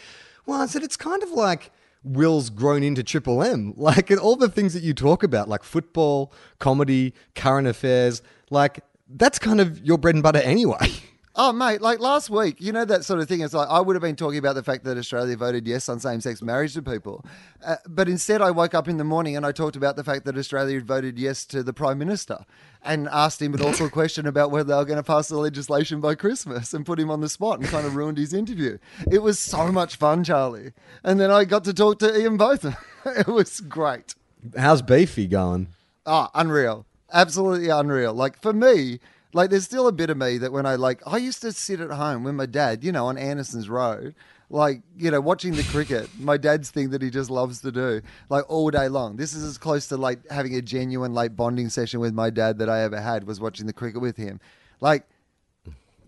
"Well," 0.47 0.61
I 0.61 0.67
said, 0.67 0.83
"It's 0.83 0.97
kind 0.97 1.23
of 1.23 1.31
like." 1.31 1.71
Wil's 2.05 2.51
grown 2.51 2.85
into 2.85 3.03
Triple 3.03 3.43
M. 3.43 3.75
Like 3.77 4.13
all 4.13 4.37
the 4.37 4.49
things 4.49 4.75
that 4.75 4.85
you 4.85 4.95
talk 4.95 5.25
about, 5.25 5.49
like 5.49 5.65
football, 5.65 6.33
comedy, 6.61 7.15
current 7.35 7.67
affairs, 7.67 8.23
like 8.49 8.81
that's 9.09 9.41
kind 9.41 9.61
of 9.61 9.85
your 9.85 9.99
bread 9.99 10.15
and 10.15 10.23
butter 10.23 10.39
anyway. 10.39 10.93
Oh, 11.39 11.53
mate, 11.53 11.83
like 11.83 12.01
last 12.01 12.31
week, 12.31 12.63
you 12.63 12.73
know 12.73 12.87
that 12.87 13.05
sort 13.05 13.21
of 13.21 13.29
thing. 13.29 13.43
It's 13.43 13.53
like 13.53 13.69
I 13.69 13.79
would 13.79 13.95
have 13.95 14.01
been 14.01 14.17
talking 14.17 14.39
about 14.39 14.55
the 14.55 14.63
fact 14.63 14.85
that 14.85 14.97
Australia 14.97 15.37
voted 15.37 15.67
yes 15.69 15.87
on 15.87 16.01
same 16.01 16.23
sex 16.23 16.41
marriage 16.41 16.73
to 16.75 16.83
people. 16.83 17.27
Uh, 17.63 17.77
but 17.87 18.09
instead, 18.09 18.41
I 18.41 18.51
woke 18.51 18.73
up 18.73 18.89
in 18.89 18.97
the 18.97 19.05
morning 19.05 19.37
and 19.37 19.45
I 19.45 19.53
talked 19.53 19.77
about 19.77 19.97
the 19.97 20.05
fact 20.05 20.25
that 20.25 20.39
Australia 20.39 20.77
had 20.77 20.87
voted 20.87 21.19
yes 21.19 21.45
to 21.47 21.63
the 21.63 21.75
Prime 21.75 21.99
Minister 21.99 22.47
and 22.83 23.07
asked 23.09 23.43
him 23.43 23.53
an 23.53 23.61
awkward 23.61 23.93
question 23.93 24.27
about 24.27 24.51
whether 24.51 24.73
they 24.73 24.77
were 24.77 24.87
going 24.87 24.97
to 24.97 25.03
pass 25.03 25.29
the 25.29 25.37
legislation 25.37 26.01
by 26.01 26.15
Christmas 26.15 26.73
and 26.73 26.87
put 26.87 26.99
him 26.99 27.11
on 27.11 27.21
the 27.21 27.29
spot 27.29 27.61
and 27.61 27.69
kind 27.69 27.87
of 27.87 27.97
ruined 27.97 28.17
his 28.17 28.33
interview. 28.33 28.79
It 29.11 29.19
was 29.19 29.39
so 29.39 29.71
much 29.71 29.97
fun, 29.97 30.25
Charlie. 30.25 30.73
And 31.05 31.21
then 31.21 31.31
I 31.31 31.45
got 31.45 31.65
to 31.65 31.75
talk 31.75 31.99
to 31.99 32.19
Ian 32.19 32.39
Botham. 32.39 32.77
it 33.05 33.27
was 33.27 33.61
great. 33.61 34.15
How's 34.57 34.81
Beefy 34.81 35.27
going? 35.27 35.69
Oh, 36.07 36.29
unreal. 36.35 36.87
Absolutely 37.13 37.69
unreal. 37.69 38.15
Like 38.15 38.41
for 38.41 38.55
me, 38.55 39.01
like 39.37 39.51
there's 39.51 39.65
still 39.65 39.87
a 39.87 39.93
bit 39.93 40.09
of 40.09 40.17
me 40.17 40.39
that 40.39 40.51
when 40.51 40.65
I 40.65 40.77
like 40.77 41.03
I 41.07 41.19
used 41.19 41.43
to 41.43 41.53
sit 41.53 41.79
at 41.79 41.91
home 41.91 42.25
with 42.25 42.35
my 42.35 42.47
dad, 42.47 42.83
you 42.83 42.91
know, 42.91 43.07
on 43.07 43.19
Anderson's 43.19 43.69
Road, 43.69 44.15
like, 44.49 44.81
you 44.97 45.11
know, 45.11 45.21
watching 45.21 45.53
the 45.55 45.63
cricket. 45.65 46.09
my 46.19 46.39
dad's 46.39 46.71
thing 46.71 46.89
that 46.91 47.03
he 47.03 47.11
just 47.11 47.29
loves 47.29 47.61
to 47.61 47.71
do, 47.71 48.01
like 48.31 48.49
all 48.49 48.71
day 48.71 48.89
long. 48.89 49.17
This 49.17 49.35
is 49.35 49.45
as 49.45 49.59
close 49.59 49.89
to 49.89 49.99
like 49.99 50.27
having 50.31 50.55
a 50.55 50.63
genuine 50.63 51.13
like 51.13 51.37
bonding 51.37 51.69
session 51.69 52.01
with 52.01 52.15
my 52.15 52.31
dad 52.31 52.59
that 52.59 52.71
I 52.71 52.81
ever 52.81 52.99
had 52.99 53.25
was 53.25 53.39
watching 53.39 53.67
the 53.67 53.75
cricket 53.75 54.01
with 54.01 54.17
him. 54.17 54.41
Like 54.81 55.07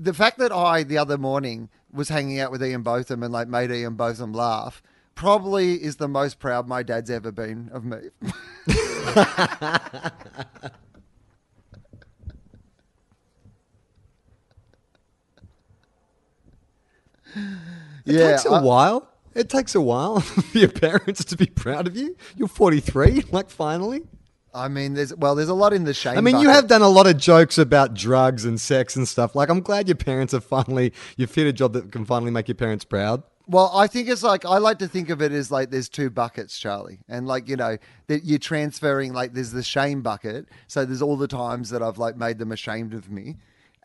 the 0.01 0.15
fact 0.15 0.39
that 0.39 0.51
I 0.51 0.83
the 0.83 0.97
other 0.97 1.19
morning 1.19 1.69
was 1.93 2.09
hanging 2.09 2.41
out 2.41 2.51
with 2.51 2.65
Ian 2.65 2.83
Botham 2.83 3.23
and 3.23 3.31
like 3.31 3.47
made 3.47 3.71
Ian 3.71 3.95
Botham 3.95 4.33
laugh 4.33 4.83
probably 5.15 5.75
is 5.75 5.97
the 5.97 6.09
most 6.09 6.39
proud 6.39 6.67
my 6.67 6.83
dad's 6.83 7.11
ever 7.11 7.31
been 7.31 7.69
of 7.75 7.85
me. 7.85 7.99
It 18.07 18.15
yeah, 18.15 18.31
takes 18.33 18.47
a 18.47 18.51
I- 18.51 18.63
while. 18.63 19.09
It 19.35 19.49
takes 19.49 19.75
a 19.75 19.81
while 19.81 20.21
for 20.21 20.59
your 20.59 20.71
parents 20.71 21.25
to 21.27 21.37
be 21.37 21.47
proud 21.47 21.87
of 21.87 21.97
you. 21.97 22.17
You're 22.37 22.49
43, 22.49 23.25
like 23.31 23.51
finally. 23.51 24.03
I 24.55 24.67
mean, 24.69 24.95
there's 24.95 25.15
well, 25.15 25.35
there's 25.35 25.51
a 25.51 25.55
lot 25.55 25.73
in 25.73 25.85
the 25.85 25.95
shame. 25.95 26.17
I 26.19 26.21
mean, 26.21 26.41
you 26.41 26.49
have 26.49 26.67
done 26.67 26.83
a 26.83 26.89
lot 26.89 27.07
of 27.07 27.19
jokes 27.19 27.59
about 27.59 27.95
drugs 27.95 28.45
and 28.45 28.61
sex 28.61 28.97
and 28.97 29.07
stuff. 29.07 29.37
Like, 29.37 29.51
I'm 29.51 29.61
glad 29.61 29.87
your 29.87 29.97
parents 29.97 30.33
are 30.35 30.41
finally, 30.41 30.93
you've 31.17 31.33
hit 31.33 31.47
a 31.47 31.53
job 31.53 31.75
that 31.75 31.93
can 31.93 32.05
finally 32.05 32.31
make 32.33 32.49
your 32.49 32.55
parents 32.57 32.85
proud. 32.85 33.23
Well, 33.47 33.71
I 33.75 33.87
think 33.87 34.09
it's 34.09 34.23
like 34.23 34.45
I 34.45 34.59
like 34.59 34.79
to 34.81 34.89
think 34.89 35.09
of 35.11 35.23
it 35.23 35.33
as 35.33 35.51
like 35.51 35.71
there's 35.71 35.89
two 35.89 36.11
buckets, 36.11 36.59
Charlie, 36.59 36.99
and 37.09 37.27
like 37.27 37.49
you 37.49 37.57
know 37.57 37.79
that 38.09 38.25
you're 38.25 38.39
transferring 38.39 39.13
like 39.13 39.33
there's 39.33 39.53
the 39.53 39.63
shame 39.63 40.03
bucket. 40.03 40.47
So 40.67 40.85
there's 40.85 41.01
all 41.03 41.17
the 41.17 41.29
times 41.29 41.71
that 41.71 41.83
I've 41.83 41.99
like 41.99 42.17
made 42.17 42.39
them 42.39 42.51
ashamed 42.53 42.93
of 42.93 43.11
me, 43.11 43.37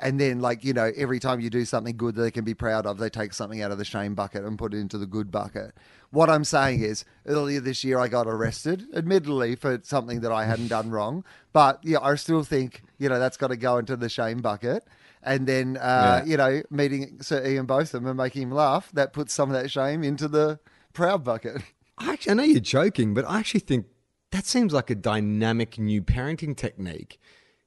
and 0.03 0.19
then 0.19 0.39
like 0.39 0.63
you 0.63 0.73
know 0.73 0.91
every 0.95 1.19
time 1.19 1.39
you 1.39 1.49
do 1.49 1.65
something 1.65 1.97
good 1.97 2.15
that 2.15 2.21
they 2.21 2.31
can 2.31 2.43
be 2.43 2.53
proud 2.53 2.85
of, 2.85 2.97
they 2.97 3.09
take 3.09 3.33
something 3.33 3.61
out 3.61 3.71
of 3.71 3.77
the 3.77 3.85
shame 3.85 4.13
bucket 4.13 4.43
and 4.43 4.57
put 4.57 4.73
it 4.73 4.77
into 4.77 4.97
the 4.97 5.07
good 5.07 5.31
bucket. 5.31 5.71
What 6.11 6.29
I'm 6.29 6.43
saying 6.43 6.81
is, 6.83 7.05
earlier 7.25 7.59
this 7.59 7.83
year 7.83 7.97
I 7.97 8.07
got 8.07 8.27
arrested, 8.27 8.85
admittedly 8.93 9.55
for 9.55 9.79
something 9.83 10.19
that 10.21 10.31
I 10.31 10.45
hadn't 10.45 10.67
done 10.67 10.91
wrong, 10.91 11.23
but 11.53 11.79
yeah, 11.83 11.99
I 12.01 12.15
still 12.15 12.43
think 12.43 12.83
you 12.99 13.09
know 13.09 13.17
that's 13.19 13.37
got 13.37 13.47
to 13.47 13.57
go 13.57 13.77
into 13.77 13.95
the 13.95 14.09
shame 14.09 14.41
bucket. 14.41 14.83
And 15.25 15.47
then, 15.47 15.77
uh, 15.77 16.21
Yeah. 16.21 16.25
you 16.25 16.35
know, 16.37 16.63
meeting 16.69 17.19
Sir 17.21 17.45
Ian 17.47 17.65
Botham 17.65 18.05
and 18.05 18.17
making 18.17 18.41
him 18.41 18.51
laugh, 18.51 18.91
that 18.91 19.13
puts 19.13 19.33
some 19.33 19.49
of 19.49 19.53
that 19.61 19.71
shame 19.71 20.03
into 20.03 20.27
the 20.27 20.59
proud 20.91 21.23
bucket. 21.23 21.61
I, 21.97 22.11
actually, 22.11 22.31
I 22.31 22.33
know 22.35 22.43
you're 22.43 22.59
joking, 22.59 23.13
but 23.13 23.23
I 23.25 23.39
actually 23.39 23.61
think 23.61 23.85
that 24.31 24.45
seems 24.45 24.73
like 24.73 24.89
a 24.89 24.95
dynamic 24.95 25.79
new 25.79 26.01
parenting 26.01 26.57
technique. 26.57 27.21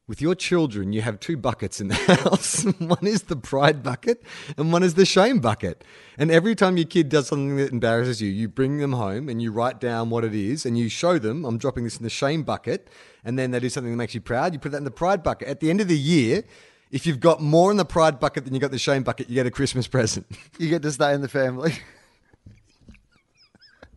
With 0.09 0.23
your 0.23 0.37
children, 0.37 0.93
you 0.93 1.03
have 1.03 1.19
two 1.19 1.37
buckets 1.37 1.81
in 1.81 1.89
the 1.89 1.95
house. 2.25 2.63
one 2.79 3.05
is 3.05 3.23
the 3.23 3.35
pride 3.35 3.83
bucket, 3.83 4.23
and 4.57 4.73
one 4.73 4.85
is 4.85 4.95
the 4.95 5.05
shame 5.05 5.41
bucket. 5.41 5.83
And 6.17 6.31
every 6.31 6.55
time 6.55 6.77
your 6.77 6.87
kid 6.87 7.09
does 7.09 7.27
something 7.27 7.57
that 7.57 7.73
embarrasses 7.73 8.23
you, 8.23 8.31
you 8.31 8.49
bring 8.49 8.79
them 8.79 8.93
home 8.93 9.29
and 9.29 9.43
you 9.43 9.51
write 9.51 9.81
down 9.81 10.09
what 10.11 10.23
it 10.23 10.33
is, 10.33 10.65
and 10.65 10.79
you 10.79 10.89
show 10.89 11.19
them, 11.19 11.45
I'm 11.45 11.59
dropping 11.59 11.83
this 11.83 11.97
in 11.97 12.05
the 12.05 12.11
shame 12.11 12.45
bucket. 12.45 12.89
And 13.25 13.37
then 13.37 13.51
they 13.51 13.59
do 13.59 13.69
something 13.69 13.91
that 13.91 13.97
makes 13.97 14.15
you 14.15 14.21
proud, 14.21 14.53
you 14.53 14.61
put 14.61 14.71
that 14.73 14.79
in 14.79 14.85
the 14.85 14.93
pride 14.93 15.25
bucket. 15.25 15.49
At 15.49 15.59
the 15.59 15.71
end 15.71 15.81
of 15.81 15.89
the 15.89 15.99
year, 15.99 16.45
if 16.93 17.05
you've 17.05 17.19
got 17.19 17.43
more 17.43 17.73
in 17.73 17.77
the 17.77 17.85
pride 17.85 18.21
bucket 18.21 18.45
than 18.45 18.55
you 18.55 18.61
got 18.61 18.71
the 18.71 18.79
shame 18.79 19.03
bucket, 19.03 19.29
you 19.29 19.35
get 19.35 19.47
a 19.47 19.51
Christmas 19.51 19.89
present. 19.89 20.25
You 20.57 20.69
get 20.69 20.83
to 20.83 20.93
stay 20.93 21.15
in 21.15 21.21
the 21.21 21.29
family. 21.29 21.75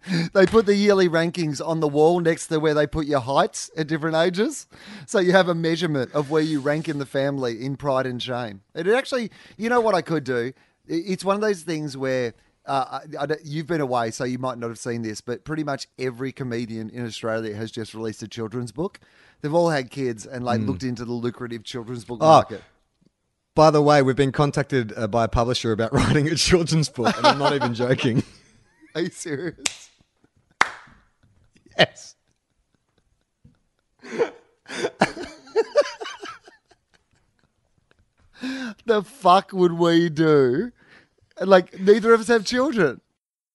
they 0.34 0.45
put 0.45 0.66
the 0.66 0.76
yearly 0.76 1.10
rankings 1.10 1.66
on 1.66 1.80
the 1.80 1.88
wall 1.88 2.20
next 2.20 2.47
to 2.47 2.60
where 2.60 2.74
they 2.74 2.88
put 2.88 3.06
your 3.06 3.20
heights 3.20 3.70
at 3.78 3.88
different 3.88 4.16
ages. 4.16 4.68
So 5.06 5.20
you 5.20 5.32
have 5.32 5.47
a 5.50 5.56
measurement 5.56 6.12
of 6.14 6.30
where 6.30 6.41
you 6.41 6.60
rank 6.60 6.88
in 6.88 7.00
the 7.00 7.06
family 7.06 7.64
in 7.64 7.76
pride 7.76 8.06
and 8.06 8.22
shame. 8.22 8.62
It 8.76 8.88
actually, 8.88 9.32
you 9.58 9.70
know 9.70 9.82
what 9.82 9.95
I 9.95 10.02
could 10.02 10.24
do? 10.24 10.54
It's 10.88 11.24
one 11.26 11.36
of 11.36 11.41
those 11.41 11.62
things 11.64 11.95
where. 11.97 12.34
Uh, 12.66 13.00
I, 13.18 13.24
I 13.24 13.28
you've 13.43 13.66
been 13.66 13.82
away, 13.82 14.12
so 14.12 14.26
you 14.26 14.38
might 14.38 14.60
not 14.60 14.68
have 14.68 14.78
seen 14.78 15.02
this, 15.02 15.22
but 15.22 15.43
pretty 15.43 15.64
much 15.64 15.88
every 15.97 16.32
comedian 16.32 16.91
in 16.91 17.04
Australia 17.04 17.56
has 17.56 17.72
just 17.72 17.95
released 17.95 18.22
a 18.22 18.28
children's 18.28 18.72
book. 18.72 19.00
They've 19.41 19.54
all 19.54 19.70
had 19.72 19.89
kids 19.89 20.28
and 20.28 20.43
like 20.43 20.62
looked 20.62 20.84
into 20.84 21.04
the 21.04 21.14
lucrative 21.14 21.64
children's 21.64 22.06
book 22.06 22.20
Oh, 22.22 22.28
market. 22.28 22.62
By 23.56 23.72
the 23.72 23.82
way, 23.82 24.04
we've 24.04 24.16
been 24.16 24.32
contacted 24.32 24.93
uh, 24.95 25.08
by 25.08 25.24
a 25.24 25.28
publisher 25.28 25.72
about 25.72 25.93
writing 25.93 26.28
a 26.28 26.36
children's 26.36 26.89
book, 26.89 27.18
and 27.18 27.26
I'm 27.26 27.39
not 27.39 27.54
even 27.54 27.74
joking. 27.74 28.22
Are 28.95 29.02
you 29.02 29.10
serious? 29.10 29.88
Yes. 31.80 32.15
the 38.86 39.03
fuck 39.03 39.51
would 39.53 39.73
we 39.73 40.09
do? 40.09 40.71
Like, 41.39 41.80
neither 41.80 42.13
of 42.13 42.19
us 42.21 42.27
have 42.27 42.45
children. 42.45 43.01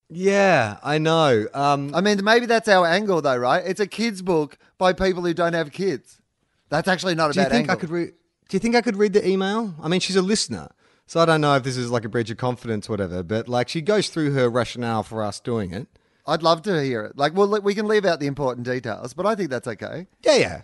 Yeah, 0.09 0.79
I 0.83 0.99
know. 0.99 1.47
Um, 1.53 1.95
I 1.95 2.01
mean, 2.01 2.23
maybe 2.25 2.47
that's 2.47 2.69
our 2.69 2.87
angle, 2.87 3.21
though, 3.21 3.37
right? 3.37 3.63
It's 3.65 3.81
a 3.81 3.87
kid's 3.87 4.23
book 4.23 4.59
by 4.79 4.93
people 4.93 5.23
who 5.23 5.35
don't 5.35 5.55
have 5.55 5.73
kids. 5.73 6.21
That's 6.69 6.89
actually 6.89 7.15
not 7.15 7.31
a 7.31 7.33
do 7.35 7.41
you 7.41 7.47
think 7.47 7.55
angle. 7.55 7.77
I 7.77 7.77
could 7.77 7.91
read? 7.91 8.13
Do 8.49 8.57
you 8.57 8.59
think 8.59 8.75
I 8.75 8.81
could 8.81 8.97
read 8.97 9.13
the 9.13 9.27
email? 9.27 9.75
I 9.83 9.89
mean, 9.89 10.01
she's 10.01 10.17
a 10.17 10.23
listener, 10.23 10.71
so 11.07 11.21
I 11.21 11.25
don't 11.25 11.41
know 11.41 11.57
if 11.57 11.63
this 11.63 11.77
is 11.77 11.91
like 11.91 12.05
a 12.05 12.09
breach 12.09 12.31
of 12.31 12.37
confidence, 12.37 12.89
or 12.89 12.93
whatever. 12.93 13.23
But 13.23 13.49
like, 13.49 13.69
she 13.69 13.81
goes 13.81 14.09
through 14.09 14.33
her 14.33 14.49
rationale 14.49 15.03
for 15.03 15.23
us 15.23 15.41
doing 15.41 15.73
it. 15.73 15.89
I'd 16.27 16.43
love 16.43 16.63
to 16.63 16.83
hear 16.83 17.03
it. 17.05 17.17
Like, 17.19 17.35
well, 17.35 17.61
we 17.61 17.75
can 17.75 17.87
leave 17.87 18.05
out 18.05 18.19
the 18.21 18.27
important 18.27 18.67
details, 18.67 19.13
but 19.15 19.27
I 19.27 19.35
think 19.35 19.51
that's 19.51 19.69
okay. 19.69 20.07
Yeah, 20.23 20.37
yeah, 20.37 20.63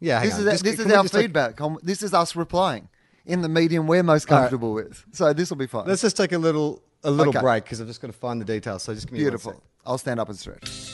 yeah. 0.00 0.22
This 0.24 0.34
on. 0.34 0.40
is 0.40 0.44
Just- 0.46 0.64
this 0.64 0.78
is 0.80 0.86
our 0.92 1.02
just 1.04 1.14
take- 1.14 1.22
feedback. 1.22 1.58
This 1.82 2.02
is 2.02 2.12
us 2.14 2.36
replying 2.36 2.88
in 3.26 3.42
the 3.42 3.48
medium 3.48 3.86
we're 3.86 4.02
most 4.02 4.30
All 4.30 4.36
right. 4.36 4.42
comfortable 4.42 4.74
with. 4.74 5.04
So 5.12 5.32
this 5.32 5.48
will 5.50 5.56
be 5.56 5.66
fine. 5.66 5.86
let's 5.86 6.02
just 6.02 6.16
take 6.16 6.32
a 6.32 6.38
little 6.38 6.82
a 7.04 7.10
little 7.10 7.30
Okay. 7.30 7.40
break 7.40 7.64
because 7.64 7.80
I've 7.80 7.86
just 7.86 8.00
got 8.00 8.08
to 8.08 8.12
find 8.12 8.40
the 8.40 8.44
details. 8.44 8.82
So 8.82 8.92
just 8.92 9.06
give 9.06 9.12
me 9.12 9.20
Beautiful. 9.20 9.62
I'll 9.86 9.98
stand 9.98 10.18
up 10.20 10.28
and 10.28 10.36
stretch. 10.38 10.87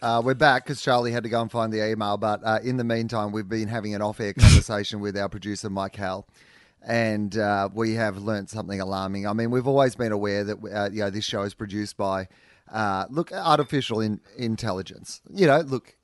Uh, 0.00 0.22
we're 0.24 0.34
back 0.34 0.64
because 0.64 0.80
Charlie 0.80 1.10
had 1.10 1.24
to 1.24 1.28
go 1.28 1.40
and 1.40 1.50
find 1.50 1.72
the 1.72 1.84
email. 1.84 2.16
But 2.16 2.40
uh, 2.44 2.60
in 2.62 2.76
the 2.76 2.84
meantime, 2.84 3.32
we've 3.32 3.48
been 3.48 3.68
having 3.68 3.94
an 3.94 4.02
off 4.02 4.20
air 4.20 4.32
conversation 4.38 5.00
with 5.00 5.16
our 5.16 5.28
producer, 5.28 5.68
Mike 5.68 5.96
Howell. 5.96 6.26
And 6.86 7.36
uh, 7.36 7.68
we 7.74 7.94
have 7.94 8.18
learnt 8.18 8.50
something 8.50 8.80
alarming. 8.80 9.26
I 9.26 9.32
mean, 9.32 9.50
we've 9.50 9.66
always 9.66 9.96
been 9.96 10.12
aware 10.12 10.44
that 10.44 10.58
uh, 10.64 10.88
you 10.92 11.00
know 11.00 11.10
this 11.10 11.24
show 11.24 11.42
is 11.42 11.52
produced 11.52 11.96
by, 11.96 12.28
uh, 12.72 13.06
look, 13.10 13.32
artificial 13.32 14.00
in, 14.00 14.20
intelligence. 14.36 15.20
You 15.28 15.48
know, 15.48 15.58
look, 15.58 15.96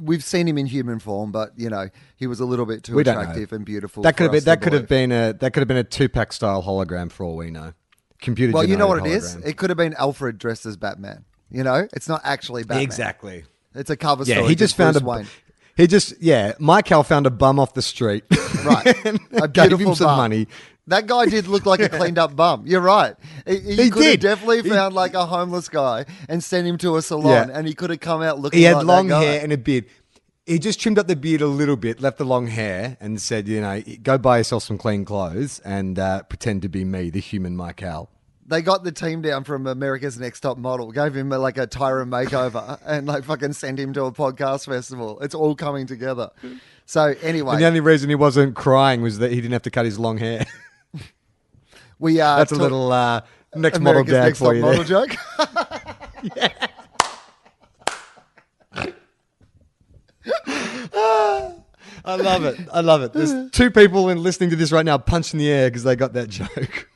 we've 0.00 0.22
seen 0.22 0.46
him 0.46 0.56
in 0.56 0.66
human 0.66 1.00
form, 1.00 1.32
but 1.32 1.50
you 1.56 1.68
know, 1.68 1.88
he 2.14 2.28
was 2.28 2.38
a 2.38 2.44
little 2.44 2.64
bit 2.64 2.84
too 2.84 2.94
We 2.94 3.02
attractive 3.02 3.52
and 3.52 3.64
beautiful. 3.64 4.04
That 4.04 4.16
could 4.16 4.24
have 4.24 4.32
been 4.32 4.44
that 4.44 4.62
could 4.62 4.72
have 4.72 4.88
been 4.88 5.10
a 5.10 5.32
that 5.32 5.52
could 5.52 5.60
have 5.60 5.68
been 5.68 5.78
a 5.78 5.84
Tupac 5.84 6.32
style 6.32 6.62
hologram 6.62 7.10
for 7.10 7.24
all 7.24 7.36
we 7.36 7.50
know. 7.50 7.72
Computer. 8.20 8.52
Well, 8.52 8.64
you 8.64 8.76
know 8.76 8.86
what 8.86 8.98
it 8.98 9.02
generated 9.02 9.24
is? 9.24 9.36
hologram. 9.36 9.46
It 9.48 9.56
could 9.56 9.70
have 9.70 9.76
been 9.76 9.94
Alfred 9.94 10.38
dressed 10.38 10.64
as 10.64 10.76
Batman. 10.76 11.24
You 11.54 11.62
know, 11.64 11.86
it's 11.92 12.08
not 12.08 12.20
actually 12.24 12.64
Batman. 12.64 12.82
Exactly. 12.82 13.44
It's 13.74 13.90
a 13.90 13.96
cover 13.96 14.24
Yeah, 14.24 14.36
story. 14.36 14.48
he 14.50 14.54
just 14.54 14.76
found 14.76 14.94
Bruce 14.94 15.02
a. 15.02 15.06
Wayne. 15.06 15.26
He 15.76 15.86
just 15.86 16.14
yeah. 16.20 16.52
Mike 16.58 16.88
Howell 16.88 17.02
found 17.04 17.26
a 17.26 17.30
bum 17.30 17.58
off 17.58 17.74
the 17.74 17.82
street. 17.82 18.24
Right. 18.64 18.86
A 19.32 19.48
gave 19.48 19.72
him 19.78 19.94
some 19.94 20.06
bum. 20.06 20.16
money. 20.18 20.46
That 20.86 21.06
guy 21.06 21.26
did 21.26 21.48
look 21.48 21.66
like 21.66 21.80
a 21.80 21.88
cleaned 21.98 22.18
up 22.18 22.36
bum. 22.36 22.66
You're 22.66 22.80
right. 22.80 23.16
He, 23.46 23.58
he 23.58 23.74
He 23.76 23.90
could 23.90 24.04
have 24.04 24.12
did. 24.12 24.20
definitely 24.20 24.62
He- 24.62 24.68
found 24.68 24.94
like 24.94 25.14
a 25.14 25.26
homeless 25.26 25.68
guy 25.68 26.04
and 26.28 26.42
sent 26.44 26.66
him 26.66 26.78
to 26.78 26.96
a 26.96 27.02
salon, 27.02 27.48
Yeah. 27.48 27.58
and 27.58 27.66
he 27.66 27.74
could 27.74 27.90
have 27.90 28.00
come 28.00 28.22
out 28.22 28.38
looking. 28.38 28.58
Like 28.58 28.60
He 28.60 28.64
had 28.64 28.76
like 28.76 28.86
long 28.86 29.08
hair 29.08 29.40
and 29.42 29.52
a 29.52 29.58
beard. 29.58 29.86
He 30.46 30.58
just 30.58 30.78
trimmed 30.80 30.98
up 30.98 31.06
the 31.08 31.16
beard 31.16 31.40
a 31.40 31.46
little 31.46 31.76
bit, 31.76 32.00
left 32.00 32.18
the 32.18 32.24
long 32.24 32.46
hair, 32.48 32.96
and 33.00 33.20
said, 33.20 33.48
"You 33.48 33.60
know, 33.62 33.82
go 34.02 34.18
buy 34.18 34.38
yourself 34.38 34.62
some 34.62 34.76
clean 34.78 35.04
clothes 35.04 35.58
and 35.64 35.98
uh, 35.98 36.22
pretend 36.24 36.62
to 36.62 36.68
be 36.68 36.84
me, 36.84 37.08
the 37.10 37.20
human 37.20 37.56
Mike 37.56 37.80
Howell." 37.80 38.10
they 38.46 38.62
got 38.62 38.84
the 38.84 38.92
team 38.92 39.22
down 39.22 39.44
from 39.44 39.66
America's 39.66 40.18
Next 40.18 40.40
Top 40.40 40.58
Model, 40.58 40.92
gave 40.92 41.14
him 41.14 41.32
uh, 41.32 41.38
like 41.38 41.58
a 41.58 41.66
Tyra 41.66 42.06
makeover, 42.08 42.78
and 42.86 43.06
like 43.06 43.24
fucking 43.24 43.52
sent 43.54 43.78
him 43.78 43.92
to 43.94 44.04
a 44.04 44.12
podcast 44.12 44.66
festival. 44.66 45.18
It's 45.20 45.34
all 45.34 45.54
coming 45.54 45.86
together. 45.86 46.30
So 46.86 47.14
anyway, 47.22 47.54
and 47.54 47.62
the 47.62 47.66
only 47.66 47.80
reason 47.80 48.08
he 48.08 48.14
wasn't 48.14 48.54
crying 48.54 49.00
was 49.02 49.18
that 49.18 49.30
he 49.30 49.36
didn't 49.36 49.52
have 49.52 49.62
to 49.62 49.70
cut 49.70 49.84
his 49.84 49.98
long 49.98 50.18
hair. 50.18 50.46
we 51.98 52.20
are. 52.20 52.34
Uh, 52.34 52.38
That's 52.38 52.52
a 52.52 52.56
little 52.56 52.92
uh, 52.92 53.22
next 53.54 53.78
America's 53.78 53.80
model 53.80 54.04
gag 54.04 54.24
next 54.24 54.38
for 54.38 54.54
you. 54.54 54.60
Model 54.60 54.84
there. 54.84 55.06
joke. 55.06 55.16
yeah. 56.36 56.66
I 62.06 62.16
love 62.16 62.44
it. 62.44 62.60
I 62.70 62.80
love 62.80 63.02
it. 63.02 63.14
There's 63.14 63.50
two 63.50 63.70
people 63.70 64.10
in 64.10 64.22
listening 64.22 64.50
to 64.50 64.56
this 64.56 64.70
right 64.72 64.84
now 64.84 64.98
punching 64.98 65.38
the 65.38 65.50
air 65.50 65.70
because 65.70 65.84
they 65.84 65.96
got 65.96 66.12
that 66.12 66.28
joke. 66.28 66.90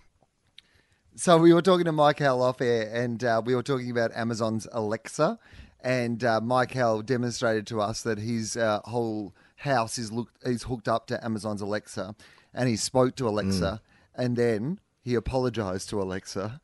So 1.18 1.36
we 1.36 1.52
were 1.52 1.62
talking 1.62 1.86
to 1.86 1.90
Michael 1.92 2.40
off 2.42 2.60
air, 2.60 2.88
and 2.94 3.24
uh, 3.24 3.42
we 3.44 3.56
were 3.56 3.62
talking 3.64 3.90
about 3.90 4.12
Amazon's 4.14 4.68
Alexa, 4.70 5.36
and 5.80 6.22
uh, 6.22 6.40
Mike 6.40 6.74
Howell 6.74 7.02
demonstrated 7.02 7.66
to 7.66 7.80
us 7.80 8.02
that 8.02 8.18
his 8.18 8.56
uh, 8.56 8.80
whole 8.84 9.34
house 9.56 9.98
is 9.98 10.12
looked 10.12 10.36
is 10.46 10.62
hooked 10.62 10.86
up 10.86 11.08
to 11.08 11.24
Amazon's 11.24 11.60
Alexa, 11.60 12.14
and 12.54 12.68
he 12.68 12.76
spoke 12.76 13.16
to 13.16 13.26
Alexa, 13.28 13.82
and 14.14 14.36
then 14.36 14.78
he 15.02 15.16
apologized 15.16 15.88
to 15.90 16.00
Alexa, 16.00 16.60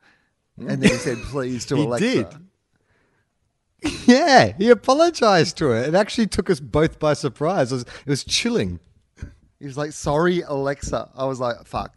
and 0.57 0.81
then 0.81 0.83
he 0.83 0.87
said 0.99 1.17
please 1.23 1.65
to 1.67 1.75
He 1.75 1.83
Alexa. 1.83 2.05
did. 2.13 2.27
Yeah, 4.07 4.53
he 4.57 4.69
apologized 4.69 5.57
to 5.57 5.65
her. 5.67 5.83
It 5.83 5.93
actually 5.95 6.27
took 6.27 6.49
us 6.49 6.59
both 6.61 6.97
by 6.97 7.13
surprise. 7.13 7.71
It 7.71 7.75
was, 7.75 7.81
it 7.83 8.07
was 8.09 8.23
chilling. 8.23 8.79
He 9.59 9.65
was 9.65 9.77
like, 9.77 9.91
"Sorry, 9.91 10.41
Alexa." 10.41 11.09
I 11.13 11.25
was 11.25 11.41
like, 11.41 11.65
"Fuck." 11.65 11.93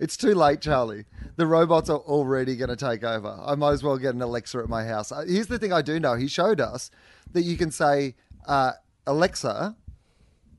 It's 0.00 0.16
too 0.16 0.34
late, 0.34 0.60
Charlie. 0.60 1.04
The 1.38 1.46
robots 1.46 1.88
are 1.88 1.98
already 1.98 2.56
going 2.56 2.68
to 2.68 2.74
take 2.76 3.04
over. 3.04 3.38
I 3.46 3.54
might 3.54 3.70
as 3.70 3.84
well 3.84 3.96
get 3.96 4.12
an 4.12 4.20
Alexa 4.20 4.58
at 4.58 4.68
my 4.68 4.84
house. 4.84 5.12
Uh, 5.12 5.24
Here's 5.24 5.46
the 5.46 5.56
thing 5.56 5.72
I 5.72 5.82
do 5.82 6.00
know. 6.00 6.16
He 6.16 6.26
showed 6.26 6.60
us 6.60 6.90
that 7.32 7.42
you 7.42 7.56
can 7.56 7.70
say, 7.70 8.16
uh, 8.46 8.72
Alexa, 9.06 9.76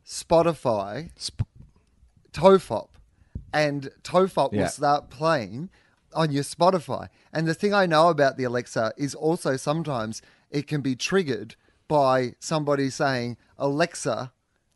Spotify, 0.05 1.09
Tofop, 2.31 2.91
and 3.53 3.89
Tofop 4.03 4.53
Yeah. 4.53 4.61
will 4.61 4.69
start 4.69 5.09
playing 5.09 5.69
on 6.15 6.31
your 6.31 6.43
Spotify. 6.43 7.09
And 7.33 7.45
the 7.45 7.53
thing 7.53 7.73
I 7.73 7.85
know 7.85 8.07
about 8.07 8.37
the 8.37 8.45
Alexa 8.45 8.93
is 8.95 9.13
also 9.13 9.57
sometimes 9.57 10.21
it 10.49 10.65
can 10.65 10.79
be 10.79 10.95
triggered 10.95 11.55
by 11.89 12.35
somebody 12.39 12.89
saying, 12.89 13.35
Alexa, 13.57 14.31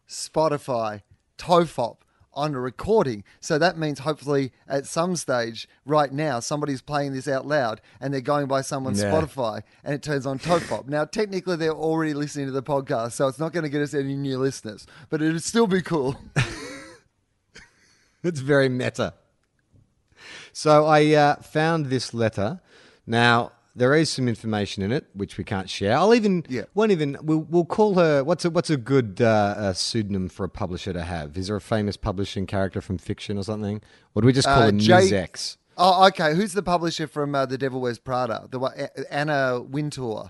Spotify, 0.08 1.02
Tofop 1.38 2.00
on 2.36 2.56
a 2.56 2.60
recording. 2.60 3.24
So 3.40 3.58
that 3.58 3.78
means 3.78 4.00
hopefully 4.00 4.52
at 4.68 4.86
some 4.86 5.16
stage 5.16 5.68
right 5.86 6.12
now 6.12 6.40
somebody's 6.40 6.82
playing 6.82 7.14
this 7.14 7.28
out 7.28 7.46
loud 7.46 7.82
and 8.00 8.14
they're 8.14 8.22
going 8.22 8.48
by 8.48 8.62
someone's 8.62 9.02
Yeah. 9.02 9.12
Spotify 9.12 9.62
and 9.84 9.94
it 9.94 10.02
turns 10.04 10.26
on 10.26 10.40
Tofop. 10.40 10.88
now 10.88 11.06
technically 11.06 11.56
they're 11.56 11.72
already 11.72 12.14
listening 12.14 12.46
to 12.48 12.52
the 12.52 12.64
podcast, 12.64 13.14
so 13.14 13.28
it's 13.28 13.40
not 13.40 13.54
going 13.54 13.64
to 13.64 13.70
get 13.70 13.82
us 13.82 13.94
any 13.94 14.16
new 14.16 14.38
listeners, 14.38 14.86
but 15.10 15.22
it'd 15.22 15.44
still 15.44 15.68
be 15.68 15.82
cool. 15.82 16.16
It's 18.24 18.40
very 18.40 18.70
meta. 18.70 19.14
So 20.54 20.86
I 20.86 21.14
uh, 21.14 21.36
found 21.42 21.88
this 21.88 22.14
letter. 22.14 22.62
Now 23.06 23.52
there 23.76 23.96
is 23.96 24.10
some 24.10 24.28
information 24.28 24.84
in 24.84 24.92
it 24.92 25.08
which 25.14 25.38
we 25.38 25.44
can't 25.44 25.70
share. 25.70 25.98
I'll 25.98 26.14
even 26.14 26.46
Yeah. 26.50 26.64
won't 26.74 26.92
even 26.92 27.18
we'll, 27.24 27.40
we'll 27.50 27.66
call 27.66 27.96
her. 27.96 28.24
What's 28.24 28.46
a 28.46 28.50
what's 28.50 28.70
a 28.70 28.78
good 28.78 29.20
uh, 29.22 29.26
uh, 29.58 29.74
pseudonym 29.74 30.30
for 30.30 30.44
a 30.44 30.50
publisher 30.50 30.94
to 30.94 31.04
have? 31.04 31.38
Is 31.38 31.48
there 31.48 31.56
a 31.56 31.62
famous 31.62 31.98
publishing 31.98 32.46
character 32.46 32.82
from 32.82 32.98
fiction 32.98 33.38
or 33.38 33.44
something? 33.44 33.82
What 34.14 34.22
do 34.22 34.26
we 34.28 34.34
just 34.34 34.48
call 34.48 34.62
Uh, 34.62 34.66
her 34.66 34.72
Jay- 34.74 34.96
Ms. 34.96 35.14
X? 35.14 35.58
Oh, 35.76 36.06
okay. 36.08 36.36
Who's 36.36 36.54
the 36.54 36.62
publisher 36.62 37.08
from 37.08 37.34
uh, 37.34 37.48
The 37.48 37.58
Devil 37.58 37.82
Wears 37.82 37.98
Prada? 37.98 38.48
The 38.52 38.92
Anna 39.12 39.60
Wintour. 39.60 40.30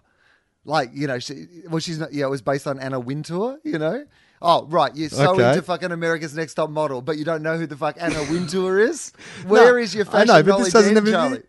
Like, 0.65 0.91
you 0.93 1.07
know, 1.07 1.19
she, 1.19 1.47
well, 1.69 1.79
she's 1.79 1.99
not, 1.99 2.13
yeah, 2.13 2.25
it 2.25 2.29
was 2.29 2.41
based 2.41 2.65
on 2.67 2.79
Anna 2.79 2.97
Wintour, 2.97 3.59
you 3.65 3.77
know? 3.77 4.05
Oh, 4.41 4.65
right. 4.67 4.95
You're 4.95 5.09
so 5.09 5.33
Okay. 5.33 5.49
into 5.49 5.61
fucking 5.61 5.91
America's 5.91 6.33
Next 6.33 6.53
Top 6.53 6.69
Model, 6.69 7.01
but 7.01 7.17
you 7.17 7.25
don't 7.25 7.41
know 7.43 7.57
who 7.57 7.67
the 7.67 7.75
fuck 7.75 7.97
Anna 7.99 8.23
Wintour 8.31 8.79
is? 8.79 9.11
Where 9.45 9.77
is 9.83 9.93
your 9.93 10.05
I 10.07 10.09
fashion 10.11 10.27
know, 10.27 10.33
but 10.43 10.45
knowledge 10.47 10.63
this 10.65 10.73
doesn't 10.73 11.05
Charlie? 11.05 11.43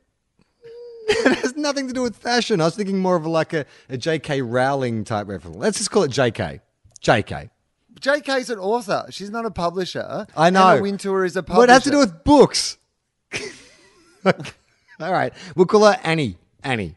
it 1.09 1.39
has 1.39 1.57
nothing 1.57 1.87
to 1.89 1.93
do 1.93 2.03
with 2.03 2.17
fashion. 2.17 2.61
I 2.61 2.65
was 2.65 2.77
thinking 2.77 2.99
more 2.99 3.17
of 3.17 3.27
like 3.27 3.53
a, 3.53 3.67
a 3.89 3.97
J.K. 3.97 4.43
Rowling 4.43 5.05
type 5.05 5.29
reference. 5.29 5.57
Let's 5.57 5.79
just 5.79 5.91
call 5.91 6.05
it 6.05 6.11
J.K. 6.11 6.61
J.K. 7.01 7.51
JK's 8.01 8.51
an 8.51 8.59
author. 8.59 9.07
She's 9.11 9.31
not 9.31 9.47
a 9.47 9.51
publisher. 9.51 10.27
I 10.37 10.51
know. 10.51 10.69
Anna 10.69 10.83
Wintour 10.83 11.25
is 11.25 11.37
a 11.37 11.43
publisher. 11.43 11.61
What 11.61 11.69
has 11.69 11.85
to 11.85 11.91
do 11.91 11.99
with 11.99 12.25
books? 12.25 12.77
All 14.25 15.13
right, 15.13 15.33
we'll 15.55 15.67
call 15.67 15.85
her 15.85 15.99
Annie. 16.03 16.37
Annie. 16.63 16.97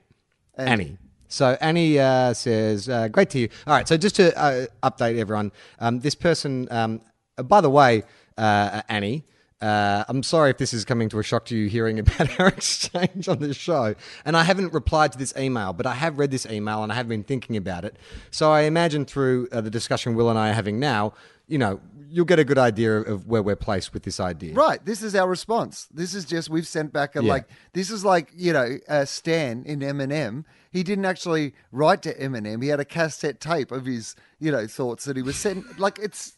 Annie. 0.55 0.71
Annie. 0.71 0.97
So 1.29 1.57
Annie 1.59 1.99
uh, 1.99 2.33
says, 2.33 2.87
uh, 2.87 3.09
"Great 3.09 3.29
to 3.31 3.39
you." 3.39 3.49
All 3.65 3.73
right. 3.73 3.87
So 3.87 3.97
just 3.97 4.15
to 4.15 4.37
uh, 4.37 4.67
update 4.83 5.17
everyone, 5.17 5.51
um, 5.79 5.99
this 5.99 6.15
person. 6.15 6.67
Um, 6.71 7.01
uh, 7.37 7.43
by 7.43 7.61
the 7.61 7.69
way, 7.69 8.03
uh, 8.37 8.81
Annie. 8.87 9.23
Uh, 9.59 10.03
I'm 10.07 10.21
sorry 10.21 10.51
if 10.51 10.57
this 10.57 10.71
is 10.73 10.85
coming 10.85 11.09
to 11.09 11.19
a 11.19 11.23
shock 11.23 11.45
to 11.45 11.57
you 11.57 11.67
hearing 11.67 11.97
about 12.03 12.39
our 12.39 12.47
exchange 12.47 13.27
on 13.27 13.39
this 13.39 13.57
show. 13.57 13.95
And 14.25 14.37
I 14.37 14.43
haven't 14.43 14.73
replied 14.73 15.11
to 15.13 15.17
this 15.17 15.33
email, 15.37 15.73
but 15.73 15.85
I 15.85 15.93
have 15.95 16.19
read 16.19 16.29
this 16.31 16.45
email 16.45 16.83
and 16.83 16.91
I 16.91 16.95
have 16.95 17.07
been 17.07 17.23
thinking 17.23 17.57
about 17.57 17.83
it. 17.85 17.97
So 18.29 18.51
I 18.51 18.61
imagine 18.61 19.05
through 19.05 19.47
uh, 19.51 19.61
the 19.61 19.71
discussion 19.71 20.13
Wil 20.15 20.29
and 20.29 20.37
I 20.37 20.49
are 20.49 20.53
having 20.53 20.79
now, 20.79 21.13
you 21.47 21.57
know, 21.57 21.79
you'll 22.09 22.25
get 22.25 22.39
a 22.39 22.45
good 22.45 22.57
idea 22.57 22.97
of 22.99 23.27
where 23.27 23.41
we're 23.43 23.55
placed 23.55 23.93
with 23.93 24.03
this 24.03 24.19
idea. 24.19 24.53
Right. 24.53 24.83
This 24.85 25.01
is 25.01 25.13
our 25.15 25.27
response. 25.27 25.87
This 25.93 26.13
is 26.13 26.23
just 26.23 26.49
we've 26.49 26.67
sent 26.67 26.93
back 26.93 27.15
a 27.15 27.23
Yeah. 27.23 27.33
like. 27.33 27.49
This 27.73 27.89
is 27.89 28.05
like 28.05 28.31
you 28.35 28.53
know 28.53 28.77
uh, 28.87 29.03
Stan 29.05 29.63
in 29.65 29.79
Eminem. 29.81 30.45
He 30.71 30.83
didn't 30.83 31.03
actually 31.05 31.53
write 31.71 32.01
to 32.03 32.13
Eminem. 32.17 32.61
He 32.63 32.69
had 32.69 32.79
a 32.79 32.85
cassette 32.85 33.41
tape 33.41 33.71
of 33.73 33.85
his 33.85 34.15
you 34.39 34.51
know 34.51 34.67
thoughts 34.67 35.03
that 35.05 35.17
he 35.17 35.21
was 35.21 35.35
sent. 35.35 35.79
Like 35.79 35.99
it's 35.99 36.37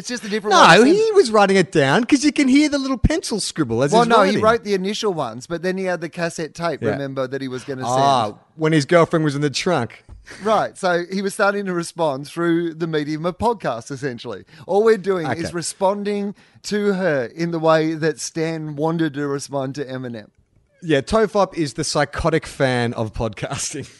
it's 0.00 0.08
just 0.08 0.24
a 0.24 0.28
different. 0.28 0.56
way 0.56 0.76
No, 0.78 0.84
he 0.84 1.12
was 1.12 1.30
writing 1.30 1.56
it 1.56 1.70
down 1.70 2.00
because 2.00 2.24
you 2.24 2.32
can 2.32 2.48
hear 2.48 2.68
the 2.68 2.78
little 2.78 2.98
pencil 2.98 3.38
scribble 3.38 3.82
as 3.82 3.92
Well, 3.92 4.02
he's 4.02 4.08
no, 4.08 4.16
writing. 4.18 4.36
he 4.36 4.42
wrote 4.42 4.64
the 4.64 4.74
initial 4.74 5.12
ones, 5.12 5.46
but 5.46 5.62
then 5.62 5.76
he 5.76 5.84
had 5.84 6.00
the 6.00 6.08
cassette 6.08 6.54
tape. 6.54 6.82
Yeah. 6.82 6.90
Remember 6.90 7.28
that 7.28 7.40
he 7.40 7.48
was 7.48 7.62
going 7.64 7.78
to 7.78 7.84
send. 7.84 7.96
Ah, 7.96 8.34
when 8.56 8.72
his 8.72 8.86
girlfriend 8.86 9.24
was 9.24 9.34
in 9.36 9.42
the 9.42 9.50
trunk. 9.50 10.04
Right. 10.42 10.76
So 10.78 11.04
he 11.12 11.22
was 11.22 11.34
starting 11.34 11.66
to 11.66 11.74
respond 11.74 12.26
through 12.26 12.74
the 12.74 12.86
medium 12.86 13.26
of 13.26 13.36
podcast, 13.38 13.90
essentially. 13.90 14.44
All 14.66 14.82
we're 14.84 14.96
doing 14.96 15.26
is 15.30 15.52
responding 15.52 16.34
to 16.64 16.94
her 16.94 17.24
in 17.24 17.50
the 17.50 17.58
way 17.58 17.94
that 17.94 18.18
Stan 18.18 18.76
wanted 18.76 19.14
to 19.14 19.26
respond 19.26 19.74
to 19.76 19.84
Eminem. 19.84 20.30
Yeah, 20.82 21.02
Tofop 21.02 21.54
is 21.54 21.74
the 21.74 21.84
psychotic 21.84 22.46
fan 22.46 22.94
of 22.94 23.12
podcasting. 23.12 23.88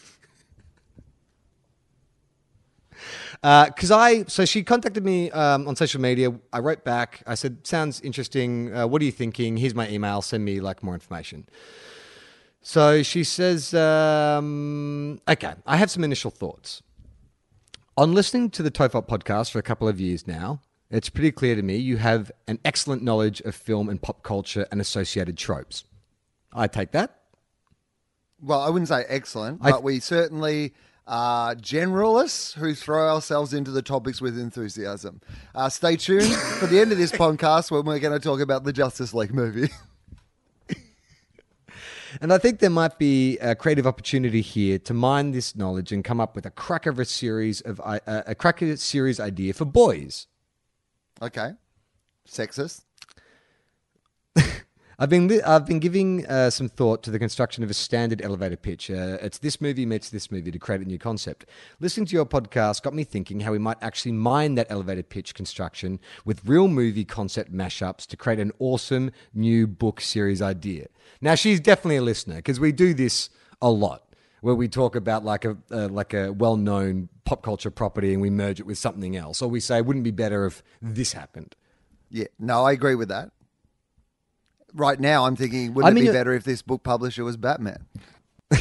Because 3.41 3.89
I, 3.89 4.23
so 4.25 4.45
she 4.45 4.63
contacted 4.63 5.03
me 5.03 5.31
um, 5.31 5.67
on 5.67 5.75
social 5.75 5.99
media. 5.99 6.31
I 6.53 6.59
wrote 6.59 6.83
back. 6.83 7.23
I 7.25 7.33
said, 7.33 7.65
"Sounds 7.65 7.99
interesting. 8.01 8.75
Uh, 8.75 8.85
what 8.85 9.01
are 9.01 9.05
you 9.05 9.11
thinking? 9.11 9.57
Here's 9.57 9.73
my 9.73 9.89
email. 9.89 10.21
Send 10.21 10.45
me 10.45 10.59
like 10.59 10.83
more 10.83 10.93
information." 10.93 11.47
So 12.61 13.01
she 13.01 13.23
says, 13.23 13.73
um, 13.73 15.19
"Okay, 15.27 15.53
I 15.65 15.77
have 15.77 15.89
some 15.89 16.03
initial 16.03 16.29
thoughts 16.29 16.83
on 17.97 18.13
listening 18.13 18.49
to 18.51 18.63
the 18.63 18.71
Tofop 18.71 19.07
podcast 19.07 19.51
for 19.51 19.59
a 19.59 19.63
couple 19.63 19.87
of 19.87 19.99
years 19.99 20.27
now. 20.27 20.61
It's 20.89 21.09
pretty 21.09 21.31
clear 21.31 21.55
to 21.55 21.61
me 21.61 21.77
you 21.77 21.97
have 21.97 22.31
an 22.47 22.59
excellent 22.65 23.01
knowledge 23.01 23.41
of 23.41 23.55
film 23.55 23.89
and 23.89 24.01
pop 24.01 24.23
culture 24.23 24.67
and 24.71 24.81
associated 24.81 25.37
tropes. 25.37 25.83
I 26.53 26.67
take 26.67 26.91
that. 26.91 27.17
Well, 28.41 28.59
I 28.59 28.69
wouldn't 28.69 28.89
say 28.89 29.05
excellent, 29.07 29.61
but 29.61 29.83
we 29.83 29.99
certainly 29.99 30.73
are 31.11 31.55
generalists 31.55 32.53
who 32.53 32.73
throw 32.73 33.13
ourselves 33.13 33.53
into 33.53 33.69
the 33.69 33.81
topics 33.81 34.21
with 34.21 34.39
enthusiasm. 34.39 35.19
Uh, 35.53 35.67
stay 35.67 35.97
tuned 35.97 36.33
for 36.33 36.67
the 36.67 36.79
end 36.79 36.93
of 36.93 36.97
this 36.97 37.11
podcast 37.23 37.69
when 37.69 37.83
we're 37.83 37.99
going 37.99 38.17
to 38.17 38.23
talk 38.23 38.39
about 38.39 38.63
the 38.63 38.71
Justice 38.71 39.13
League 39.13 39.33
movie. 39.33 39.69
And 42.19 42.33
I 42.33 42.37
think 42.37 42.59
there 42.59 42.69
might 42.69 42.99
be 42.99 43.37
a 43.37 43.55
creative 43.55 43.87
opportunity 43.87 44.41
here 44.41 44.77
to 44.79 44.93
mine 44.93 45.31
this 45.31 45.55
knowledge 45.55 45.93
and 45.93 46.03
come 46.03 46.19
up 46.19 46.35
with 46.35 46.45
a 46.45 46.51
crack 46.51 46.85
of 46.85 46.99
a 46.99 47.05
series 47.05 47.61
of 47.61 47.79
uh, 47.81 47.99
a 48.05 48.35
cracker 48.35 48.75
series 48.75 49.19
idea 49.19 49.53
for 49.53 49.63
boys. 49.63 50.27
okay. 51.21 51.51
Sexist. 52.27 52.83
I've 55.01 55.09
been 55.09 55.41
I've 55.43 55.65
been 55.65 55.79
giving 55.79 56.27
uh, 56.27 56.51
some 56.51 56.69
thought 56.69 57.01
to 57.01 57.09
the 57.09 57.17
construction 57.17 57.63
of 57.63 57.71
a 57.71 57.73
standard 57.73 58.21
elevator 58.21 58.55
pitch. 58.55 58.91
Uh, 58.91 59.17
it's 59.19 59.39
this 59.39 59.59
movie 59.59 59.83
meets 59.83 60.11
this 60.11 60.29
movie 60.29 60.51
to 60.51 60.59
create 60.59 60.81
a 60.81 60.85
new 60.85 60.99
concept. 60.99 61.47
Listening 61.79 62.05
to 62.05 62.13
your 62.13 62.27
podcast 62.27 62.83
got 62.83 62.93
me 62.93 63.03
thinking 63.03 63.39
how 63.39 63.51
we 63.51 63.57
might 63.57 63.77
actually 63.81 64.11
mine 64.11 64.53
that 64.55 64.67
elevator 64.69 65.01
pitch 65.01 65.33
construction 65.33 65.99
with 66.23 66.45
real 66.45 66.67
movie 66.67 67.03
concept 67.03 67.51
mashups 67.51 68.05
to 68.05 68.15
create 68.15 68.39
an 68.39 68.51
awesome 68.59 69.09
new 69.33 69.65
book 69.65 70.01
series 70.01 70.39
idea. 70.39 70.85
Now 71.19 71.33
she's 71.33 71.59
definitely 71.59 71.95
a 71.95 72.03
listener 72.03 72.35
because 72.35 72.59
we 72.59 72.71
do 72.71 72.93
this 72.93 73.31
a 73.59 73.71
lot. 73.71 74.03
Where 74.41 74.53
we 74.53 74.67
talk 74.67 74.95
about 74.95 75.25
like 75.25 75.45
a 75.45 75.57
uh, 75.71 75.87
like 75.87 76.13
a 76.13 76.31
well 76.31 76.57
known 76.57 77.09
pop 77.25 77.41
culture 77.41 77.71
property 77.71 78.13
and 78.13 78.21
we 78.21 78.29
merge 78.29 78.59
it 78.59 78.67
with 78.67 78.77
something 78.77 79.15
else, 79.15 79.41
or 79.41 79.49
we 79.49 79.61
say, 79.61 79.81
"Wouldn't 79.81 80.03
it 80.05 80.11
be 80.11 80.23
better 80.23 80.45
if 80.45 80.61
this 80.79 81.13
happened?" 81.13 81.55
Yeah. 82.11 82.27
No, 82.37 82.65
I 82.65 82.73
agree 82.73 82.93
with 82.93 83.09
that. 83.09 83.31
Right 84.73 84.99
now, 84.99 85.25
I'm 85.25 85.35
thinking, 85.35 85.73
wouldn't 85.73 85.91
I 85.91 85.93
mean, 85.93 86.05
it 86.05 86.07
be 86.07 86.13
better 86.13 86.33
if 86.33 86.43
this 86.43 86.61
book 86.61 86.83
publisher 86.83 87.23
was 87.23 87.37
Batman? 87.37 87.85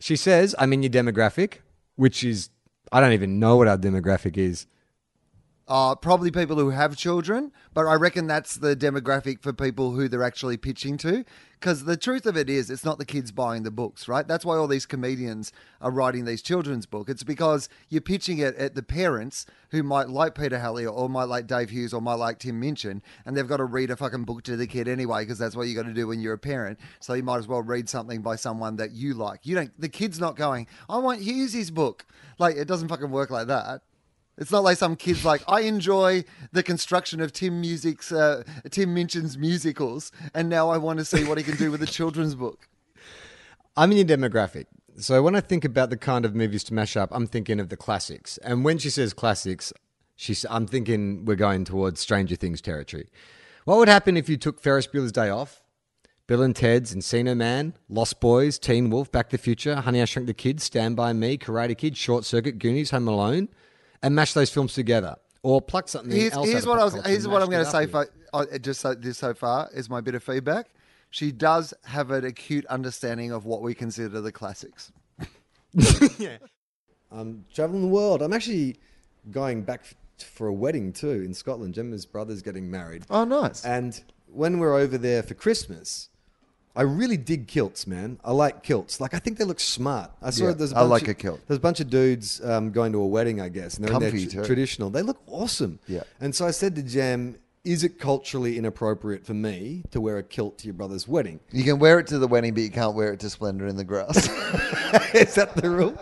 She 0.00 0.16
says, 0.16 0.54
I'm 0.58 0.72
in 0.72 0.82
your 0.82 0.90
demographic, 0.90 1.58
which 1.96 2.24
is, 2.24 2.48
I 2.90 3.00
don't 3.00 3.12
even 3.12 3.38
know 3.38 3.56
what 3.58 3.68
our 3.68 3.76
demographic 3.76 4.38
is. 4.38 4.66
Uh, 5.70 5.94
probably 5.94 6.32
people 6.32 6.56
who 6.56 6.70
have 6.70 6.96
children, 6.96 7.52
but 7.74 7.86
I 7.86 7.94
reckon 7.94 8.26
that's 8.26 8.56
the 8.56 8.74
demographic 8.74 9.40
for 9.40 9.52
people 9.52 9.92
who 9.92 10.08
they're 10.08 10.24
actually 10.24 10.56
pitching 10.56 10.98
to. 10.98 11.24
Because 11.60 11.84
the 11.84 11.96
truth 11.96 12.26
of 12.26 12.36
it 12.36 12.50
is, 12.50 12.70
it's 12.70 12.84
not 12.84 12.98
the 12.98 13.04
kids 13.04 13.30
buying 13.30 13.62
the 13.62 13.70
books, 13.70 14.08
right? 14.08 14.26
That's 14.26 14.44
why 14.44 14.56
all 14.56 14.66
these 14.66 14.84
comedians 14.84 15.52
are 15.80 15.92
writing 15.92 16.24
these 16.24 16.42
children's 16.42 16.86
books. 16.86 17.08
It's 17.08 17.22
because 17.22 17.68
you're 17.88 18.00
pitching 18.00 18.38
it 18.38 18.56
at 18.56 18.74
the 18.74 18.82
parents 18.82 19.46
who 19.68 19.84
might 19.84 20.08
like 20.08 20.34
Peter 20.34 20.58
Helliar 20.58 20.88
or 20.88 21.08
might 21.08 21.28
like 21.28 21.46
Dave 21.46 21.70
Hughes 21.70 21.94
or 21.94 22.00
might 22.00 22.14
like 22.14 22.40
Tim 22.40 22.58
Minchin, 22.58 23.00
and 23.24 23.36
they've 23.36 23.46
got 23.46 23.58
to 23.58 23.64
read 23.64 23.92
a 23.92 23.96
fucking 23.96 24.24
book 24.24 24.42
to 24.44 24.56
the 24.56 24.66
kid 24.66 24.88
anyway, 24.88 25.22
because 25.22 25.38
that's 25.38 25.54
what 25.54 25.68
you 25.68 25.76
got 25.76 25.86
to 25.86 25.94
do 25.94 26.08
when 26.08 26.18
you're 26.18 26.34
a 26.34 26.38
parent. 26.38 26.80
So 26.98 27.14
you 27.14 27.22
might 27.22 27.38
as 27.38 27.46
well 27.46 27.62
read 27.62 27.88
something 27.88 28.22
by 28.22 28.34
someone 28.34 28.74
that 28.76 28.90
you 28.90 29.14
like. 29.14 29.46
You 29.46 29.54
don't. 29.54 29.80
The 29.80 29.88
kid's 29.88 30.18
not 30.18 30.34
going. 30.34 30.66
I 30.88 30.98
want 30.98 31.20
Hughes' 31.20 31.70
book. 31.70 32.06
Like 32.40 32.56
it 32.56 32.66
doesn't 32.66 32.88
fucking 32.88 33.12
work 33.12 33.30
like 33.30 33.46
that. 33.46 33.82
It's 34.40 34.50
not 34.50 34.64
like 34.64 34.78
some 34.78 34.96
kids 34.96 35.24
like 35.24 35.42
I 35.46 35.60
enjoy 35.60 36.24
the 36.50 36.62
construction 36.62 37.20
of 37.20 37.32
Tim 37.32 37.60
Music's 37.60 38.10
uh, 38.10 38.42
Tim 38.70 38.94
Minchin's 38.94 39.36
musicals, 39.36 40.10
and 40.34 40.48
now 40.48 40.70
I 40.70 40.78
want 40.78 40.98
to 40.98 41.04
see 41.04 41.24
what 41.24 41.36
he 41.36 41.44
can 41.44 41.56
do 41.56 41.70
with 41.70 41.82
a 41.82 41.86
children's 41.86 42.34
book. 42.34 42.66
I'm 43.76 43.92
in 43.92 43.98
your 43.98 44.06
demographic. 44.06 44.66
So 44.96 45.22
when 45.22 45.36
I 45.36 45.40
think 45.40 45.64
about 45.64 45.90
the 45.90 45.96
kind 45.96 46.24
of 46.24 46.34
movies 46.34 46.64
to 46.64 46.74
mash 46.74 46.96
up, 46.96 47.10
I'm 47.12 47.26
thinking 47.26 47.60
of 47.60 47.68
the 47.68 47.76
classics. 47.76 48.38
And 48.38 48.64
when 48.64 48.78
she 48.78 48.90
says 48.90 49.12
classics, 49.12 49.72
she's, 50.16 50.44
I'm 50.50 50.66
thinking 50.66 51.24
we're 51.24 51.36
going 51.36 51.64
towards 51.64 52.00
Stranger 52.00 52.34
Things 52.34 52.60
territory. 52.60 53.08
What 53.64 53.78
would 53.78 53.88
happen 53.88 54.16
if 54.16 54.28
you 54.28 54.36
took 54.36 54.60
Ferris 54.60 54.86
Bueller's 54.86 55.12
Day 55.12 55.28
Off, 55.28 55.62
Bill 56.26 56.42
and 56.42 56.56
Ted's 56.56 56.94
Encino 56.94 57.36
Man, 57.36 57.74
Lost 57.88 58.20
Boys, 58.20 58.58
Teen 58.58 58.90
Wolf, 58.90 59.12
Back 59.12 59.30
to 59.30 59.36
the 59.36 59.42
Future, 59.42 59.76
Honey 59.76 60.02
I 60.02 60.06
Shrunk 60.06 60.26
the 60.26 60.34
Kids, 60.34 60.64
Stand 60.64 60.96
By 60.96 61.12
Me, 61.12 61.36
Karate 61.38 61.76
Kid, 61.76 61.96
Short 61.96 62.24
Circuit, 62.24 62.58
Goonies, 62.58 62.90
Home 62.90 63.08
Alone, 63.08 63.48
and 64.02 64.14
mash 64.14 64.32
those 64.32 64.50
films 64.50 64.74
together? 64.74 65.16
Or 65.42 65.62
pluck 65.62 65.88
something 65.88 66.10
Here's, 66.10 66.32
else 66.32 66.48
here's 66.48 66.56
out 66.56 66.62
of 66.62 66.68
what 66.68 66.78
I 66.78 66.84
was, 66.84 66.92
culture 66.94 67.08
here's 67.08 67.28
what 67.28 67.42
i'm 67.42 67.50
going 67.50 67.64
to 67.64 67.70
say. 67.70 67.86
For, 67.86 68.06
uh, 68.34 68.58
just 68.58 68.80
so 68.80 68.94
this 68.94 69.18
so 69.18 69.32
far 69.32 69.70
is 69.72 69.88
my 69.88 70.00
bit 70.00 70.14
of 70.14 70.22
feedback. 70.22 70.68
She 71.08 71.32
does 71.32 71.74
have 71.84 72.10
an 72.10 72.24
acute 72.24 72.66
understanding 72.66 73.32
of 73.32 73.46
what 73.46 73.62
we 73.62 73.74
consider 73.74 74.20
the 74.20 74.32
classics. 74.32 74.92
yeah. 76.18 76.36
I'm 77.10 77.44
traveling 77.52 77.82
the 77.82 77.88
world. 77.88 78.22
I'm 78.22 78.32
actually 78.32 78.76
going 79.30 79.62
back 79.62 79.82
for 80.18 80.46
a 80.46 80.52
wedding 80.52 80.92
too 80.92 81.22
in 81.22 81.34
Scotland. 81.34 81.74
Gemma's 81.74 82.06
brother's 82.06 82.42
getting 82.42 82.70
married. 82.70 83.04
Oh, 83.10 83.24
nice. 83.24 83.64
And 83.64 84.00
when 84.26 84.58
we're 84.58 84.76
over 84.76 84.98
there 84.98 85.22
for 85.22 85.34
Christmas, 85.34 86.09
I 86.76 86.82
really 86.82 87.16
dig 87.16 87.48
kilts, 87.48 87.86
man. 87.86 88.20
I 88.24 88.32
like 88.32 88.62
kilts. 88.62 89.00
Like 89.00 89.12
I 89.14 89.18
think 89.18 89.38
they 89.38 89.44
look 89.44 89.60
smart. 89.60 90.10
I 90.22 90.30
saw 90.30 90.46
Yeah, 90.46 90.52
there's 90.52 90.72
a 90.72 90.76
I 90.76 90.80
bunch 90.80 90.90
like 90.90 91.02
of, 91.02 91.08
a 91.08 91.14
kilt. 91.14 91.40
There's 91.48 91.58
a 91.58 91.60
bunch 91.60 91.80
of 91.80 91.90
dudes 91.90 92.40
um, 92.44 92.70
going 92.70 92.92
to 92.92 93.00
a 93.00 93.06
wedding, 93.06 93.40
I 93.40 93.48
guess, 93.48 93.76
and 93.76 93.84
they're 93.84 93.94
in 93.94 94.00
Comfy, 94.00 94.24
their 94.26 94.42
too. 94.42 94.46
traditional. 94.46 94.88
They 94.90 95.02
look 95.02 95.20
awesome. 95.26 95.80
Yeah. 95.88 96.02
And 96.20 96.34
so 96.34 96.46
I 96.46 96.52
said 96.52 96.76
to 96.76 96.82
Gem, 96.82 97.36
"Is 97.64 97.82
it 97.82 97.98
culturally 97.98 98.56
inappropriate 98.56 99.26
for 99.26 99.34
me 99.34 99.82
to 99.90 100.00
wear 100.00 100.18
a 100.18 100.22
kilt 100.22 100.58
to 100.58 100.66
your 100.66 100.74
brother's 100.74 101.08
wedding?" 101.08 101.40
You 101.50 101.64
can 101.64 101.78
wear 101.80 101.98
it 101.98 102.06
to 102.08 102.18
the 102.18 102.28
wedding, 102.28 102.54
but 102.54 102.62
you 102.62 102.70
can't 102.70 102.94
wear 102.94 103.12
it 103.12 103.20
to 103.20 103.30
Splendour 103.30 103.66
in 103.66 103.76
the 103.76 103.84
Grass. 103.84 104.16
Is 105.14 105.34
that 105.34 105.54
the 105.56 105.68
rule? 105.70 105.96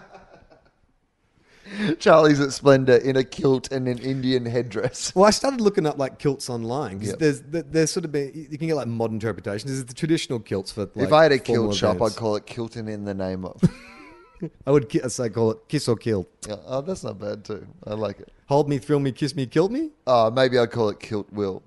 Charlie's 1.99 2.41
at 2.41 2.53
Splendour 2.53 2.97
in 2.97 3.17
a 3.17 3.25
kilt 3.25 3.71
and 3.73 3.87
an 3.89 3.99
Indian 3.99 4.47
headdress. 4.47 5.15
Well, 5.15 5.25
I 5.25 5.31
started 5.31 5.61
looking 5.61 5.87
up 5.87 5.99
like 5.99 6.19
kilts 6.19 6.49
online 6.49 6.99
because 6.99 7.11
Yep. 7.11 7.19
there's 7.19 7.41
there's 7.71 7.91
sort 7.91 8.05
of 8.05 8.13
been, 8.13 8.33
you 8.51 8.59
can 8.59 8.69
get 8.69 8.75
like 8.75 8.87
modern 8.89 9.17
interpretations. 9.17 9.71
There's 9.71 9.85
the 9.85 9.95
traditional 9.95 10.39
kilts 10.41 10.73
for. 10.73 10.83
Like, 10.95 10.97
if 11.07 11.13
I 11.13 11.23
had 11.25 11.33
a 11.33 11.39
formal 11.39 11.65
kilt 11.69 11.77
shop. 11.77 12.03
I'd 12.03 12.17
call 12.17 12.37
it 12.37 12.47
Kilton 12.47 12.89
in 12.89 13.05
the 13.05 13.15
name 13.15 13.45
of. 13.45 13.61
I 14.67 14.71
would 14.71 14.89
ki- 14.89 15.01
say 15.09 15.29
call 15.31 15.51
it 15.51 15.59
kiss 15.69 15.89
or 15.89 15.97
kill. 15.97 16.29
Oh, 16.49 16.81
that's 16.81 17.03
not 17.03 17.19
bad 17.19 17.45
too. 17.45 17.67
I 17.87 17.95
like 17.95 18.21
it. 18.21 18.31
Hold 18.47 18.69
me, 18.69 18.79
thrill 18.79 19.01
me, 19.01 19.11
kiss 19.13 19.35
me, 19.35 19.47
kill 19.47 19.69
me. 19.69 19.91
Oh, 20.07 20.31
maybe 20.31 20.59
I'd 20.59 20.71
call 20.71 20.89
it 20.91 21.01
Kilt 21.01 21.31
Will. 21.33 21.63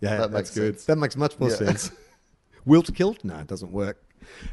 Yeah, 0.00 0.10
That 0.10 0.18
that's 0.30 0.32
makes 0.32 0.50
good. 0.54 0.74
sense. 0.74 0.84
That 0.84 0.96
makes 0.96 1.16
much 1.16 1.38
more 1.40 1.50
Yeah. 1.50 1.56
sense. 1.56 1.90
Wilt 2.66 2.94
kilt? 2.94 3.24
No, 3.24 3.36
it 3.36 3.46
doesn't 3.46 3.72
work. 3.72 4.02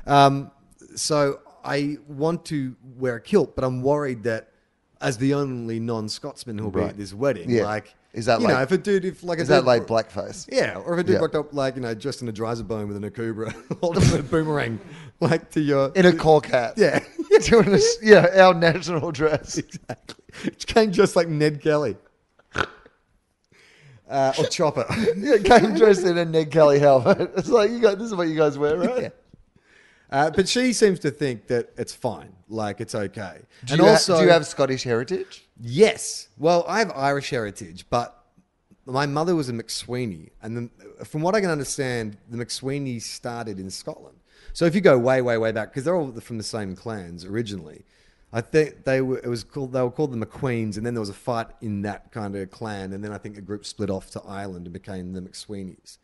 Um, 0.05 0.49
so 0.95 1.41
I 1.63 1.97
want 2.07 2.45
to 2.45 2.75
wear 2.97 3.15
a 3.15 3.21
kilt, 3.21 3.53
but 3.55 3.65
I'm 3.65 3.81
worried 3.81 4.23
that 4.23 4.49
as 5.01 5.17
the 5.17 5.33
only 5.33 5.79
non-Scotsman 5.79 6.57
who'll 6.57 6.71
be 6.71 6.79
Right. 6.79 6.89
at 6.89 6.97
this 6.97 7.13
wedding, 7.13 7.49
Yeah. 7.49 7.63
like 7.65 7.93
Is 8.13 8.25
that 8.25 8.41
you 8.41 8.47
know 8.47 8.53
like- 8.55 8.63
if 8.63 8.71
a 8.71 8.77
dude 8.77 9.05
if 9.05 9.23
like 9.23 9.39
a 9.39 9.43
Is 9.43 9.47
that 9.49 9.57
dude- 9.59 9.65
like 9.67 9.85
blackface? 9.87 10.47
Yeah, 10.51 10.77
or 10.77 10.93
if 10.95 10.99
a 11.01 11.03
dude 11.03 11.13
Yeah. 11.15 11.19
rocked 11.21 11.35
up 11.35 11.53
like 11.53 11.75
you 11.75 11.81
know 11.81 11.93
dressed 11.93 12.21
in 12.21 12.27
a 12.29 12.33
Driza-Bone 12.33 12.87
with 12.87 12.97
an 12.97 13.09
akubra, 13.09 13.53
holding 13.81 14.19
a 14.19 14.23
boomerang, 14.23 14.79
like 15.19 15.51
to 15.51 15.61
your 15.61 15.91
In 15.95 16.05
a 16.05 16.13
cork 16.13 16.47
hat. 16.47 16.73
yeah, 16.77 16.99
Doing 17.41 17.73
a, 17.75 17.79
yeah, 18.01 18.27
our 18.45 18.53
national 18.55 19.11
dress. 19.11 19.57
exactly. 19.59 20.15
Came 20.65 20.91
just 20.91 21.15
like 21.15 21.27
Ned 21.27 21.61
Kelly. 21.61 21.97
Uh, 24.09 24.31
or 24.39 24.45
Chopper. 24.45 24.85
Yeah, 25.17 25.37
came 25.37 25.75
dressed 25.75 26.05
in 26.05 26.17
a 26.17 26.23
Ned 26.25 26.49
Kelly 26.49 26.79
helmet. 26.79 27.29
It's 27.35 27.49
like 27.49 27.69
you 27.71 27.79
guys. 27.81 27.97
This 27.97 28.07
is 28.07 28.15
what 28.15 28.29
you 28.29 28.37
guys 28.37 28.57
wear, 28.57 28.77
right? 28.77 29.13
Uh, 30.09 30.29
but 30.29 30.47
she 30.47 30.73
seems 30.73 30.99
to 30.99 31.11
think 31.11 31.47
that 31.47 31.69
it's 31.77 31.93
fine, 31.93 32.31
like 32.47 32.79
it's 32.79 32.95
okay. 32.95 33.39
Do, 33.65 33.73
and 33.73 33.81
you 33.81 33.85
ha- 33.85 33.91
also, 33.91 34.17
do 34.17 34.23
you 34.23 34.29
have 34.31 34.45
Scottish 34.45 34.83
heritage? 34.83 35.45
yes. 35.59 36.29
Well, 36.37 36.63
I 36.67 36.79
have 36.79 36.91
Irish 36.95 37.29
heritage, 37.29 37.85
but 37.89 38.17
my 38.85 39.05
mother 39.05 39.35
was 39.35 39.49
a 39.49 39.53
McSweeney, 39.53 40.29
and 40.41 40.55
then, 40.55 40.69
from 41.03 41.21
what 41.21 41.35
I 41.35 41.41
can 41.41 41.49
understand, 41.49 42.17
the 42.29 42.37
McSweeney 42.37 43.01
started 43.01 43.59
in 43.59 43.69
Scotland. 43.69 44.17
So 44.53 44.65
if 44.65 44.73
you 44.73 44.81
go 44.81 44.97
way, 44.97 45.21
way, 45.21 45.37
way 45.37 45.51
back, 45.51 45.69
because 45.69 45.83
they're 45.83 45.95
all 45.95 46.11
from 46.21 46.37
the 46.37 46.43
same 46.43 46.75
clans 46.75 47.25
originally, 47.25 47.83
I 48.31 48.41
think 48.41 48.85
they 48.85 49.01
were. 49.01 49.19
It 49.19 49.27
was 49.27 49.43
called. 49.43 49.73
They 49.73 49.81
were 49.81 49.91
called 49.91 50.11
the 50.11 50.25
McQueens, 50.25 50.77
and 50.77 50.85
then 50.85 50.93
there 50.93 51.01
was 51.01 51.09
a 51.09 51.13
fight 51.13 51.47
in 51.61 51.81
that 51.83 52.11
kind 52.11 52.35
of 52.35 52.49
clan, 52.51 52.93
and 52.93 53.03
then 53.03 53.11
I 53.11 53.17
think 53.17 53.37
a 53.37 53.41
group 53.41 53.65
split 53.65 53.89
off 53.89 54.09
to 54.11 54.21
Ireland 54.25 54.65
and 54.65 54.73
became 54.73 55.13
the 55.13 55.21
McSweeneys. 55.21 55.97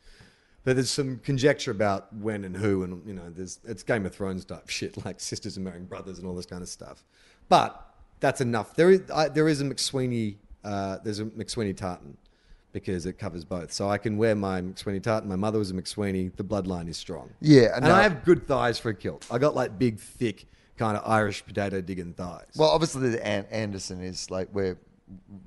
But 0.63 0.75
there's 0.75 0.89
some 0.89 1.19
conjecture 1.19 1.71
about 1.71 2.13
when 2.13 2.45
and 2.45 2.55
who, 2.55 2.83
and 2.83 3.05
you 3.05 3.13
know, 3.13 3.29
there's 3.29 3.59
it's 3.65 3.83
Game 3.83 4.05
of 4.05 4.15
Thrones 4.15 4.45
type 4.45 4.69
shit, 4.69 5.03
like 5.05 5.19
sisters 5.19 5.57
and 5.57 5.65
marrying 5.65 5.85
brothers 5.85 6.19
and 6.19 6.27
all 6.27 6.35
this 6.35 6.45
kind 6.45 6.61
of 6.61 6.69
stuff. 6.69 7.03
But 7.49 7.79
that's 8.19 8.41
enough. 8.41 8.75
There 8.75 8.91
is 8.91 9.01
I, 9.13 9.27
there 9.27 9.47
is 9.47 9.61
a 9.61 9.65
McSweeney. 9.65 10.37
Uh, 10.63 10.99
there's 11.03 11.19
a 11.19 11.25
McSweeney 11.25 11.75
tartan 11.75 12.17
because 12.71 13.05
it 13.05 13.19
covers 13.19 13.45
both. 13.45 13.71
So 13.71 13.89
I 13.89 13.97
can 13.97 14.17
wear 14.17 14.35
my 14.35 14.61
McSweeney 14.61 15.03
tartan. 15.03 15.29
My 15.29 15.35
mother 15.35 15.59
was 15.59 15.71
a 15.71 15.73
McSweeney. 15.73 16.35
The 16.35 16.43
bloodline 16.43 16.89
is 16.89 16.97
strong. 16.97 17.29
Yeah, 17.41 17.75
and 17.75 17.85
no. 17.85 17.93
I 17.93 18.01
have 18.01 18.23
good 18.23 18.47
thighs 18.47 18.79
for 18.79 18.89
a 18.89 18.95
kilt. 18.95 19.27
I 19.29 19.37
got 19.37 19.55
like 19.55 19.77
big, 19.77 19.99
thick, 19.99 20.45
kind 20.77 20.97
of 20.97 21.03
Irish 21.05 21.45
potato 21.45 21.81
digging 21.81 22.13
thighs. 22.13 22.55
Well, 22.57 22.69
obviously, 22.69 23.09
the 23.09 23.25
An- 23.25 23.45
Anderson 23.51 24.01
is 24.01 24.31
like 24.31 24.49
where 24.51 24.77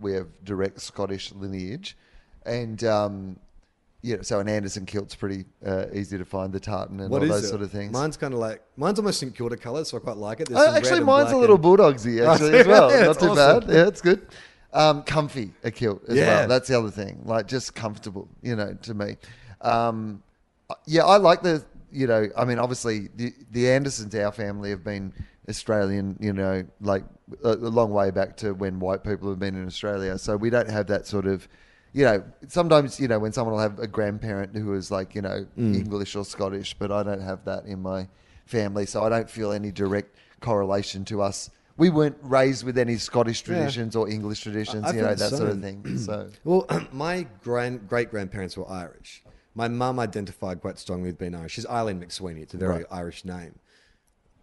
we 0.00 0.12
have 0.12 0.28
direct 0.44 0.80
Scottish 0.80 1.32
lineage, 1.32 1.96
and 2.44 2.82
um, 2.84 3.38
yeah, 4.02 4.16
so 4.22 4.38
an 4.40 4.48
Anderson 4.48 4.86
kilt's 4.86 5.14
pretty 5.14 5.44
uh, 5.64 5.86
easy 5.92 6.16
to 6.18 6.24
find. 6.24 6.52
The 6.52 6.60
tartan 6.60 7.00
and 7.00 7.10
what 7.10 7.18
all 7.18 7.24
is 7.24 7.30
those 7.30 7.44
it? 7.44 7.48
sort 7.48 7.62
of 7.62 7.70
things. 7.72 7.92
Mine's 7.92 8.16
kind 8.16 8.32
of 8.34 8.40
like 8.40 8.62
mine's 8.76 8.98
almost 8.98 9.18
St 9.20 9.34
Kilda 9.34 9.56
colour, 9.56 9.84
so 9.84 9.96
I 9.96 10.00
quite 10.00 10.16
like 10.16 10.40
it. 10.40 10.48
There's 10.48 10.60
Uh, 10.60 10.66
some 10.66 10.74
actually, 10.76 10.90
red 10.92 10.96
and 10.98 11.06
mine's 11.06 11.32
a 11.32 11.36
little 11.36 11.56
and- 11.56 11.64
bulldogsy 11.64 12.26
actually 12.32 12.58
as 12.58 12.66
well. 12.66 12.90
yeah, 12.92 13.00
Not 13.02 13.10
it's 13.10 13.18
too 13.20 13.30
awesome. 13.30 13.60
bad. 13.66 13.74
Yeah, 13.74 13.86
it's 13.88 14.00
good. 14.00 14.26
Um, 14.72 15.02
comfy 15.04 15.52
a 15.64 15.70
kilt 15.70 16.02
as 16.08 16.16
Yeah. 16.16 16.26
well. 16.40 16.48
That's 16.48 16.68
the 16.68 16.78
other 16.78 16.90
thing. 16.90 17.22
Like 17.24 17.46
just 17.48 17.74
comfortable, 17.74 18.28
you 18.42 18.54
know, 18.56 18.76
to 18.82 18.94
me. 18.94 19.16
Um, 19.62 20.22
yeah, 20.86 21.04
I 21.04 21.16
like 21.16 21.42
the. 21.42 21.64
You 21.92 22.06
know, 22.06 22.28
I 22.36 22.44
mean, 22.44 22.58
obviously, 22.58 23.08
the, 23.16 23.32
the 23.52 23.70
Andersons, 23.70 24.14
our 24.16 24.30
family, 24.32 24.68
have 24.70 24.84
been 24.84 25.12
Australian. 25.48 26.16
You 26.20 26.32
know, 26.32 26.64
like 26.80 27.04
a, 27.42 27.50
a 27.52 27.70
long 27.70 27.90
way 27.90 28.10
back 28.10 28.36
to 28.38 28.52
when 28.52 28.78
white 28.80 29.02
people 29.02 29.30
have 29.30 29.38
been 29.38 29.54
in 29.56 29.66
Australia. 29.66 30.18
So 30.18 30.36
we 30.36 30.50
don't 30.50 30.68
have 30.70 30.86
that 30.88 31.06
sort 31.06 31.26
of. 31.26 31.48
You 31.92 32.04
know, 32.04 32.24
sometimes 32.48 33.00
you 33.00 33.08
know 33.08 33.18
when 33.18 33.32
someone 33.32 33.54
will 33.54 33.62
have 33.62 33.78
a 33.78 33.86
grandparent 33.86 34.54
who 34.54 34.74
is 34.74 34.90
like 34.90 35.14
you 35.14 35.22
know 35.22 35.46
mm. 35.58 35.74
English 35.74 36.14
or 36.14 36.24
Scottish, 36.24 36.74
but 36.74 36.92
I 36.92 37.02
don't 37.02 37.22
have 37.22 37.44
that 37.44 37.64
in 37.64 37.80
my 37.80 38.08
family, 38.44 38.86
so 38.86 39.02
I 39.02 39.08
don't 39.08 39.28
feel 39.30 39.52
any 39.52 39.72
direct 39.72 40.16
correlation 40.40 41.04
to 41.06 41.22
us. 41.22 41.50
We 41.78 41.90
weren't 41.90 42.16
raised 42.22 42.64
with 42.64 42.78
any 42.78 42.96
Scottish 42.96 43.42
traditions 43.42 43.96
or 43.96 44.08
English 44.08 44.40
traditions, 44.40 44.84
I 44.84 44.92
you 44.92 45.02
know, 45.02 45.14
that 45.14 45.30
so. 45.30 45.36
sort 45.36 45.50
of 45.50 45.60
thing. 45.60 45.98
So 45.98 46.30
Well, 46.44 46.66
my 46.92 47.26
grand 47.42 47.88
great 47.88 48.10
grandparents 48.10 48.56
were 48.56 48.70
Irish. 48.70 49.22
My 49.54 49.68
mum 49.68 49.98
identified 49.98 50.60
quite 50.60 50.78
strongly 50.78 51.08
with 51.08 51.18
being 51.18 51.34
Irish. 51.34 51.52
She's 51.52 51.66
Eileen 51.66 52.00
McSweeney. 52.00 52.42
It's 52.42 52.54
a 52.54 52.58
very 52.58 52.78
Right. 52.78 52.86
Irish 52.90 53.24
name. 53.24 53.58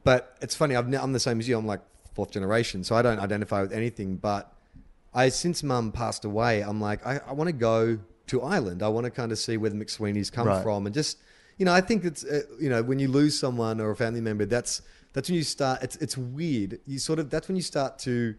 But 0.03 0.37
it's 0.41 0.55
funny. 0.55 0.75
I've, 0.75 0.91
I'm 0.93 1.13
the 1.13 1.19
same 1.19 1.39
as 1.39 1.47
you. 1.47 1.57
I'm 1.57 1.65
like 1.67 1.81
fourth 2.13 2.31
generation, 2.31 2.83
so 2.83 2.95
I 2.95 3.01
don't 3.01 3.19
identify 3.19 3.61
with 3.61 3.71
anything. 3.71 4.17
But 4.17 4.51
I, 5.13 5.29
since 5.29 5.63
mum 5.63 5.91
passed 5.91 6.25
away, 6.25 6.61
I'm 6.61 6.81
like, 6.81 7.05
I, 7.05 7.19
I 7.27 7.33
want 7.33 7.47
to 7.47 7.53
go 7.53 7.99
to 8.27 8.41
Ireland. 8.41 8.81
I 8.81 8.87
want 8.87 9.05
to 9.05 9.11
kind 9.11 9.31
of 9.31 9.37
see 9.37 9.57
where 9.57 9.69
the 9.69 9.75
McSweeneys 9.75 10.31
come 10.31 10.47
Right. 10.47 10.63
from, 10.63 10.85
and 10.85 10.93
just, 10.93 11.17
you 11.57 11.65
know, 11.65 11.73
I 11.73 11.81
think 11.81 12.03
it's, 12.03 12.23
uh, 12.25 12.41
you 12.59 12.69
know, 12.69 12.81
when 12.81 12.97
you 12.99 13.07
lose 13.07 13.37
someone 13.39 13.79
or 13.79 13.91
a 13.91 13.95
family 13.95 14.21
member, 14.21 14.45
that's 14.45 14.81
that's 15.13 15.29
when 15.29 15.35
you 15.35 15.43
start. 15.43 15.83
It's 15.83 15.95
it's 15.97 16.17
weird. 16.17 16.79
You 16.87 16.97
sort 16.99 17.19
of 17.19 17.29
that's 17.29 17.47
when 17.47 17.55
you 17.55 17.61
start 17.61 17.99
to 17.99 18.33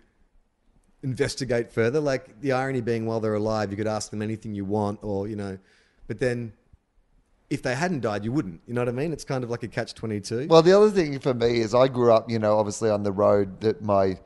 investigate 1.03 1.71
further. 1.73 2.01
Like 2.01 2.41
the 2.41 2.53
irony 2.53 2.81
being, 2.81 3.07
while 3.07 3.21
they're 3.21 3.35
alive, 3.35 3.71
you 3.71 3.77
could 3.77 3.87
ask 3.87 4.11
them 4.11 4.23
anything 4.23 4.55
you 4.55 4.65
want, 4.65 4.99
or 5.03 5.29
you 5.29 5.37
know, 5.37 5.59
but 6.09 6.19
then 6.19 6.53
if 7.51 7.63
they 7.63 7.75
hadn't 7.75 8.01
died, 8.01 8.25
you 8.25 8.33
wouldn't. 8.33 8.61
You 8.67 8.75
know 8.75 8.81
what 8.81 8.89
I 8.89 8.93
mean? 8.93 9.13
It's 9.13 9.25
kind 9.25 9.45
of 9.45 9.51
like 9.51 9.63
a 9.63 9.69
catch 9.69 9.95
twenty 9.95 10.21
two. 10.21 10.47
Well, 10.49 10.63
the 10.63 10.73
other 10.77 10.91
thing 10.91 11.19
for 11.21 11.35
me 11.35 11.61
is 11.61 11.75
I 11.75 11.89
grew 11.89 12.13
up, 12.13 12.31
you 12.31 12.39
know, 12.39 12.59
obviously 12.59 12.91
on 12.91 13.03
the 13.03 13.13
road 13.13 13.61
that 13.61 13.83
my 13.83 14.19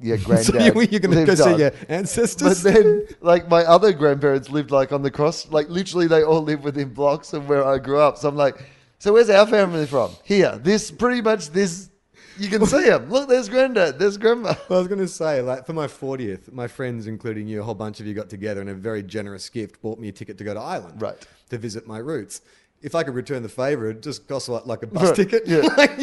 your 0.00 0.18
granddad. 0.18 0.54
So 0.74 0.80
you, 0.80 0.88
you're 0.90 1.00
going 1.00 1.14
to 1.16 1.24
go 1.24 1.32
lived 1.32 1.38
see 1.38 1.56
your 1.56 1.70
But 1.70 1.90
ancestors? 1.90 2.62
then, 2.62 3.06
like 3.20 3.48
my 3.48 3.62
other 3.64 3.92
grandparents 3.92 4.50
lived 4.50 4.70
like 4.70 4.92
on 4.92 5.02
the 5.02 5.10
cross, 5.10 5.48
like 5.50 5.68
literally 5.68 6.06
they 6.06 6.22
all 6.22 6.42
live 6.42 6.64
within 6.64 6.90
blocks 6.92 7.32
of 7.32 7.48
where 7.48 7.64
I 7.64 7.78
grew 7.78 7.98
up. 8.00 8.18
So 8.18 8.28
I'm 8.28 8.36
like, 8.36 8.64
so 8.98 9.12
where's 9.12 9.30
our 9.30 9.46
family 9.46 9.86
from? 9.86 10.10
Here, 10.24 10.58
this 10.62 10.90
pretty 10.90 11.20
much 11.20 11.50
this. 11.50 11.90
You 12.38 12.50
can 12.50 12.66
see 12.66 12.84
them. 12.84 13.08
Look, 13.08 13.30
there's 13.30 13.48
granddad. 13.48 13.98
There's 13.98 14.18
grandma. 14.18 14.54
Well, 14.68 14.78
I 14.78 14.82
was 14.82 14.88
going 14.88 15.00
to 15.00 15.08
say, 15.08 15.40
like, 15.40 15.64
for 15.64 15.72
my 15.72 15.86
40th, 15.86 16.52
my 16.52 16.68
friends, 16.68 17.06
including 17.06 17.48
you, 17.48 17.60
a 17.60 17.64
whole 17.64 17.74
bunch 17.74 17.98
of 17.98 18.06
you 18.06 18.12
got 18.12 18.28
together 18.28 18.60
and 18.60 18.68
a 18.68 18.74
very 18.74 19.02
generous 19.02 19.48
gift 19.48 19.80
bought 19.80 19.98
me 19.98 20.08
a 20.08 20.12
ticket 20.12 20.36
to 20.36 20.44
go 20.44 20.52
to 20.52 20.60
Ireland. 20.60 21.00
Right. 21.00 21.16
To 21.48 21.56
visit 21.56 21.86
my 21.86 21.96
roots. 21.96 22.42
If 22.86 22.94
I 22.94 23.02
could 23.02 23.14
return 23.14 23.42
the 23.42 23.48
favour, 23.48 23.90
it 23.90 24.00
just 24.00 24.28
costs 24.28 24.48
like, 24.48 24.64
like 24.64 24.82
a 24.84 24.86
bus 24.86 25.02
Right, 25.08 25.16
ticket. 25.16 25.42
yeah. 25.46 25.62
Like, 25.76 25.98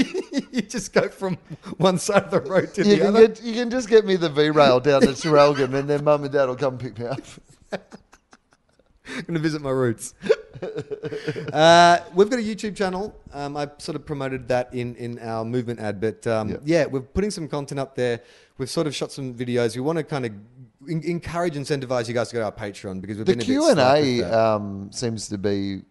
you 0.51 0.61
just 0.61 0.91
go 0.91 1.07
from 1.07 1.37
one 1.77 1.97
side 1.97 2.23
of 2.25 2.31
the 2.31 2.41
road 2.41 2.73
to 2.73 2.83
You 2.85 2.97
the 2.97 3.07
other. 3.07 3.27
get 3.29 3.41
you 3.41 3.53
can 3.53 3.69
just 3.69 3.87
get 3.87 4.05
me 4.05 4.17
the 4.17 4.27
V 4.29 4.49
rail 4.49 4.81
down 4.81 4.99
to 5.01 5.07
Traralgon, 5.07 5.73
and 5.73 5.89
then 5.89 6.03
mum 6.03 6.23
and 6.25 6.33
dad 6.33 6.47
will 6.49 6.57
come 6.57 6.77
pick 6.77 6.99
me 6.99 7.05
up. 7.05 7.21
I'm 7.71 9.21
going 9.21 9.33
to 9.35 9.39
visit 9.39 9.61
my 9.61 9.69
roots. 9.69 10.13
uh, 11.53 11.99
we've 12.13 12.29
got 12.29 12.39
a 12.39 12.43
YouTube 12.43 12.75
channel. 12.75 13.15
Um, 13.33 13.55
I 13.57 13.69
sort 13.77 13.95
of 13.95 14.05
promoted 14.05 14.47
that 14.49 14.73
in, 14.73 14.95
in 14.95 15.19
our 15.19 15.43
movement 15.45 15.79
ad, 15.79 15.99
but 16.01 16.25
um, 16.27 16.49
Yeah. 16.49 16.57
yeah, 16.63 16.85
we're 16.85 17.01
putting 17.01 17.31
some 17.31 17.47
content 17.47 17.79
up 17.79 17.95
there. 17.95 18.21
We've 18.57 18.69
sort 18.69 18.87
of 18.87 18.95
shot 18.95 19.11
some 19.11 19.33
videos. 19.33 19.75
We 19.75 19.81
want 19.81 19.97
to 19.99 20.03
kind 20.03 20.25
of 20.25 20.31
en- 20.89 21.01
encourage, 21.03 21.55
incentivize 21.55 22.07
you 22.07 22.13
guys 22.13 22.29
to 22.29 22.33
go 22.35 22.39
to 22.41 22.45
our 22.45 22.51
Patreon 22.51 23.01
because 23.01 23.17
we've 23.17 23.25
The 23.25 23.33
been 23.35 23.41
a 23.41 23.45
bit 23.45 24.23
q&a 24.23 24.23
um, 24.23 24.89
seems 24.91 25.27
to 25.29 25.37
be 25.37 25.81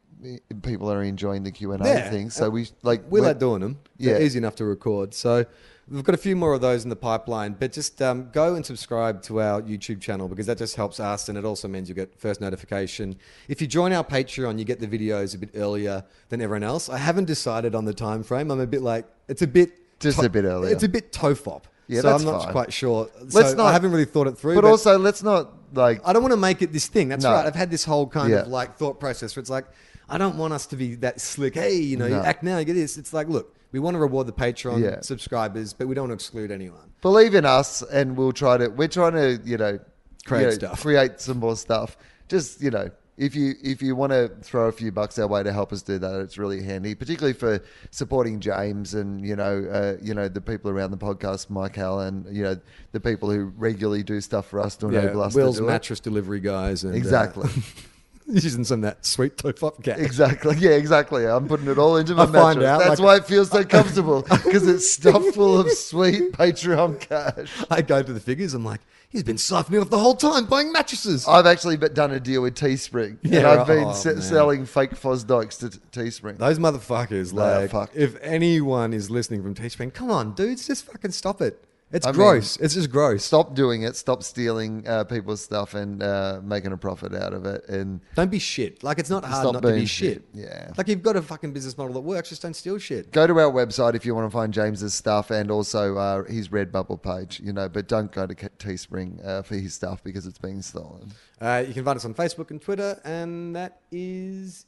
people 0.63 0.91
are 0.91 1.03
enjoying 1.03 1.43
the 1.43 1.51
Q 1.51 1.73
and 1.73 1.83
A 1.85 1.89
Yeah. 1.89 2.11
thing. 2.11 2.31
So 2.31 2.49
we 2.51 2.69
like 2.83 3.03
we 3.11 3.21
we're- 3.21 3.29
like 3.29 3.39
doing 3.39 3.61
them. 3.61 3.79
They're 3.99 4.19
Yeah. 4.19 4.25
easy 4.25 4.39
enough 4.39 4.55
to 4.57 4.65
record. 4.65 5.15
So 5.15 5.45
we've 5.91 6.05
got 6.05 6.15
a 6.15 6.19
few 6.19 6.37
more 6.37 6.55
of 6.55 6.61
those 6.61 6.85
in 6.85 6.91
the 6.91 6.97
pipeline. 6.97 7.57
But 7.59 7.73
just 7.73 8.01
um, 8.01 8.29
go 8.33 8.55
and 8.55 8.65
subscribe 8.65 9.23
to 9.25 9.41
our 9.41 9.61
YouTube 9.63 10.01
channel 10.01 10.29
because 10.29 10.47
that 10.47 10.59
just 10.59 10.77
helps 10.77 11.01
us, 11.01 11.29
and 11.29 11.37
it 11.37 11.45
also 11.45 11.69
means 11.69 11.89
you 11.89 11.95
get 11.95 12.19
first 12.19 12.41
notification. 12.41 13.17
If 13.49 13.61
you 13.61 13.67
join 13.67 13.93
our 13.93 14.05
Patreon, 14.05 14.59
you 14.59 14.65
get 14.65 14.81
the 14.81 14.87
videos 14.87 15.35
a 15.35 15.39
bit 15.39 15.51
earlier 15.57 16.05
than 16.29 16.41
everyone 16.41 16.63
else. 16.63 16.89
I 16.89 16.99
haven't 16.99 17.27
decided 17.27 17.75
on 17.75 17.85
the 17.85 17.95
time 17.95 18.23
frame. 18.23 18.51
I'm 18.51 18.61
a 18.61 18.67
bit 18.67 18.83
like 18.83 19.07
it's 19.29 19.43
a 19.43 19.47
bit 19.47 19.73
Just 19.99 20.23
a 20.23 20.29
bit 20.29 20.45
earlier. 20.45 20.73
It's 20.73 20.83
a 20.85 20.89
bit 20.89 21.13
tofop. 21.13 21.63
Yeah, 21.89 22.01
so 22.01 22.11
that's 22.11 22.23
I'm 22.25 22.31
not 22.33 22.45
fine. 22.45 22.53
quite 22.53 22.73
sure. 22.73 23.09
Let's 23.33 23.53
so 23.53 23.65
I 23.65 23.73
haven't 23.73 23.91
really 23.91 24.05
thought 24.05 24.27
it 24.29 24.39
through. 24.39 24.55
But 24.55 24.65
also, 24.65 24.99
let's 24.99 25.23
not 25.23 25.53
like 25.75 26.01
I 26.05 26.13
don't 26.13 26.23
want 26.23 26.33
to 26.33 26.37
make 26.39 26.63
it 26.63 26.73
this 26.73 26.87
thing. 26.87 27.09
That's 27.09 27.25
No. 27.25 27.33
right. 27.33 27.45
I've 27.45 27.55
had 27.57 27.71
this 27.71 27.85
whole 27.85 28.07
kind 28.07 28.31
Yeah. 28.31 28.43
of 28.43 28.49
like 28.49 28.77
thought 28.79 28.99
process 29.01 29.35
where 29.37 29.41
it's 29.41 29.51
like, 29.51 29.67
I 30.13 30.19
don't 30.19 30.37
want 30.37 30.53
us 30.53 30.67
to 30.67 30.77
be 30.77 30.95
that 30.97 31.21
slick. 31.21 31.55
Hey, 31.55 31.77
you 31.77 31.97
know, 31.97 32.07
you 32.07 32.17
No. 32.17 32.23
act 32.23 32.43
now, 32.43 32.59
you 32.59 32.65
get 32.67 32.75
this. 32.75 32.99
It's 32.99 33.13
like, 33.15 33.29
look, 33.29 33.55
we 33.73 33.81
want 33.81 33.95
to 33.95 33.99
reward 33.99 34.27
the 34.27 34.33
Patreon 34.33 34.81
Yeah. 34.83 35.01
subscribers, 35.01 35.73
but 35.73 35.89
we 35.89 35.95
don't 35.95 36.09
want 36.09 36.21
to 36.21 36.23
exclude 36.23 36.51
anyone. 36.51 36.93
believe 37.01 37.35
in 37.35 37.45
us, 37.47 37.83
and 37.83 38.17
we'll 38.17 38.33
try 38.33 38.57
to. 38.59 38.69
We're 38.69 38.89
trying 38.89 39.15
to, 39.15 39.41
you 39.45 39.57
know, 39.57 39.79
Create 40.27 40.41
you 40.43 40.47
know, 40.47 40.53
stuff. 40.55 40.83
create 40.83 41.21
some 41.21 41.39
more 41.39 41.57
stuff. 41.57 41.97
Just 42.29 42.61
you 42.63 42.71
know, 42.71 42.91
if 43.19 43.35
you 43.35 43.55
if 43.63 43.83
you 43.83 43.97
want 43.97 44.13
to 44.13 44.31
throw 44.43 44.69
a 44.69 44.73
few 44.73 44.93
bucks 44.93 45.19
our 45.19 45.27
way 45.27 45.43
to 45.43 45.53
help 45.53 45.73
us 45.73 45.83
do 45.83 45.99
that, 45.99 46.21
it's 46.21 46.39
really 46.39 46.63
handy, 46.63 46.95
particularly 46.95 47.33
for 47.33 47.61
supporting 47.91 48.39
James 48.39 48.95
and 48.95 49.27
you 49.27 49.35
know, 49.35 49.67
uh, 49.73 49.97
you 50.01 50.15
know, 50.15 50.29
the 50.29 50.41
people 50.41 50.71
around 50.71 50.91
the 50.93 50.97
podcast, 50.99 51.51
Mike 51.51 51.77
Allen, 51.79 52.25
you 52.31 52.43
know, 52.45 52.57
the 52.93 53.01
people 53.01 53.31
who 53.31 53.47
regularly 53.57 54.03
do 54.05 54.21
stuff 54.21 54.47
for 54.47 54.61
us 54.61 54.77
to 54.77 54.89
enable 54.89 55.23
us 55.23 55.35
Wil's 55.35 55.57
to 55.57 55.63
do 55.63 55.67
it. 55.69 55.73
mattress 55.73 55.99
delivery 56.01 56.39
guys. 56.41 56.85
And, 56.85 56.93
uh, 56.95 56.97
Exactly. 56.97 57.49
using 58.27 58.65
some 58.65 58.81
of 58.85 58.91
that 58.91 59.05
sweet 59.05 59.37
tofop 59.37 59.83
cat. 59.83 59.99
Exactly. 60.01 60.57
Yeah, 60.59 60.71
exactly. 60.71 61.27
I'm 61.27 61.49
putting 61.49 61.69
it 61.69 61.79
all 61.79 61.97
into 61.97 62.15
my 62.15 62.25
I 62.25 62.27
find 62.27 62.63
out, 62.63 62.79
That's 62.79 63.01
like- 63.01 63.01
why 63.01 63.17
it 63.17 63.25
feels 63.27 63.51
so 63.51 63.65
comfortable 63.65 64.23
because 64.23 64.67
it's 64.69 64.91
stuffed 64.91 65.35
full 65.35 65.61
of 65.61 65.71
sweet 65.73 66.33
Patreon 66.33 67.01
cash. 67.01 67.51
I 67.71 67.83
go 67.83 68.03
to 68.03 68.13
the 68.13 68.21
figures. 68.21 68.55
I'm 68.55 68.65
like, 68.65 68.81
he's 69.11 69.23
been 69.23 69.37
siphoning 69.37 69.83
off 69.83 69.91
the 69.91 69.99
whole 69.99 70.15
time 70.15 70.47
buying 70.47 70.73
mattresses. 70.73 71.27
I've 71.29 71.47
actually 71.47 71.77
done 71.77 72.13
a 72.13 72.21
deal 72.21 72.43
with 72.43 72.55
Teespring, 72.55 73.19
and 73.23 73.33
Yeah, 73.33 73.51
I've 73.51 73.67
been 73.67 73.85
oh, 73.89 73.93
se- 73.93 74.21
selling 74.21 74.65
fake 74.67 74.91
Fosdikes 74.93 75.59
to 75.61 75.79
Teespring. 75.91 76.39
Those 76.39 76.59
motherfuckers, 76.59 77.33
Nah, 77.33 77.59
like, 77.59 77.71
fuck. 77.71 77.91
if 77.95 78.17
anyone 78.23 78.93
is 78.93 79.11
listening 79.11 79.43
from 79.43 79.55
Teespring, 79.55 79.93
come 79.93 80.11
on, 80.11 80.33
dudes, 80.35 80.67
just 80.67 80.87
fucking 80.87 81.11
stop 81.11 81.41
it. 81.43 81.63
It's 81.93 82.07
I 82.07 82.11
mean, 82.11 82.17
gross. 82.17 82.57
it's 82.57 82.73
just 82.73 82.91
gross. 82.91 83.23
Stop 83.23 83.55
doing 83.55 83.83
it. 83.83 83.97
Stop 83.97 84.23
stealing 84.23 84.89
uh, 84.89 85.05
people's 85.05 85.43
stuff 85.43 85.75
and 85.75 86.03
uh, 86.03 86.41
making 86.43 86.73
a 86.73 86.77
profit 86.79 87.15
out 87.15 87.35
of 87.35 87.45
it. 87.45 87.69
And 87.69 88.01
Don't 88.15 88.31
be 88.31 88.39
shit. 88.39 88.83
Like 88.83 88.99
it's 88.99 89.11
not 89.11 89.25
hard 89.25 89.53
not 89.53 89.63
to 89.63 89.73
be 89.73 89.85
shit. 89.85 90.15
shit. 90.15 90.25
Yeah. 90.33 90.71
Like 90.79 90.89
you've 90.89 91.03
got 91.03 91.17
a 91.17 91.23
fucking 91.23 91.53
business 91.53 91.77
model 91.77 91.93
that 91.93 92.01
works. 92.01 92.31
Just 92.31 92.41
don't 92.41 92.55
steal 92.55 92.79
shit. 92.79 93.13
go 93.13 93.27
to 93.27 93.39
our 93.39 93.53
website 93.53 93.95
if 93.95 94.07
you 94.07 94.15
want 94.15 94.27
to 94.27 94.35
find 94.35 94.55
James's 94.55 94.95
stuff 94.95 95.31
and 95.31 95.51
also 95.51 95.97
uh, 95.99 96.25
his 96.25 96.49
Redbubble 96.49 97.03
page. 97.03 97.41
You 97.45 97.53
know, 97.53 97.69
but 97.69 97.89
don't 97.89 98.11
go 98.11 98.27
to 98.27 98.35
Teespring 98.35 99.25
uh, 99.27 99.43
for 99.43 99.57
his 99.57 99.75
stuff 99.75 100.03
because 100.03 100.27
it's 100.27 100.39
being 100.39 100.63
stolen. 100.63 101.13
Uh, 101.41 101.63
you 101.67 101.75
can 101.75 101.85
find 101.85 101.97
us 101.97 102.07
on 102.07 102.15
Facebook 102.15 102.51
and 102.51 102.61
Twitter, 102.63 102.99
and 103.05 103.55
that 103.55 103.81
is 103.91 104.65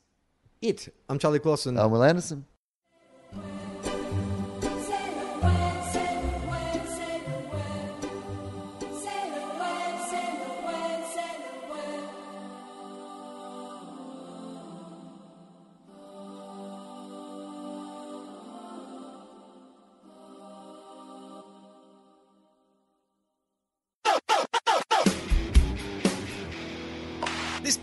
it. 0.61 0.95
I'm 1.09 1.19
Charlie 1.19 1.39
Clausen. 1.39 1.79
Um, 1.79 1.91
Wil 1.91 2.05
Anderson. 2.05 2.45